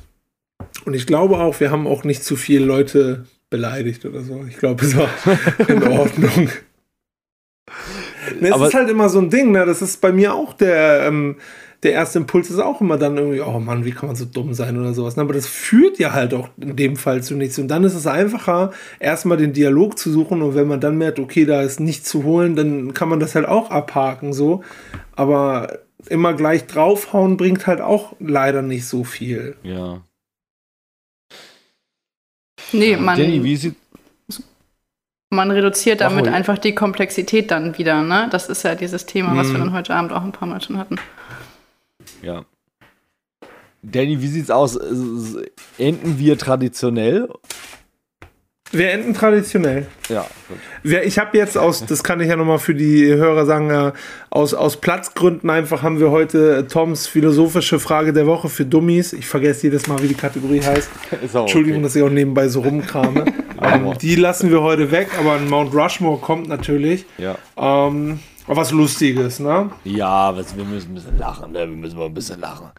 [0.85, 4.45] Und ich glaube auch, wir haben auch nicht zu viele Leute beleidigt oder so.
[4.49, 5.09] Ich glaube, es war
[5.67, 6.51] in Ordnung.
[8.41, 9.67] es Aber ist halt immer so ein Ding, ne?
[9.67, 11.35] Das ist bei mir auch der, ähm,
[11.83, 14.55] der erste Impuls ist auch immer dann irgendwie, oh Mann, wie kann man so dumm
[14.55, 15.17] sein oder sowas.
[15.17, 15.25] Ne?
[15.25, 17.59] Aber das führt ja halt auch in dem Fall zu nichts.
[17.59, 18.70] Und dann ist es einfacher,
[19.01, 22.23] erstmal den Dialog zu suchen und wenn man dann merkt, okay, da ist nichts zu
[22.23, 24.62] holen, dann kann man das halt auch abhaken, so.
[25.17, 29.57] Aber immer gleich draufhauen bringt halt auch leider nicht so viel.
[29.62, 30.03] Ja.
[32.73, 33.19] Nee, man.
[33.19, 33.77] Danny, wie sieht.
[35.31, 36.35] Man reduziert damit ruhig.
[36.35, 38.28] einfach die Komplexität dann wieder, ne?
[38.31, 39.61] Das ist ja dieses Thema, was wir Mhm.
[39.61, 40.97] dann heute Abend auch ein paar Mal schon hatten.
[42.23, 42.45] Ja.
[43.83, 44.77] Danny, wie sieht's aus?
[45.77, 47.28] Enden wir traditionell?
[48.71, 49.87] Wir enden traditionell.
[50.09, 50.27] Ja.
[50.49, 50.59] gut.
[51.03, 53.93] Ich habe jetzt aus, das kann ich ja nochmal für die Hörer sagen, äh,
[54.31, 59.15] aus, aus Platzgründen einfach haben wir heute Toms philosophische Frage der Woche für Dummies.
[59.15, 60.91] Ich vergesse jedes Mal, wie die Kategorie heißt.
[61.23, 61.83] Entschuldigung, okay.
[61.83, 63.25] dass ich auch nebenbei so rumkrame.
[63.63, 67.07] ähm, die lassen wir heute weg, aber ein Mount Rushmore kommt natürlich.
[67.17, 67.39] Ja.
[67.57, 69.71] Ähm, was Lustiges, ne?
[69.85, 71.61] Ja, was, wir müssen ein bisschen lachen, ne?
[71.61, 72.71] Wir müssen mal ein bisschen lachen.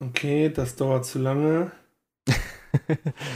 [0.00, 1.70] Okay, das dauert zu lange.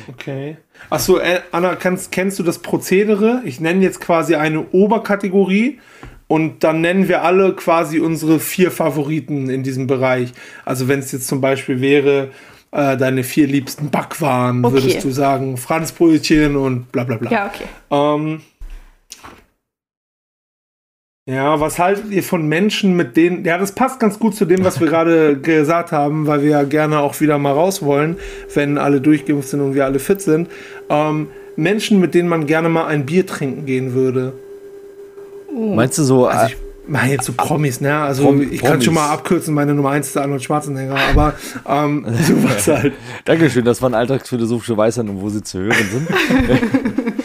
[0.09, 0.57] Okay.
[0.89, 3.43] Achso, äh, Anna, kannst, kennst du das Prozedere?
[3.45, 5.79] Ich nenne jetzt quasi eine Oberkategorie
[6.27, 10.33] und dann nennen wir alle quasi unsere vier Favoriten in diesem Bereich.
[10.65, 12.31] Also wenn es jetzt zum Beispiel wäre,
[12.73, 14.75] äh, deine vier liebsten Backwaren, Okay.
[14.75, 17.31] würdest du sagen Franzbrötchen und bla bla bla.
[17.31, 17.65] Ja, okay.
[17.91, 18.43] Ähm,
[21.31, 23.45] ja, was haltet ihr von Menschen, mit denen.
[23.45, 26.63] Ja, das passt ganz gut zu dem, was wir gerade gesagt haben, weil wir ja
[26.65, 28.17] gerne auch wieder mal raus wollen,
[28.55, 30.49] wenn alle durchgeimpft sind und wir alle fit sind.
[30.89, 34.33] Ähm, Menschen, mit denen man gerne mal ein Bier trinken gehen würde.
[35.55, 36.57] Meinst du so, Also äh, ich
[36.89, 37.95] meine jetzt so Promis, ne?
[37.97, 41.35] Also Prom- ich kann schon mal abkürzen, meine Nummer 1 ist der Arnold Schwarzenegger, aber
[41.69, 42.93] ähm, sowas halt.
[43.25, 46.09] Dankeschön, das waren alltagsphilosophische Weisheiten und wo sie zu hören sind.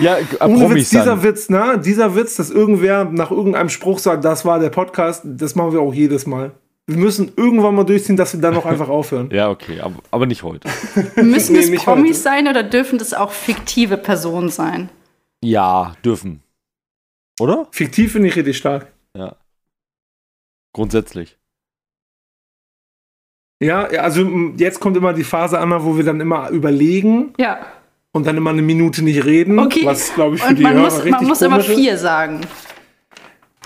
[0.00, 1.22] ja, äh, Ohne Promis Witz, dieser dann.
[1.22, 1.80] Witz, ne?
[1.84, 5.80] Dieser Witz, dass irgendwer nach irgendeinem Spruch sagt, das war der Podcast, das machen wir
[5.80, 6.52] auch jedes Mal.
[6.88, 9.28] Wir müssen irgendwann mal durchziehen, dass wir dann noch einfach aufhören.
[9.32, 10.68] Ja, okay, aber, aber nicht heute.
[11.16, 12.22] Müssen Nee, es nicht Promis heute.
[12.22, 14.88] sein oder dürfen das auch fiktive Personen sein?
[15.42, 16.42] Ja, dürfen.
[17.40, 17.66] Oder?
[17.72, 18.86] Fiktiv finde ich richtig stark.
[19.16, 19.34] Ja.
[20.72, 21.36] Grundsätzlich.
[23.60, 24.28] Ja, also
[24.58, 27.66] jetzt kommt immer die Phase an, wo wir dann immer überlegen Ja.
[28.16, 29.58] Und dann immer eine Minute nicht reden.
[29.58, 29.82] Okay.
[29.84, 32.40] Was, glaube ich, für Und die man Hörer muss, richtig man muss immer vier sagen.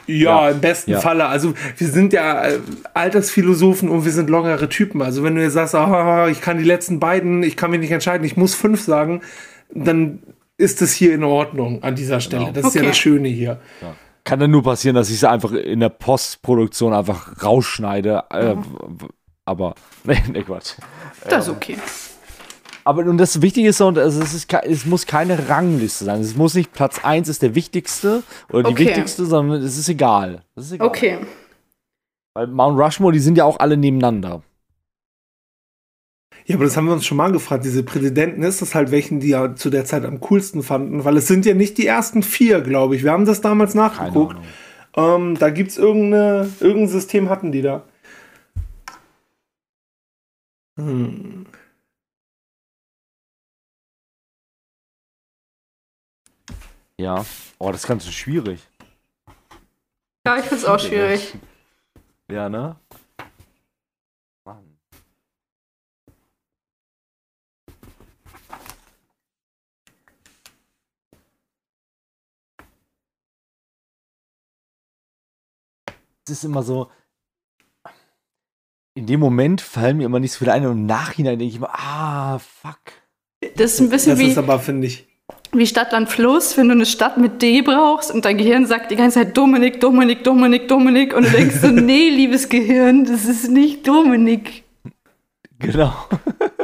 [0.06, 0.50] Ja, Ja.
[0.50, 1.00] im besten Ja.
[1.00, 1.26] Falle.
[1.26, 2.58] Also wir sind ja äh,
[2.94, 5.02] Altersphilosophen und wir sind lockere Typen.
[5.02, 7.92] Also wenn du jetzt sagst, ah, ich kann die letzten beiden, ich kann mich nicht
[7.92, 9.20] entscheiden, ich muss fünf sagen,
[9.72, 10.20] dann
[10.56, 12.46] ist das hier in Ordnung an dieser Stelle.
[12.46, 12.54] Genau.
[12.54, 12.88] Das ist ja Okay.
[12.90, 13.60] das Schöne hier.
[13.80, 13.94] Ja.
[14.24, 18.24] Kann dann nur passieren, dass ich es einfach in der Postproduktion einfach rausschneide.
[18.30, 19.06] Äh, w-
[19.46, 20.72] aber, nee, nee, Quatsch.
[21.28, 21.76] Das ist okay.
[22.84, 26.20] Aber und das Wichtige ist, und es, ist, es muss keine Rangliste sein.
[26.20, 28.86] Es muss nicht Platz 1 ist der wichtigste oder die Okay.
[28.86, 30.42] wichtigste, sondern es ist egal.
[30.54, 30.88] Das ist egal.
[30.88, 31.18] Okay.
[32.34, 34.42] Weil Mount Rushmore, die sind ja auch alle nebeneinander.
[36.46, 37.64] Ja, aber das haben wir uns schon mal gefragt.
[37.64, 41.04] Diese Präsidenten, ist das halt welchen, die ja zu der Zeit am coolsten fanden?
[41.04, 43.04] Weil es sind ja nicht die ersten vier, glaube ich.
[43.04, 44.36] Wir haben das damals Keine nachgeguckt.
[44.96, 45.26] Ahnung.
[45.30, 47.84] Ähm, da gibt es irgendeine, irgendein System hatten die da.
[50.78, 51.46] Hm.
[57.00, 57.24] Ja.
[57.58, 58.60] Oh, das ist ganz schön schwierig.
[60.26, 61.34] Ja, ich finde es auch schwierig.
[62.30, 62.76] Ja, ne?
[64.44, 64.78] Mann.
[76.26, 76.90] Es ist immer so.
[78.92, 81.56] In dem Moment fallen mir immer nicht so viele ein und im Nachhinein denke ich
[81.56, 82.92] immer, ah, fuck.
[83.54, 85.09] Das ist ein bisschen Das wie, ist aber, finde ich.
[85.52, 88.90] Wie Stadt, Land, Fluss, wenn du eine Stadt mit D brauchst und dein Gehirn sagt
[88.90, 93.24] die ganze Zeit Dominik, Dominik, Dominik, Dominik und du denkst so, nee, liebes Gehirn, das
[93.24, 94.64] ist nicht Dominik.
[95.58, 95.92] Genau.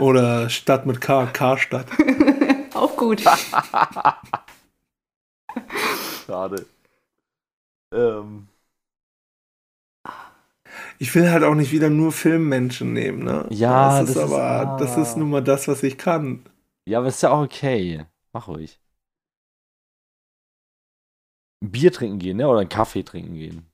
[0.01, 1.87] Oder Stadt mit K, K-Stadt.
[2.75, 3.23] Auch gut.
[6.27, 6.67] Schade.
[7.93, 8.49] Ähm,
[10.99, 13.47] Ich will halt auch nicht wieder nur Filmmenschen nehmen, ne?
[13.51, 14.77] Ja, das ist das ist- aber, ah.
[14.79, 16.45] das ist nun mal das, was ich kann.
[16.87, 18.05] ja, aber ist ja auch okay.
[18.37, 18.79] Mach ruhig.
[21.61, 22.47] Bier trinken gehen, ne?
[22.47, 23.67] Oder einen Kaffee trinken gehen.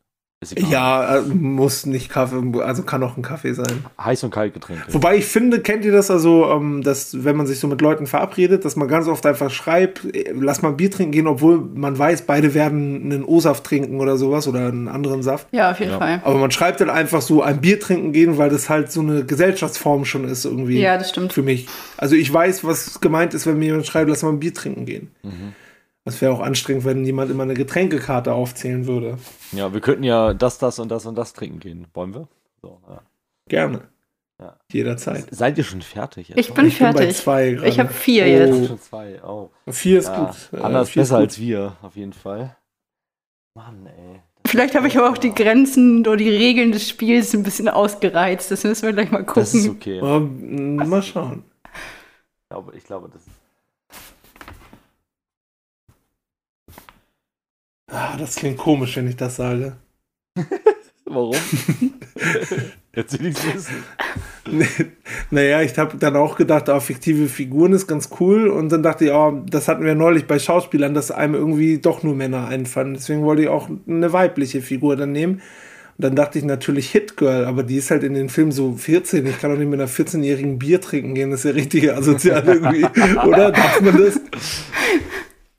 [0.70, 3.84] Ja, äh, muss nicht Kaffee, also kann auch ein Kaffee sein.
[3.98, 4.82] Heiß- und Kaltgetränke.
[4.92, 8.06] Wobei ich finde, kennt ihr das also, ähm, dass wenn man sich so mit Leuten
[8.06, 11.58] verabredet, dass man ganz oft einfach schreibt, äh, lass mal ein Bier trinken gehen, obwohl
[11.74, 15.46] man weiß, beide werden einen O-Saft trinken oder sowas oder einen anderen Saft.
[15.52, 15.98] Ja, auf jeden Ja.
[15.98, 16.20] Fall.
[16.24, 19.24] Aber man schreibt dann einfach so ein Bier trinken gehen, weil das halt so eine
[19.24, 20.80] Gesellschaftsform schon ist irgendwie.
[20.80, 21.32] Ja, das stimmt.
[21.32, 21.68] Für mich.
[21.96, 24.86] Also ich weiß, was gemeint ist, wenn mir jemand schreibt, lass mal ein Bier trinken
[24.86, 25.10] gehen.
[25.22, 25.52] Mhm.
[26.04, 29.18] Das wäre auch anstrengend, wenn jemand immer eine Getränkekarte aufzählen würde.
[29.52, 31.86] Ja, wir könnten ja das, das und das und das trinken gehen.
[31.94, 32.28] Wollen wir?
[32.60, 33.00] So, ja.
[33.48, 33.82] Gerne.
[34.40, 34.56] Ja.
[34.72, 35.26] Jederzeit.
[35.30, 36.28] Seid ihr schon fertig?
[36.30, 36.38] jetzt?
[36.38, 37.16] Ich bin Ich bin bei fertig.
[37.16, 37.68] zwei gerade.
[37.68, 38.26] ich habe vier Oh.
[38.26, 38.66] jetzt.
[38.68, 39.22] schon zwei.
[39.22, 39.50] Oh.
[39.68, 40.58] Vier ist Ja, gut.
[40.60, 41.24] Äh, Anna ist vier besser gut.
[41.28, 42.56] als wir, auf jeden Fall.
[43.54, 44.20] Mann, ey.
[44.44, 48.50] Vielleicht habe ich aber auch die Grenzen oder die Regeln des Spiels ein bisschen ausgereizt.
[48.50, 49.42] Das müssen wir gleich mal gucken.
[49.42, 50.00] Das ist okay.
[50.00, 51.44] Aber, mm, mal schauen.
[51.64, 53.30] Ich glaube, ich glaube, das ist.
[57.92, 59.76] Ah, das klingt komisch, wenn ich das sage.
[61.04, 61.36] Warum?
[62.96, 64.94] Jetzt will ich es wissen.
[65.30, 68.48] naja, ich habe dann auch gedacht, oh, fiktive Figuren ist ganz cool.
[68.48, 72.02] Und dann dachte ich, oh, das hatten wir neulich bei Schauspielern, dass einem irgendwie doch
[72.02, 72.94] nur Männer einfallen.
[72.94, 75.42] Deswegen wollte ich auch eine weibliche Figur dann nehmen.
[75.98, 78.74] Und dann dachte ich natürlich Hit Girl, aber die ist halt in den Filmen so
[78.74, 79.26] 14.
[79.26, 81.30] Ich kann doch nicht mit einer 14-jährigen Bier trinken gehen.
[81.30, 82.84] Das ist ja richtig asozial irgendwie.
[83.26, 83.52] Oder?
[83.52, 84.18] Darf man das?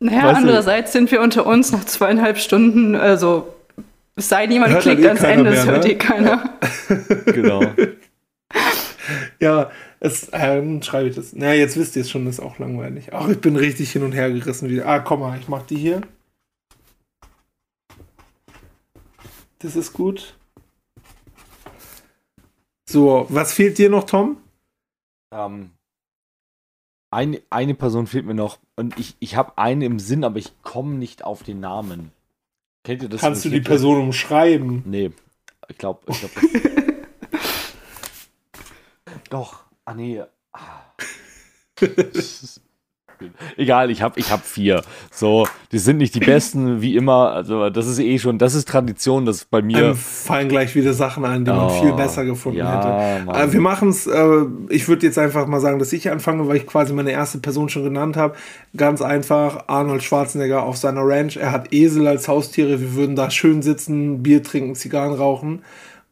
[0.03, 0.97] Naja, weißt andererseits du?
[0.97, 3.47] sind wir unter uns nach zweieinhalb Stunden, also
[4.17, 5.91] es sei denn, jemand hört klickt eh ans Ende, das hört ne?
[5.91, 6.59] eh keiner.
[7.25, 7.63] genau.
[9.39, 11.31] ja, es, ähm, schreibe ich das.
[11.33, 13.13] Na, jetzt wisst ihr es schon, das ist auch langweilig.
[13.13, 14.85] Ach, ich bin richtig hin und her gerissen wieder.
[14.87, 16.01] Ah, komm mal, ich mach die hier.
[19.59, 20.37] Das ist gut.
[22.89, 24.35] So, was fehlt dir noch, Tom?
[25.33, 25.69] Ähm,
[27.13, 28.59] eine, eine Person fehlt mir noch.
[28.75, 32.11] Und ich, ich habe eine im Sinn, aber ich komme nicht auf den Namen.
[32.83, 33.21] Kennt ihr das?
[33.21, 34.83] Kannst du die Person umschreiben?
[34.85, 35.11] Nee,
[35.69, 36.01] ich glaube.
[36.07, 36.31] Ich glaub,
[39.29, 40.21] Doch, ah nee.
[40.51, 40.81] Ah.
[43.57, 44.81] Egal, ich habe ich hab vier.
[45.11, 47.31] So, die sind nicht die besten, wie immer.
[47.31, 49.77] Also, das ist eh schon, das ist Tradition, das bei mir.
[49.77, 53.25] Einem fallen gleich wieder Sachen ein, die oh, man viel besser gefunden ja, hätte.
[53.25, 53.53] Mann.
[53.53, 56.67] wir machen es, äh, ich würde jetzt einfach mal sagen, dass ich anfange, weil ich
[56.67, 58.35] quasi meine erste Person schon genannt habe.
[58.75, 61.37] Ganz einfach, Arnold Schwarzenegger auf seiner Ranch.
[61.37, 62.79] Er hat Esel als Haustiere.
[62.79, 65.63] Wir würden da schön sitzen, Bier trinken, Zigarren rauchen.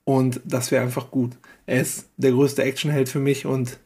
[0.03, 1.31] Und das wäre einfach gut.
[1.65, 3.77] Er ist der größte Actionheld für mich und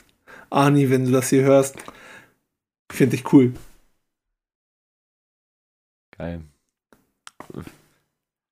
[0.50, 1.76] Arnie, wenn du das hier hörst,
[2.92, 3.54] Finde ich cool.
[6.18, 6.44] Geil.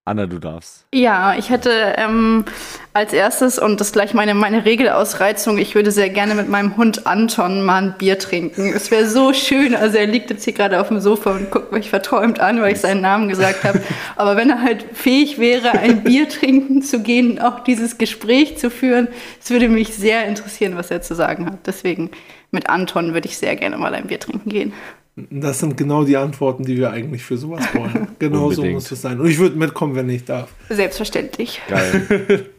[0.06, 0.86] Anna, du darfst.
[0.94, 2.44] Ja, ich hätte ähm,
[2.92, 7.08] als erstes und das gleich meine, meine Regelausreizung, ich würde sehr gerne mit meinem Hund
[7.08, 8.74] Anton mal ein Bier trinken.
[8.76, 9.74] Es wäre so schön.
[9.74, 12.74] Also er liegt jetzt hier gerade auf dem Sofa und guckt mich verträumt an, weil
[12.74, 13.82] ich seinen Namen gesagt habe.
[14.18, 18.70] Aber wenn er halt fähig wäre, ein Bier trinken zu gehen, auch dieses Gespräch zu
[18.70, 19.08] führen,
[19.42, 21.60] es würde mich sehr interessieren, was er zu sagen hat.
[21.66, 22.12] Deswegen
[22.52, 24.74] mit Anton würde ich sehr gerne mal ein Bier trinken gehen.
[25.16, 28.08] Das sind genau die Antworten, die wir eigentlich für sowas wollen.
[28.20, 29.20] Genau so muss es sein.
[29.20, 30.54] Und ich würde mitkommen, wenn ich darf.
[30.70, 31.62] Selbstverständlich.
[31.68, 32.50] Geil.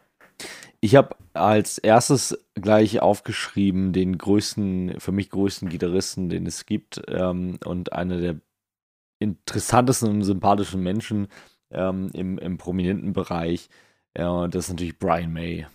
[0.80, 7.02] ich habe als erstes gleich aufgeschrieben den größten, für mich größten Gitarristen, den es gibt
[7.08, 8.40] ähm, und einer der
[9.18, 11.28] interessantesten und sympathischen Menschen
[11.70, 13.68] ähm, im, im prominenten Bereich.
[14.14, 15.66] Äh, das ist natürlich Brian May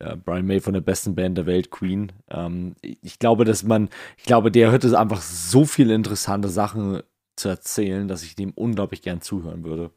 [0.00, 2.12] äh, Brian May von der besten Band der Welt, Queen.
[2.30, 7.02] Ähm, ich glaube, dass man, ich glaube, der hätte einfach so viele interessante Sachen
[7.36, 9.90] zu erzählen, dass ich dem unglaublich gern zuhören würde.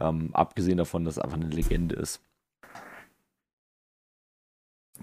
[0.00, 2.20] Ähm, abgesehen davon, dass er einfach eine Legende ist.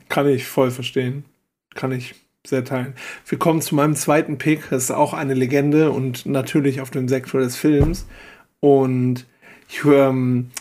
[0.09, 1.25] Kann ich voll verstehen.
[1.73, 2.95] Kann ich sehr teilen.
[3.25, 4.69] Wir kommen zu meinem zweiten Pick.
[4.69, 8.07] Das ist auch eine Legende und natürlich auf dem Sektor des Films.
[8.59, 9.25] Und
[9.69, 10.09] ich höre.
[10.09, 10.51] Ähm,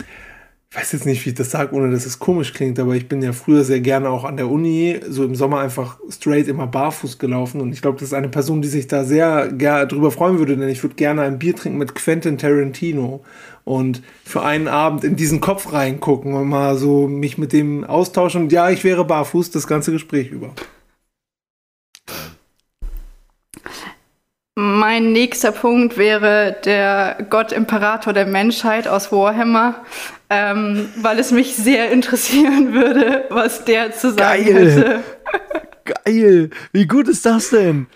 [0.72, 3.08] ich weiß jetzt nicht, wie ich das sage, ohne dass es komisch klingt, aber ich
[3.08, 6.68] bin ja früher sehr gerne auch an der Uni, so im Sommer einfach straight immer
[6.68, 7.60] barfuß gelaufen.
[7.60, 10.68] Und ich glaube, das ist eine Person, die sich da sehr drüber freuen würde, denn
[10.68, 13.24] ich würde gerne ein Bier trinken mit Quentin Tarantino
[13.64, 18.42] und für einen Abend in diesen Kopf reingucken und mal so mich mit dem austauschen.
[18.42, 20.54] Und ja, ich wäre barfuß das ganze Gespräch über.
[24.56, 29.76] Mein nächster Punkt wäre der Gott Imperator der Menschheit aus Warhammer,
[30.28, 34.70] ähm, weil es mich sehr interessieren würde, was der zu sagen Geil.
[34.70, 35.00] hätte.
[36.04, 36.50] Geil!
[36.72, 37.86] Wie gut ist das denn?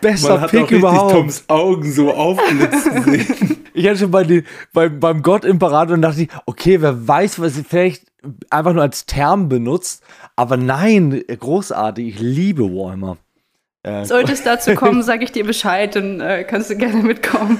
[0.00, 1.12] Bester Man hat Pick auch überhaupt.
[1.12, 3.54] Toms Augen so aufblitzen sehen.
[3.74, 7.40] Ich hatte schon bei den, beim, beim Gott Imperator und dachte ich, okay, wer weiß,
[7.40, 8.06] was sie vielleicht
[8.50, 10.02] einfach nur als Term benutzt.
[10.34, 12.08] Aber nein, großartig.
[12.08, 13.18] Ich liebe Warhammer.
[13.88, 17.58] Äh, Sollte es dazu kommen, sage ich dir Bescheid, dann äh, kannst du gerne mitkommen.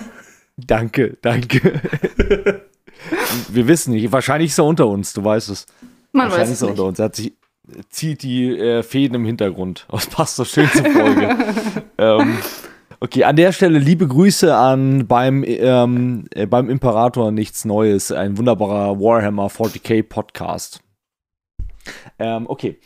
[0.57, 1.81] Danke, danke.
[3.49, 5.67] Wir wissen nicht, wahrscheinlich ist er unter uns, du weißt es.
[6.13, 6.99] Man wahrscheinlich weiß es ist er unter uns.
[6.99, 7.33] Er hat sich,
[7.91, 9.87] zieht die äh, Fäden im Hintergrund.
[9.91, 11.37] Das passt so schön zur Folge.
[11.97, 12.39] ähm,
[13.01, 18.37] okay, an der Stelle liebe Grüße an beim, ähm, äh, beim Imperator Nichts Neues, ein
[18.37, 20.81] wunderbarer Warhammer 40k Podcast.
[22.19, 22.79] Ähm, okay,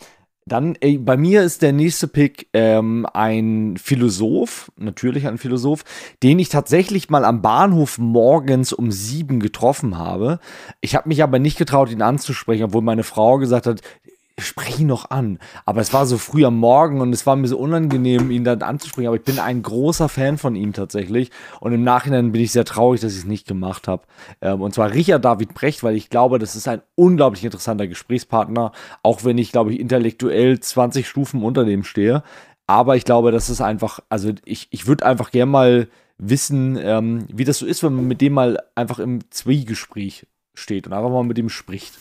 [0.45, 5.83] dann, ey, bei mir ist der nächste Pick ähm, ein Philosoph, natürlich ein Philosoph,
[6.21, 10.39] den ich tatsächlich mal am Bahnhof morgens um sieben getroffen habe.
[10.81, 13.81] Ich habe mich aber nicht getraut, ihn anzusprechen, obwohl meine Frau gesagt hat,
[14.39, 15.39] spreche ihn noch an.
[15.65, 18.61] Aber es war so früh am Morgen und es war mir so unangenehm, ihn dann
[18.61, 19.07] anzusprechen.
[19.07, 21.29] Aber ich bin ein großer Fan von ihm tatsächlich.
[21.59, 24.03] Und im Nachhinein bin ich sehr traurig, dass ich es nicht gemacht habe.
[24.41, 28.71] Ähm, und zwar Richard David Brecht, weil ich glaube, das ist ein unglaublich interessanter Gesprächspartner.
[29.03, 32.23] Auch wenn ich, glaube ich, intellektuell 20 Stufen unter dem stehe.
[32.65, 37.25] Aber ich glaube, das ist einfach, also ich, ich würde einfach gern mal wissen, ähm,
[37.31, 41.09] wie das so ist, wenn man mit dem mal einfach im Zwiegespräch steht und einfach
[41.09, 41.99] mal mit dem spricht.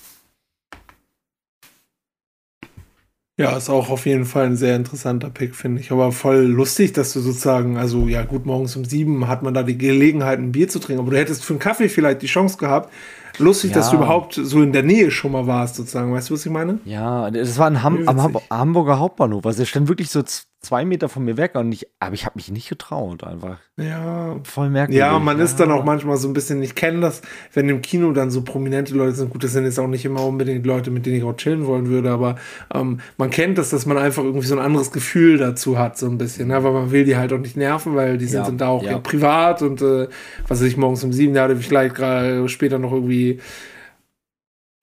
[3.42, 5.90] Ja, ist auch auf jeden Fall ein sehr interessanter Pick, finde ich.
[5.90, 9.64] Aber voll lustig, dass du sozusagen, also ja, gut, morgens um sieben hat man da
[9.64, 12.56] die Gelegenheit, ein Bier zu trinken, aber du hättest für einen Kaffee vielleicht die Chance
[12.56, 12.92] gehabt.
[13.38, 13.78] Lustig, ja.
[13.78, 16.12] dass du überhaupt so in der Nähe schon mal warst, sozusagen.
[16.12, 16.78] Weißt du, was ich meine?
[16.84, 19.44] Ja, das war ein Ham am Hamburger Hauptbahnhof.
[19.44, 20.22] Also, der stand wirklich so
[20.62, 23.58] zwei Meter von mir weg und ich, aber ich habe mich nicht getraut einfach.
[23.76, 24.36] Ja.
[24.44, 25.00] Voll merkwürdig.
[25.00, 25.44] Ja, man ja.
[25.44, 27.20] ist dann auch manchmal so ein bisschen, ich kenne das,
[27.52, 30.24] wenn im Kino dann so prominente Leute sind, gut, das sind jetzt auch nicht immer
[30.24, 32.36] unbedingt Leute, mit denen ich auch chillen wollen würde, aber
[32.72, 36.06] ähm, man kennt das, dass man einfach irgendwie so ein anderes Gefühl dazu hat, so
[36.06, 36.62] ein bisschen, ne?
[36.62, 38.84] weil man will die halt auch nicht nerven, weil die sind, ja, sind da auch
[38.84, 38.98] ja.
[38.98, 40.06] privat und äh,
[40.46, 43.40] was weiß ich, morgens um sieben, Jahre vielleicht gerade später noch irgendwie,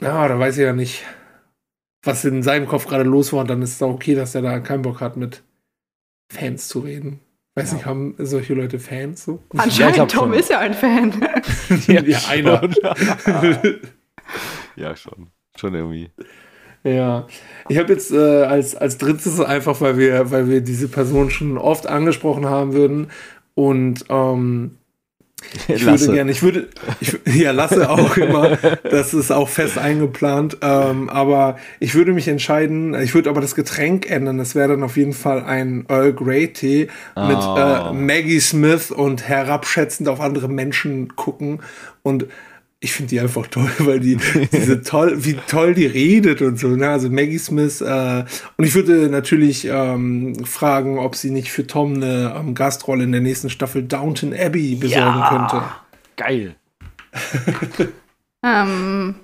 [0.02, 1.06] ja, da weiß ich ja nicht,
[2.04, 4.42] was in seinem Kopf gerade los war und dann ist es auch okay, dass er
[4.42, 5.42] da keinen Bock hat mit
[6.30, 7.20] Fans zu reden.
[7.56, 7.78] Weiß ja.
[7.78, 9.44] nicht, haben solche Leute Fans so?
[9.58, 11.14] Anscheinend, ja, Tom ist ja ein Fan.
[11.88, 12.70] ja, ja einer.
[14.76, 15.32] ja, schon.
[15.58, 16.10] Schon irgendwie.
[16.84, 17.28] Ja,
[17.68, 21.58] ich habe jetzt äh, als, als drittes einfach, weil wir, weil wir diese Person schon
[21.58, 23.12] oft angesprochen haben würden
[23.56, 24.79] und ähm,
[25.68, 26.06] ich lasse.
[26.06, 26.68] würde gerne, ich würde,
[27.00, 28.58] ich, ja, lasse auch immer.
[28.84, 30.58] Das ist auch fest eingeplant.
[30.62, 34.38] Ähm, aber ich würde mich entscheiden, ich würde aber das Getränk ändern.
[34.38, 37.26] Das wäre dann auf jeden Fall ein Earl Grey Tee oh.
[37.26, 41.62] mit äh, Maggie Smith und herabschätzend auf andere Menschen gucken
[42.04, 42.26] und
[42.82, 44.18] ich finde die einfach toll, weil die
[44.52, 46.70] diese toll, wie toll die redet und so.
[46.70, 46.90] Ne?
[46.90, 47.82] Also Maggie Smith.
[47.82, 48.24] Äh,
[48.58, 53.12] und ich würde natürlich ähm, fragen, ob sie nicht für Tom eine ähm, Gastrolle in
[53.12, 55.66] der nächsten Staffel Downton Abbey besorgen ja, könnte.
[56.16, 56.56] Geil.
[58.46, 59.16] ähm,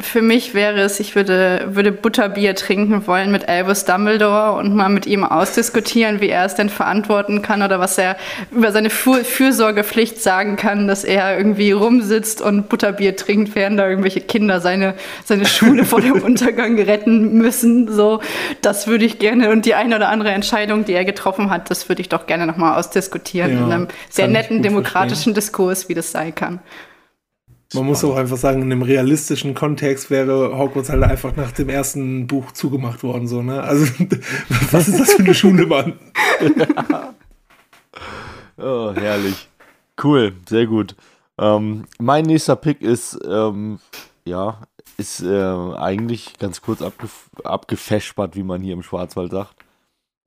[0.00, 4.88] für mich wäre es, ich würde, würde Butterbier trinken wollen mit Albus Dumbledore und mal
[4.88, 8.16] mit ihm ausdiskutieren, wie er es denn verantworten kann oder was er
[8.50, 13.88] über seine Für Fürsorgepflicht sagen kann, dass er irgendwie rumsitzt und Butterbier trinkt, während da
[13.88, 17.86] irgendwelche Kinder seine, seine Schule vor dem Untergang retten müssen.
[17.86, 18.20] So,
[18.62, 21.88] das würde ich gerne und die eine oder andere Entscheidung, die er getroffen hat, das
[21.88, 25.34] würde ich doch gerne nochmal ausdiskutieren ja, in einem sehr netten demokratischen verstehen.
[25.34, 26.58] Diskurs, wie das sein kann.
[27.74, 31.68] Man muss auch einfach sagen, in einem realistischen Kontext wäre Hogwarts halt einfach nach dem
[31.68, 33.62] ersten Buch zugemacht worden, so, ne?
[33.62, 33.86] Also,
[34.70, 35.98] was ist das für eine Schule, Mann?
[38.56, 39.48] oh, herrlich.
[40.02, 40.94] Cool, sehr gut.
[41.38, 43.80] Ähm, mein nächster Pick ist, ähm,
[44.24, 44.62] ja,
[44.96, 49.56] ist äh, eigentlich ganz kurz abgef abgefeschbert, wie man hier im Schwarzwald sagt.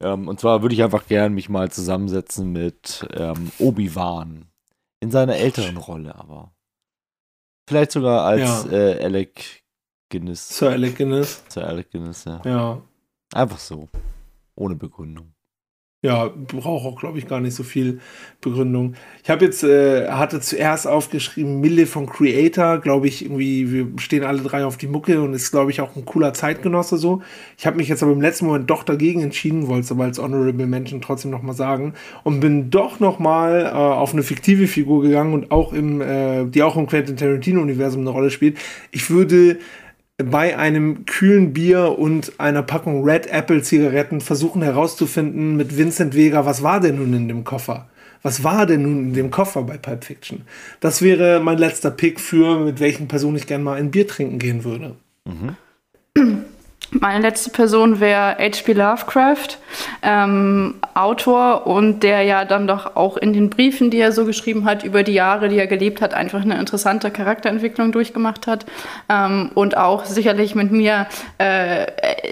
[0.02, 4.46] Ähm, und zwar würde ich einfach gern mich mal zusammensetzen mit ähm, Obi-Wan.
[5.02, 6.52] In seiner älteren Rolle aber.
[7.70, 8.72] Vielleicht sogar als ja.
[8.72, 9.62] äh, Alec
[10.10, 10.58] Guinness.
[10.58, 11.44] Sir Alec Guinness.
[11.50, 12.42] Sir Alec Guinness, ja.
[12.44, 12.82] Ja.
[13.32, 13.88] Einfach so.
[14.56, 15.36] Ohne Begründung.
[16.02, 18.00] Ja, braucht auch, glaube ich, gar nicht so viel
[18.40, 18.96] Begründung.
[19.22, 24.24] Ich habe jetzt, äh, hatte zuerst aufgeschrieben, Mille von Creator, glaube ich, irgendwie, wir stehen
[24.24, 27.22] alle drei auf die Mucke und ist, glaube ich, auch ein cooler Zeitgenosse so.
[27.58, 30.20] Ich habe mich jetzt aber im letzten Moment doch dagegen entschieden, wollte es aber als
[30.20, 35.34] Honorable Mention trotzdem nochmal sagen und bin doch nochmal äh, auf eine fiktive Figur gegangen
[35.34, 38.58] und auch im, äh, die auch im Quentin Tarantino-Universum eine Rolle spielt.
[38.92, 39.58] Ich würde
[40.24, 46.46] bei einem kühlen Bier und einer Packung Red Apple Zigaretten versuchen herauszufinden mit Vincent Vega,
[46.46, 47.88] was war denn nun in dem Koffer?
[48.22, 50.42] Was war denn nun in dem Koffer bei Pulp Fiction?
[50.82, 54.40] Das wäre mein letzter Pick für, mit welchen Personen ich gerne mal ein Bier trinken
[54.40, 54.96] gehen würde.
[55.26, 55.56] Mhm.
[56.92, 58.74] Meine letzte Person wäre H.P.
[58.74, 59.60] Lovecraft,
[60.02, 64.66] ähm, Autor und der ja dann doch auch in den Briefen, die er so geschrieben
[64.66, 68.66] hat, über die Jahre, die er gelebt hat, einfach eine interessante Charakterentwicklung durchgemacht hat
[69.08, 71.86] ähm, und auch sicherlich mit mir äh,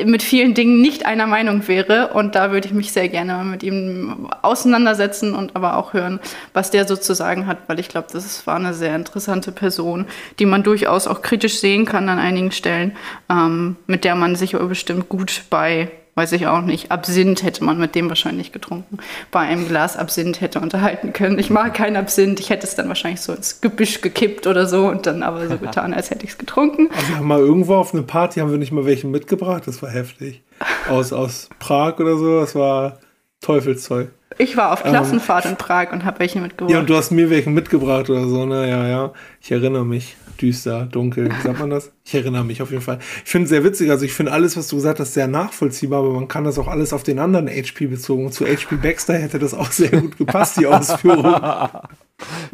[0.06, 2.10] mit vielen Dingen nicht einer Meinung wäre.
[2.14, 6.20] Und da würde ich mich sehr gerne mit ihm auseinandersetzen und aber auch hören,
[6.54, 10.06] was der so zu sagen hat, weil ich glaube, das war eine sehr interessante Person,
[10.40, 12.96] die man durchaus auch kritisch sehen kann an einigen Stellen,
[13.30, 17.44] ähm, mit der man sich sich aber bestimmt gut bei, weiß ich auch nicht, Absinth
[17.44, 18.98] hätte man mit dem wahrscheinlich getrunken,
[19.32, 21.38] bei einem Glas Absinth hätte unterhalten können.
[21.38, 24.88] Ich mag keinen Absinth, ich hätte es dann wahrscheinlich so ins Gebüsch gekippt oder so
[24.88, 26.90] und dann aber so getan, als hätte ich es getrunken.
[26.96, 29.82] Also wir haben mal irgendwo auf eine Party, haben wir nicht mal welche mitgebracht, das
[29.82, 30.42] war heftig.
[30.90, 33.00] Aus, aus Prag oder so, das war
[33.42, 34.10] Teufelszeug.
[34.40, 36.72] Ich war auf ähm, Klassenfahrt ähm, in Prag und habe welche mitgebracht.
[36.72, 38.70] Ja, und du hast mir welche mitgebracht oder so, ne?
[38.70, 39.14] Ja, ja.
[39.42, 41.92] Ich erinnere mich düster, dunkel, wie sagt man das?
[42.06, 43.00] Ich erinnere mich auf jeden Fall.
[43.26, 46.00] Ich finde es sehr witzig, also ich finde alles, was du gesagt hast, sehr nachvollziehbar,
[46.00, 48.32] aber man kann das auch alles auf den anderen HP bezogen.
[48.32, 51.36] Zu HP Baxter hätte das auch sehr gut gepasst, die Ausführung.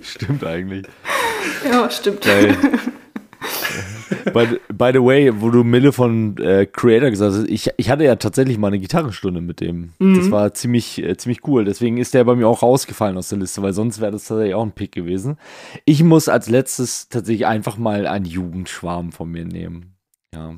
[0.01, 0.85] stimmt eigentlich.
[1.69, 2.21] Ja, stimmt.
[2.21, 2.55] Geil.
[4.33, 8.03] By, by, the way, wo du Mille von äh, Creator gesagt hast, ich, ich hatte
[8.03, 9.93] ja tatsächlich mal eine Gitarrenstunde mit dem.
[9.99, 10.17] Mhm.
[10.17, 11.65] Das war ziemlich, äh, ziemlich cool.
[11.65, 14.55] Deswegen ist der bei mir auch rausgefallen aus der Liste, weil sonst wäre das tatsächlich
[14.55, 15.37] auch ein Pick gewesen.
[15.85, 19.95] Ich muss als letztes tatsächlich einfach mal einen Jugendschwarm von mir nehmen.
[20.33, 20.55] Ja.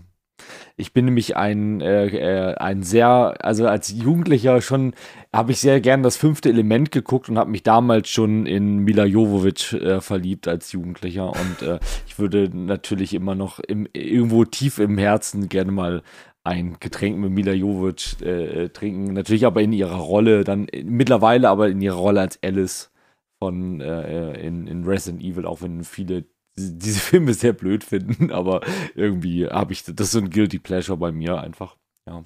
[0.77, 4.93] Ich bin nämlich ein, äh, äh, ein sehr, also als Jugendlicher schon,
[5.33, 9.05] habe ich sehr gern das fünfte Element geguckt und habe mich damals schon in Mila
[9.05, 11.29] Jovovic äh, verliebt als Jugendlicher.
[11.29, 16.03] Und äh, ich würde natürlich immer noch im, irgendwo tief im Herzen gerne mal
[16.43, 19.13] ein Getränk mit Mila Jovovic äh, trinken.
[19.13, 22.91] Natürlich aber in ihrer Rolle, dann mittlerweile aber in ihrer Rolle als Alice
[23.39, 26.23] von in, in Resident Evil, auch wenn viele
[26.57, 28.61] diese Filme sehr blöd finden, aber
[28.95, 31.75] irgendwie habe ich, das ist so ein Guilty Pleasure bei mir einfach,
[32.07, 32.23] ja.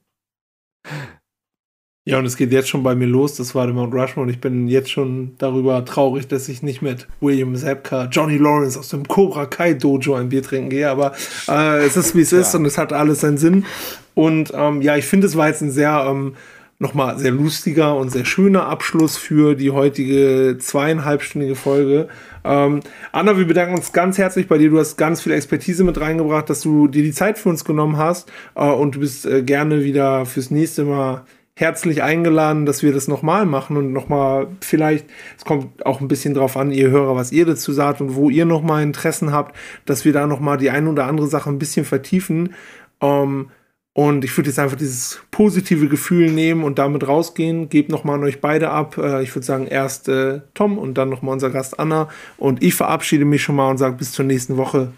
[2.07, 4.31] ja, und es geht jetzt schon bei mir los, das war der Mount Rushmore und
[4.31, 8.89] ich bin jetzt schon darüber traurig, dass ich nicht mit William Zabka, Johnny Lawrence aus
[8.89, 11.15] dem Cobra Kai Dojo ein Bier trinken gehe, aber
[11.49, 12.59] äh, es ist wie es ist ja.
[12.59, 13.67] und es hat alles seinen Sinn.
[14.15, 16.37] Und ähm, ja, ich finde, es war jetzt ein sehr ähm,
[16.79, 22.09] nochmal sehr lustiger und sehr schöner Abschluss für die heutige zweieinhalbstündige Folge.
[22.47, 22.81] Ähm,
[23.13, 24.71] Anna, wir bedanken uns ganz herzlich bei dir.
[24.71, 27.97] Du hast ganz viel Expertise mit reingebracht, dass du dir die Zeit für uns genommen
[27.97, 31.25] hast äh, und du bist äh, gerne wieder fürs nächste Mal
[31.59, 35.07] herzlich eingeladen, dass wir das nochmal machen und nochmal vielleicht,
[35.39, 38.29] es kommt auch ein bisschen drauf an, ihr Hörer, was ihr dazu sagt und wo
[38.29, 41.87] ihr nochmal Interessen habt, dass wir da nochmal die ein oder andere Sache ein bisschen
[41.87, 42.55] vertiefen.
[43.01, 43.49] Ähm,
[43.97, 47.71] und ich würde jetzt einfach dieses positive Gefühl nehmen und damit rausgehen.
[47.71, 48.99] Gebt nochmal an euch beide ab.
[48.99, 52.11] Äh, ich würde sagen, erst äh, Tom und dann nochmal unser Gast Anna.
[52.37, 54.93] Und ich verabschiede mich schon mal und sage bis zur nächsten Woche.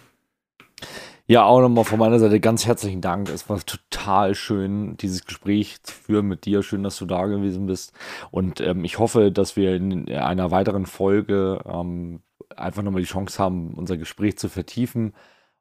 [1.28, 3.28] Ja, auch nochmal von meiner Seite ganz herzlichen Dank.
[3.28, 6.65] Es war total schön, dieses Gespräch zu führen mit dir.
[6.65, 7.93] Schön, dass du da gewesen bist.
[8.33, 12.18] Und ähm, ich hoffe, dass wir in einer weiteren Folge ähm,
[12.57, 15.15] einfach nochmal die Chance haben, unser Gespräch zu vertiefen.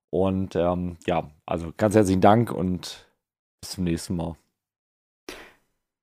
[0.10, 3.07] Und ähm, ja, also ganz herzlichen Dank und
[3.68, 4.36] bis zum nächsten Mal.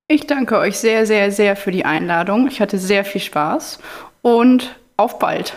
[0.07, 2.47] Ich danke euch sehr, sehr, sehr für die Einladung.
[2.49, 3.79] Ich hatte sehr viel Spaß
[4.21, 5.57] und auf bald.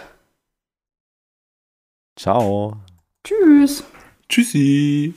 [2.15, 2.77] Ciao.
[3.23, 3.83] Tschüss.
[4.29, 5.13] Tschüssi.